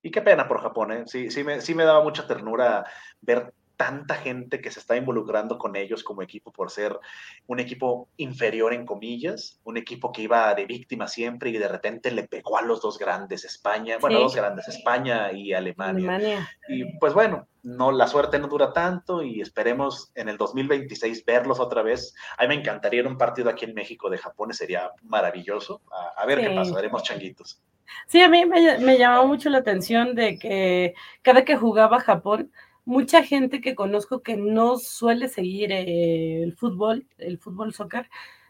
Y 0.00 0.10
qué 0.10 0.22
pena 0.22 0.48
por 0.48 0.62
Japón, 0.62 0.92
¿eh? 0.92 1.02
Sí, 1.06 1.30
sí 1.30 1.44
me, 1.44 1.60
sí 1.60 1.74
me 1.74 1.84
daba 1.84 2.02
mucha 2.02 2.26
ternura 2.26 2.86
ver 3.20 3.52
tanta 3.76 4.16
gente 4.16 4.60
que 4.60 4.70
se 4.70 4.80
está 4.80 4.96
involucrando 4.96 5.58
con 5.58 5.76
ellos 5.76 6.04
como 6.04 6.22
equipo 6.22 6.52
por 6.52 6.70
ser 6.70 6.98
un 7.46 7.60
equipo 7.60 8.08
inferior 8.16 8.72
en 8.72 8.86
comillas, 8.86 9.60
un 9.64 9.76
equipo 9.76 10.12
que 10.12 10.22
iba 10.22 10.54
de 10.54 10.66
víctima 10.66 11.08
siempre 11.08 11.50
y 11.50 11.58
de 11.58 11.68
repente 11.68 12.10
le 12.10 12.28
pegó 12.28 12.58
a 12.58 12.62
los 12.62 12.80
dos 12.80 12.98
grandes, 12.98 13.44
España, 13.44 13.98
bueno, 14.00 14.20
dos 14.20 14.36
grandes, 14.36 14.68
España 14.68 15.32
y 15.32 15.52
Alemania. 15.52 16.48
Y 16.68 16.98
pues 16.98 17.14
bueno, 17.14 17.48
no 17.62 17.92
la 17.92 18.06
suerte 18.06 18.38
no 18.38 18.46
dura 18.46 18.72
tanto 18.72 19.22
y 19.22 19.40
esperemos 19.40 20.12
en 20.14 20.28
el 20.28 20.36
2026 20.36 21.24
verlos 21.24 21.58
otra 21.58 21.82
vez. 21.82 22.14
A 22.38 22.42
mí 22.42 22.48
me 22.48 22.54
encantaría 22.54 23.00
ir 23.00 23.06
un 23.06 23.18
partido 23.18 23.50
aquí 23.50 23.64
en 23.64 23.74
México 23.74 24.10
de 24.10 24.18
Japón, 24.18 24.52
sería 24.52 24.90
maravilloso. 25.02 25.82
A, 26.16 26.24
ver 26.26 26.40
qué 26.40 26.50
pasa, 26.50 26.78
haremos 26.78 27.02
changuitos. 27.02 27.60
Sí, 28.06 28.20
a 28.20 28.28
mí 28.28 28.44
me, 28.44 28.78
me 28.78 28.98
llamó 28.98 29.26
mucho 29.26 29.50
la 29.50 29.58
atención 29.58 30.14
de 30.14 30.38
que 30.38 30.94
cada 31.22 31.44
que 31.44 31.56
jugaba 31.56 32.00
Japón, 32.00 32.50
mucha 32.84 33.22
gente 33.22 33.60
que 33.60 33.74
conozco 33.74 34.22
que 34.22 34.36
no 34.36 34.78
suele 34.78 35.28
seguir 35.28 35.72
eh, 35.72 36.42
el 36.42 36.54
fútbol, 36.54 37.06
el 37.18 37.38
fútbol 37.38 37.72
soccer, 37.74 38.08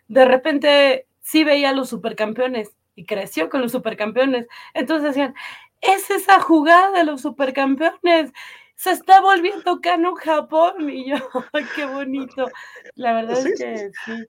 de 0.09 0.24
repente 0.24 1.06
sí 1.20 1.44
veía 1.44 1.70
a 1.70 1.73
los 1.73 1.89
supercampeones 1.89 2.74
y 2.94 3.06
creció 3.06 3.48
con 3.48 3.62
los 3.62 3.73
supercampeones. 3.73 4.47
Entonces 4.74 5.11
decían, 5.11 5.35
es 5.81 6.11
esa 6.11 6.40
jugada 6.40 6.90
de 6.93 7.05
los 7.05 7.23
supercampeones. 7.23 8.32
Se 8.77 8.90
está 8.90 9.20
volviendo 9.20 9.81
cano 9.81 10.15
Japón. 10.15 10.90
Y 10.90 11.11
yo, 11.11 11.16
qué 11.77 11.86
bonito. 11.86 12.47
La 12.94 13.15
verdad 13.15 13.47
es 13.47 13.59
que 13.59 13.90
sí. 14.05 14.27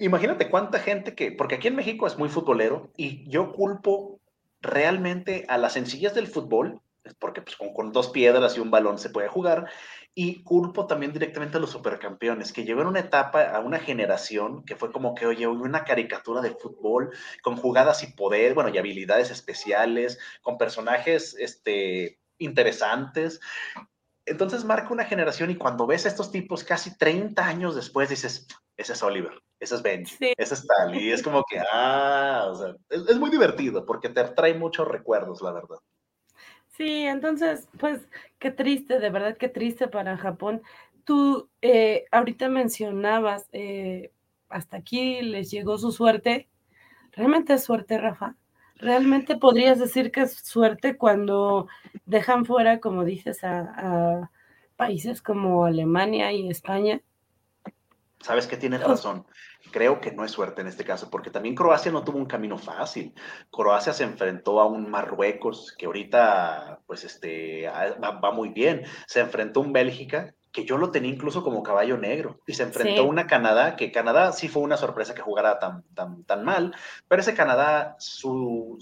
Imagínate 0.00 0.50
cuánta 0.50 0.80
gente 0.80 1.14
que, 1.14 1.32
porque 1.32 1.54
aquí 1.54 1.68
en 1.68 1.76
México 1.76 2.06
es 2.06 2.18
muy 2.18 2.28
futbolero 2.28 2.92
y 2.96 3.28
yo 3.30 3.52
culpo 3.52 4.20
realmente 4.60 5.46
a 5.48 5.56
las 5.56 5.72
sencillas 5.72 6.14
del 6.14 6.26
fútbol 6.26 6.82
porque 7.18 7.42
pues, 7.42 7.56
con, 7.56 7.92
dos 7.92 8.08
piedras 8.08 8.56
y 8.56 8.60
un 8.60 8.70
balón 8.70 8.98
se 8.98 9.10
puede 9.10 9.28
jugar. 9.28 9.70
Y 10.14 10.42
culpo 10.42 10.86
también 10.86 11.12
directamente 11.12 11.58
a 11.58 11.60
los 11.60 11.70
supercampeones, 11.70 12.52
que 12.52 12.64
llegó 12.64 12.80
en 12.82 12.88
una 12.88 13.00
etapa, 13.00 13.42
a 13.50 13.60
una 13.60 13.78
generación 13.78 14.64
que 14.64 14.76
fue 14.76 14.90
como 14.90 15.14
que, 15.14 15.26
oye, 15.26 15.46
una 15.46 15.84
caricatura 15.84 16.40
de 16.40 16.50
fútbol 16.50 17.10
con 17.42 17.56
jugadas 17.56 18.02
y 18.02 18.12
poder, 18.12 18.54
bueno, 18.54 18.70
y 18.70 18.78
habilidades 18.78 19.30
especiales, 19.30 20.18
con 20.42 20.58
personajes 20.58 21.36
este, 21.38 22.18
interesantes. 22.38 23.40
Entonces 24.26 24.64
marca 24.64 24.92
una 24.92 25.04
generación 25.04 25.50
y 25.50 25.56
cuando 25.56 25.86
ves 25.86 26.04
a 26.04 26.08
estos 26.08 26.30
tipos 26.30 26.64
casi 26.64 26.96
30 26.98 27.46
años 27.46 27.74
después 27.74 28.08
dices, 28.08 28.46
ese 28.76 28.92
es 28.92 29.02
Oliver, 29.02 29.42
ese 29.58 29.74
es 29.74 29.82
Benji, 29.82 30.34
ese 30.36 30.54
es 30.54 30.66
Tal. 30.66 30.94
Y 30.94 31.10
es 31.10 31.22
como 31.22 31.42
que, 31.48 31.60
ah, 31.72 32.46
o 32.50 32.54
sea, 32.54 32.74
es, 32.90 33.08
es 33.08 33.18
muy 33.18 33.30
divertido 33.30 33.84
porque 33.86 34.08
te 34.08 34.22
trae 34.24 34.54
muchos 34.54 34.86
recuerdos, 34.86 35.42
la 35.42 35.52
verdad. 35.52 35.78
Sí, 36.78 37.06
entonces, 37.06 37.68
pues 37.80 38.08
qué 38.38 38.52
triste, 38.52 39.00
de 39.00 39.10
verdad 39.10 39.36
qué 39.36 39.48
triste 39.48 39.88
para 39.88 40.16
Japón. 40.16 40.62
Tú 41.04 41.50
eh, 41.60 42.04
ahorita 42.12 42.48
mencionabas, 42.48 43.48
eh, 43.50 44.12
hasta 44.48 44.76
aquí 44.76 45.20
les 45.22 45.50
llegó 45.50 45.76
su 45.76 45.90
suerte. 45.90 46.48
¿Realmente 47.10 47.54
es 47.54 47.64
suerte, 47.64 47.98
Rafa? 47.98 48.36
¿Realmente 48.76 49.36
podrías 49.36 49.80
decir 49.80 50.12
que 50.12 50.20
es 50.20 50.34
suerte 50.34 50.96
cuando 50.96 51.66
dejan 52.06 52.44
fuera, 52.44 52.78
como 52.78 53.04
dices, 53.04 53.42
a, 53.42 54.30
países 54.76 55.20
como 55.20 55.64
Alemania 55.64 56.30
y 56.30 56.48
España? 56.48 57.00
Sabes 58.20 58.46
que 58.46 58.56
tienes 58.56 58.84
razón. 58.84 59.26
Creo 59.70 60.00
que 60.00 60.12
no 60.12 60.24
es 60.24 60.30
suerte 60.30 60.60
en 60.60 60.68
este 60.68 60.84
caso, 60.84 61.10
porque 61.10 61.30
también 61.30 61.54
Croacia 61.54 61.92
no 61.92 62.04
tuvo 62.04 62.18
un 62.18 62.26
camino 62.26 62.58
fácil. 62.58 63.14
Croacia 63.50 63.92
se 63.92 64.04
enfrentó 64.04 64.60
a 64.60 64.66
un 64.66 64.90
Marruecos 64.90 65.74
que 65.76 65.86
ahorita, 65.86 66.80
pues, 66.86 67.04
este, 67.04 67.68
va, 67.68 68.10
va 68.20 68.30
muy 68.32 68.50
bien. 68.50 68.84
Se 69.06 69.20
enfrentó 69.20 69.60
a 69.60 69.64
un 69.64 69.72
Bélgica 69.72 70.34
que 70.52 70.64
yo 70.64 70.78
lo 70.78 70.90
tenía 70.90 71.10
incluso 71.10 71.42
como 71.42 71.62
caballo 71.62 71.96
negro 71.98 72.40
y 72.46 72.54
se 72.54 72.62
enfrentó 72.62 73.02
a 73.02 73.04
una 73.04 73.26
Canadá, 73.26 73.76
que 73.76 73.92
Canadá 73.92 74.32
sí 74.32 74.48
fue 74.48 74.62
una 74.62 74.76
sorpresa 74.76 75.14
que 75.14 75.20
jugara 75.20 75.58
tan, 75.58 75.82
tan, 75.94 76.24
tan 76.24 76.44
mal, 76.44 76.74
pero 77.06 77.20
ese 77.20 77.34
Canadá, 77.34 77.96
su, 77.98 78.78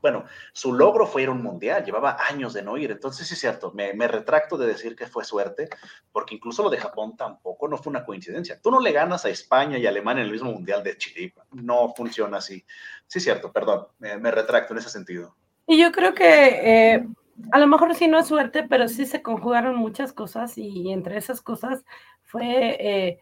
bueno, 0.00 0.24
su 0.52 0.72
logro 0.72 1.06
fue 1.06 1.22
ir 1.22 1.28
a 1.28 1.32
un 1.32 1.42
mundial, 1.42 1.84
llevaba 1.84 2.16
años 2.28 2.52
de 2.52 2.62
no 2.62 2.76
ir, 2.76 2.92
entonces 2.92 3.26
sí 3.26 3.34
es 3.34 3.40
cierto, 3.40 3.72
me, 3.72 3.94
me, 3.94 4.06
retracto 4.06 4.56
de 4.56 4.66
decir 4.66 4.94
que 4.94 5.06
fue 5.06 5.24
suerte, 5.24 5.68
porque 6.12 6.36
incluso 6.36 6.62
lo 6.62 6.70
de 6.70 6.78
Japón 6.78 7.16
tampoco 7.16 7.68
no 7.68 7.78
fue 7.78 7.90
una 7.90 8.04
coincidencia. 8.04 8.60
Tú 8.60 8.70
no 8.70 8.80
le 8.80 8.92
ganas 8.92 9.24
a 9.24 9.30
España 9.30 9.78
y 9.78 9.86
Alemania 9.86 10.22
en 10.22 10.26
el 10.26 10.32
mismo 10.32 10.52
mundial 10.52 10.82
de 10.82 10.96
Chile, 10.96 11.34
no 11.52 11.92
funciona 11.96 12.38
así. 12.38 12.64
Sí 13.06 13.18
es 13.18 13.24
cierto, 13.24 13.52
perdón, 13.52 13.88
me, 13.98 14.16
me 14.18 14.30
retracto 14.30 14.72
en 14.72 14.78
ese 14.78 14.90
sentido. 14.90 15.34
Y 15.66 15.78
yo 15.78 15.90
creo 15.90 16.14
que... 16.14 16.94
Eh 16.94 17.06
a 17.50 17.58
lo 17.58 17.66
mejor 17.66 17.94
sí 17.94 18.08
no 18.08 18.18
es 18.18 18.26
suerte, 18.26 18.64
pero 18.68 18.88
sí 18.88 19.06
se 19.06 19.22
conjugaron 19.22 19.76
muchas 19.76 20.12
cosas 20.12 20.58
y 20.58 20.92
entre 20.92 21.16
esas 21.16 21.40
cosas 21.40 21.84
fue 22.22 22.76
eh, 22.80 23.18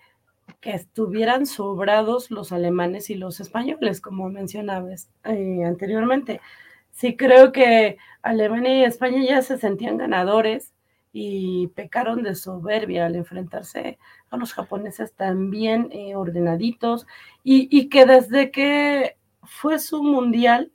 que 0.60 0.72
estuvieran 0.72 1.46
sobrados 1.46 2.30
los 2.30 2.52
alemanes 2.52 3.10
y 3.10 3.14
los 3.14 3.40
españoles, 3.40 4.00
como 4.00 4.28
mencionabas 4.28 5.10
eh, 5.24 5.64
anteriormente. 5.64 6.40
Sí 6.92 7.16
creo 7.16 7.52
que 7.52 7.98
Alemania 8.22 8.80
y 8.80 8.84
España 8.84 9.24
ya 9.24 9.42
se 9.42 9.58
sentían 9.58 9.96
ganadores 9.96 10.72
y 11.12 11.68
pecaron 11.68 12.22
de 12.22 12.34
soberbia 12.34 13.06
al 13.06 13.16
enfrentarse 13.16 13.98
a 14.30 14.36
los 14.36 14.52
japoneses 14.52 15.12
también 15.12 15.88
eh, 15.92 16.14
ordenaditos 16.14 17.06
y 17.42 17.88
que 17.88 18.06
desde 18.06 18.50
que 18.50 19.16
fue 19.42 19.78
su 19.78 20.02
mundial 20.02 20.70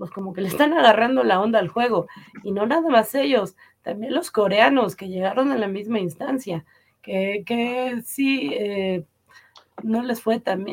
pues 0.00 0.10
como 0.10 0.32
que 0.32 0.40
le 0.40 0.48
están 0.48 0.72
agarrando 0.72 1.22
la 1.24 1.42
onda 1.42 1.58
al 1.58 1.68
juego. 1.68 2.06
Y 2.42 2.52
no 2.52 2.64
nada 2.64 2.88
más 2.88 3.14
ellos, 3.14 3.54
también 3.82 4.14
los 4.14 4.30
coreanos 4.30 4.96
que 4.96 5.08
llegaron 5.08 5.52
a 5.52 5.58
la 5.58 5.68
misma 5.68 6.00
instancia, 6.00 6.64
que, 7.02 7.42
que 7.44 8.00
sí, 8.02 8.50
eh, 8.54 9.04
no 9.82 10.02
les 10.02 10.22
fue 10.22 10.40
tan, 10.40 10.64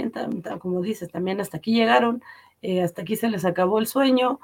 como 0.60 0.82
dices, 0.82 1.12
también 1.12 1.42
hasta 1.42 1.58
aquí 1.58 1.76
llegaron, 1.76 2.24
eh, 2.62 2.82
hasta 2.82 3.02
aquí 3.02 3.18
se 3.18 3.28
les 3.28 3.44
acabó 3.44 3.80
el 3.80 3.88
sueño, 3.88 4.40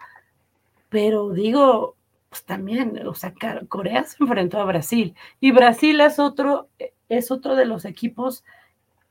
pero 0.89 1.29
digo, 1.29 1.95
pues 2.27 2.43
también, 2.43 3.07
o 3.07 3.15
sea, 3.15 3.33
Corea 3.69 4.03
se 4.03 4.17
enfrentó 4.21 4.59
a 4.59 4.65
Brasil 4.65 5.15
y 5.39 5.53
Brasil 5.53 6.01
es 6.01 6.19
otro, 6.19 6.67
es 7.07 7.31
otro 7.31 7.55
de 7.55 7.65
los 7.65 7.85
equipos 7.85 8.43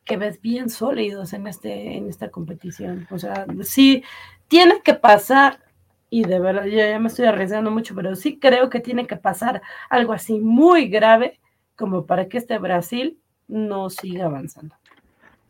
que 0.05 0.19
ves 0.19 0.39
bien 0.43 0.69
sólidos 0.69 1.32
en, 1.32 1.47
este, 1.47 1.97
en 1.97 2.09
esta 2.11 2.31
competición. 2.31 3.07
O 3.11 3.19
sea, 3.19 3.47
sí, 3.62 4.03
tiene 4.53 4.83
que 4.83 4.93
pasar, 4.93 5.61
y 6.11 6.24
de 6.24 6.39
verdad 6.39 6.66
yo 6.66 6.77
ya 6.77 6.99
me 6.99 7.09
estoy 7.09 7.24
arriesgando 7.24 7.70
mucho, 7.70 7.95
pero 7.95 8.15
sí 8.15 8.39
creo 8.39 8.69
que 8.69 8.81
tiene 8.81 9.07
que 9.07 9.16
pasar 9.16 9.62
algo 9.89 10.12
así 10.12 10.41
muy 10.41 10.89
grave 10.89 11.41
como 11.74 12.05
para 12.05 12.29
que 12.29 12.37
este 12.37 12.59
Brasil 12.59 13.19
no 13.49 13.89
siga 13.89 14.27
avanzando. 14.27 14.74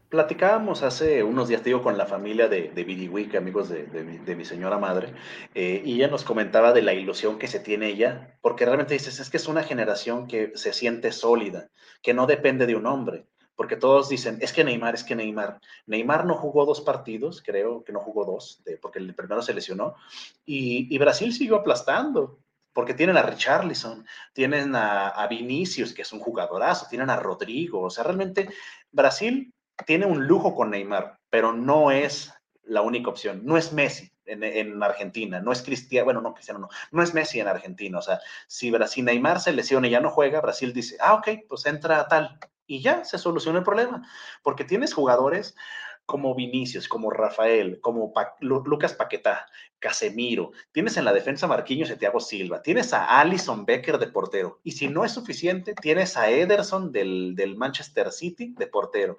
Platicábamos 0.09 0.85
hace 0.85 1.25
unos 1.25 1.49
días, 1.49 1.65
digo, 1.65 1.83
con 1.83 1.99
la 1.99 2.07
familia 2.07 2.47
de, 2.47 2.71
de 2.73 3.37
amigos 3.37 3.71
de, 3.71 4.37
mi 4.37 4.45
señora 4.45 4.79
madre, 4.79 5.15
eh, 5.53 5.83
y 5.85 5.95
ella 5.95 6.07
nos 6.07 6.23
comentaba 6.23 6.73
de 6.73 6.83
la 6.83 6.95
ilusión 6.95 7.41
que 7.41 7.49
se 7.49 7.59
tiene 7.59 7.89
ella, 7.89 8.37
porque 8.41 8.67
realmente 8.67 8.95
dices, 8.95 9.19
es 9.19 9.31
que 9.31 9.39
es 9.39 9.49
una 9.49 9.65
generación 9.65 10.29
que 10.29 10.53
se 10.55 10.73
siente 10.73 11.11
sólida, 11.11 11.71
que 12.03 12.15
no 12.15 12.29
depende 12.29 12.67
de 12.67 12.77
un 12.77 12.87
hombre 12.87 13.27
porque 13.57 13.77
todos 13.77 14.09
dicen, 14.09 14.39
es 14.41 14.53
que 14.53 14.65
Neymar, 14.65 14.95
es 14.95 15.05
que 15.05 15.15
Neymar. 15.15 15.61
Neymar 15.87 16.25
no 16.25 16.35
jugó 16.37 16.65
dos 16.65 16.81
partidos, 16.81 17.43
creo 17.45 17.85
que 17.85 17.93
no 17.93 18.01
jugó 18.01 18.25
dos, 18.25 18.63
porque 18.81 18.99
el 18.99 19.15
primero 19.15 19.43
se 19.43 19.55
lesionó, 19.55 19.95
y, 20.45 20.97
Brasil 20.99 21.33
siguió 21.33 21.57
aplastando, 21.57 22.39
porque 22.73 22.95
tienen 22.95 23.17
a 23.17 23.23
Richarlison, 23.23 24.07
tienen 24.33 24.75
a, 24.75 25.27
Vinicius, 25.29 25.93
que 25.93 26.03
es 26.03 26.13
un 26.13 26.21
jugadorazo, 26.21 26.87
tienen 26.89 27.11
a 27.11 27.17
Rodrigo, 27.17 27.83
o 27.83 27.91
sea, 27.91 28.05
realmente 28.05 28.49
Brasil 28.91 29.53
tiene 29.87 30.07
un 30.07 30.27
lujo 30.27 30.55
con 30.55 30.71
Neymar, 30.71 31.19
pero 31.29 31.53
no 31.53 31.91
es 31.91 32.33
la 32.63 32.83
única 32.83 33.11
opción, 33.11 33.43
no 33.45 33.57
es 33.57 33.73
Messi. 33.73 34.11
En, 34.25 34.81
Argentina, 34.83 35.41
no 35.41 35.51
es 35.51 35.63
Cristiano, 35.63 36.05
bueno, 36.05 36.21
no 36.21 36.33
Cristiano, 36.33 36.61
no, 36.61 36.69
no 36.93 37.03
es 37.03 37.13
Messi 37.13 37.41
en 37.41 37.49
Argentina, 37.49 37.99
o 37.99 38.03
sea, 38.03 38.21
si, 38.47 38.71
Brasil, 38.71 39.05
Neymar 39.05 39.41
se 39.41 39.53
lesiona 39.53 39.89
y 39.89 39.91
ya 39.91 40.01
no 40.01 40.11
juega, 40.11 40.41
Brasil 40.41 40.73
dice, 40.73 40.97
ah, 41.01 41.15
ok, 41.15 41.29
pues 41.49 41.67
entra 41.67 42.07
tal, 42.07 42.39
y 42.73 42.81
ya 42.81 43.05
se 43.05 43.19
soluciona 43.19 43.59
el 43.59 43.65
problema, 43.65 44.09
porque 44.43 44.65
tienes 44.65 44.95
jugadores 44.95 45.55
como 46.07 46.35
Vinicius, 46.35 46.89
como 46.89 47.11
Rafael, 47.11 47.81
como 47.83 48.15
Lucas 48.41 48.95
Paquetá, 48.95 49.47
Casemiro, 49.79 50.53
tienes 50.73 50.97
en 50.97 51.05
la 51.05 51.13
defensa 51.13 51.47
Marquinhos 51.47 51.91
y 51.91 51.97
Thiago 51.97 52.19
Silva, 52.19 52.63
tienes 52.63 52.95
a 52.95 53.21
Alison 53.21 53.67
Becker 53.67 53.99
de 53.99 54.07
portero, 54.07 54.59
y 54.65 54.73
si 54.73 54.89
no 54.89 55.05
es 55.05 55.13
suficiente, 55.13 55.75
tienes 55.75 56.17
a 56.17 56.31
Ederson 56.31 56.93
del, 56.93 57.35
del 57.37 57.57
Manchester 57.57 58.11
City 58.11 58.55
de 58.57 58.67
portero, 58.67 59.19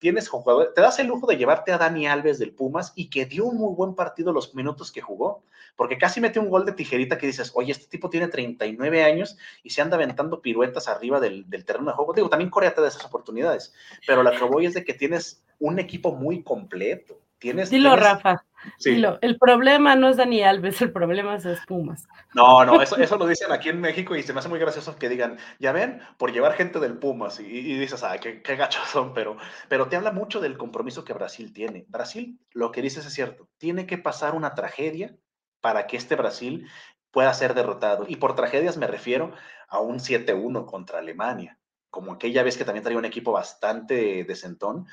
tienes 0.00 0.28
jugadores, 0.28 0.74
te 0.74 0.80
das 0.80 0.98
el 0.98 1.06
lujo 1.06 1.28
de 1.28 1.36
llevarte 1.36 1.70
a 1.70 1.78
Dani 1.78 2.08
Alves 2.08 2.40
del 2.40 2.52
Pumas 2.52 2.92
y 2.96 3.10
que 3.10 3.26
dio 3.26 3.44
un 3.44 3.58
muy 3.58 3.74
buen 3.76 3.94
partido 3.94 4.32
los 4.32 4.56
minutos 4.56 4.90
que 4.90 5.02
jugó, 5.02 5.44
porque 5.78 5.96
casi 5.96 6.20
mete 6.20 6.40
un 6.40 6.50
gol 6.50 6.66
de 6.66 6.72
tijerita 6.72 7.16
que 7.16 7.28
dices, 7.28 7.52
oye, 7.54 7.70
este 7.70 7.86
tipo 7.86 8.10
tiene 8.10 8.26
39 8.26 9.04
años 9.04 9.38
y 9.62 9.70
se 9.70 9.80
anda 9.80 9.94
aventando 9.94 10.42
piruetas 10.42 10.88
arriba 10.88 11.20
del, 11.20 11.46
terreno 11.64 11.86
de 11.86 11.92
juego. 11.92 12.12
Digo, 12.12 12.28
también 12.28 12.50
Corea 12.50 12.74
te 12.74 12.80
da 12.80 12.88
esas 12.88 13.04
oportunidades, 13.04 13.72
pero 14.04 14.24
la 14.24 14.32
que 14.32 14.42
voy 14.42 14.66
es 14.66 14.74
de 14.74 14.84
que 14.84 14.92
tienes 14.92 15.44
un 15.60 15.78
equipo 15.78 16.12
muy 16.12 16.42
completo. 16.42 17.20
Tienes, 17.38 17.70
Dilo, 17.70 17.94
Rafa. 17.94 18.44
Dilo. 18.84 19.18
El 19.20 19.38
problema 19.38 19.94
no 19.94 20.08
es 20.08 20.16
Dani 20.16 20.42
Alves, 20.42 20.82
el 20.82 20.90
problema 20.90 21.36
es 21.36 21.46
Pumas. 21.68 22.08
No, 22.34 22.64
no, 22.64 22.82
eso, 22.82 22.96
eso 22.96 23.16
lo 23.16 23.28
dicen 23.28 23.52
aquí 23.52 23.68
en 23.68 23.80
México 23.80 24.16
y 24.16 24.24
se 24.24 24.32
me 24.32 24.40
hace 24.40 24.48
muy 24.48 24.58
gracioso 24.58 24.96
que 24.96 25.08
digan, 25.08 25.38
ya 25.60 25.70
ven, 25.70 26.00
por 26.16 26.32
llevar 26.32 26.54
gente 26.54 26.80
del 26.80 26.98
Pumas 26.98 27.38
y, 27.38 27.78
dices, 27.78 28.02
ay, 28.02 28.18
qué, 28.18 28.42
qué, 28.42 28.56
gachos 28.56 28.88
son, 28.88 29.14
pero, 29.14 29.36
pero 29.68 29.86
te 29.86 29.94
habla 29.94 30.10
mucho 30.10 30.40
del 30.40 30.58
compromiso 30.58 31.04
que 31.04 31.12
Brasil 31.12 31.52
tiene. 31.52 31.84
Brasil, 31.86 32.40
lo 32.50 32.72
que 32.72 32.82
dices 32.82 33.06
es 33.06 33.12
cierto, 33.12 33.46
tiene 33.58 33.86
que 33.86 33.98
pasar 33.98 34.34
una 34.34 34.56
tragedia 34.56 35.14
para 35.60 35.86
que 35.86 35.96
este 35.96 36.16
Brasil 36.16 36.68
pueda 37.10 37.32
ser 37.34 37.54
derrotado. 37.54 38.04
Y 38.08 38.16
por 38.16 38.34
tragedias 38.34 38.76
me 38.76 38.86
refiero 38.86 39.32
a 39.68 39.80
un 39.80 39.98
7-1 39.98 40.66
contra 40.66 40.98
Alemania, 40.98 41.58
como 41.90 42.12
aquella 42.12 42.42
vez 42.42 42.56
que 42.56 42.64
también 42.64 42.84
traía 42.84 42.98
un 42.98 43.04
equipo 43.04 43.32
bastante 43.32 44.24
decentón 44.24 44.86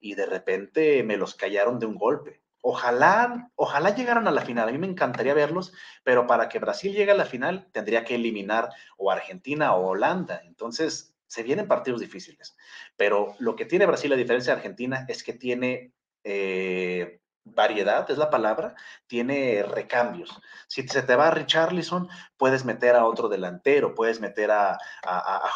y 0.00 0.14
de 0.14 0.26
repente 0.26 1.02
me 1.02 1.16
los 1.16 1.34
callaron 1.34 1.78
de 1.78 1.86
un 1.86 1.96
golpe. 1.96 2.42
Ojalá, 2.62 3.50
ojalá 3.54 3.94
llegaran 3.94 4.28
a 4.28 4.30
la 4.30 4.42
final. 4.42 4.68
A 4.68 4.72
mí 4.72 4.78
me 4.78 4.86
encantaría 4.86 5.32
verlos, 5.32 5.72
pero 6.04 6.26
para 6.26 6.48
que 6.48 6.58
Brasil 6.58 6.92
llegue 6.92 7.12
a 7.12 7.16
la 7.16 7.24
final 7.24 7.70
tendría 7.72 8.04
que 8.04 8.16
eliminar 8.16 8.70
o 8.98 9.10
Argentina 9.10 9.74
o 9.74 9.88
Holanda. 9.88 10.42
Entonces, 10.44 11.14
se 11.26 11.42
vienen 11.42 11.68
partidos 11.68 12.00
difíciles. 12.00 12.56
Pero 12.96 13.34
lo 13.38 13.56
que 13.56 13.64
tiene 13.64 13.86
Brasil 13.86 14.12
a 14.12 14.16
diferencia 14.16 14.52
de 14.52 14.58
Argentina 14.58 15.06
es 15.08 15.22
que 15.22 15.32
tiene 15.32 15.94
eh, 16.24 17.19
variedad, 17.44 18.10
es 18.10 18.18
la 18.18 18.30
palabra, 18.30 18.74
tiene 19.06 19.62
recambios. 19.62 20.40
Si 20.68 20.86
se 20.86 21.02
te 21.02 21.16
va 21.16 21.28
a 21.28 21.30
Richarlison, 21.30 22.08
puedes 22.36 22.64
meter 22.64 22.96
a 22.96 23.06
otro 23.06 23.28
delantero, 23.28 23.94
puedes 23.94 24.20
meter 24.20 24.50
a, 24.50 24.78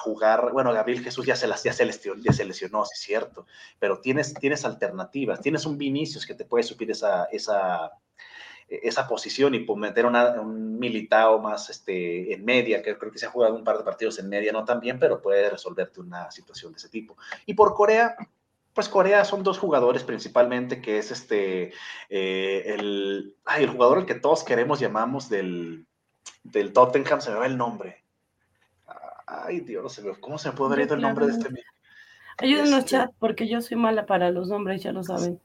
jugar, 0.02 0.52
bueno, 0.52 0.72
Gabriel 0.72 1.02
Jesús 1.02 1.26
ya 1.26 1.36
se, 1.36 1.46
las, 1.46 1.62
ya 1.62 1.72
se, 1.72 1.84
lesionó, 1.84 2.20
ya 2.22 2.32
se 2.32 2.44
lesionó, 2.44 2.84
sí 2.84 2.92
es 2.94 3.00
cierto, 3.00 3.46
pero 3.78 4.00
tienes, 4.00 4.34
tienes 4.34 4.64
alternativas, 4.64 5.40
tienes 5.40 5.66
un 5.66 5.78
Vinicius 5.78 6.26
que 6.26 6.34
te 6.34 6.44
puede 6.44 6.64
subir 6.64 6.90
esa, 6.90 7.24
esa, 7.26 7.92
esa 8.68 9.06
posición 9.06 9.54
y 9.54 9.66
meter 9.76 10.06
un 10.06 10.78
militao 10.78 11.38
más 11.38 11.70
este, 11.70 12.32
en 12.32 12.44
media, 12.44 12.82
que 12.82 12.96
creo 12.98 13.12
que 13.12 13.18
se 13.18 13.26
ha 13.26 13.30
jugado 13.30 13.54
un 13.54 13.64
par 13.64 13.78
de 13.78 13.84
partidos 13.84 14.18
en 14.18 14.28
media, 14.28 14.52
no 14.52 14.64
tan 14.64 14.80
bien, 14.80 14.98
pero 14.98 15.20
puede 15.20 15.50
resolverte 15.50 16.00
una 16.00 16.30
situación 16.30 16.72
de 16.72 16.78
ese 16.78 16.88
tipo. 16.88 17.16
Y 17.46 17.54
por 17.54 17.74
Corea, 17.74 18.16
pues 18.74 18.88
Corea 18.88 19.24
son 19.24 19.42
dos 19.42 19.58
jugadores 19.58 20.02
principalmente, 20.02 20.82
que 20.82 20.98
es 20.98 21.10
este, 21.10 21.72
eh, 22.10 22.74
el, 22.74 23.36
el 23.56 23.70
jugador 23.70 23.98
al 23.98 24.06
que 24.06 24.16
todos 24.16 24.42
queremos, 24.42 24.80
llamamos 24.80 25.28
del, 25.28 25.86
del 26.42 26.72
Tottenham, 26.72 27.20
se 27.20 27.30
me 27.30 27.36
va 27.36 27.46
el 27.46 27.56
nombre. 27.56 28.04
Ay, 29.26 29.60
Dios, 29.60 30.02
¿cómo 30.20 30.38
se 30.38 30.50
me 30.50 30.56
puede 30.56 30.76
ver 30.76 30.92
el 30.92 31.00
nombre 31.00 31.26
de 31.26 31.32
este? 31.32 31.48
Ayúdenos, 32.36 32.80
este 32.80 32.90
chat, 32.90 33.12
porque 33.18 33.48
yo 33.48 33.62
soy 33.62 33.76
mala 33.76 34.06
para 34.06 34.30
los 34.30 34.48
nombres, 34.48 34.82
ya 34.82 34.92
lo 34.92 35.04
saben. 35.04 35.40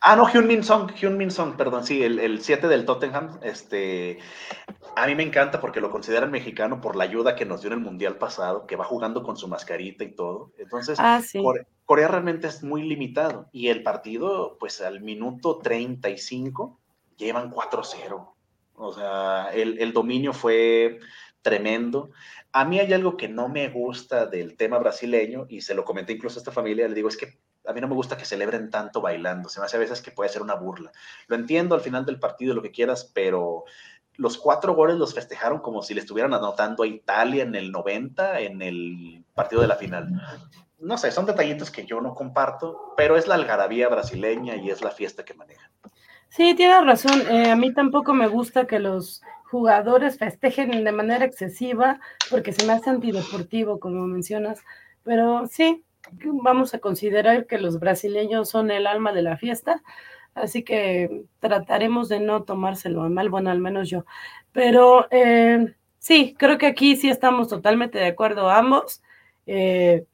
Ah, 0.00 0.14
no, 0.14 0.26
Hyun 0.26 0.46
Min 0.46 0.62
Song, 0.62 0.92
Hyun 0.92 1.16
Min 1.16 1.30
Song, 1.30 1.56
perdón, 1.56 1.84
sí, 1.84 2.02
el 2.02 2.40
7 2.40 2.68
del 2.68 2.84
Tottenham. 2.84 3.38
Este, 3.42 4.18
a 4.96 5.06
mí 5.06 5.14
me 5.14 5.22
encanta 5.22 5.60
porque 5.60 5.80
lo 5.80 5.90
consideran 5.90 6.30
mexicano 6.30 6.80
por 6.80 6.96
la 6.96 7.04
ayuda 7.04 7.34
que 7.34 7.44
nos 7.44 7.60
dio 7.60 7.68
en 7.68 7.78
el 7.78 7.84
Mundial 7.84 8.16
pasado, 8.16 8.66
que 8.66 8.76
va 8.76 8.84
jugando 8.84 9.22
con 9.22 9.36
su 9.36 9.48
mascarita 9.48 10.04
y 10.04 10.12
todo. 10.12 10.52
Entonces, 10.58 10.98
ah, 11.00 11.20
Corea, 11.84 12.08
realmente 12.08 12.46
es 12.46 12.62
muy 12.62 12.82
limitado. 12.82 13.48
Y 13.52 13.68
el 13.68 13.82
partido, 13.82 14.56
pues 14.58 14.80
al 14.80 15.00
minuto 15.00 15.58
35, 15.58 16.78
llevan 17.16 17.50
4-0. 17.50 18.34
O 18.74 18.92
sea, 18.92 19.50
el, 19.52 19.80
el 19.80 19.92
dominio 19.92 20.32
fue 20.32 21.00
tremendo. 21.42 22.10
A 22.52 22.64
mí 22.64 22.78
hay 22.78 22.92
algo 22.92 23.16
que 23.16 23.28
no 23.28 23.48
me 23.48 23.68
gusta 23.68 24.26
del 24.26 24.56
tema 24.56 24.78
brasileño, 24.78 25.46
y 25.48 25.60
se 25.60 25.74
lo 25.74 25.84
comenté 25.84 26.12
incluso 26.12 26.38
a 26.38 26.42
esta 26.42 26.52
familia, 26.52 26.88
le 26.88 26.94
digo, 26.94 27.08
es 27.08 27.16
que 27.16 27.38
a 27.68 27.72
mí 27.74 27.80
no 27.80 27.88
me 27.88 27.94
gusta 27.94 28.16
que 28.16 28.24
celebren 28.24 28.70
tanto 28.70 29.02
bailando, 29.02 29.48
se 29.48 29.60
me 29.60 29.66
hace 29.66 29.76
a 29.76 29.80
veces 29.80 30.00
que 30.00 30.10
puede 30.10 30.30
ser 30.30 30.40
una 30.40 30.54
burla. 30.54 30.90
Lo 31.26 31.36
entiendo 31.36 31.74
al 31.74 31.82
final 31.82 32.06
del 32.06 32.18
partido, 32.18 32.54
lo 32.54 32.62
que 32.62 32.70
quieras, 32.70 33.10
pero 33.12 33.64
los 34.16 34.38
cuatro 34.38 34.74
goles 34.74 34.96
los 34.96 35.14
festejaron 35.14 35.60
como 35.60 35.82
si 35.82 35.94
le 35.94 36.00
estuvieran 36.00 36.32
anotando 36.32 36.82
a 36.82 36.86
Italia 36.86 37.42
en 37.42 37.54
el 37.54 37.70
90, 37.70 38.40
en 38.40 38.62
el 38.62 39.24
partido 39.34 39.60
de 39.60 39.68
la 39.68 39.76
final. 39.76 40.08
No 40.78 40.96
sé, 40.96 41.10
son 41.10 41.26
detallitos 41.26 41.70
que 41.70 41.84
yo 41.84 42.00
no 42.00 42.14
comparto, 42.14 42.94
pero 42.96 43.16
es 43.16 43.28
la 43.28 43.34
algarabía 43.34 43.88
brasileña 43.88 44.56
y 44.56 44.70
es 44.70 44.82
la 44.82 44.90
fiesta 44.90 45.24
que 45.24 45.34
manejan. 45.34 45.70
Sí, 46.30 46.54
tienes 46.54 46.84
razón. 46.84 47.20
Eh, 47.30 47.50
a 47.50 47.56
mí 47.56 47.72
tampoco 47.74 48.14
me 48.14 48.28
gusta 48.28 48.66
que 48.66 48.78
los 48.78 49.22
jugadores 49.50 50.18
festejen 50.18 50.84
de 50.84 50.92
manera 50.92 51.24
excesiva 51.24 52.00
porque 52.30 52.52
se 52.52 52.66
me 52.66 52.72
hace 52.72 52.90
antideportivo, 52.90 53.78
como 53.78 54.06
mencionas. 54.06 54.60
Pero 55.04 55.46
sí, 55.46 55.84
vamos 56.24 56.74
a 56.74 56.78
considerar 56.78 57.46
que 57.46 57.58
los 57.58 57.78
brasileños 57.80 58.48
son 58.48 58.70
el 58.70 58.86
alma 58.86 59.12
de 59.12 59.22
la 59.22 59.36
fiesta, 59.36 59.82
así 60.34 60.62
que 60.62 61.24
trataremos 61.40 62.08
de 62.08 62.20
no 62.20 62.44
tomárselo 62.44 63.08
mal, 63.08 63.30
bueno, 63.30 63.50
al 63.50 63.60
menos 63.60 63.88
yo. 63.90 64.04
Pero 64.52 65.08
eh, 65.10 65.74
sí, 65.98 66.34
creo 66.38 66.58
que 66.58 66.66
aquí 66.66 66.96
sí 66.96 67.10
estamos 67.10 67.48
totalmente 67.48 67.98
de 67.98 68.06
acuerdo 68.06 68.50
ambos. 68.50 69.02
Eh, 69.46 70.06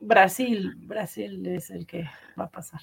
Brasil, 0.00 0.74
Brasil 0.78 1.46
es 1.46 1.70
el 1.70 1.86
que 1.86 2.08
va 2.38 2.44
a 2.44 2.50
pasar. 2.50 2.80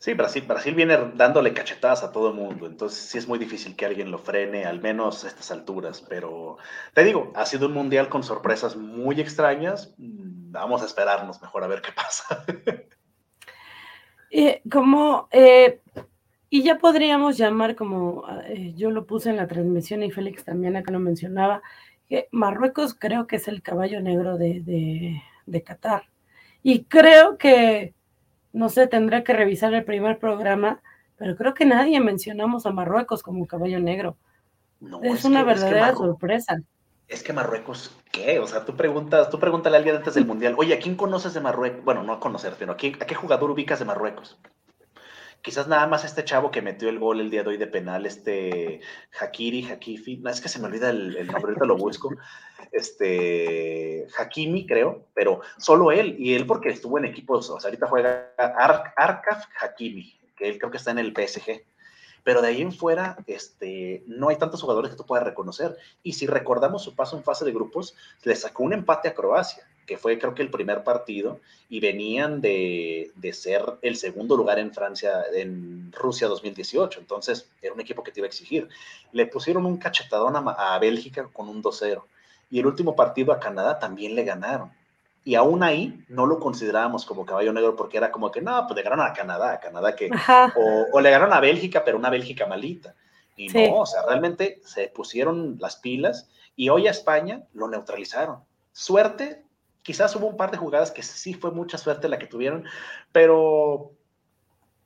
Sí, 0.00 0.14
Brasil, 0.14 0.42
Brasil 0.48 0.74
viene 0.74 0.96
dándole 1.14 1.52
cachetadas 1.52 2.02
a 2.02 2.10
todo 2.10 2.30
el 2.30 2.34
mundo, 2.34 2.66
entonces 2.66 2.98
sí 2.98 3.18
es 3.18 3.28
muy 3.28 3.38
difícil 3.38 3.76
que 3.76 3.84
alguien 3.84 4.10
lo 4.10 4.16
frene, 4.16 4.64
al 4.64 4.80
menos 4.80 5.26
a 5.26 5.28
estas 5.28 5.50
alturas, 5.50 6.00
pero 6.08 6.56
te 6.94 7.04
digo, 7.04 7.30
ha 7.36 7.44
sido 7.44 7.66
un 7.66 7.74
mundial 7.74 8.08
con 8.08 8.22
sorpresas 8.22 8.76
muy 8.76 9.20
extrañas, 9.20 9.94
mm, 9.98 10.52
vamos 10.52 10.80
a 10.80 10.86
esperarnos 10.86 11.42
mejor 11.42 11.64
a 11.64 11.66
ver 11.66 11.82
qué 11.82 11.92
pasa. 11.94 12.46
Eh, 14.30 14.62
como, 14.72 15.28
eh, 15.32 15.80
y 16.48 16.62
ya 16.62 16.78
podríamos 16.78 17.36
llamar 17.36 17.76
como, 17.76 18.24
eh, 18.46 18.72
yo 18.74 18.90
lo 18.90 19.04
puse 19.04 19.28
en 19.28 19.36
la 19.36 19.48
transmisión 19.48 20.02
y 20.02 20.10
Félix 20.10 20.46
también 20.46 20.76
acá 20.76 20.92
lo 20.92 20.98
mencionaba, 20.98 21.60
que 22.08 22.26
Marruecos 22.30 22.94
creo 22.94 23.26
que 23.26 23.36
es 23.36 23.48
el 23.48 23.60
caballo 23.60 24.00
negro 24.00 24.38
de, 24.38 24.62
de, 24.62 25.22
de 25.44 25.62
Qatar. 25.62 26.04
Y 26.62 26.84
creo 26.84 27.36
que 27.36 27.92
no 28.52 28.68
sé, 28.68 28.86
tendré 28.86 29.24
que 29.24 29.32
revisar 29.32 29.72
el 29.74 29.84
primer 29.84 30.18
programa, 30.18 30.80
pero 31.16 31.36
creo 31.36 31.54
que 31.54 31.66
nadie 31.66 32.00
mencionamos 32.00 32.66
a 32.66 32.72
Marruecos 32.72 33.22
como 33.22 33.46
caballo 33.46 33.80
negro. 33.80 34.16
es, 35.02 35.24
una 35.24 35.44
verdadera 35.44 35.94
sorpresa. 35.94 36.60
Es 37.08 37.22
que 37.22 37.32
Marruecos, 37.32 37.94
¿qué? 38.12 38.38
O 38.38 38.46
sea, 38.46 38.64
tú 38.64 38.76
preguntas, 38.76 39.30
tú 39.30 39.38
pregúntale 39.38 39.76
a 39.76 39.78
alguien 39.78 39.96
antes 39.96 40.14
del 40.14 40.26
Mundial, 40.26 40.54
oye, 40.56 40.74
¿a 40.74 40.78
quién 40.78 40.94
conoces 40.94 41.34
de 41.34 41.40
Marruecos? 41.40 41.84
Bueno, 41.84 42.02
no 42.02 42.12
a 42.12 42.20
conocer, 42.20 42.54
pero 42.58 42.72
¿a, 42.72 42.74
¿a 42.74 42.78
qué 43.06 43.14
jugador 43.14 43.50
ubicas 43.50 43.78
de 43.80 43.84
Marruecos? 43.84 44.38
Quizás 45.42 45.68
nada 45.68 45.86
más 45.86 46.04
este 46.04 46.24
chavo 46.24 46.50
que 46.50 46.60
metió 46.60 46.88
el 46.88 46.98
gol 46.98 47.20
el 47.20 47.30
día 47.30 47.42
de 47.42 47.50
hoy 47.50 47.56
de 47.56 47.66
penal, 47.66 48.04
este 48.04 48.80
Hakiri, 49.18 49.64
Hakifi, 49.64 50.18
no 50.18 50.28
es 50.28 50.40
que 50.40 50.48
se 50.48 50.58
me 50.58 50.66
olvida 50.66 50.90
el, 50.90 51.26
nombre, 51.26 51.52
ahorita 51.52 51.64
lo 51.64 51.76
busco, 51.76 52.14
este 52.72 54.06
Hakimi, 54.18 54.66
creo, 54.66 55.06
pero 55.14 55.40
solo 55.56 55.92
él, 55.92 56.16
y 56.18 56.34
él 56.34 56.46
porque 56.46 56.68
estuvo 56.68 56.98
en 56.98 57.06
equipos, 57.06 57.48
o 57.48 57.58
sea, 57.58 57.68
ahorita 57.68 57.86
juega 57.86 58.32
Arkaf 58.36 59.46
Hakimi, 59.60 60.18
que 60.36 60.48
él 60.48 60.58
creo 60.58 60.70
que 60.70 60.76
está 60.76 60.90
en 60.90 60.98
el 60.98 61.14
PSG 61.14 61.62
pero 62.22 62.42
de 62.42 62.48
ahí 62.48 62.62
en 62.62 62.72
fuera 62.72 63.16
este, 63.26 64.04
no 64.06 64.28
hay 64.28 64.36
tantos 64.36 64.60
jugadores 64.60 64.90
que 64.90 64.96
tú 64.96 65.06
puedas 65.06 65.24
reconocer. 65.24 65.76
Y 66.02 66.14
si 66.14 66.26
recordamos 66.26 66.82
su 66.82 66.94
paso 66.94 67.16
en 67.16 67.24
fase 67.24 67.44
de 67.44 67.52
grupos, 67.52 67.94
le 68.24 68.36
sacó 68.36 68.62
un 68.62 68.72
empate 68.72 69.08
a 69.08 69.14
Croacia, 69.14 69.64
que 69.90 69.98
fue 69.98 70.20
creo 70.20 70.36
que 70.36 70.42
el 70.42 70.52
primer 70.52 70.84
partido, 70.84 71.40
y 71.68 71.80
venían 71.80 72.40
de, 72.40 73.10
de 73.16 73.32
ser 73.32 73.60
el 73.82 73.96
segundo 73.96 74.36
lugar 74.36 74.60
en 74.60 74.72
Francia, 74.72 75.24
en 75.34 75.90
Rusia 75.90 76.28
2018. 76.28 77.00
Entonces 77.00 77.50
era 77.60 77.74
un 77.74 77.80
equipo 77.80 78.04
que 78.04 78.12
te 78.12 78.20
iba 78.20 78.26
a 78.26 78.28
exigir. 78.28 78.68
Le 79.10 79.26
pusieron 79.26 79.66
un 79.66 79.78
cachetadón 79.78 80.36
a, 80.36 80.74
a 80.74 80.78
Bélgica 80.78 81.28
con 81.32 81.48
un 81.48 81.60
2-0. 81.60 82.04
Y 82.52 82.60
el 82.60 82.66
último 82.66 82.94
partido 82.94 83.32
a 83.32 83.40
Canadá 83.40 83.80
también 83.80 84.14
le 84.14 84.22
ganaron 84.22 84.70
y 85.24 85.34
aún 85.34 85.64
ahí 85.64 86.04
no 86.06 86.24
lo 86.24 86.38
considerábamos 86.38 87.04
como 87.04 87.26
caballo 87.26 87.52
negro 87.52 87.74
porque 87.74 87.98
era 87.98 88.12
como 88.12 88.30
que 88.30 88.40
no, 88.40 88.64
pues 88.68 88.76
le 88.76 88.82
ganaron 88.84 89.06
a 89.06 89.12
Canadá, 89.12 89.58
Canadá 89.58 89.96
que, 89.96 90.08
o, 90.92 91.00
le 91.00 91.10
ganaron 91.10 91.34
a 91.34 91.40
Bélgica, 91.40 91.82
pero 91.84 91.98
una 91.98 92.10
Bélgica 92.10 92.46
malita. 92.46 92.94
Y 93.36 93.48
no, 93.48 93.80
o 93.80 93.86
sea, 93.86 94.02
realmente 94.06 94.60
se 94.64 94.86
pusieron 94.86 95.56
las 95.58 95.76
pilas 95.76 96.30
y 96.54 96.68
hoy 96.68 96.86
a 96.86 96.92
España 96.92 97.42
lo 97.54 97.66
neutralizaron. 97.66 98.44
Suerte, 98.72 99.42
quizás 99.82 100.14
hubo 100.16 100.26
un 100.26 100.36
par 100.36 100.50
de 100.50 100.58
jugadas 100.58 100.90
que 100.90 101.02
sí 101.02 101.34
fue 101.34 101.50
mucha 101.50 101.78
suerte 101.78 102.08
la 102.08 102.18
que 102.18 102.26
tuvieron, 102.26 102.64
pero, 103.12 103.92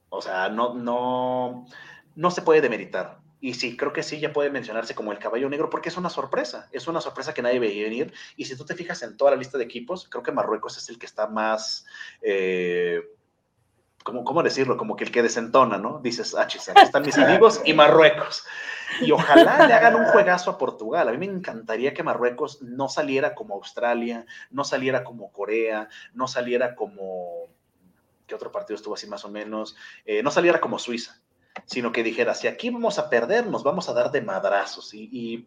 o 0.08 0.22
sea, 0.22 0.48
no, 0.48 0.74
no, 0.74 1.66
no 2.14 2.30
se 2.30 2.42
puede 2.42 2.60
demeritar. 2.60 3.18
Y 3.40 3.52
sí, 3.52 3.76
creo 3.76 3.92
que 3.92 4.02
sí, 4.02 4.20
ya 4.20 4.32
puede 4.32 4.48
mencionarse 4.48 4.94
como 4.94 5.12
el 5.12 5.18
caballo 5.18 5.50
negro 5.50 5.68
porque 5.68 5.90
es 5.90 5.98
una 5.98 6.08
sorpresa, 6.08 6.70
es 6.72 6.88
una 6.88 7.02
sorpresa 7.02 7.34
que 7.34 7.42
nadie 7.42 7.58
veía 7.58 7.84
venir. 7.84 8.14
Y 8.36 8.46
si 8.46 8.56
tú 8.56 8.64
te 8.64 8.74
fijas 8.74 9.02
en 9.02 9.18
toda 9.18 9.32
la 9.32 9.36
lista 9.36 9.58
de 9.58 9.64
equipos, 9.64 10.08
creo 10.08 10.22
que 10.22 10.32
Marruecos 10.32 10.78
es 10.78 10.88
el 10.88 10.98
que 10.98 11.04
está 11.04 11.26
más, 11.26 11.84
eh, 12.22 13.02
¿cómo, 14.02 14.42
decirlo? 14.42 14.78
Como 14.78 14.96
que 14.96 15.04
el 15.04 15.12
que 15.12 15.22
desentona, 15.22 15.76
¿no? 15.76 16.00
Dices, 16.02 16.34
ah, 16.34 16.46
chis, 16.46 16.70
aquí 16.70 16.80
están 16.84 17.04
mis 17.04 17.18
amigos 17.18 17.60
y 17.66 17.74
Marruecos. 17.74 18.46
Y 19.00 19.12
ojalá 19.12 19.66
le 19.66 19.72
hagan 19.74 19.94
un 19.96 20.04
juegazo 20.12 20.50
a 20.50 20.58
Portugal. 20.58 21.08
A 21.08 21.12
mí 21.12 21.18
me 21.18 21.26
encantaría 21.26 21.94
que 21.94 22.02
Marruecos 22.02 22.62
no 22.62 22.88
saliera 22.88 23.34
como 23.34 23.54
Australia, 23.54 24.26
no 24.50 24.64
saliera 24.64 25.04
como 25.04 25.32
Corea, 25.32 25.88
no 26.12 26.28
saliera 26.28 26.74
como... 26.74 27.48
¿Qué 28.26 28.34
otro 28.34 28.50
partido 28.50 28.76
estuvo 28.76 28.94
así 28.94 29.06
más 29.06 29.24
o 29.24 29.28
menos? 29.28 29.76
Eh, 30.06 30.22
no 30.22 30.30
saliera 30.30 30.60
como 30.60 30.78
Suiza 30.78 31.20
sino 31.66 31.92
que 31.92 32.02
dijera, 32.02 32.34
si 32.34 32.48
aquí 32.48 32.70
vamos 32.70 32.98
a 32.98 33.08
perder, 33.08 33.46
nos 33.46 33.62
vamos 33.62 33.88
a 33.88 33.92
dar 33.92 34.10
de 34.10 34.20
madrazos 34.20 34.92
y, 34.92 35.46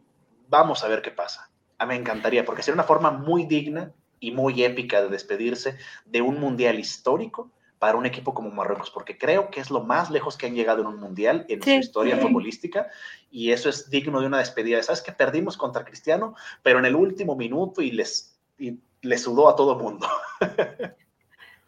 vamos 0.49 0.83
a 0.83 0.87
ver 0.87 1.01
qué 1.01 1.11
pasa. 1.11 1.49
A 1.77 1.85
mí 1.85 1.89
me 1.93 1.99
encantaría, 1.99 2.45
porque 2.45 2.63
sería 2.63 2.75
una 2.75 2.83
forma 2.83 3.11
muy 3.11 3.45
digna 3.45 3.91
y 4.19 4.31
muy 4.31 4.63
épica 4.63 5.01
de 5.01 5.09
despedirse 5.09 5.77
de 6.05 6.21
un 6.21 6.39
mundial 6.39 6.79
histórico 6.79 7.51
para 7.79 7.97
un 7.97 8.05
equipo 8.05 8.33
como 8.33 8.49
Marruecos, 8.49 8.89
porque 8.89 9.17
creo 9.17 9.49
que 9.51 9.59
es 9.59 9.69
lo 9.69 9.83
más 9.83 10.09
lejos 10.09 10.37
que 10.37 10.47
han 10.47 10.55
llegado 10.55 10.81
en 10.81 10.87
un 10.87 10.99
mundial 10.99 11.45
en 11.47 11.61
su 11.61 11.69
historia 11.69 12.17
futbolística 12.17 12.87
y 13.29 13.51
eso 13.51 13.69
es 13.69 13.89
digno 13.89 14.19
de 14.19 14.27
una 14.27 14.39
despedida. 14.39 14.81
Sabes 14.81 15.01
que 15.01 15.11
perdimos 15.11 15.57
contra 15.57 15.85
Cristiano, 15.85 16.35
pero 16.63 16.79
en 16.79 16.85
el 16.85 16.95
último 16.95 17.35
minuto 17.35 17.81
y 17.81 17.91
les, 17.91 18.37
y 18.57 18.79
les 19.01 19.21
sudó 19.23 19.49
a 19.49 19.55
todo 19.55 19.77
mundo. 19.77 20.07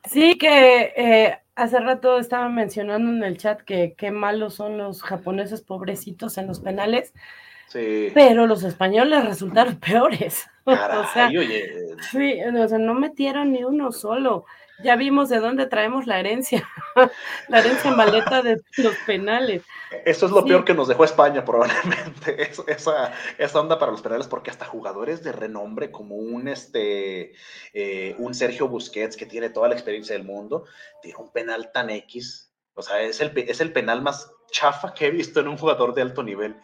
Sí, 0.06 0.38
que 0.38 0.94
eh, 0.95 1.38
hace 1.56 1.77
rato 1.80 2.19
estaba 2.19 2.49
mencionando 2.49 3.11
en 3.11 3.22
el 3.22 3.38
chat 3.38 3.61
que 3.61 3.95
qué 3.98 4.11
malos 4.11 4.56
son 4.56 4.77
los 4.77 5.03
japoneses 5.03 5.61
pobrecitos 5.61 6.38
en 6.38 6.48
los 6.48 6.61
penales. 6.61 7.14
Sí. 7.68 8.10
Pero 8.14 8.48
los 8.48 8.64
españoles 8.64 9.26
resultaron 9.26 9.76
peores. 9.80 10.48
o 10.64 10.73
sea, 11.14 11.30
Sí, 12.11 12.40
o 12.41 12.68
sea, 12.68 12.77
no 12.77 12.94
metieron 12.94 13.52
ni 13.52 13.64
uno 13.64 13.91
solo 13.91 14.45
ya 14.84 14.95
vimos 14.95 15.30
de 15.30 15.39
dónde 15.39 15.65
traemos 15.65 16.07
la 16.07 16.19
herencia, 16.19 16.68
la 17.47 17.60
herencia 17.60 17.91
maleta 17.91 18.41
de 18.41 18.61
los 18.77 18.95
penales. 19.06 19.64
Eso 20.06 20.26
es 20.26 20.31
lo 20.31 20.45
peor 20.45 20.64
que 20.64 20.73
nos 20.73 20.88
dejó 20.88 21.03
España, 21.03 21.43
probablemente, 21.43 22.51
esa, 22.72 23.14
esa, 23.38 23.60
onda 23.60 23.80
para 23.80 23.91
los 23.91 24.01
penales, 24.01 24.27
porque 24.27 24.51
hasta 24.51 24.65
jugadores 24.65 25.23
de 25.23 25.31
renombre 25.31 25.91
como 25.91 26.15
un, 26.15 26.47
este, 26.47 27.34
eh, 27.73 28.15
un 28.19 28.34
Sergio 28.34 28.68
Busquets, 28.68 29.18
que 29.18 29.26
tiene 29.26 29.49
toda 29.49 29.68
la 29.68 29.76
experiencia 29.76 30.15
del 30.15 30.26
mundo, 30.26 30.65
tiene 31.01 31.18
un 31.18 31.31
penal 31.31 31.72
tan 31.72 31.89
X, 31.89 32.51
o 32.73 32.81
sea, 32.81 33.01
es 33.01 33.19
el, 33.19 33.34
es 33.35 33.60
el 33.61 33.73
penal 33.73 34.01
más 34.01 34.31
chafa 34.51 34.93
que 34.93 35.07
he 35.07 35.11
visto 35.11 35.39
en 35.39 35.47
un 35.47 35.57
jugador 35.57 35.93
de 35.93 36.01
alto 36.01 36.23
nivel. 36.23 36.56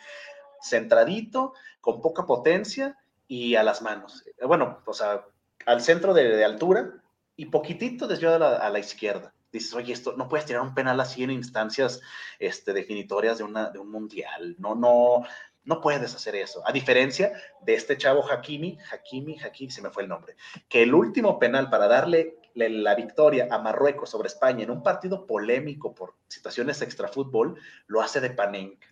Centradito, 0.61 1.53
con 1.81 2.01
poca 2.01 2.25
potencia 2.25 2.97
y 3.27 3.55
a 3.55 3.63
las 3.63 3.81
manos. 3.81 4.23
Bueno, 4.41 4.81
o 4.85 4.93
sea, 4.93 5.25
al 5.65 5.81
centro 5.81 6.13
de, 6.13 6.29
de 6.29 6.45
altura, 6.45 7.03
y 7.35 7.47
poquitito 7.47 8.07
desviado 8.07 8.45
a 8.45 8.69
la, 8.69 8.79
izquierda. 8.79 9.33
Dices, 9.51 9.73
oye, 9.73 9.93
esto 9.93 10.15
no 10.17 10.27
puedes 10.27 10.45
tirar 10.45 10.61
un 10.61 10.73
penal 10.73 10.99
así 10.99 11.23
en 11.23 11.31
instancias 11.31 12.01
este, 12.39 12.73
definitorias 12.73 13.37
de, 13.37 13.43
un 13.43 13.91
mundial. 13.91 14.55
No, 14.57 14.75
no, 14.75 15.23
no 15.63 15.81
puedes 15.81 16.15
hacer 16.15 16.35
eso. 16.35 16.61
A 16.65 16.71
diferencia 16.71 17.33
de 17.61 17.75
este 17.75 17.97
chavo 17.97 18.29
Hakimi, 18.29 18.77
Hakimi, 18.91 19.37
Hakimi, 19.39 19.71
se 19.71 19.81
me 19.81 19.89
fue 19.89 20.03
el 20.03 20.09
nombre, 20.09 20.35
que 20.69 20.83
el 20.83 20.93
último 20.93 21.39
penal 21.39 21.69
para 21.69 21.87
darle 21.87 22.37
la, 22.53 22.95
victoria 22.95 23.47
a 23.51 23.59
Marruecos 23.59 24.09
sobre 24.09 24.27
España 24.27 24.63
en 24.63 24.71
un 24.71 24.81
partido 24.81 25.25
polémico 25.25 25.93
por 25.93 26.15
situaciones 26.27 26.81
extrafútbol, 26.81 27.59
lo 27.87 28.01
hace 28.01 28.21
de 28.21 28.29
Panenka. 28.29 28.87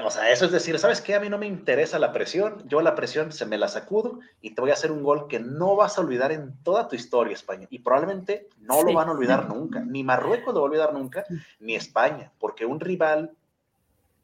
O 0.00 0.10
sea, 0.10 0.30
eso 0.30 0.46
es 0.46 0.52
decir, 0.52 0.78
¿sabes 0.78 1.02
qué? 1.02 1.14
A 1.14 1.20
mí 1.20 1.28
no 1.28 1.36
me 1.36 1.46
interesa 1.46 1.98
la 1.98 2.12
presión, 2.12 2.66
yo 2.66 2.80
la 2.80 2.94
presión 2.94 3.30
se 3.30 3.44
me 3.44 3.58
la 3.58 3.68
sacudo 3.68 4.20
y 4.40 4.54
te 4.54 4.62
voy 4.62 4.70
a 4.70 4.74
hacer 4.74 4.90
un 4.90 5.02
gol 5.02 5.28
que 5.28 5.38
no 5.38 5.76
vas 5.76 5.98
a 5.98 6.00
olvidar 6.00 6.32
en 6.32 6.56
toda 6.62 6.88
tu 6.88 6.96
historia, 6.96 7.34
España. 7.34 7.66
Y 7.68 7.80
probablemente 7.80 8.48
no 8.58 8.82
lo 8.82 8.94
van 8.94 9.08
a 9.08 9.12
olvidar 9.12 9.48
nunca, 9.48 9.80
ni 9.80 10.02
Marruecos 10.02 10.54
lo 10.54 10.60
va 10.60 10.66
a 10.66 10.70
olvidar 10.70 10.94
nunca, 10.94 11.24
ni 11.60 11.74
España, 11.74 12.32
porque 12.38 12.64
un 12.64 12.80
rival 12.80 13.32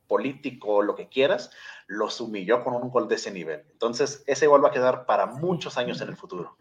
político, 0.07 0.81
lo 0.83 0.95
que 0.95 1.09
quieras, 1.09 1.51
los 1.87 2.19
humilló 2.21 2.65
con 2.65 2.75
un 2.75 2.89
gol 2.89 3.07
de 3.07 3.17
ese 3.17 3.31
nivel. 3.31 3.65
Entonces, 3.71 4.25
ese 4.27 4.47
gol 4.47 4.65
va 4.65 4.69
a 4.69 4.73
quedar 4.73 5.05
para 5.05 5.27
muchos 5.27 5.77
años 5.77 6.01
en 6.01 6.09
el 6.09 6.17
futuro. 6.17 6.57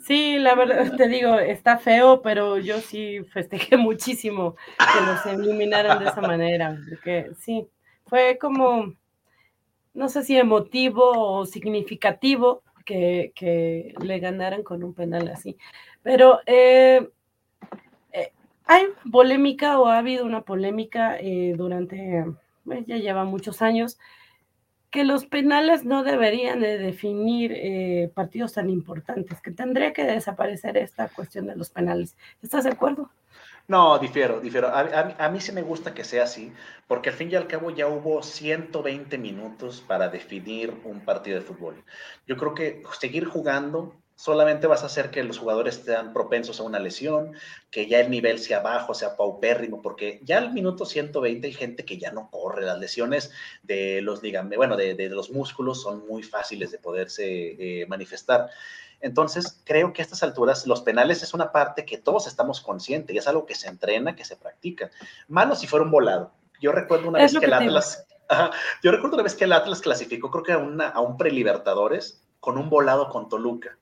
Sí, 0.00 0.38
la 0.38 0.54
verdad 0.54 0.92
te 0.96 1.08
digo, 1.08 1.38
está 1.38 1.78
feo, 1.78 2.22
pero 2.22 2.58
yo 2.58 2.80
sí 2.80 3.22
festejé 3.32 3.76
muchísimo 3.76 4.56
que 4.78 5.06
los 5.06 5.26
eliminaran 5.26 5.98
de 5.98 6.10
esa 6.10 6.20
manera, 6.20 6.78
porque 6.88 7.32
sí, 7.38 7.68
fue 8.06 8.38
como, 8.40 8.94
no 9.94 10.08
sé 10.08 10.22
si 10.22 10.36
emotivo 10.36 11.38
o 11.38 11.46
significativo 11.46 12.62
que, 12.84 13.94
le 14.00 14.18
ganaran 14.20 14.62
con 14.62 14.84
un 14.84 14.94
penal 14.94 15.28
así. 15.28 15.56
Pero 16.02 16.40
eh, 16.46 17.10
eh, 18.12 18.32
hay 18.64 18.84
polémica 19.10 19.78
o 19.78 19.86
ha 19.86 19.98
habido 19.98 20.24
una 20.24 20.42
polémica 20.42 21.18
eh, 21.18 21.54
durante, 21.56 22.24
ya 22.86 22.96
lleva 22.96 23.24
muchos 23.24 23.60
años, 23.60 23.98
que 24.90 25.04
los 25.04 25.26
penales 25.26 25.84
no 25.84 26.04
deberían 26.04 26.60
de 26.60 26.78
definir 26.78 28.10
partidos 28.14 28.54
tan 28.54 28.70
importantes, 28.70 29.42
que 29.42 29.50
tendría 29.50 29.92
que 29.92 30.04
desaparecer 30.04 30.78
esta 30.78 31.08
cuestión 31.08 31.48
de 31.48 31.56
los 31.56 31.70
penales. 31.70 32.16
¿Estás 32.40 32.64
de 32.64 32.70
acuerdo? 32.70 33.10
No, 33.68 33.98
difiero, 33.98 34.40
difiero. 34.40 34.68
A, 34.68 35.28
mí 35.28 35.40
sí 35.40 35.50
me 35.50 35.62
gusta 35.62 35.92
que 35.92 36.04
sea 36.04 36.24
así, 36.24 36.52
porque 36.86 37.10
al 37.10 37.16
fin 37.16 37.30
y 37.32 37.34
al 37.34 37.48
cabo 37.48 37.70
ya 37.70 37.88
hubo 37.88 38.22
120 38.22 39.18
minutos 39.18 39.82
para 39.86 40.08
definir 40.08 40.72
un 40.84 41.04
partido 41.04 41.38
de 41.38 41.44
fútbol. 41.44 41.84
Yo 42.28 42.36
creo 42.36 42.54
que 42.54 42.82
seguir 43.00 43.24
jugando 43.24 43.94
solamente 44.14 44.66
vas 44.66 44.82
a 44.82 44.86
hacer 44.86 45.10
que 45.10 45.22
los 45.22 45.38
jugadores 45.38 45.78
estén 45.78 46.12
propensos 46.12 46.58
a 46.58 46.62
una 46.62 46.78
lesión, 46.78 47.32
que 47.70 47.86
ya 47.86 48.00
el 48.00 48.10
nivel 48.10 48.38
sea 48.38 48.60
bajo, 48.60 48.94
sea 48.94 49.16
paupérrimo, 49.16 49.82
porque 49.82 50.20
ya 50.22 50.38
al 50.38 50.52
minuto 50.52 50.86
120 50.86 51.46
hay 51.46 51.52
gente 51.52 51.84
que 51.84 51.98
ya 51.98 52.12
no 52.12 52.30
corre. 52.30 52.64
Las 52.64 52.78
lesiones 52.78 53.30
de 53.62 54.00
los, 54.00 54.22
díganme, 54.22 54.56
bueno, 54.56 54.76
de, 54.76 54.94
los 55.10 55.30
músculos 55.30 55.82
son 55.82 56.06
muy 56.06 56.22
fáciles 56.22 56.70
de 56.70 56.78
poderse 56.78 57.82
eh, 57.82 57.86
manifestar. 57.86 58.48
Entonces, 59.00 59.60
creo 59.64 59.92
que 59.92 60.02
a 60.02 60.04
estas 60.04 60.22
alturas 60.22 60.66
los 60.66 60.80
penales 60.80 61.22
es 61.22 61.34
una 61.34 61.52
parte 61.52 61.84
que 61.84 61.98
todos 61.98 62.26
estamos 62.26 62.60
conscientes 62.60 63.14
y 63.14 63.18
es 63.18 63.26
algo 63.26 63.46
que 63.46 63.54
se 63.54 63.68
entrena, 63.68 64.16
que 64.16 64.24
se 64.24 64.36
practica. 64.36 64.90
Malo 65.28 65.54
si 65.54 65.66
fuera 65.66 65.84
un 65.84 65.90
volado. 65.90 66.32
Yo 66.60 66.72
recuerdo 66.72 67.08
una 67.08 67.18
vez 67.18 67.38
que, 67.38 67.44
el 67.44 67.52
Atlas, 67.52 68.06
yo 68.82 68.90
recuerdo 68.90 69.16
una 69.16 69.24
vez 69.24 69.34
que 69.34 69.44
el 69.44 69.52
Atlas 69.52 69.80
clasificó, 69.80 70.30
creo 70.30 70.44
que 70.44 70.52
a, 70.52 70.58
una, 70.58 70.88
a 70.88 71.00
un 71.00 71.16
prelibertadores 71.16 72.22
con 72.40 72.58
un 72.58 72.70
volado 72.70 73.10
con 73.10 73.28
Toluca. 73.28 73.78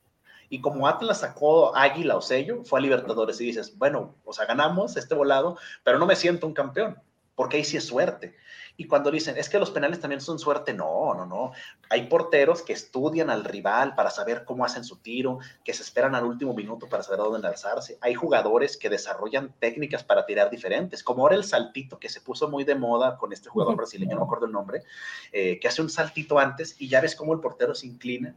Y 0.49 0.61
como 0.61 0.87
Atlas 0.87 1.21
sacó 1.21 1.75
águila 1.77 2.17
o 2.17 2.21
sello, 2.21 2.65
fue 2.65 2.79
a 2.79 2.83
Libertadores 2.83 3.41
y 3.41 3.47
dices, 3.47 3.77
bueno, 3.77 4.15
o 4.25 4.33
sea, 4.33 4.47
ganamos 4.47 4.97
este 4.97 5.15
volado, 5.15 5.59
pero 5.83 5.99
no 5.99 6.07
me 6.07 6.17
siento 6.17 6.47
un 6.47 6.55
campeón, 6.55 6.99
porque 7.35 7.57
ahí 7.57 7.65
sí 7.65 7.77
es 7.77 7.87
suerte. 7.87 8.37
Y 8.77 8.87
cuando 8.87 9.11
dicen, 9.11 9.37
es 9.37 9.49
que 9.49 9.59
los 9.59 9.71
penales 9.71 10.01
también 10.01 10.21
son 10.21 10.39
suerte, 10.39 10.75
no, 10.75 11.15
no, 11.15 11.27
no. 11.27 11.53
Hay 11.91 12.09
porteros 12.09 12.63
que 12.63 12.73
estudian 12.73 13.31
al 13.31 13.45
rival 13.45 13.95
para 13.95 14.11
saber 14.11 14.45
cómo 14.45 14.65
hacen 14.65 14.83
su 14.83 14.97
tiro, 14.97 15.39
que 15.65 15.73
se 15.73 15.83
esperan 15.83 16.15
al 16.17 16.25
último 16.25 16.55
minuto 16.55 16.89
para 16.89 17.05
saber 17.05 17.21
a 17.21 17.25
dónde 17.25 17.47
alzarse. 17.47 17.99
Hay 18.01 18.15
jugadores 18.15 18.77
que 18.77 18.91
desarrollan 18.91 19.55
técnicas 19.61 20.03
para 20.03 20.27
tirar 20.27 20.51
diferentes, 20.51 21.05
como 21.05 21.23
ahora 21.23 21.37
el 21.37 21.45
saltito 21.45 22.01
que 22.01 22.09
se 22.09 22.21
puso 22.21 22.49
muy 22.49 22.65
de 22.65 22.75
moda 22.75 23.17
con 23.17 23.33
este 23.33 23.49
jugador 23.49 23.77
brasileño, 23.77 24.15
no 24.15 24.23
me 24.23 24.25
acuerdo 24.25 24.47
el 24.47 24.53
nombre, 24.53 24.83
eh, 25.31 25.61
que 25.61 25.69
hace 25.69 25.81
un 25.81 25.91
saltito 25.91 26.39
antes 26.41 26.75
y 26.79 26.89
ya 26.89 27.01
ves 27.01 27.15
cómo 27.15 27.33
el 27.33 27.41
portero 27.41 27.77
se 27.77 27.87
inclina 27.87 28.35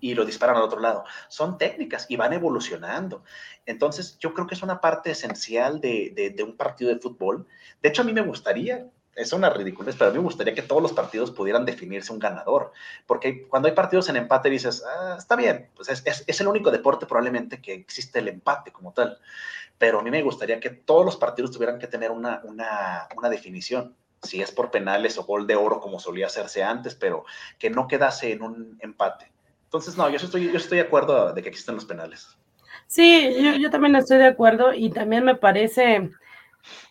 y 0.00 0.14
lo 0.14 0.24
disparan 0.24 0.56
al 0.56 0.62
otro 0.62 0.80
lado. 0.80 1.04
Son 1.28 1.56
técnicas 1.56 2.06
y 2.10 2.16
van 2.16 2.34
evolucionando. 2.34 3.24
Entonces, 3.64 4.18
yo 4.18 4.34
creo 4.34 4.46
que 4.46 4.54
es 4.54 4.62
una 4.62 4.80
parte 4.80 5.10
esencial 5.10 5.80
de, 5.80 6.12
de, 6.14 6.30
de, 6.30 6.42
un 6.42 6.56
partido 6.56 6.92
de 6.92 7.00
fútbol. 7.00 7.46
De 7.82 7.88
hecho, 7.88 8.02
a 8.02 8.04
mí 8.04 8.12
me 8.12 8.20
gustaría 8.20 8.86
es 9.18 9.32
una 9.32 9.50
ridiculez, 9.50 9.96
pero 9.98 10.10
a 10.10 10.12
mí 10.12 10.18
me 10.18 10.24
gustaría 10.24 10.54
que 10.54 10.62
todos 10.62 10.80
los 10.80 10.92
partidos 10.92 11.30
pudieran 11.30 11.64
definirse 11.64 12.12
un 12.12 12.18
ganador, 12.18 12.72
porque 13.06 13.46
cuando 13.48 13.68
hay 13.68 13.74
partidos 13.74 14.08
en 14.08 14.16
empate 14.16 14.48
dices, 14.48 14.84
ah, 14.86 15.16
está 15.18 15.36
bien, 15.36 15.68
pues 15.74 15.88
es, 15.88 16.24
es, 16.26 16.40
el 16.40 16.46
único 16.46 16.70
deporte 16.70 17.06
probablemente 17.06 17.60
que 17.60 17.74
existe 17.74 18.20
el 18.20 18.28
empate 18.28 18.70
como 18.70 18.92
tal, 18.92 19.18
pero 19.76 20.00
a 20.00 20.02
mí 20.02 20.10
me 20.10 20.22
gustaría 20.22 20.60
que 20.60 20.70
todos 20.70 21.04
los 21.04 21.16
partidos 21.16 21.50
tuvieran 21.50 21.78
que 21.78 21.86
tener 21.86 22.10
una, 22.10 22.40
una, 22.44 23.08
una 23.16 23.28
definición, 23.28 23.94
si 24.22 24.40
es 24.40 24.50
por 24.50 24.70
penales 24.70 25.18
o 25.18 25.24
gol 25.24 25.46
de 25.46 25.56
oro 25.56 25.80
como 25.80 26.00
solía 26.00 26.26
hacerse 26.26 26.62
antes, 26.62 26.94
pero 26.94 27.24
que 27.58 27.70
no 27.70 27.86
quedase 27.86 28.32
en 28.32 28.42
un 28.42 28.78
empate. 28.80 29.30
Entonces, 29.64 29.96
no, 29.96 30.08
yo 30.08 30.16
estoy, 30.16 30.50
yo 30.50 30.56
estoy 30.56 30.78
de 30.78 30.84
acuerdo 30.84 31.32
de 31.32 31.42
que 31.42 31.48
existen 31.48 31.74
los 31.74 31.84
penales. 31.84 32.36
Sí, 32.86 33.34
yo, 33.38 33.52
yo 33.52 33.70
también 33.70 33.94
estoy 33.96 34.18
de 34.18 34.26
acuerdo 34.26 34.72
y 34.72 34.90
también 34.90 35.24
me 35.24 35.34
parece 35.34 36.10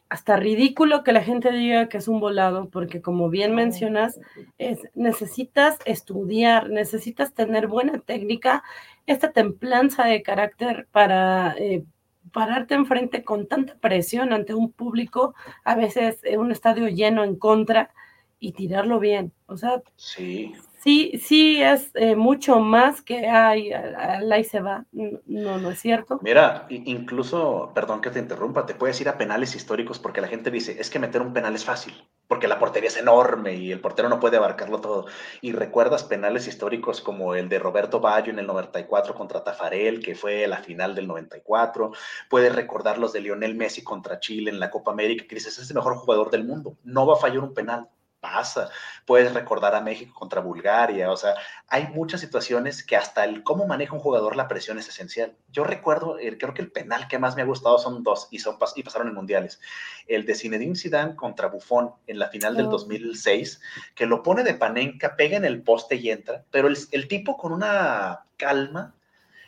hasta 0.09 0.37
ridículo 0.37 1.03
que 1.03 1.11
la 1.11 1.23
gente 1.23 1.51
diga 1.51 1.89
que 1.89 1.97
es 1.97 2.07
un 2.07 2.19
volado, 2.19 2.69
porque 2.69 3.01
como 3.01 3.29
bien 3.29 3.53
mencionas, 3.53 4.19
es, 4.57 4.79
necesitas 4.95 5.77
estudiar, 5.85 6.69
necesitas 6.69 7.33
tener 7.33 7.67
buena 7.67 7.99
técnica, 7.99 8.63
esta 9.05 9.31
templanza 9.31 10.05
de 10.05 10.21
carácter 10.21 10.87
para 10.91 11.55
eh, 11.57 11.83
pararte 12.31 12.75
enfrente 12.75 13.23
con 13.23 13.47
tanta 13.47 13.75
presión 13.75 14.33
ante 14.33 14.53
un 14.53 14.71
público, 14.71 15.35
a 15.63 15.75
veces 15.75 16.19
en 16.23 16.39
un 16.39 16.51
estadio 16.51 16.87
lleno 16.87 17.23
en 17.23 17.35
contra, 17.35 17.91
y 18.39 18.51
tirarlo 18.51 18.99
bien. 18.99 19.33
O 19.47 19.57
sea, 19.57 19.81
sí 19.95 20.53
sí, 20.87 21.19
sí 21.21 21.61
es 21.61 21.91
eh, 21.95 22.15
mucho 22.15 22.59
más 22.59 23.01
que 23.01 23.27
hay, 23.27 23.73
ahí 23.73 24.43
se 24.45 24.61
va. 24.61 24.85
No, 24.93 25.57
no 25.57 25.71
es 25.71 25.79
cierto. 25.79 26.17
Mira, 26.21 26.65
incluso, 26.69 27.71
perdón 27.75 27.99
que 27.99 28.09
te 28.09 28.19
interrumpa, 28.19 28.65
te 28.65 28.73
puedes 28.73 28.99
ir 29.01 29.09
a 29.09 29.17
penales 29.17 29.53
históricos 29.53 29.99
porque 29.99 30.21
la 30.21 30.29
gente 30.29 30.49
dice, 30.49 30.77
es 30.79 30.89
que 30.89 30.99
meter 30.99 31.21
un 31.21 31.33
penal 31.33 31.53
es 31.55 31.65
fácil, 31.65 31.93
porque 32.29 32.47
la 32.47 32.57
portería 32.57 32.87
es 32.87 32.95
enorme 32.95 33.55
y 33.55 33.73
el 33.73 33.81
portero 33.81 34.07
no 34.07 34.21
puede 34.21 34.37
abarcarlo 34.37 34.79
todo. 34.79 35.07
Y 35.41 35.51
recuerdas 35.51 36.05
penales 36.05 36.47
históricos 36.47 37.01
como 37.01 37.35
el 37.35 37.49
de 37.49 37.59
Roberto 37.59 37.99
Bayo 37.99 38.31
en 38.31 38.39
el 38.39 38.47
94 38.47 39.13
contra 39.13 39.43
Tafarel, 39.43 40.01
que 40.01 40.15
fue 40.15 40.47
la 40.47 40.57
final 40.57 40.95
del 40.95 41.07
94. 41.07 41.91
Puedes 42.29 42.55
recordar 42.55 42.97
los 42.97 43.11
de 43.11 43.19
Lionel 43.19 43.55
Messi 43.55 43.83
contra 43.83 44.21
Chile 44.21 44.51
en 44.51 44.61
la 44.61 44.69
Copa 44.69 44.91
América, 44.91 45.25
que 45.27 45.35
dices, 45.35 45.57
es 45.57 45.69
el 45.69 45.75
mejor 45.75 45.97
jugador 45.97 46.31
del 46.31 46.45
mundo, 46.45 46.77
no 46.85 47.05
va 47.05 47.15
a 47.15 47.19
fallar 47.19 47.39
un 47.39 47.53
penal 47.53 47.89
pasa. 48.27 48.69
Puedes 49.05 49.33
recordar 49.33 49.75
a 49.75 49.81
México 49.81 50.13
contra 50.13 50.41
Bulgaria, 50.41 51.11
o 51.11 51.17
sea, 51.17 51.35
hay 51.67 51.87
muchas 51.87 52.21
situaciones 52.21 52.83
que 52.83 52.95
hasta 52.95 53.23
el 53.23 53.43
cómo 53.43 53.65
maneja 53.67 53.93
un 53.93 53.99
jugador 53.99 54.35
la 54.35 54.47
presión 54.47 54.77
es 54.79 54.87
esencial. 54.87 55.35
Yo 55.51 55.63
recuerdo, 55.63 56.17
creo 56.37 56.53
que 56.53 56.61
el 56.61 56.71
penal 56.71 57.07
que 57.07 57.19
más 57.19 57.35
me 57.35 57.41
ha 57.41 57.45
gustado 57.45 57.79
son 57.79 58.03
dos 58.03 58.27
y, 58.31 58.39
son, 58.39 58.57
y 58.75 58.83
pasaron 58.83 59.07
en 59.07 59.15
mundiales. 59.15 59.59
El 60.07 60.25
de 60.25 60.35
Zinedine 60.35 60.75
Zidane 60.75 61.15
contra 61.15 61.47
Buffon 61.47 61.91
en 62.07 62.19
la 62.19 62.27
final 62.29 62.55
del 62.57 62.69
2006, 62.69 63.61
que 63.95 64.05
lo 64.05 64.23
pone 64.23 64.43
de 64.43 64.53
panenca, 64.53 65.15
pega 65.15 65.37
en 65.37 65.45
el 65.45 65.61
poste 65.61 65.95
y 65.95 66.09
entra, 66.09 66.43
pero 66.51 66.67
el, 66.67 66.77
el 66.91 67.07
tipo 67.07 67.37
con 67.37 67.53
una 67.53 68.25
calma 68.37 68.93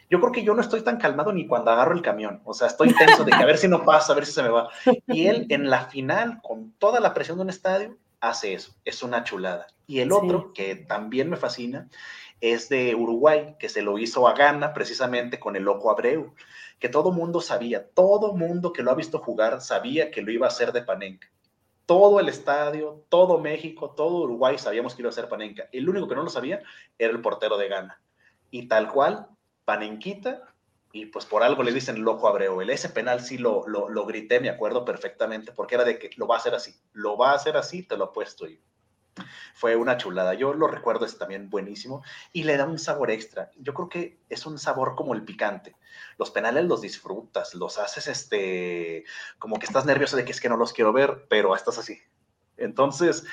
yo 0.09 0.19
creo 0.19 0.31
que 0.31 0.43
yo 0.43 0.55
no 0.55 0.61
estoy 0.61 0.81
tan 0.81 0.97
calmado 0.97 1.31
ni 1.31 1.45
cuando 1.45 1.69
agarro 1.69 1.93
el 1.93 2.01
camión. 2.01 2.41
O 2.43 2.53
sea, 2.53 2.67
estoy 2.67 2.93
tenso 2.93 3.23
de 3.23 3.31
que 3.31 3.43
a 3.43 3.45
ver 3.45 3.59
si 3.59 3.67
no 3.67 3.85
pasa, 3.85 4.11
a 4.11 4.15
ver 4.15 4.25
si 4.25 4.31
se 4.31 4.41
me 4.41 4.49
va. 4.49 4.69
Y 5.07 5.27
él 5.27 5.45
en 5.49 5.69
la 5.69 5.85
final, 5.85 6.41
con 6.41 6.71
toda 6.79 6.99
la 6.99 7.13
presión 7.13 7.37
de 7.37 7.43
un 7.43 7.49
estadio, 7.49 7.95
hace 8.21 8.53
eso, 8.53 8.73
es 8.85 9.03
una 9.03 9.23
chulada. 9.23 9.67
Y 9.87 9.99
el 9.99 10.11
otro, 10.11 10.53
que 10.53 10.75
también 10.75 11.29
me 11.29 11.37
fascina, 11.37 11.89
es 12.41 12.69
de 12.69 12.95
Uruguay, 12.95 13.55
que 13.59 13.69
se 13.69 13.81
lo 13.81 13.97
hizo 13.97 14.27
a 14.27 14.33
Ghana 14.33 14.73
precisamente 14.73 15.39
con 15.39 15.55
el 15.55 15.63
loco 15.63 15.91
Abreu, 15.91 16.33
que 16.79 16.89
todo 16.89 17.11
mundo 17.11 17.41
sabía, 17.41 17.89
todo 17.89 18.33
mundo 18.33 18.71
que 18.71 18.83
lo 18.83 18.91
ha 18.91 18.95
visto 18.95 19.19
jugar 19.19 19.61
sabía 19.61 20.11
que 20.11 20.21
lo 20.21 20.31
iba 20.31 20.45
a 20.45 20.49
hacer 20.49 20.71
de 20.71 20.83
Panenka. 20.83 21.29
Todo 21.85 22.19
el 22.19 22.29
estadio, 22.29 23.03
todo 23.09 23.39
México, 23.39 23.91
todo 23.91 24.23
Uruguay 24.23 24.57
sabíamos 24.57 24.93
que 24.93 25.01
iba 25.01 25.09
a 25.09 25.13
ser 25.13 25.27
Panenka. 25.27 25.67
El 25.71 25.89
único 25.89 26.07
que 26.07 26.15
no 26.15 26.23
lo 26.23 26.29
sabía 26.29 26.61
era 26.97 27.11
el 27.11 27.21
portero 27.21 27.57
de 27.57 27.67
Ghana. 27.67 27.99
Y 28.51 28.67
tal 28.67 28.89
cual, 28.91 29.27
Panenquita 29.65 30.48
y 30.91 31.05
pues 31.07 31.25
por 31.25 31.43
algo 31.43 31.63
le 31.63 31.71
dicen 31.71 32.03
loco 32.03 32.27
Abreu. 32.27 32.61
El 32.61 32.69
ese 32.69 32.89
penal 32.89 33.21
sí 33.21 33.37
lo, 33.37 33.67
lo, 33.67 34.05
grité, 34.05 34.39
me 34.39 34.49
acuerdo 34.49 34.85
perfectamente, 34.85 35.51
porque 35.51 35.75
era 35.75 35.83
de 35.83 35.99
que 35.99 36.09
lo 36.17 36.27
va 36.27 36.35
a 36.35 36.39
hacer 36.39 36.55
así, 36.55 36.75
lo 36.93 37.17
va 37.17 37.31
a 37.31 37.35
hacer 37.35 37.57
así, 37.57 37.83
te 37.83 37.97
lo 37.97 38.05
he 38.05 38.13
puesto 38.13 38.47
y 38.47 38.59
fue 39.53 39.75
una 39.75 39.97
chulada. 39.97 40.33
Yo 40.33 40.53
lo 40.53 40.67
recuerdo, 40.67 41.05
es 41.05 41.17
también 41.17 41.49
buenísimo 41.49 42.03
y 42.31 42.43
le 42.43 42.57
da 42.57 42.65
un 42.65 42.79
sabor 42.79 43.11
extra. 43.11 43.51
Yo 43.57 43.73
creo 43.73 43.89
que 43.89 44.19
es 44.29 44.45
un 44.45 44.57
sabor 44.57 44.95
como 44.95 45.13
el 45.13 45.23
picante. 45.23 45.75
Los 46.17 46.31
penales 46.31 46.65
los 46.65 46.81
disfrutas, 46.81 47.53
los 47.53 47.77
haces 47.77 48.07
este, 48.07 49.03
como 49.37 49.59
que 49.59 49.65
estás 49.65 49.85
nervioso 49.85 50.15
de 50.15 50.25
que 50.25 50.31
es 50.31 50.41
que 50.41 50.49
no 50.49 50.57
los 50.57 50.73
quiero 50.73 50.93
ver, 50.93 51.25
pero 51.29 51.55
estás 51.55 51.77
así. 51.77 51.99
Entonces, 52.57 53.23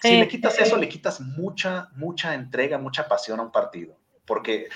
si 0.00 0.16
le 0.16 0.28
quitas 0.28 0.58
eso, 0.58 0.76
le 0.76 0.88
quitas 0.88 1.20
mucha, 1.20 1.88
mucha 1.96 2.34
entrega, 2.34 2.78
mucha 2.78 3.08
pasión 3.08 3.40
a 3.40 3.42
un 3.42 3.52
partido. 3.52 3.98
Porque 4.24 4.68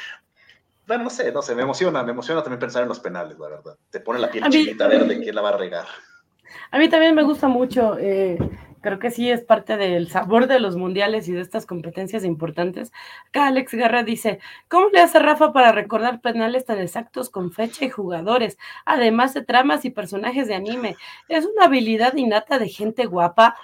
bueno, 0.91 1.05
no 1.05 1.11
sé, 1.11 1.31
no 1.31 1.41
sé, 1.41 1.55
me 1.55 1.62
emociona, 1.62 2.03
me 2.03 2.11
emociona 2.11 2.43
también 2.43 2.59
pensar 2.59 2.83
en 2.83 2.89
los 2.89 2.99
penales, 2.99 3.39
la 3.39 3.49
verdad. 3.49 3.77
Te 3.91 4.01
pone 4.01 4.19
la 4.19 4.29
piel 4.29 4.43
chiquita 4.51 4.87
a 4.87 4.89
ver 4.89 5.07
de 5.07 5.21
quién 5.21 5.37
la 5.37 5.41
va 5.41 5.51
a 5.51 5.57
regar. 5.57 5.87
A 6.73 6.79
mí 6.79 6.89
también 6.89 7.15
me 7.15 7.23
gusta 7.23 7.47
mucho. 7.47 7.97
Eh, 7.97 8.37
creo 8.81 8.99
que 8.99 9.12
sí 9.12 9.31
es 9.31 9.43
parte 9.43 9.77
del 9.77 10.09
sabor 10.09 10.49
de 10.49 10.59
los 10.59 10.75
mundiales 10.75 11.29
y 11.29 11.33
de 11.33 11.43
estas 11.43 11.65
competencias 11.65 12.25
importantes. 12.25 12.91
Acá 13.29 13.47
Alex 13.47 13.73
Guerra 13.73 14.03
dice, 14.03 14.41
¿cómo 14.67 14.89
le 14.89 15.01
hace 15.01 15.21
Rafa 15.21 15.53
para 15.53 15.71
recordar 15.71 16.21
penales 16.21 16.65
tan 16.65 16.81
exactos 16.81 17.31
con 17.31 17.53
fecha 17.53 17.85
y 17.85 17.91
jugadores, 17.91 18.59
además 18.85 19.33
de 19.33 19.45
tramas 19.45 19.85
y 19.85 19.91
personajes 19.91 20.49
de 20.49 20.57
anime? 20.57 20.97
¿Es 21.29 21.47
una 21.47 21.67
habilidad 21.67 22.17
innata 22.17 22.59
de 22.59 22.69
gente 22.69 23.07
guapa? 23.07 23.55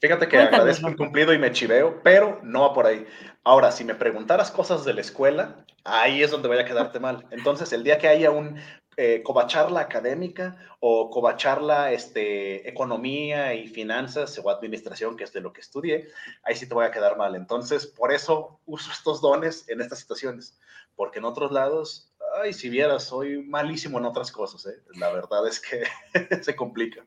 Fíjate 0.00 0.26
que 0.26 0.38
agradezco 0.38 0.88
el 0.88 0.96
cumplido 0.96 1.34
y 1.34 1.38
me 1.38 1.52
chiveo, 1.52 2.00
pero 2.02 2.40
no 2.42 2.62
va 2.62 2.72
por 2.72 2.86
ahí. 2.86 3.06
Ahora, 3.44 3.72
si 3.72 3.82
me 3.84 3.96
preguntaras 3.96 4.52
cosas 4.52 4.84
de 4.84 4.94
la 4.94 5.00
escuela, 5.00 5.64
ahí 5.82 6.22
es 6.22 6.30
donde 6.30 6.46
voy 6.46 6.58
a 6.58 6.64
quedarte 6.64 7.00
mal. 7.00 7.26
Entonces, 7.32 7.72
el 7.72 7.82
día 7.82 7.98
que 7.98 8.06
haya 8.06 8.30
un 8.30 8.56
eh, 8.96 9.22
covacharla 9.24 9.80
académica 9.80 10.56
o 10.78 11.10
covacharla 11.10 11.90
este, 11.92 12.68
economía 12.68 13.54
y 13.54 13.66
finanzas 13.66 14.38
o 14.38 14.48
administración, 14.48 15.16
que 15.16 15.24
es 15.24 15.32
de 15.32 15.40
lo 15.40 15.52
que 15.52 15.60
estudié, 15.60 16.08
ahí 16.44 16.54
sí 16.54 16.68
te 16.68 16.74
voy 16.74 16.84
a 16.84 16.92
quedar 16.92 17.16
mal. 17.16 17.34
Entonces, 17.34 17.86
por 17.86 18.12
eso 18.12 18.60
uso 18.64 18.92
estos 18.92 19.20
dones 19.20 19.68
en 19.68 19.80
estas 19.80 19.98
situaciones, 19.98 20.56
porque 20.94 21.18
en 21.18 21.24
otros 21.24 21.50
lados, 21.50 22.12
ay, 22.40 22.52
si 22.52 22.70
vieras, 22.70 23.04
soy 23.04 23.42
malísimo 23.42 23.98
en 23.98 24.04
otras 24.04 24.30
cosas, 24.30 24.66
¿eh? 24.66 24.80
la 24.94 25.10
verdad 25.12 25.48
es 25.48 25.58
que 25.58 25.82
se 26.42 26.54
complica 26.54 27.04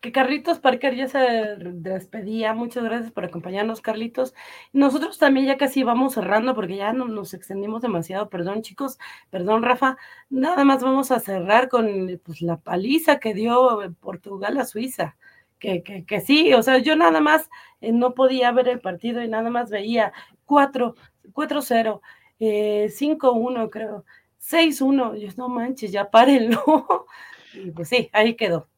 que 0.00 0.12
Carlitos 0.12 0.58
Parker 0.58 0.94
ya 0.94 1.08
se 1.08 1.18
despedía. 1.58 2.54
Muchas 2.54 2.84
gracias 2.84 3.12
por 3.12 3.24
acompañarnos, 3.24 3.80
Carlitos. 3.80 4.34
Nosotros 4.72 5.18
también 5.18 5.46
ya 5.46 5.56
casi 5.56 5.82
vamos 5.82 6.14
cerrando 6.14 6.54
porque 6.54 6.76
ya 6.76 6.92
no 6.92 7.06
nos 7.06 7.34
extendimos 7.34 7.82
demasiado. 7.82 8.28
Perdón, 8.28 8.62
chicos, 8.62 8.98
perdón, 9.30 9.62
Rafa. 9.62 9.96
Nada 10.30 10.64
más 10.64 10.82
vamos 10.82 11.10
a 11.10 11.20
cerrar 11.20 11.68
con 11.68 12.20
pues, 12.24 12.42
la 12.42 12.58
paliza 12.58 13.18
que 13.18 13.34
dio 13.34 13.94
Portugal 14.00 14.58
a 14.58 14.64
Suiza. 14.64 15.16
Que, 15.58 15.82
que, 15.82 16.04
que 16.04 16.20
sí, 16.20 16.54
o 16.54 16.62
sea, 16.62 16.78
yo 16.78 16.94
nada 16.94 17.20
más 17.20 17.50
eh, 17.80 17.90
no 17.90 18.14
podía 18.14 18.52
ver 18.52 18.68
el 18.68 18.80
partido 18.80 19.22
y 19.24 19.28
nada 19.28 19.50
más 19.50 19.70
veía 19.70 20.12
4, 20.44 20.94
4-0, 21.32 22.00
eh, 22.40 22.86
5-1 22.90 23.68
creo, 23.70 24.04
6-1, 24.40 25.16
yo 25.18 25.28
no 25.36 25.48
manches, 25.48 25.92
ya 25.92 26.10
párenlo. 26.10 27.06
y 27.54 27.70
pues 27.70 27.88
sí, 27.88 28.08
ahí 28.12 28.34
quedó. 28.34 28.68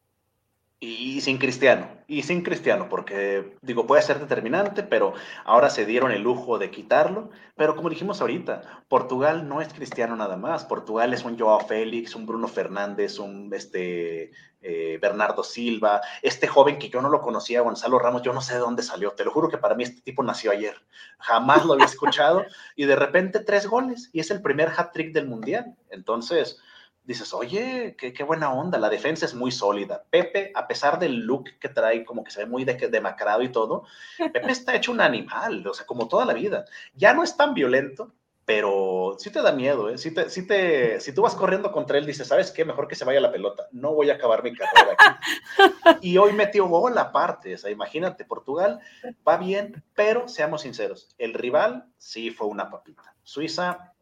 Y 0.83 1.21
sin 1.21 1.37
Cristiano, 1.37 1.87
y 2.07 2.23
sin 2.23 2.41
Cristiano, 2.41 2.89
porque 2.89 3.55
digo, 3.61 3.85
puede 3.85 4.01
ser 4.01 4.19
determinante, 4.19 4.81
pero 4.81 5.13
ahora 5.45 5.69
se 5.69 5.85
dieron 5.85 6.11
el 6.11 6.23
lujo 6.23 6.57
de 6.57 6.71
quitarlo. 6.71 7.29
Pero 7.55 7.75
como 7.75 7.87
dijimos 7.87 8.19
ahorita, 8.19 8.83
Portugal 8.87 9.47
no 9.47 9.61
es 9.61 9.71
Cristiano 9.71 10.15
nada 10.15 10.37
más. 10.37 10.65
Portugal 10.65 11.13
es 11.13 11.23
un 11.23 11.37
Joao 11.37 11.59
Félix, 11.67 12.15
un 12.15 12.25
Bruno 12.25 12.47
Fernández, 12.47 13.19
un 13.19 13.53
este, 13.53 14.31
eh, 14.63 14.97
Bernardo 14.99 15.43
Silva, 15.43 16.01
este 16.23 16.47
joven 16.47 16.79
que 16.79 16.89
yo 16.89 16.99
no 16.99 17.09
lo 17.09 17.21
conocía, 17.21 17.61
Gonzalo 17.61 17.99
Ramos, 17.99 18.23
yo 18.23 18.33
no 18.33 18.41
sé 18.41 18.55
de 18.55 18.61
dónde 18.61 18.81
salió. 18.81 19.11
Te 19.11 19.23
lo 19.23 19.29
juro 19.29 19.49
que 19.49 19.59
para 19.59 19.75
mí 19.75 19.83
este 19.83 20.01
tipo 20.01 20.23
nació 20.23 20.49
ayer. 20.49 20.81
Jamás 21.19 21.63
lo 21.63 21.73
había 21.73 21.85
escuchado 21.85 22.43
y 22.75 22.85
de 22.85 22.95
repente 22.95 23.41
tres 23.41 23.67
goles 23.67 24.09
y 24.13 24.19
es 24.19 24.31
el 24.31 24.41
primer 24.41 24.69
hat 24.75 24.93
trick 24.93 25.13
del 25.13 25.27
mundial. 25.27 25.75
Entonces 25.91 26.59
dices, 27.03 27.33
oye, 27.33 27.95
qué, 27.97 28.13
qué, 28.13 28.23
buena 28.23 28.53
onda, 28.53 28.77
la 28.77 28.89
defensa 28.89 29.25
es 29.25 29.33
muy 29.33 29.51
sólida. 29.51 30.03
Pepe, 30.09 30.51
a 30.55 30.67
pesar 30.67 30.99
del 30.99 31.19
look 31.19 31.45
que 31.59 31.69
trae, 31.69 32.05
como 32.05 32.23
que 32.23 32.31
se 32.31 32.41
ve 32.41 32.45
muy 32.45 32.63
de, 32.63 32.73
demacrado 32.89 33.41
y 33.41 33.49
todo, 33.49 33.85
Pepe 34.17 34.51
está 34.51 34.75
hecho 34.75 34.91
un 34.91 35.01
animal, 35.01 35.65
o 35.67 35.73
sea, 35.73 35.85
como 35.85 36.07
toda 36.07 36.25
la 36.25 36.33
vida. 36.33 36.65
Ya 36.95 37.13
no 37.13 37.23
es 37.23 37.35
tan 37.35 37.53
violento, 37.53 38.13
pero 38.45 39.15
sí 39.17 39.31
te 39.31 39.41
da 39.41 39.51
miedo, 39.51 39.89
¿eh? 39.89 39.97
Sí 39.97 40.13
te, 40.13 40.29
sí 40.29 40.45
te, 40.45 40.99
si 40.99 41.13
tú 41.13 41.21
vas 41.21 41.35
corriendo 41.35 41.71
contra 41.71 41.97
él, 41.97 42.05
dices, 42.05 42.27
¿sabes 42.27 42.51
qué? 42.51 42.65
Mejor 42.65 42.87
que 42.87 42.95
se 42.95 43.05
vaya 43.05 43.19
la 43.19 43.31
pelota, 43.31 43.67
no 43.71 43.93
voy 43.93 44.09
a 44.09 44.15
acabar 44.15 44.43
mi 44.43 44.53
carrera 44.53 44.95
aquí. 44.97 45.15
Y 46.01 46.17
hoy 46.17 46.33
metió 46.33 46.65
gol 46.67 46.97
aparte, 46.97 47.55
o 47.55 47.57
sea, 47.57 47.69
imagínate, 47.69 48.25
Portugal 48.25 48.79
va 49.27 49.37
bien, 49.37 49.83
pero 49.95 50.27
seamos 50.27 50.61
sinceros, 50.61 51.09
el 51.17 51.33
rival 51.33 51.85
sí 51.97 52.31
fue 52.31 52.47
una 52.47 52.69
papita. 52.69 53.15
Suiza 53.23 53.93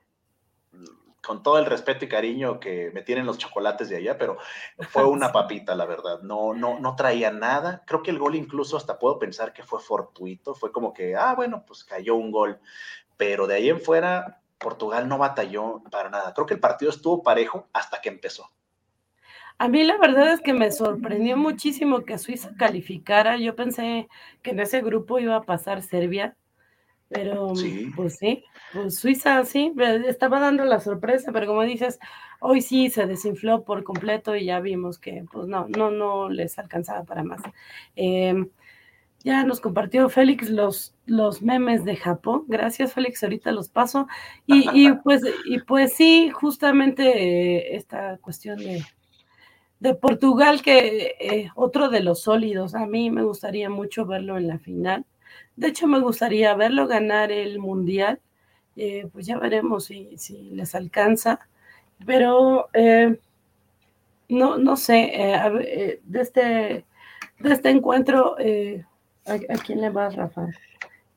con 1.21 1.43
todo 1.43 1.59
el 1.59 1.65
respeto 1.65 2.05
y 2.05 2.09
cariño 2.09 2.59
que 2.59 2.91
me 2.93 3.01
tienen 3.01 3.25
los 3.25 3.37
chocolates 3.37 3.89
de 3.89 3.97
allá, 3.97 4.17
pero 4.17 4.37
fue 4.89 5.05
una 5.05 5.31
papita, 5.31 5.75
la 5.75 5.85
verdad. 5.85 6.21
No, 6.21 6.53
no, 6.53 6.79
no 6.79 6.95
traía 6.95 7.31
nada. 7.31 7.83
Creo 7.85 8.01
que 8.03 8.11
el 8.11 8.19
gol 8.19 8.35
incluso 8.35 8.77
hasta 8.77 8.99
puedo 8.99 9.19
pensar 9.19 9.53
que 9.53 9.63
fue 9.63 9.79
fortuito. 9.79 10.55
Fue 10.55 10.71
como 10.71 10.93
que, 10.93 11.15
ah, 11.15 11.33
bueno, 11.35 11.63
pues 11.65 11.83
cayó 11.83 12.15
un 12.15 12.31
gol. 12.31 12.59
Pero 13.17 13.47
de 13.47 13.55
ahí 13.55 13.69
en 13.69 13.81
fuera, 13.81 14.41
Portugal 14.57 15.07
no 15.07 15.17
batalló 15.17 15.81
para 15.91 16.09
nada. 16.09 16.33
Creo 16.33 16.45
que 16.45 16.53
el 16.53 16.59
partido 16.59 16.91
estuvo 16.91 17.23
parejo 17.23 17.67
hasta 17.73 18.01
que 18.01 18.09
empezó. 18.09 18.49
A 19.57 19.67
mí 19.67 19.83
la 19.83 19.97
verdad 19.97 20.31
es 20.31 20.39
que 20.39 20.53
me 20.53 20.71
sorprendió 20.71 21.35
muchísimo 21.35 22.05
que 22.05 22.17
Suiza 22.17 22.51
calificara. 22.57 23.37
Yo 23.37 23.57
pensé 23.57 24.07
que 24.41 24.51
en 24.51 24.61
ese 24.61 24.81
grupo 24.81 25.19
iba 25.19 25.35
a 25.35 25.43
pasar 25.43 25.81
Serbia 25.81 26.37
pero, 27.09 27.53
pues 27.95 28.17
sí, 28.17 28.43
pues 28.71 28.99
Suiza 28.99 29.43
sí, 29.43 29.73
estaba 30.07 30.39
dando 30.39 30.63
la 30.63 30.79
sorpresa, 30.79 31.31
pero 31.31 31.47
como 31.47 31.63
dices, 31.63 31.99
hoy 32.39 32.61
sí 32.61 32.91
se 32.91 33.07
desinfló 33.07 33.63
por 33.63 33.83
completo 33.83 34.35
y 34.35 34.45
ya 34.45 34.59
vimos 34.59 34.99
que, 34.99 35.25
pues 35.31 35.47
no, 35.47 35.67
no, 35.69 35.89
no 35.89 36.29
les 36.29 36.59
alcanzaba 36.59 37.03
para 37.03 37.23
más. 37.23 37.41
Em, 37.95 38.49
ya 39.23 39.43
nos 39.43 39.59
compartió 39.59 40.07
Félix 40.09 40.49
los, 40.49 40.95
los 41.07 41.41
memes 41.41 41.83
de 41.83 41.95
Japón. 41.95 42.45
Gracias, 42.47 42.93
Félix, 42.93 43.23
ahorita 43.23 43.51
los 43.51 43.69
paso. 43.69 44.07
Y, 44.45 44.69
y 44.73 44.93
pues, 45.03 45.23
y 45.45 45.59
pues 45.61 45.93
sí, 45.95 46.29
justamente 46.29 47.75
esta 47.75 48.17
cuestión 48.17 48.59
de, 48.59 48.85
de 49.79 49.95
Portugal, 49.95 50.61
que 50.61 51.15
eh, 51.19 51.49
otro 51.55 51.89
de 51.89 52.01
los 52.01 52.21
sólidos, 52.21 52.75
a 52.75 52.85
mí 52.85 53.09
me 53.09 53.23
gustaría 53.23 53.69
mucho 53.69 54.05
verlo 54.05 54.37
en 54.37 54.47
la 54.47 54.59
final. 54.59 55.05
De 55.59 55.67
hecho, 55.67 55.87
me 55.87 55.99
gustaría 55.99 56.55
verlo 56.55 56.87
ganar 56.87 57.33
el 57.33 57.59
mundial. 57.59 58.21
Eh, 58.77 59.09
pues 59.11 59.25
ya 59.25 59.37
veremos 59.37 59.83
si, 59.83 60.17
les 60.53 60.73
alcanza. 60.73 61.41
Pero 62.05 62.69
eh, 62.71 63.19
no, 64.29 64.57
no 64.57 64.77
sé, 64.77 65.11
eh, 65.13 65.99
de, 66.01 66.21
este, 66.21 66.85
de 67.39 67.53
este 67.53 67.69
encuentro, 67.71 68.37
¿a, 68.37 69.57
quién 69.65 69.81
le 69.81 69.89
va, 69.89 70.09
Rafa? 70.11 70.47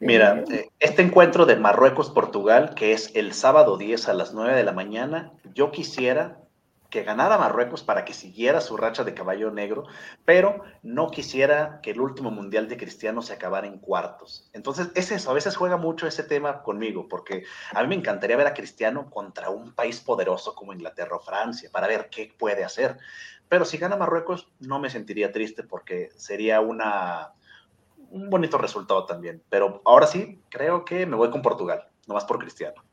Mira, 0.00 0.42
este 0.80 1.02
encuentro 1.02 1.46
de 1.46 1.54
Marruecos-Portugal, 1.54 2.74
que 2.74 2.94
es 2.94 3.12
el 3.14 3.34
sábado 3.34 3.78
10 3.78 4.08
a 4.08 4.14
las 4.14 4.34
9 4.34 4.56
de 4.56 4.64
la 4.64 4.72
mañana, 4.72 5.30
yo 5.54 5.70
quisiera 5.70 6.38
que 6.92 7.04
ganara 7.04 7.38
Marruecos 7.38 7.82
para 7.82 8.04
que 8.04 8.12
siguiera 8.12 8.60
su 8.60 8.76
racha 8.76 9.02
de 9.02 9.14
caballo 9.14 9.50
negro, 9.50 9.84
pero 10.26 10.62
no 10.82 11.10
quisiera 11.10 11.80
que 11.82 11.92
el 11.92 12.00
último 12.00 12.30
mundial 12.30 12.68
de 12.68 12.76
Cristiano 12.76 13.22
se 13.22 13.32
acabara 13.32 13.66
en 13.66 13.78
cuartos. 13.78 14.50
Entonces, 14.52 14.90
es 14.94 15.10
eso, 15.10 15.30
a 15.30 15.34
veces 15.34 15.56
juega 15.56 15.78
mucho 15.78 16.06
ese 16.06 16.22
tema 16.22 16.62
conmigo, 16.62 17.08
porque 17.08 17.44
a 17.72 17.80
mí 17.80 17.88
me 17.88 17.94
encantaría 17.94 18.36
ver 18.36 18.46
a 18.46 18.52
Cristiano 18.52 19.08
contra 19.08 19.48
un 19.48 19.72
país 19.72 20.00
poderoso 20.00 20.54
como 20.54 20.74
Inglaterra 20.74 21.16
o 21.16 21.20
Francia, 21.20 21.70
para 21.72 21.88
ver 21.88 22.10
qué 22.10 22.30
puede 22.38 22.62
hacer. 22.62 22.98
Pero 23.48 23.64
si 23.64 23.78
gana 23.78 23.96
Marruecos, 23.96 24.52
no 24.60 24.78
me 24.78 24.90
sentiría 24.90 25.32
triste 25.32 25.62
porque 25.62 26.10
sería 26.16 26.60
una, 26.60 27.32
un 28.10 28.28
bonito 28.28 28.58
resultado 28.58 29.06
también. 29.06 29.42
Pero 29.48 29.80
ahora 29.86 30.06
sí, 30.06 30.42
creo 30.50 30.84
que 30.84 31.06
me 31.06 31.16
voy 31.16 31.30
con 31.30 31.40
Portugal, 31.40 31.88
nomás 32.06 32.26
por 32.26 32.38
Cristiano. 32.38 32.84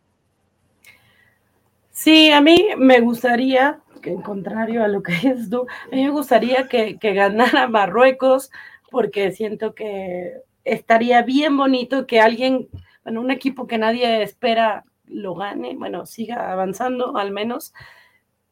Sí, 2.00 2.32
a 2.32 2.40
mí 2.40 2.70
me 2.78 3.02
gustaría, 3.02 3.82
que 4.02 4.12
en 4.12 4.22
contrario 4.22 4.84
a 4.84 4.88
lo 4.88 5.04
que 5.04 5.12
dices 5.22 5.50
tú, 5.50 5.68
a 5.92 5.96
mí 5.96 6.04
me 6.04 6.10
gustaría 6.10 6.68
que, 6.68 6.98
ganara 7.02 7.68
Marruecos, 7.68 8.52
porque 8.92 9.32
siento 9.32 9.76
que 9.76 10.42
estaría 10.64 11.22
bien 11.24 11.58
bonito 11.58 12.08
que 12.08 12.20
alguien, 12.20 12.70
bueno, 13.04 13.22
un 13.22 13.32
equipo 13.32 13.68
que 13.68 13.78
nadie 13.78 14.24
espera 14.24 14.86
lo 15.06 15.36
gane, 15.36 15.76
bueno, 15.76 16.06
siga 16.06 16.52
avanzando 16.52 17.18
al 17.18 17.32
menos, 17.32 17.74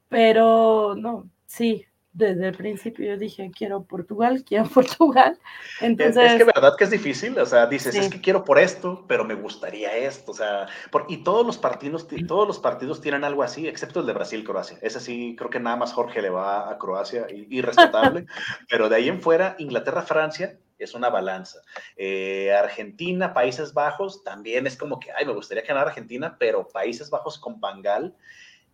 pero 0.10 0.96
no, 0.96 1.30
sí, 1.46 1.86
desde 2.18 2.48
el 2.48 2.56
principio 2.56 3.06
yo 3.06 3.18
dije, 3.18 3.52
quiero 3.56 3.84
Portugal, 3.84 4.44
quiero 4.44 4.66
Portugal. 4.74 5.38
Entonces... 5.82 6.32
Es, 6.32 6.38
que 6.38 6.44
verdad 6.46 6.74
que 6.76 6.84
es 6.84 6.90
difícil, 6.90 7.38
o 7.38 7.46
sea, 7.46 7.68
dices, 7.68 7.94
es 7.94 8.10
que 8.10 8.20
quiero 8.20 8.44
por 8.44 8.58
esto, 8.58 9.06
pero 9.08 9.24
me 9.24 9.36
gustaría 9.36 9.96
esto, 9.96 10.32
o 10.32 10.34
sea, 10.34 10.68
y 11.08 11.18
todos 11.18 11.46
los 11.46 11.58
partidos, 11.60 12.08
todos 12.28 12.48
los 12.48 12.58
partidos 12.60 13.02
tienen 13.02 13.24
algo 13.24 13.44
así, 13.44 13.68
excepto 13.68 14.00
el 14.00 14.08
de 14.08 14.14
Brasil-Croacia. 14.14 14.80
Ese 14.82 15.00
sí, 15.00 15.36
creo 15.38 15.52
que 15.52 15.60
nada 15.60 15.76
más 15.76 15.94
Jorge 15.94 16.22
le 16.22 16.32
va 16.32 16.72
a 16.72 16.78
Croacia, 16.80 17.28
y, 17.30 17.62
respetable, 17.62 18.26
pero 18.70 18.90
de 18.90 18.96
ahí 18.96 19.10
en 19.10 19.22
fuera, 19.22 19.56
Inglaterra-Francia 19.60 20.58
es 20.80 20.96
una 20.96 21.10
balanza. 21.10 21.60
Eh, 21.96 22.52
Argentina, 22.52 23.34
Países 23.34 23.74
Bajos, 23.74 24.24
también 24.24 24.66
es 24.66 24.76
como 24.76 25.00
que, 25.00 25.12
ay, 25.12 25.26
me 25.26 25.34
gustaría 25.34 25.64
ganar 25.64 25.88
Argentina, 25.88 26.36
pero 26.40 26.68
Países 26.68 27.12
Bajos 27.12 27.38
con 27.38 27.60
Bangal 27.60 28.16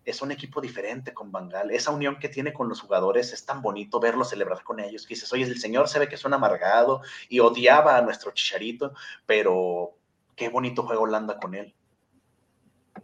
es 0.05 0.21
un 0.21 0.31
equipo 0.31 0.59
diferente 0.59 1.13
con 1.13 1.31
Bangal. 1.31 1.71
Esa 1.71 1.91
unión 1.91 2.19
que 2.19 2.29
tiene 2.29 2.53
con 2.53 2.67
los 2.67 2.81
jugadores 2.81 3.31
es 3.33 3.45
tan 3.45 3.61
bonito 3.61 3.99
verlo 3.99 4.25
celebrar 4.25 4.63
con 4.63 4.79
ellos. 4.79 5.05
Que 5.05 5.15
dices, 5.15 5.31
oye, 5.31 5.43
el 5.43 5.59
señor 5.59 5.87
se 5.87 5.99
ve 5.99 6.09
que 6.09 6.15
es 6.15 6.25
un 6.25 6.33
amargado 6.33 7.01
y 7.29 7.39
odiaba 7.39 7.97
a 7.97 8.01
nuestro 8.01 8.31
chicharito, 8.31 8.93
pero 9.25 9.97
qué 10.35 10.49
bonito 10.49 10.83
juega 10.83 11.01
Holanda 11.01 11.37
con 11.39 11.55
él. 11.55 11.73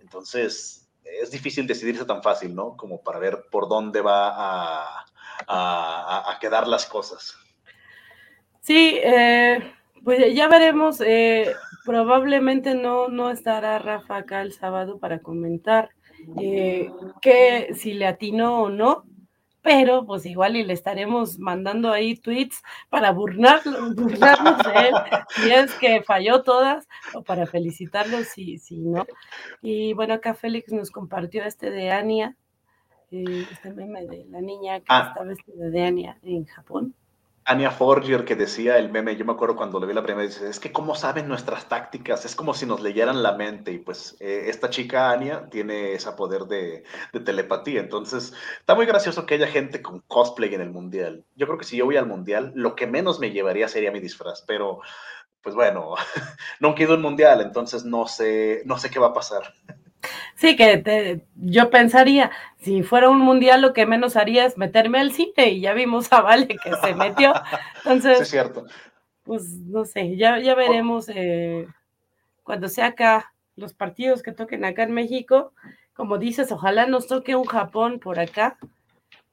Entonces, 0.02 0.90
es 1.04 1.32
difícil 1.32 1.68
decidirse 1.68 2.06
tan 2.06 2.22
fácil, 2.22 2.54
¿no? 2.54 2.76
Como 2.76 3.02
para 3.02 3.20
ver 3.20 3.46
por 3.50 3.68
dónde 3.68 4.02
va 4.02 5.06
a, 5.48 6.38
quedar 6.40 6.68
las 6.68 6.86
cosas. 6.86 7.36
Sí, 8.62 8.98
eh, 9.02 9.74
pues 10.04 10.34
ya 10.34 10.48
veremos. 10.48 11.02
Eh, 11.02 11.54
probablemente 11.86 12.76
no, 12.76 13.08
no 13.08 13.30
estará 13.30 13.80
Rafa 13.80 14.18
acá 14.18 14.42
el 14.42 14.54
sábado 14.54 15.00
para 15.00 15.20
comentar 15.20 15.90
eh, 16.42 16.90
que 17.22 17.74
si 17.74 17.94
le 17.94 18.08
atinó 18.08 18.64
o 18.64 18.70
no, 18.70 19.06
pero 19.62 20.06
pues 20.06 20.26
igual 20.26 20.56
y 20.56 20.64
le 20.64 20.74
estaremos 20.74 21.38
mandando 21.38 21.92
ahí 21.92 22.16
tweets 22.16 22.62
para 22.90 23.12
burlarlo, 23.12 23.94
burlarnos 23.96 24.58
de 24.64 24.88
él, 24.88 24.94
si 25.30 25.52
es 25.52 25.74
que 25.76 26.02
falló 26.02 26.44
todas, 26.44 26.88
o 27.14 27.22
para 27.22 27.46
felicitarlo 27.46 28.24
si, 28.24 28.58
si 28.58 28.80
no. 28.80 29.06
Y 29.62 29.94
bueno, 29.94 30.14
acá 30.14 30.34
Félix 30.34 30.72
nos 30.72 30.92
compartió 30.92 31.44
este 31.44 31.70
de 31.70 31.92
Ania, 31.92 32.36
eh, 33.12 33.46
este 33.52 33.74
meme 33.74 34.06
de 34.06 34.26
la 34.30 34.42
niña 34.42 34.80
que 34.80 34.86
ah. 34.90 35.06
está 35.10 35.24
vestida 35.24 35.70
de 35.70 35.84
Ania 35.84 36.20
en 36.24 36.46
Japón. 36.46 36.96
Anya 37.46 37.72
Forger 37.72 38.26
que 38.26 38.36
decía 38.36 38.78
el 38.78 38.92
meme, 38.92 39.16
yo 39.16 39.26
me 39.26 39.32
acuerdo 39.32 39.56
cuando 39.56 39.80
le 39.80 39.88
vi 39.88 39.94
la 39.94 40.04
primera 40.04 40.28
vez, 40.28 40.40
es 40.42 40.60
que 40.60 40.72
cómo 40.72 40.96
saben 40.96 41.28
nuestras 41.28 41.68
tácticas, 41.68 42.26
es 42.26 42.36
como 42.36 42.54
si 42.54 42.66
nos 42.66 42.82
leyeran 42.82 43.24
la 43.24 43.34
mente 43.34 43.72
y 43.72 43.80
pues 43.80 44.16
eh, 44.20 44.46
esta 44.48 44.70
chica 44.70 45.10
Anya 45.12 45.50
tiene 45.50 45.94
ese 45.94 46.12
poder 46.12 46.44
de, 46.44 46.84
telepatía, 47.26 47.80
entonces 47.82 48.34
está 48.60 48.76
muy 48.76 48.86
gracioso 48.86 49.26
que 49.26 49.36
haya 49.36 49.48
gente 49.48 49.82
con 49.82 50.02
cosplay 50.02 50.54
en 50.54 50.62
el 50.62 50.70
mundial. 50.70 51.26
Yo 51.36 51.48
creo 51.48 51.58
que 51.58 51.66
si 51.66 51.78
yo 51.78 51.86
voy 51.86 51.98
al 51.98 52.08
mundial, 52.08 52.52
lo 52.56 52.76
que 52.76 52.88
menos 52.88 53.20
me 53.20 53.32
llevaría 53.32 53.68
sería 53.68 53.92
mi 53.92 54.00
disfraz, 54.00 54.44
pero 54.46 54.82
pues 55.42 55.56
bueno, 55.56 55.96
no 56.60 56.76
quedó 56.76 56.96
un 56.96 57.02
mundial, 57.02 57.42
entonces 57.42 57.86
no 57.86 58.08
sé, 58.08 58.62
no 58.66 58.78
sé 58.78 58.90
qué 58.90 59.00
va 59.00 59.08
a 59.08 59.14
pasar. 59.14 59.54
Sí, 60.40 60.56
que 60.56 61.22
yo 61.36 61.70
pensaría, 61.70 62.32
si 62.60 62.82
fuera 62.82 63.10
un 63.10 63.20
mundial, 63.20 63.62
lo 63.62 63.74
que 63.74 63.86
menos 63.86 64.16
haría 64.16 64.46
es 64.46 64.58
meterme 64.58 64.98
al 64.98 65.12
cine 65.12 65.50
y 65.50 65.60
ya 65.60 65.74
vimos 65.74 66.14
a 66.14 66.22
Vale 66.22 66.48
que 66.48 66.76
se 66.82 66.96
metió. 66.96 67.34
Entonces, 67.84 68.22
es 68.22 68.30
cierto. 68.30 68.64
Pues 69.24 69.44
no 69.66 69.84
sé, 69.84 70.16
ya, 70.16 70.40
ya 70.40 70.56
veremos 70.56 71.10
eh, 71.10 71.68
cuando 72.42 72.70
sea 72.70 72.86
acá 72.86 73.34
los 73.58 73.74
partidos 73.74 74.24
que 74.24 74.32
toquen 74.32 74.64
acá 74.64 74.84
en 74.84 74.94
México. 74.94 75.52
Como 75.94 76.18
dices, 76.18 76.54
ojalá 76.54 76.86
nos 76.86 77.08
toque 77.08 77.36
un 77.36 77.44
Japón 77.44 78.00
por 78.00 78.18
acá. 78.18 78.58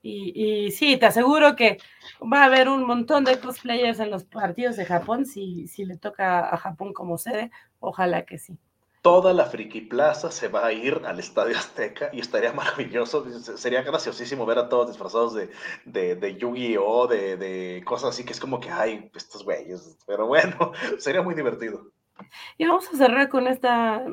Y, 0.03 0.33
y, 0.35 0.73
sí, 0.73 0.97
te 0.97 1.07
aseguro 1.07 1.55
que 1.55 1.79
va 2.21 2.43
a 2.43 2.47
haber 2.47 2.69
un 2.69 2.85
montón 2.85 3.23
de 3.23 3.39
cosplayers 3.39 4.01
en 4.01 4.11
los 4.11 4.25
partidos 4.25 4.75
de 4.75 4.85
Japón 4.85 5.25
si, 5.25 5.69
si 5.69 5.85
le 5.85 5.99
toca 5.99 6.53
a 6.53 6.57
Japón 6.57 6.93
como 6.93 7.17
sede. 7.17 7.53
Ojalá 7.79 8.25
que 8.25 8.39
sí 8.39 8.59
toda 9.07 9.33
la 9.33 9.45
Friki 9.45 9.83
Plaza 9.83 10.33
se 10.33 10.49
va 10.49 10.67
a 10.67 10.73
ir 10.73 11.03
al 11.05 11.21
Estadio 11.21 11.57
Azteca 11.57 12.11
y 12.13 12.19
estaría 12.19 12.53
maravilloso, 12.61 13.25
sería 13.57 13.83
graciosísimo 13.83 14.45
ver 14.45 14.59
a 14.59 14.69
todos 14.69 14.89
disfrazados 14.89 15.33
de, 15.33 15.49
de, 15.85 16.17
de 16.17 16.37
Yu-Gi-Oh, 16.37 17.07
de, 17.07 17.37
de, 17.37 17.85
cosas 17.85 18.09
así 18.11 18.25
que 18.25 18.33
es 18.33 18.41
como 18.41 18.59
que, 18.59 18.69
ay, 18.69 19.09
estos 19.15 19.45
güeyes, 19.45 19.97
pero 20.09 20.27
bueno, 20.27 20.73
sería 20.99 21.23
muy 21.23 21.37
divertido. 21.37 21.93
Y 22.59 22.67
vamos 22.67 22.89
a 22.93 22.97
cerrar 22.97 23.29
con 23.29 23.47
esta, 23.47 24.05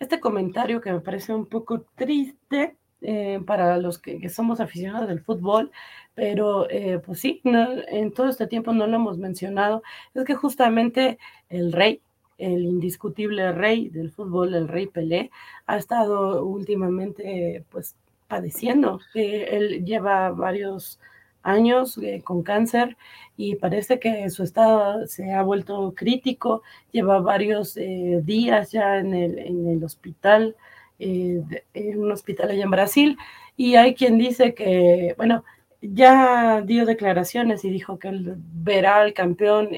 este 0.00 0.18
comentario 0.18 0.80
que 0.80 0.90
me 0.90 1.00
parece 1.00 1.32
un 1.32 1.46
poco 1.46 1.82
triste. 1.94 2.76
Eh, 3.04 3.40
para 3.44 3.78
los 3.78 3.98
que, 3.98 4.28
somos 4.28 4.60
aficionados 4.60 5.08
del 5.08 5.24
fútbol, 5.24 5.72
pero 6.14 6.70
eh, 6.70 7.00
pues 7.04 7.18
sí, 7.18 7.40
en 7.42 8.12
todo 8.12 8.28
este 8.28 8.46
tiempo 8.46 8.72
no 8.72 8.86
lo 8.86 8.94
hemos 8.94 9.18
mencionado, 9.18 9.82
es 10.14 10.24
que 10.24 10.36
justamente 10.36 11.18
el 11.48 11.72
rey, 11.72 12.00
el 12.42 12.64
indiscutible 12.64 13.52
rey 13.52 13.88
del 13.88 14.10
fútbol, 14.10 14.54
el 14.54 14.68
rey 14.68 14.86
Pelé, 14.86 15.30
ha 15.66 15.76
estado 15.76 16.44
últimamente 16.44 17.64
pues 17.70 17.94
padeciendo. 18.32 18.98
Eh, 19.14 19.48
él 19.50 19.84
lleva 19.84 20.30
varios 20.30 20.98
años 21.42 21.98
eh, 21.98 22.22
con 22.24 22.42
cáncer 22.42 22.96
y 23.36 23.56
parece 23.56 23.98
que 23.98 24.30
su 24.30 24.42
estado 24.42 25.06
se 25.06 25.32
ha 25.32 25.42
vuelto 25.42 25.92
crítico, 25.94 26.62
lleva 26.92 27.20
varios 27.20 27.76
eh, 27.76 28.20
días 28.24 28.72
ya 28.72 28.98
en 28.98 29.14
el, 29.14 29.38
en 29.38 29.68
el 29.68 29.84
hospital, 29.84 30.56
en 30.98 31.98
un 31.98 32.12
hospital 32.12 32.50
allá 32.50 32.62
en 32.62 32.70
Brasil, 32.70 33.18
y 33.56 33.74
hay 33.74 33.94
quien 33.94 34.18
dice 34.18 34.54
que, 34.54 35.14
bueno, 35.16 35.42
ya 35.80 36.62
dio 36.62 36.86
declaraciones 36.86 37.64
y 37.64 37.70
dijo 37.70 37.98
que 37.98 38.08
él 38.08 38.34
verá 38.36 39.00
al 39.00 39.12
campeón 39.12 39.70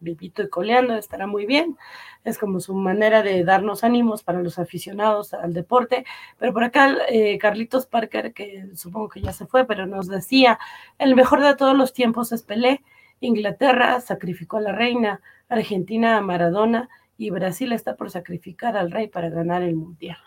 vivito 0.00 0.42
y 0.42 0.48
coleando, 0.48 0.94
estará 0.94 1.26
muy 1.26 1.46
bien. 1.46 1.76
Es 2.24 2.38
como 2.38 2.60
su 2.60 2.74
manera 2.74 3.22
de 3.22 3.44
darnos 3.44 3.84
ánimos 3.84 4.22
para 4.22 4.42
los 4.42 4.58
aficionados 4.58 5.34
al 5.34 5.52
deporte. 5.52 6.04
Pero 6.38 6.52
por 6.52 6.64
acá, 6.64 6.96
eh, 7.08 7.38
Carlitos 7.38 7.86
Parker, 7.86 8.32
que 8.32 8.66
supongo 8.74 9.08
que 9.08 9.20
ya 9.20 9.32
se 9.32 9.46
fue, 9.46 9.66
pero 9.66 9.86
nos 9.86 10.08
decía, 10.08 10.58
el 10.98 11.14
mejor 11.14 11.42
de 11.42 11.54
todos 11.56 11.76
los 11.76 11.92
tiempos 11.92 12.32
es 12.32 12.42
Pelé. 12.42 12.82
Inglaterra 13.20 14.00
sacrificó 14.00 14.58
a 14.58 14.62
la 14.62 14.72
reina, 14.72 15.20
Argentina 15.48 16.18
a 16.18 16.20
Maradona 16.20 16.88
y 17.16 17.30
Brasil 17.30 17.72
está 17.72 17.96
por 17.96 18.10
sacrificar 18.10 18.76
al 18.76 18.90
rey 18.90 19.08
para 19.08 19.30
ganar 19.30 19.62
el 19.62 19.74
mundial. 19.74 20.18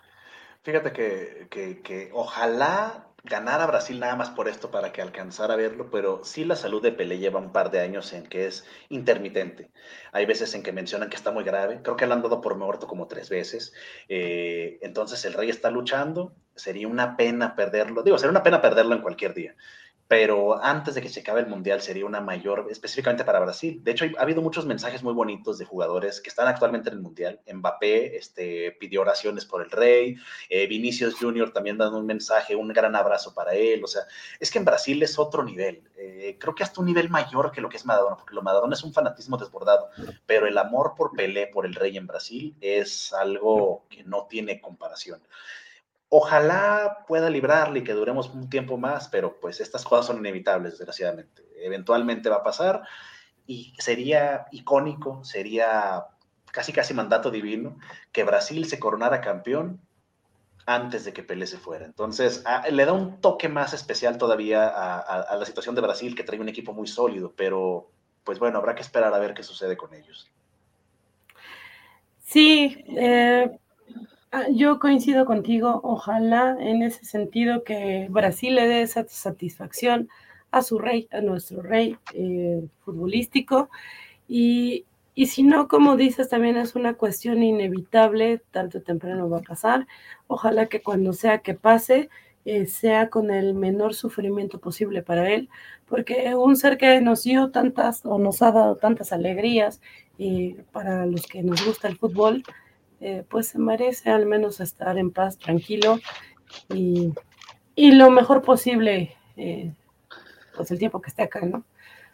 Fíjate 0.63 0.91
que, 0.91 1.47
que, 1.49 1.81
que 1.81 2.09
ojalá 2.13 3.08
ganar 3.29 3.61
a 3.61 3.67
Brasil 3.67 3.99
nada 3.99 4.15
más 4.15 4.29
por 4.29 4.47
esto 4.47 4.71
para 4.71 4.91
que 4.91 5.01
alcanzara 5.01 5.53
a 5.53 5.57
verlo, 5.57 5.89
pero 5.91 6.21
sí 6.23 6.43
la 6.43 6.55
salud 6.55 6.81
de 6.81 6.91
Pelé 6.91 7.19
lleva 7.19 7.39
un 7.39 7.51
par 7.51 7.71
de 7.71 7.79
años 7.79 8.11
en 8.13 8.23
que 8.23 8.47
es 8.47 8.65
intermitente. 8.89 9.69
Hay 10.11 10.25
veces 10.25 10.53
en 10.55 10.63
que 10.63 10.71
mencionan 10.71 11.09
que 11.09 11.15
está 11.15 11.31
muy 11.31 11.43
grave, 11.43 11.81
creo 11.83 11.95
que 11.95 12.07
le 12.07 12.13
han 12.13 12.21
dado 12.21 12.41
por 12.41 12.55
muerto 12.55 12.87
como 12.87 13.07
tres 13.07 13.29
veces. 13.29 13.73
Eh, 14.09 14.79
entonces 14.81 15.23
el 15.25 15.33
rey 15.33 15.49
está 15.49 15.69
luchando, 15.69 16.33
sería 16.55 16.87
una 16.87 17.15
pena 17.15 17.55
perderlo, 17.55 18.03
digo, 18.03 18.17
sería 18.17 18.31
una 18.31 18.43
pena 18.43 18.61
perderlo 18.61 18.95
en 18.95 19.01
cualquier 19.01 19.33
día 19.33 19.55
pero 20.09 20.59
antes 20.63 20.95
de 20.95 21.03
que 21.03 21.09
se 21.09 21.19
acabe 21.19 21.41
el 21.41 21.45
Mundial 21.45 21.83
sería 21.83 22.03
una 22.03 22.19
mayor, 22.19 22.65
específicamente 22.71 23.23
para 23.23 23.41
Brasil. 23.41 23.79
De 23.83 23.91
hecho, 23.91 24.05
ha 24.17 24.23
habido 24.23 24.41
muchos 24.41 24.65
mensajes 24.65 25.03
muy 25.03 25.13
bonitos 25.13 25.59
de 25.59 25.65
jugadores 25.65 26.19
que 26.19 26.29
están 26.29 26.47
actualmente 26.47 26.89
en 26.89 26.95
el 26.95 27.01
Mundial. 27.03 27.39
Mbappé 27.45 28.17
este, 28.17 28.71
pidió 28.79 29.01
oraciones 29.01 29.45
por 29.45 29.61
el 29.61 29.69
rey, 29.69 30.15
eh, 30.49 30.65
Vinicius 30.65 31.13
Jr. 31.19 31.53
también 31.53 31.77
dando 31.77 31.99
un 31.99 32.07
mensaje, 32.07 32.55
un 32.55 32.69
gran 32.69 32.95
abrazo 32.95 33.35
para 33.35 33.53
él. 33.53 33.83
O 33.83 33.87
sea, 33.87 34.01
es 34.39 34.49
que 34.49 34.57
en 34.57 34.65
Brasil 34.65 35.03
es 35.03 35.19
otro 35.19 35.43
nivel. 35.43 35.83
Eh, 35.95 36.37
creo 36.39 36.55
que 36.55 36.63
hasta 36.63 36.81
un 36.81 36.87
nivel 36.87 37.11
mayor 37.11 37.51
que 37.51 37.61
lo 37.61 37.69
que 37.69 37.77
es 37.77 37.85
Maradona, 37.85 38.17
porque 38.17 38.33
lo 38.33 38.41
Maradona 38.41 38.73
es 38.73 38.83
un 38.83 38.93
fanatismo 38.93 39.37
desbordado, 39.37 39.91
pero 40.25 40.47
el 40.47 40.57
amor 40.57 40.95
por 40.97 41.11
Pelé, 41.11 41.45
por 41.45 41.67
el 41.67 41.75
rey 41.75 41.95
en 41.97 42.07
Brasil, 42.07 42.55
es 42.61 43.13
algo 43.13 43.85
que 43.87 44.03
no 44.03 44.25
tiene 44.27 44.59
comparación. 44.59 45.21
Ojalá 46.09 47.05
pueda 47.07 47.29
librarle 47.29 47.79
y 47.79 47.83
que 47.83 47.93
duremos 47.93 48.29
un 48.29 48.49
tiempo 48.49 48.77
más, 48.77 49.09
pero 49.09 49.39
pues 49.39 49.61
estas 49.61 49.83
cosas 49.83 50.07
son 50.07 50.17
inevitables, 50.17 50.77
desgraciadamente. 50.77 51.47
Eventualmente 51.57 52.29
va 52.29 52.37
a 52.37 52.43
pasar 52.43 52.81
y 53.45 53.75
sería 53.77 54.47
icónico, 54.51 55.23
sería 55.23 56.05
casi 56.51 56.73
casi 56.73 56.95
mandato 56.95 57.29
divino 57.29 57.77
que 58.11 58.23
Brasil 58.23 58.65
se 58.65 58.79
coronara 58.79 59.21
campeón 59.21 59.79
antes 60.65 61.05
de 61.05 61.13
que 61.13 61.21
Pelé 61.21 61.45
se 61.45 61.59
fuera. 61.59 61.85
Entonces, 61.85 62.43
le 62.71 62.85
da 62.85 62.93
un 62.93 63.21
toque 63.21 63.47
más 63.47 63.73
especial 63.73 64.17
todavía 64.17 64.67
a, 64.67 65.35
la 65.35 65.45
situación 65.45 65.75
de 65.75 65.81
Brasil, 65.81 66.15
que 66.15 66.23
trae 66.23 66.39
un 66.39 66.49
equipo 66.49 66.73
muy 66.73 66.87
sólido, 66.87 67.33
pero 67.35 67.91
pues 68.23 68.39
bueno, 68.39 68.57
habrá 68.57 68.73
que 68.73 68.81
esperar 68.81 69.13
a 69.13 69.19
ver 69.19 69.35
qué 69.35 69.43
sucede 69.43 69.77
con 69.77 69.93
ellos. 69.93 70.27
Sí, 72.19 72.83
eh, 72.87 73.49
Ah, 73.51 73.68
yo 74.51 74.79
coincido 74.79 75.25
contigo, 75.25 75.81
ojalá 75.83 76.55
en 76.59 76.83
ese 76.83 77.05
sentido 77.05 77.63
que 77.63 78.07
Brasil 78.09 78.55
le 78.55 78.67
dé 78.67 78.81
esa 78.81 79.07
satisfacción 79.07 80.09
a 80.51 80.61
su 80.61 80.79
rey, 80.79 81.07
a 81.11 81.21
nuestro 81.21 81.61
rey 81.61 81.97
eh, 82.13 82.63
futbolístico. 82.83 83.69
Y, 84.27 84.85
si 85.25 85.43
no, 85.43 85.67
como 85.67 85.97
dices, 85.97 86.29
también 86.29 86.57
es 86.57 86.75
una 86.75 86.93
cuestión 86.93 87.43
inevitable, 87.43 88.41
tanto 88.51 88.81
temprano 88.81 89.29
va 89.29 89.39
a 89.39 89.41
pasar. 89.41 89.87
Ojalá 90.27 90.67
que 90.67 90.81
cuando 90.81 91.13
sea 91.13 91.39
que 91.39 91.55
pase, 91.55 92.09
eh, 92.45 92.67
sea 92.67 93.09
con 93.09 93.31
el 93.31 93.53
menor 93.53 93.93
sufrimiento 93.95 94.59
posible 94.59 95.01
para 95.03 95.29
él, 95.29 95.49
porque 95.87 96.35
un 96.35 96.55
ser 96.55 96.77
que 96.77 97.01
nos 97.01 97.23
dio 97.23 97.51
tantas 97.51 98.05
o 98.05 98.17
nos 98.17 98.41
ha 98.41 98.51
dado 98.51 98.77
tantas 98.77 99.11
alegrías 99.11 99.81
y 100.17 100.51
eh, 100.51 100.65
para 100.71 101.05
los 101.05 101.27
que 101.27 101.43
nos 101.43 101.65
gusta 101.65 101.87
el 101.89 101.97
fútbol, 101.97 102.43
eh, 103.01 103.23
pues 103.29 103.47
se 103.47 103.59
merece 103.59 104.09
al 104.09 104.25
menos 104.25 104.59
estar 104.59 104.97
en 104.97 105.11
paz, 105.11 105.37
tranquilo 105.37 105.99
y, 106.73 107.13
lo 107.77 108.09
mejor 108.09 108.41
posible, 108.41 109.15
eh, 109.37 109.73
pues 110.55 110.69
el 110.71 110.79
tiempo 110.79 111.01
que 111.01 111.09
esté 111.09 111.23
acá, 111.23 111.39
¿no? 111.41 111.63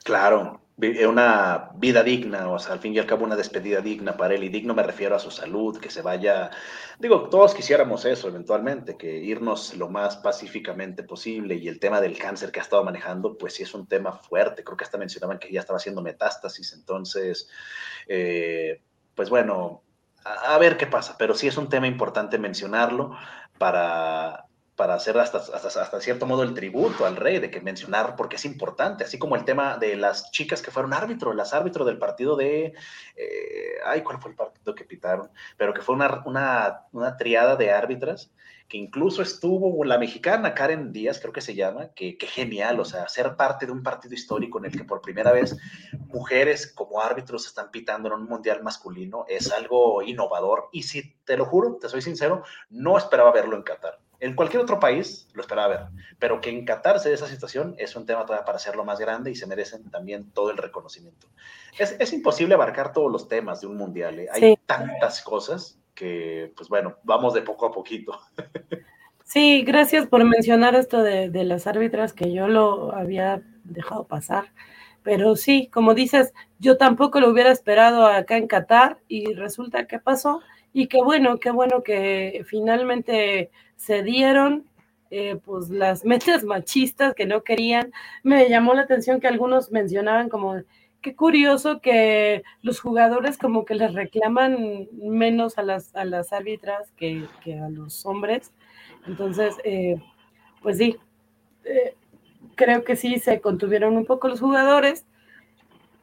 Claro, 0.03 0.61
eh, 0.79 1.07
una 1.07 1.71
vida 1.75 2.03
digna, 2.03 2.51
o 2.51 2.59
sea, 2.59 2.73
al 2.73 2.79
fin 2.79 2.93
y 2.93 2.99
al 2.99 3.07
cabo 3.07 3.25
una 3.25 3.35
despedida 3.35 3.81
digna 3.81 4.15
para 4.15 4.35
él, 4.35 4.43
y 4.43 4.49
digno 4.49 4.75
me 4.75 4.83
refiero 4.83 5.15
a 5.15 5.19
su 5.19 5.31
salud, 5.31 5.79
que 5.79 5.89
se 5.89 6.03
vaya, 6.03 6.51
digo, 6.99 7.29
todos 7.29 7.55
quisiéramos 7.55 8.05
eso 8.05 8.27
eventualmente, 8.27 8.95
que 8.95 9.17
irnos 9.17 9.75
lo 9.75 9.89
más 9.89 10.17
pacíficamente 10.17 11.01
posible, 11.01 11.55
y 11.55 11.67
el 11.67 11.79
tema 11.79 11.99
del 11.99 12.15
cáncer 12.15 12.51
que 12.51 12.59
ha 12.59 12.63
estado 12.63 12.83
manejando, 12.83 13.35
pues 13.39 13.55
sí 13.55 13.63
es 13.63 13.73
un 13.73 13.87
tema 13.87 14.11
fuerte, 14.11 14.63
creo 14.63 14.77
que 14.77 14.83
hasta 14.83 14.99
mencionaban 14.99 15.39
que 15.39 15.51
ya 15.51 15.61
estaba 15.61 15.77
haciendo 15.77 16.03
metástasis, 16.03 16.73
entonces, 16.73 17.49
pues 19.15 19.29
bueno, 19.31 19.81
a 20.25 20.57
ver 20.57 20.77
qué 20.77 20.87
pasa, 20.87 21.15
pero 21.17 21.35
sí 21.35 21.47
es 21.47 21.57
un 21.57 21.69
tema 21.69 21.87
importante 21.87 22.39
mencionarlo 22.39 23.15
para, 23.57 24.45
para 24.75 24.95
hacer 24.95 25.17
hasta, 25.17 25.37
hasta, 25.37 26.01
cierto 26.01 26.25
modo 26.25 26.43
el 26.43 26.53
tributo 26.53 27.05
al 27.05 27.15
rey, 27.15 27.39
de 27.39 27.51
que 27.51 27.61
mencionar, 27.61 28.15
porque 28.15 28.35
es 28.35 28.45
importante, 28.45 29.03
así 29.03 29.17
como 29.19 29.35
el 29.35 29.45
tema 29.45 29.77
de 29.77 29.95
las 29.95 30.31
chicas 30.31 30.61
que 30.61 30.71
fueron 30.71 30.93
árbitro, 30.93 31.33
las 31.33 31.53
árbitros 31.53 31.85
del 31.85 31.97
partido 31.97 32.35
de, 32.35 32.73
eh, 33.15 33.75
ay, 33.85 34.01
¿cuál 34.01 34.19
fue 34.19 34.31
el 34.31 34.37
partido 34.37 34.75
que 34.75 34.83
pitaron? 34.83 35.29
Pero 35.57 35.73
que 35.73 35.81
fue 35.81 35.95
una, 35.95 36.23
una, 36.25 36.81
una 36.91 37.17
triada 37.17 37.55
de 37.55 37.71
árbitras 37.71 38.31
que 38.67 38.77
incluso 38.77 39.21
estuvo 39.21 39.83
la 39.83 39.99
mexicana 39.99 40.55
Karen 40.55 40.91
Díaz, 40.91 41.19
creo 41.19 41.31
que 41.31 41.41
se 41.41 41.53
llama, 41.53 41.89
que, 41.95 42.17
genial, 42.19 42.79
o 42.79 42.85
sea, 42.85 43.07
ser 43.07 43.35
parte 43.35 43.67
de 43.67 43.71
un 43.71 43.83
partido 43.83 44.15
histórico 44.15 44.57
en 44.57 44.65
el 44.65 44.71
que 44.71 44.83
por 44.83 45.01
primera 45.01 45.31
vez 45.31 45.55
mujeres 46.07 46.71
como 46.73 46.99
árbitros 46.99 47.45
están 47.45 47.69
pitando 47.69 48.07
en 48.07 48.15
un 48.15 48.25
mundial 48.25 48.63
masculino 48.63 49.25
es 49.27 49.51
algo 49.51 50.01
innovador 50.01 50.69
y 50.71 50.83
si 50.83 51.15
te 51.25 51.37
lo 51.37 51.45
juro, 51.45 51.77
te 51.79 51.89
soy 51.89 52.01
sincero, 52.01 52.43
no 52.69 52.97
esperaba 52.97 53.31
verlo 53.31 53.55
en 53.55 53.63
Qatar. 53.63 53.99
En 54.19 54.33
cualquier 54.33 54.63
otro 54.63 54.79
país 54.79 55.27
lo 55.33 55.41
esperaba 55.41 55.67
ver, 55.67 55.81
pero 56.17 56.41
que 56.41 56.49
en 56.49 56.65
Qatar 56.65 56.99
se 56.99 57.09
dé 57.09 57.15
esa 57.15 57.27
situación 57.27 57.75
es 57.77 57.95
un 57.95 58.07
tema 58.07 58.25
todavía 58.25 58.45
para 58.45 58.55
hacerlo 58.55 58.83
más 58.83 58.99
grande 58.99 59.29
y 59.29 59.35
se 59.35 59.45
merecen 59.45 59.91
también 59.91 60.31
todo 60.31 60.49
el 60.49 60.57
reconocimiento. 60.57 61.27
Es, 61.77 62.13
imposible 62.13 62.55
abarcar 62.55 62.93
todos 62.93 63.11
los 63.11 63.27
temas 63.27 63.61
de 63.61 63.67
un 63.67 63.77
mundial, 63.77 64.19
¿eh? 64.19 64.27
hay 64.31 64.57
tantas 64.65 65.21
cosas 65.21 65.77
que, 65.95 66.53
pues 66.55 66.69
bueno, 66.69 66.97
vamos 67.03 67.33
de 67.33 67.41
poco 67.41 67.65
a 67.65 67.71
poquito. 67.71 68.19
Sí, 69.27 69.63
gracias 69.63 70.05
por 70.05 70.23
mencionar 70.23 70.75
esto 70.75 71.01
de, 71.01 71.29
las 71.43 71.65
árbitras 71.65 72.13
que 72.13 72.31
yo 72.31 72.47
lo 72.47 72.93
había 72.93 73.41
dejado 73.63 74.05
pasar. 74.05 74.53
Pero 75.01 75.35
sí, 75.35 75.67
como 75.73 75.95
dices, 75.95 76.31
yo 76.59 76.77
tampoco 76.77 77.19
lo 77.19 77.29
hubiera 77.31 77.51
esperado 77.51 78.05
acá 78.05 78.37
en 78.37 78.47
Qatar 78.47 78.99
y 79.07 79.33
resulta 79.33 79.87
que 79.87 79.99
pasó. 79.99 80.41
Y 80.73 80.87
qué 80.87 81.01
bueno, 81.01 81.39
qué 81.39 81.49
bueno 81.49 81.81
que 81.81 82.45
finalmente 82.47 83.49
se 83.77 84.03
dieron 84.03 84.65
eh, 85.09 85.37
pues 85.43 85.69
las 85.69 86.05
mechas 86.05 86.43
machistas 86.43 87.15
que 87.15 87.25
no 87.25 87.43
querían. 87.43 87.91
Me 88.23 88.47
llamó 88.47 88.75
la 88.75 88.83
atención 88.83 89.19
que 89.19 89.27
algunos 89.27 89.71
mencionaban 89.71 90.29
como 90.29 90.61
qué 91.05 91.15
curioso 91.15 91.81
que 91.81 92.41
los 92.63 92.79
jugadores 92.79 93.37
como 93.37 93.63
que 93.63 93.75
les 93.75 93.93
reclaman 93.93 94.87
menos 94.91 95.59
a 95.59 95.61
las, 95.61 95.95
a 95.95 96.03
las 96.03 96.33
árbitras 96.33 96.91
que, 96.97 97.27
a 97.63 97.69
los 97.69 98.07
hombres. 98.07 98.51
Entonces, 99.05 99.53
eh, 99.65 100.01
pues 100.63 100.79
sí, 100.79 100.97
eh, 101.63 101.93
creo 102.55 102.83
que 102.83 102.95
sí 102.95 103.19
se 103.19 103.39
contuvieron 103.39 103.95
un 103.97 104.05
poco 104.07 104.29
los 104.29 104.39
jugadores. 104.39 105.05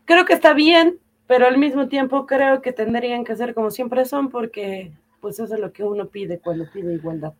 Creo 0.05 0.25
que 0.25 0.35
está 0.35 0.55
bien, 0.55 1.01
pero 1.27 1.49
al 1.49 1.59
mismo 1.59 1.89
tiempo 1.89 2.25
creo 2.25 2.63
que 2.63 2.73
tendrían 2.73 3.25
que 3.25 3.35
ser 3.35 3.55
como 3.55 3.73
siempre 3.73 4.05
son, 4.05 4.31
porque 4.31 4.93
pues 5.21 5.41
eso 5.41 5.53
es 5.53 5.61
lo 5.61 5.73
que 5.73 5.83
uno 5.83 6.07
pide 6.07 6.39
cuando 6.39 6.71
pide 6.73 6.95
igualdad. 6.95 7.33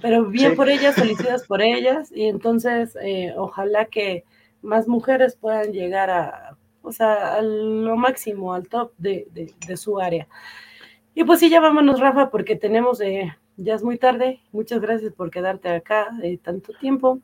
Pero 0.00 0.24
bien 0.24 0.56
por 0.56 0.70
ellas, 0.70 0.94
felicidades 0.94 1.46
por 1.46 1.60
ellas, 1.60 2.10
y 2.10 2.24
entonces 2.24 2.96
eh, 3.02 3.34
ojalá 3.36 3.84
que 3.84 4.24
más 4.62 4.88
mujeres 4.88 5.36
puedan 5.36 5.72
llegar 5.72 6.08
a 6.08 6.55
o 6.86 6.92
sea, 6.92 7.34
a 7.34 7.42
lo 7.42 7.96
máximo, 7.96 8.54
al 8.54 8.68
top 8.68 8.92
de, 8.96 9.26
su 9.76 9.98
área. 9.98 10.28
Y 11.14 11.24
pues 11.24 11.40
sí, 11.40 11.50
ya 11.50 11.60
vámonos, 11.60 11.98
Rafa, 11.98 12.30
porque 12.30 12.54
tenemos, 12.54 13.00
eh, 13.00 13.36
ya 13.56 13.74
es 13.74 13.82
muy 13.82 13.98
tarde. 13.98 14.40
Muchas 14.52 14.80
gracias 14.80 15.12
por 15.12 15.30
quedarte 15.30 15.68
acá 15.68 16.08
eh, 16.22 16.38
tanto 16.38 16.72
tiempo. 16.74 17.18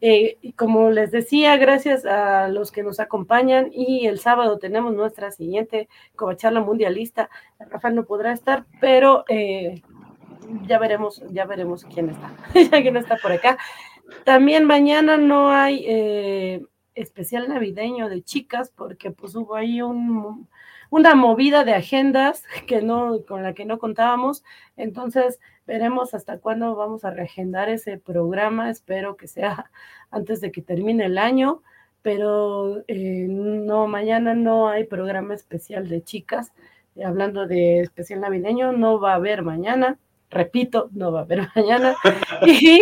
Eh, 0.00 0.38
y 0.42 0.52
como 0.52 0.90
les 0.90 1.12
decía, 1.12 1.56
gracias 1.56 2.04
a 2.04 2.48
los 2.48 2.72
que 2.72 2.82
nos 2.82 2.98
acompañan 2.98 3.70
y 3.72 4.06
el 4.06 4.18
sábado 4.18 4.58
tenemos 4.58 4.94
nuestra 4.94 5.30
siguiente 5.30 5.88
covacharla 6.16 6.60
mundialista. 6.60 7.30
Rafa 7.58 7.90
no 7.90 8.04
podrá 8.04 8.32
estar, 8.32 8.64
pero 8.80 9.24
ya 10.66 10.78
veremos, 10.78 11.22
ya 11.30 11.46
veremos 11.46 11.84
quién 11.84 12.10
está, 12.10 12.32
quién 12.82 12.96
está 12.96 13.16
por 13.16 13.30
acá. 13.30 13.58
También 14.24 14.64
mañana 14.64 15.16
no 15.16 15.50
hay 15.50 16.66
especial 16.94 17.48
navideño 17.48 18.08
de 18.08 18.22
chicas, 18.22 18.70
porque 18.74 19.10
pues 19.10 19.34
hubo 19.34 19.54
ahí 19.54 19.82
un, 19.82 20.48
una 20.90 21.14
movida 21.14 21.64
de 21.64 21.74
agendas 21.74 22.44
que 22.66 22.82
no, 22.82 23.24
con 23.26 23.42
la 23.42 23.54
que 23.54 23.64
no 23.64 23.78
contábamos. 23.78 24.44
Entonces, 24.76 25.40
veremos 25.66 26.14
hasta 26.14 26.38
cuándo 26.38 26.74
vamos 26.76 27.04
a 27.04 27.10
reagendar 27.10 27.68
ese 27.68 27.98
programa. 27.98 28.70
Espero 28.70 29.16
que 29.16 29.28
sea 29.28 29.70
antes 30.10 30.40
de 30.40 30.52
que 30.52 30.62
termine 30.62 31.06
el 31.06 31.18
año, 31.18 31.62
pero 32.02 32.84
eh, 32.88 33.26
no, 33.28 33.86
mañana 33.86 34.34
no 34.34 34.68
hay 34.68 34.84
programa 34.84 35.34
especial 35.34 35.88
de 35.88 36.02
chicas. 36.02 36.52
hablando 37.04 37.46
de 37.46 37.80
especial 37.80 38.20
navideño, 38.20 38.72
no 38.72 39.00
va 39.00 39.12
a 39.12 39.16
haber 39.16 39.42
mañana 39.42 39.98
repito, 40.30 40.88
no 40.92 41.12
va 41.12 41.20
a 41.20 41.22
haber 41.22 41.48
mañana. 41.56 41.94
Y 42.46 42.80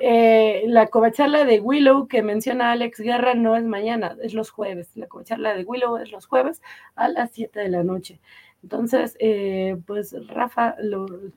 eh, 0.00 0.64
la 0.66 0.88
covacharla 0.88 1.44
de 1.44 1.60
Willow 1.60 2.06
que 2.08 2.22
menciona 2.22 2.72
Alex 2.72 3.00
Guerra 3.00 3.34
no 3.34 3.56
es 3.56 3.64
mañana, 3.64 4.16
es 4.22 4.34
los 4.34 4.50
jueves. 4.50 4.90
La 4.94 5.06
covacharla 5.06 5.54
de 5.54 5.64
Willow 5.64 5.96
es 5.96 6.10
los 6.10 6.26
jueves 6.26 6.62
a 6.94 7.08
las 7.08 7.30
7 7.32 7.60
de 7.60 7.68
la 7.68 7.82
noche. 7.82 8.20
Entonces, 8.66 9.16
eh, 9.20 9.76
pues 9.86 10.12
Rafa, 10.26 10.74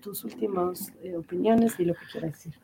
tus 0.02 0.24
últimas 0.24 0.92
eh, 1.04 1.16
opiniones 1.16 1.80
y 1.80 1.86
lo 1.86 1.94
que 1.94 2.08
quieras 2.12 2.32
decir. 2.32 2.56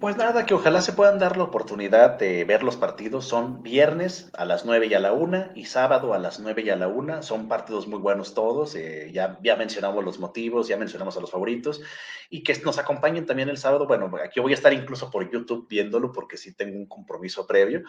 Pues 0.00 0.16
nada, 0.16 0.46
que 0.46 0.54
ojalá 0.54 0.80
se 0.80 0.94
puedan 0.94 1.18
dar 1.18 1.36
la 1.36 1.44
oportunidad 1.44 2.18
de 2.18 2.44
ver 2.44 2.62
los 2.62 2.78
partidos. 2.78 3.26
Son 3.26 3.62
viernes 3.62 4.30
a 4.32 4.46
las 4.46 4.64
9 4.64 4.86
y 4.86 4.94
a 4.94 5.00
la 5.00 5.12
1 5.12 5.50
y 5.54 5.66
sábado 5.66 6.14
a 6.14 6.18
las 6.18 6.40
9 6.40 6.62
y 6.62 6.70
a 6.70 6.76
la 6.76 6.88
1. 6.88 7.22
Son 7.22 7.46
partidos 7.46 7.88
muy 7.88 7.98
buenos 7.98 8.32
todos. 8.32 8.74
Eh, 8.74 9.10
ya, 9.12 9.38
ya 9.42 9.56
mencionamos 9.56 10.02
los 10.02 10.18
motivos, 10.18 10.66
ya 10.66 10.78
mencionamos 10.78 11.18
a 11.18 11.20
los 11.20 11.30
favoritos. 11.30 11.82
Y 12.30 12.42
que 12.42 12.58
nos 12.64 12.78
acompañen 12.78 13.26
también 13.26 13.50
el 13.50 13.58
sábado. 13.58 13.86
Bueno, 13.86 14.10
aquí 14.24 14.40
voy 14.40 14.52
a 14.52 14.54
estar 14.54 14.72
incluso 14.72 15.10
por 15.10 15.30
YouTube 15.30 15.68
viéndolo 15.68 16.10
porque 16.10 16.38
sí 16.38 16.54
tengo 16.54 16.78
un 16.78 16.86
compromiso 16.86 17.46
previo. 17.46 17.82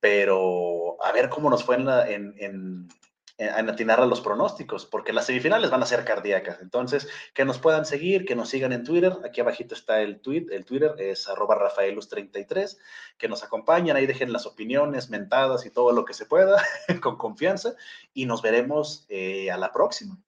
Pero 0.00 0.96
a 1.04 1.12
ver 1.12 1.28
cómo 1.28 1.50
nos 1.50 1.62
fue 1.62 1.76
en, 1.76 1.88
en 2.08 2.34
en 2.38 2.88
atinar 3.38 4.00
a 4.00 4.06
los 4.06 4.20
pronósticos, 4.20 4.84
porque 4.84 5.12
las 5.12 5.26
semifinales 5.26 5.70
van 5.70 5.82
a 5.82 5.86
ser 5.86 6.04
cardíacas. 6.04 6.60
Entonces, 6.60 7.08
que 7.34 7.44
nos 7.44 7.58
puedan 7.58 7.86
seguir, 7.86 8.24
que 8.24 8.34
nos 8.34 8.48
sigan 8.48 8.72
en 8.72 8.84
Twitter. 8.84 9.12
Aquí 9.24 9.40
abajito 9.40 9.74
está 9.74 10.00
el 10.00 10.20
tweet, 10.20 10.46
el 10.50 10.64
Twitter 10.64 10.94
es 10.98 11.28
arroba 11.28 11.56
rafaelus33, 11.56 12.78
que 13.16 13.28
nos 13.28 13.44
acompañen, 13.44 13.96
ahí 13.96 14.06
dejen 14.06 14.32
las 14.32 14.46
opiniones, 14.46 15.10
mentadas 15.10 15.66
y 15.66 15.70
todo 15.70 15.92
lo 15.92 16.04
que 16.04 16.14
se 16.14 16.26
pueda, 16.26 16.60
con 17.00 17.16
confianza, 17.16 17.74
y 18.12 18.26
nos 18.26 18.42
veremos 18.42 19.06
eh, 19.08 19.50
a 19.50 19.56
la 19.56 19.72
próxima. 19.72 20.18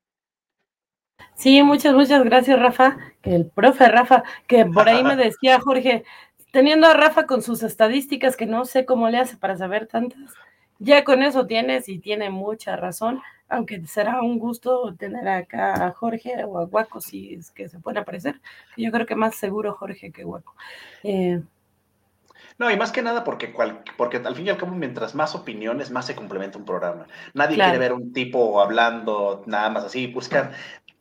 Sí, 1.35 1.63
muchas, 1.63 1.95
muchas 1.95 2.23
gracias, 2.25 2.59
Rafa. 2.59 2.99
Que 3.23 3.35
el 3.35 3.47
profe 3.47 3.89
Rafa, 3.89 4.23
que 4.47 4.67
por 4.67 4.89
ahí 4.89 5.03
me 5.03 5.17
decía 5.17 5.59
Jorge, 5.61 6.05
teniendo 6.53 6.87
a 6.87 6.95
Rafa 6.95 7.27
con 7.27 7.43
sus 7.43 7.63
estadísticas, 7.63 8.37
que 8.37 8.47
no 8.47 8.65
sé 8.65 8.85
cómo 8.85 9.09
le 9.09 9.19
hace 9.19 9.37
para 9.37 9.57
saber 9.57 9.87
tantas 9.87 10.35
ya 10.81 11.05
con 11.05 11.23
eso 11.23 11.47
tienes 11.47 11.89
y 11.89 11.99
tiene 11.99 12.31
mucha 12.31 12.75
razón, 12.75 13.21
aunque 13.49 13.87
será 13.87 14.23
un 14.23 14.39
gusto 14.39 14.95
tener 14.99 15.29
acá 15.29 15.87
a 15.87 15.93
Jorge 15.93 16.45
o 16.45 16.59
a 16.59 16.65
Guaco 16.65 17.01
si 17.01 17.35
es 17.35 17.51
que 17.51 17.69
se 17.69 17.79
puede 17.79 18.01
aparecer. 18.01 18.41
Yo 18.77 18.91
creo 18.91 19.07
que 19.07 19.15
más 19.15 19.37
seguro 19.37 19.75
Jorge 19.75 20.11
que 20.11 20.25
Guaco. 20.25 20.55
Eh, 21.05 21.41
no, 22.61 22.71
y 22.71 22.77
más 22.77 22.93
que 22.93 23.01
nada 23.01 23.25
porque, 23.25 23.55
porque 23.97 24.19
al 24.19 24.37
fin 24.37 24.47
y 24.47 24.51
al 24.51 24.59
cabo, 24.59 24.73
mientras 24.75 25.15
más 25.15 25.35
opiniones, 25.35 25.91
más 25.91 26.07
se 26.07 26.15
complementa 26.15 26.59
un 26.59 26.67
programa. 26.67 27.07
Nadie 27.33 27.57
quiere 27.57 27.79
ver 27.79 27.95
un 27.95 28.13
tipo 28.13 28.61
hablando 28.61 29.43
nada 29.47 29.71
más 29.71 29.85
así, 29.85 30.09
buscar 30.09 30.53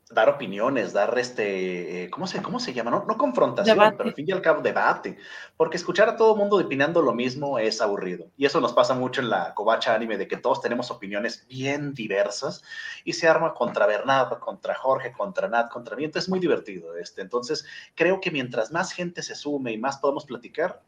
dar 0.10 0.28
opiniones, 0.28 0.92
dar 0.92 1.18
este, 1.20 2.04
eh, 2.04 2.10
¿cómo 2.10 2.26
se, 2.26 2.42
cómo 2.42 2.60
se 2.60 2.74
llama? 2.74 2.90
No, 2.90 3.06
no 3.08 3.18
confrontación, 3.18 3.78
pero 3.96 4.10
al 4.10 4.16
fin 4.16 4.26
y 4.28 4.32
al 4.32 4.42
cabo 4.42 4.62
debate, 4.62 5.18
porque 5.56 5.78
escuchar 5.78 6.10
a 6.10 6.16
todo 6.16 6.36
mundo 6.36 6.58
opinando 6.58 7.02
lo 7.02 7.14
mismo 7.14 7.60
es 7.60 7.80
aburrido. 7.80 8.28
Y 8.36 8.46
eso 8.46 8.60
nos 8.60 8.74
pasa 8.74 8.96
mucho 8.96 9.22
en 9.22 9.30
la 9.30 9.54
covacha 9.54 9.94
anime, 9.94 10.18
de 10.18 10.28
que 10.28 10.38
todos 10.38 10.62
tenemos 10.62 10.90
opiniones 10.90 11.46
bien 11.48 11.94
diversas 11.94 12.64
y 13.04 13.14
se 13.14 13.28
arma 13.28 13.54
contra 13.54 13.86
Bernardo, 13.86 14.40
contra 14.40 14.74
Jorge, 14.74 15.12
contra 15.12 15.48
Nat, 15.48 15.70
contra 15.70 15.96
mí. 15.96 16.06
Entonces 16.06 16.26
es 16.26 16.30
muy 16.30 16.40
divertido. 16.40 16.98
Este. 16.98 17.22
Entonces 17.22 17.66
creo 17.94 18.20
que 18.20 18.32
mientras 18.32 18.72
más 18.72 18.92
gente 18.92 19.22
se 19.22 19.36
sume 19.36 19.74
y 19.74 19.78
más 19.78 20.00
podemos 20.00 20.26
platicar, 20.26 20.82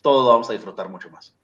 todo 0.00 0.28
vamos 0.28 0.48
a 0.48 0.54
disfrutar 0.54 0.88
mucho 0.88 1.10
más. 1.10 1.34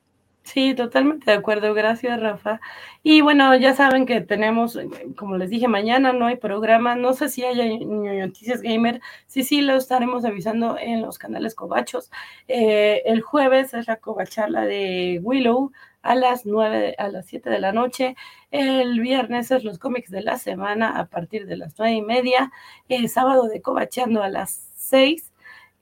Sí, 0.49 0.75
totalmente 0.75 1.31
de 1.31 1.37
acuerdo. 1.37 1.75
Gracias, 1.75 2.19
Rafa. 2.21 2.59
Y 3.03 3.21
bueno, 3.21 3.55
ya 3.57 3.75
saben 3.75 4.07
que 4.07 4.23
tenemos, 4.23 4.77
eh, 4.77 4.89
como 5.17 5.37
les 5.37 5.51
dije, 5.51 5.69
mañana 5.69 6.13
no 6.15 6.27
hay 6.27 6.37
programa. 6.37 6.95
No 6.97 7.13
sé 7.13 7.29
si 7.29 7.45
hay 7.45 7.85
Noticias 7.85 8.63
Gamer. 8.63 9.01
Sí, 9.27 9.43
sí, 9.43 9.61
lo 9.61 9.77
estaremos 9.77 10.25
avisando 10.25 10.79
en 10.79 11.03
los 11.03 11.19
canales 11.19 11.55
Cobachos. 11.55 12.11
Eh, 12.49 13.03
el 13.05 13.21
jueves 13.21 13.75
es 13.75 13.87
la 13.89 13.97
cobacharla 13.97 14.63
de 14.65 15.21
Willow 15.23 15.71
a 16.01 16.15
las 16.15 16.47
nueve, 16.47 16.95
a 16.97 17.09
las 17.09 17.27
7 17.27 17.51
de 17.51 17.59
la 17.61 17.73
noche. 17.73 18.17
El 18.51 19.01
viernes 19.01 19.51
es 19.51 19.65
los 19.65 19.79
cómics 19.79 20.11
de 20.11 20.23
la 20.23 20.39
semana 20.39 20.99
a 20.99 21.07
partir 21.07 21.47
de 21.47 21.57
las 21.59 21.75
nueve 21.79 21.95
y 21.97 22.03
media. 22.03 22.51
El 22.89 23.11
sábado 23.11 23.49
de 23.49 23.61
Cobachando 23.61 24.23
a 24.23 24.29
las 24.31 24.71
6 24.77 25.31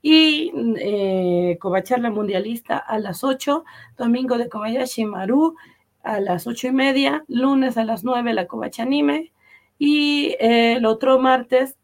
y 0.03 0.53
eh, 0.79 1.59
Covacharla 1.61 2.11
Mundialista 2.11 2.79
a 2.79 2.99
las 2.99 3.25
8, 3.25 3.65
domingo 3.97 4.39
de 4.39 4.49
Kobayashi 4.49 5.05
Maru 5.05 5.57
a 6.03 6.21
las 6.21 6.47
8 6.47 6.69
y 6.69 6.73
media, 6.73 7.25
lunes 7.29 7.77
a 7.77 7.85
las 7.85 8.05
9 8.05 8.33
la 8.35 8.47
Covacha 8.47 8.85
Anime 8.85 9.33
y 9.79 10.37
eh, 10.41 10.75
el 10.77 10.87
otro 10.87 11.19
martes 11.19 11.77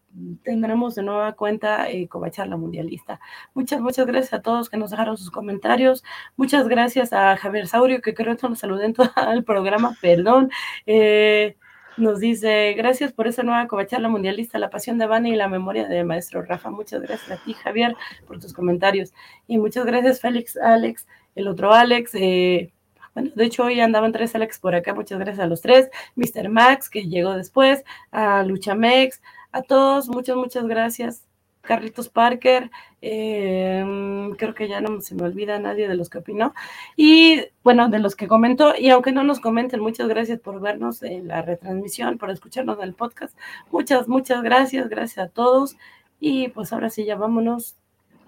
tendremos 0.43 0.95
de 0.95 1.03
nueva 1.03 1.33
cuenta 1.33 1.91
eh, 1.91 2.09
Mundialista. 2.57 3.21
Muchas, 3.55 3.81
muchas 3.81 4.07
gracias 4.07 4.35
a 4.35 4.43
todos 4.43 4.69
que 4.69 4.77
nos 4.77 4.91
dejaron 4.91 5.17
sus 5.17 5.31
comentarios. 5.31 6.05
Muchas 6.37 6.69
gracias 6.69 7.13
a 7.13 7.37
Javier 7.37 7.67
Saurio, 7.67 8.01
que 8.03 8.15
creo 8.15 8.37
que 8.37 8.49
nos 8.49 8.59
saludé 8.59 8.87
en 8.87 8.93
todo 8.93 9.11
el 9.33 9.45
programa, 9.45 9.97
perdón. 10.01 10.51
Eh, 10.87 11.57
nos 12.03 12.21
dice, 12.21 12.75
gracias 12.77 13.13
por 13.13 13.27
esa 13.27 13.43
nueva 13.43 13.67
covacharla 13.67 14.09
mundialista, 14.09 14.59
la 14.59 14.71
pasión 14.71 14.99
de 14.99 15.07
Vani 15.07 15.33
y 15.33 15.37
la 15.37 15.49
memoria 15.49 15.89
de 15.89 16.05
maestro 16.05 16.43
Rafa. 16.43 16.71
Muchas 16.71 17.01
gracias 17.01 17.31
a 17.31 17.43
ti, 17.43 17.55
Javier, 17.55 17.97
por 18.27 18.39
tus 18.41 18.53
comentarios. 18.53 19.13
Y 19.47 19.59
muchas 19.59 19.87
gracias, 19.87 20.21
Félix, 20.21 20.57
Alex, 20.57 21.07
el 21.35 21.49
otro 21.49 21.73
Alex. 21.73 22.15
Eh, 22.15 22.73
bueno, 23.15 23.31
de 23.35 23.45
hecho 23.45 23.65
hoy 23.65 23.81
andaban 23.81 24.13
tres 24.13 24.35
Alex 24.35 24.59
por 24.59 24.75
acá. 24.75 24.95
Muchas 24.95 25.19
gracias 25.19 25.45
a 25.45 25.49
los 25.49 25.61
tres. 25.63 25.91
Mr. 26.17 26.49
Max, 26.49 26.91
que 26.91 27.09
llegó 27.09 27.35
después, 27.35 27.85
a 28.11 28.43
Luchamex, 28.43 29.23
a 29.53 29.63
todos, 29.63 30.09
muchas, 30.09 30.37
muchas 30.37 30.67
gracias. 30.67 31.32
Carlitos 31.63 32.09
Parker, 32.09 32.71
em, 33.01 34.35
creo 34.37 34.55
que 34.55 34.69
ya 34.69 34.81
no 34.81 35.01
se 35.01 35.15
me 35.15 35.23
olvida 35.25 35.59
nadie 35.59 35.89
de 35.89 35.95
los 35.95 36.11
que 36.11 36.19
opinó, 36.19 36.55
y 36.97 37.43
bueno, 37.65 37.89
de 37.89 37.99
los 37.99 38.17
que 38.17 38.29
comentó, 38.29 38.75
y 38.79 38.91
aunque 38.91 39.13
no 39.13 39.25
nos 39.25 39.41
comenten, 39.41 39.81
muchas 39.81 40.09
gracias 40.09 40.41
por 40.41 40.61
vernos 40.61 41.03
en 41.03 41.29
la 41.29 41.43
retransmisión, 41.43 42.19
por 42.19 42.31
escucharnos 42.31 42.79
en 42.79 42.85
el 42.85 42.95
podcast, 42.95 43.37
muchas, 43.71 44.09
muchas 44.09 44.43
gracias, 44.43 44.89
gracias 44.89 45.27
a 45.27 45.31
todos, 45.31 45.77
y 46.21 46.49
pues 46.49 46.73
ahora 46.73 46.91
sí, 46.91 47.05
ya 47.05 47.17
vámonos, 47.17 47.77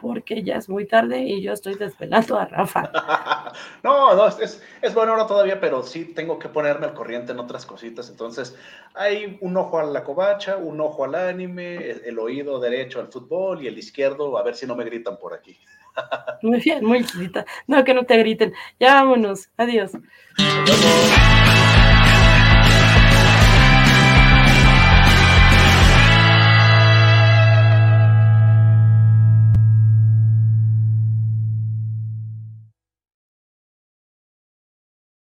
porque 0.00 0.42
ya 0.42 0.56
es 0.56 0.68
muy 0.68 0.86
tarde 0.86 1.20
y 1.20 1.42
yo 1.42 1.52
estoy 1.52 1.74
desvelando 1.74 2.38
a 2.38 2.44
Rafa. 2.46 2.90
no, 3.82 4.14
no, 4.14 4.26
es, 4.28 4.62
es 4.82 4.94
bueno 4.94 5.12
ahora 5.12 5.26
todavía, 5.26 5.60
pero 5.60 5.82
sí 5.82 6.04
tengo 6.04 6.38
que 6.38 6.48
ponerme 6.48 6.86
al 6.86 6.94
corriente 6.94 7.32
en 7.32 7.38
otras 7.38 7.66
cositas. 7.66 8.10
Entonces, 8.10 8.56
hay 8.94 9.38
un 9.40 9.56
ojo 9.56 9.78
a 9.78 9.84
la 9.84 10.04
covacha, 10.04 10.56
un 10.56 10.80
ojo 10.80 11.04
al 11.04 11.14
anime, 11.14 11.90
el, 11.90 12.18
oído 12.18 12.60
derecho 12.60 13.00
al 13.00 13.08
fútbol 13.08 13.62
y 13.62 13.66
el 13.66 13.78
izquierdo, 13.78 14.38
a 14.38 14.42
ver 14.42 14.54
si 14.54 14.66
no 14.66 14.76
me 14.76 14.84
gritan 14.84 15.18
por 15.18 15.34
aquí. 15.34 15.58
muy 16.42 16.60
bien, 16.60 16.84
muy 16.84 17.04
chiquita. 17.04 17.44
No, 17.66 17.84
que 17.84 17.94
no 17.94 18.04
te 18.04 18.16
griten. 18.18 18.52
Ya 18.78 18.94
vámonos. 18.94 19.48
Adiós. 19.56 19.92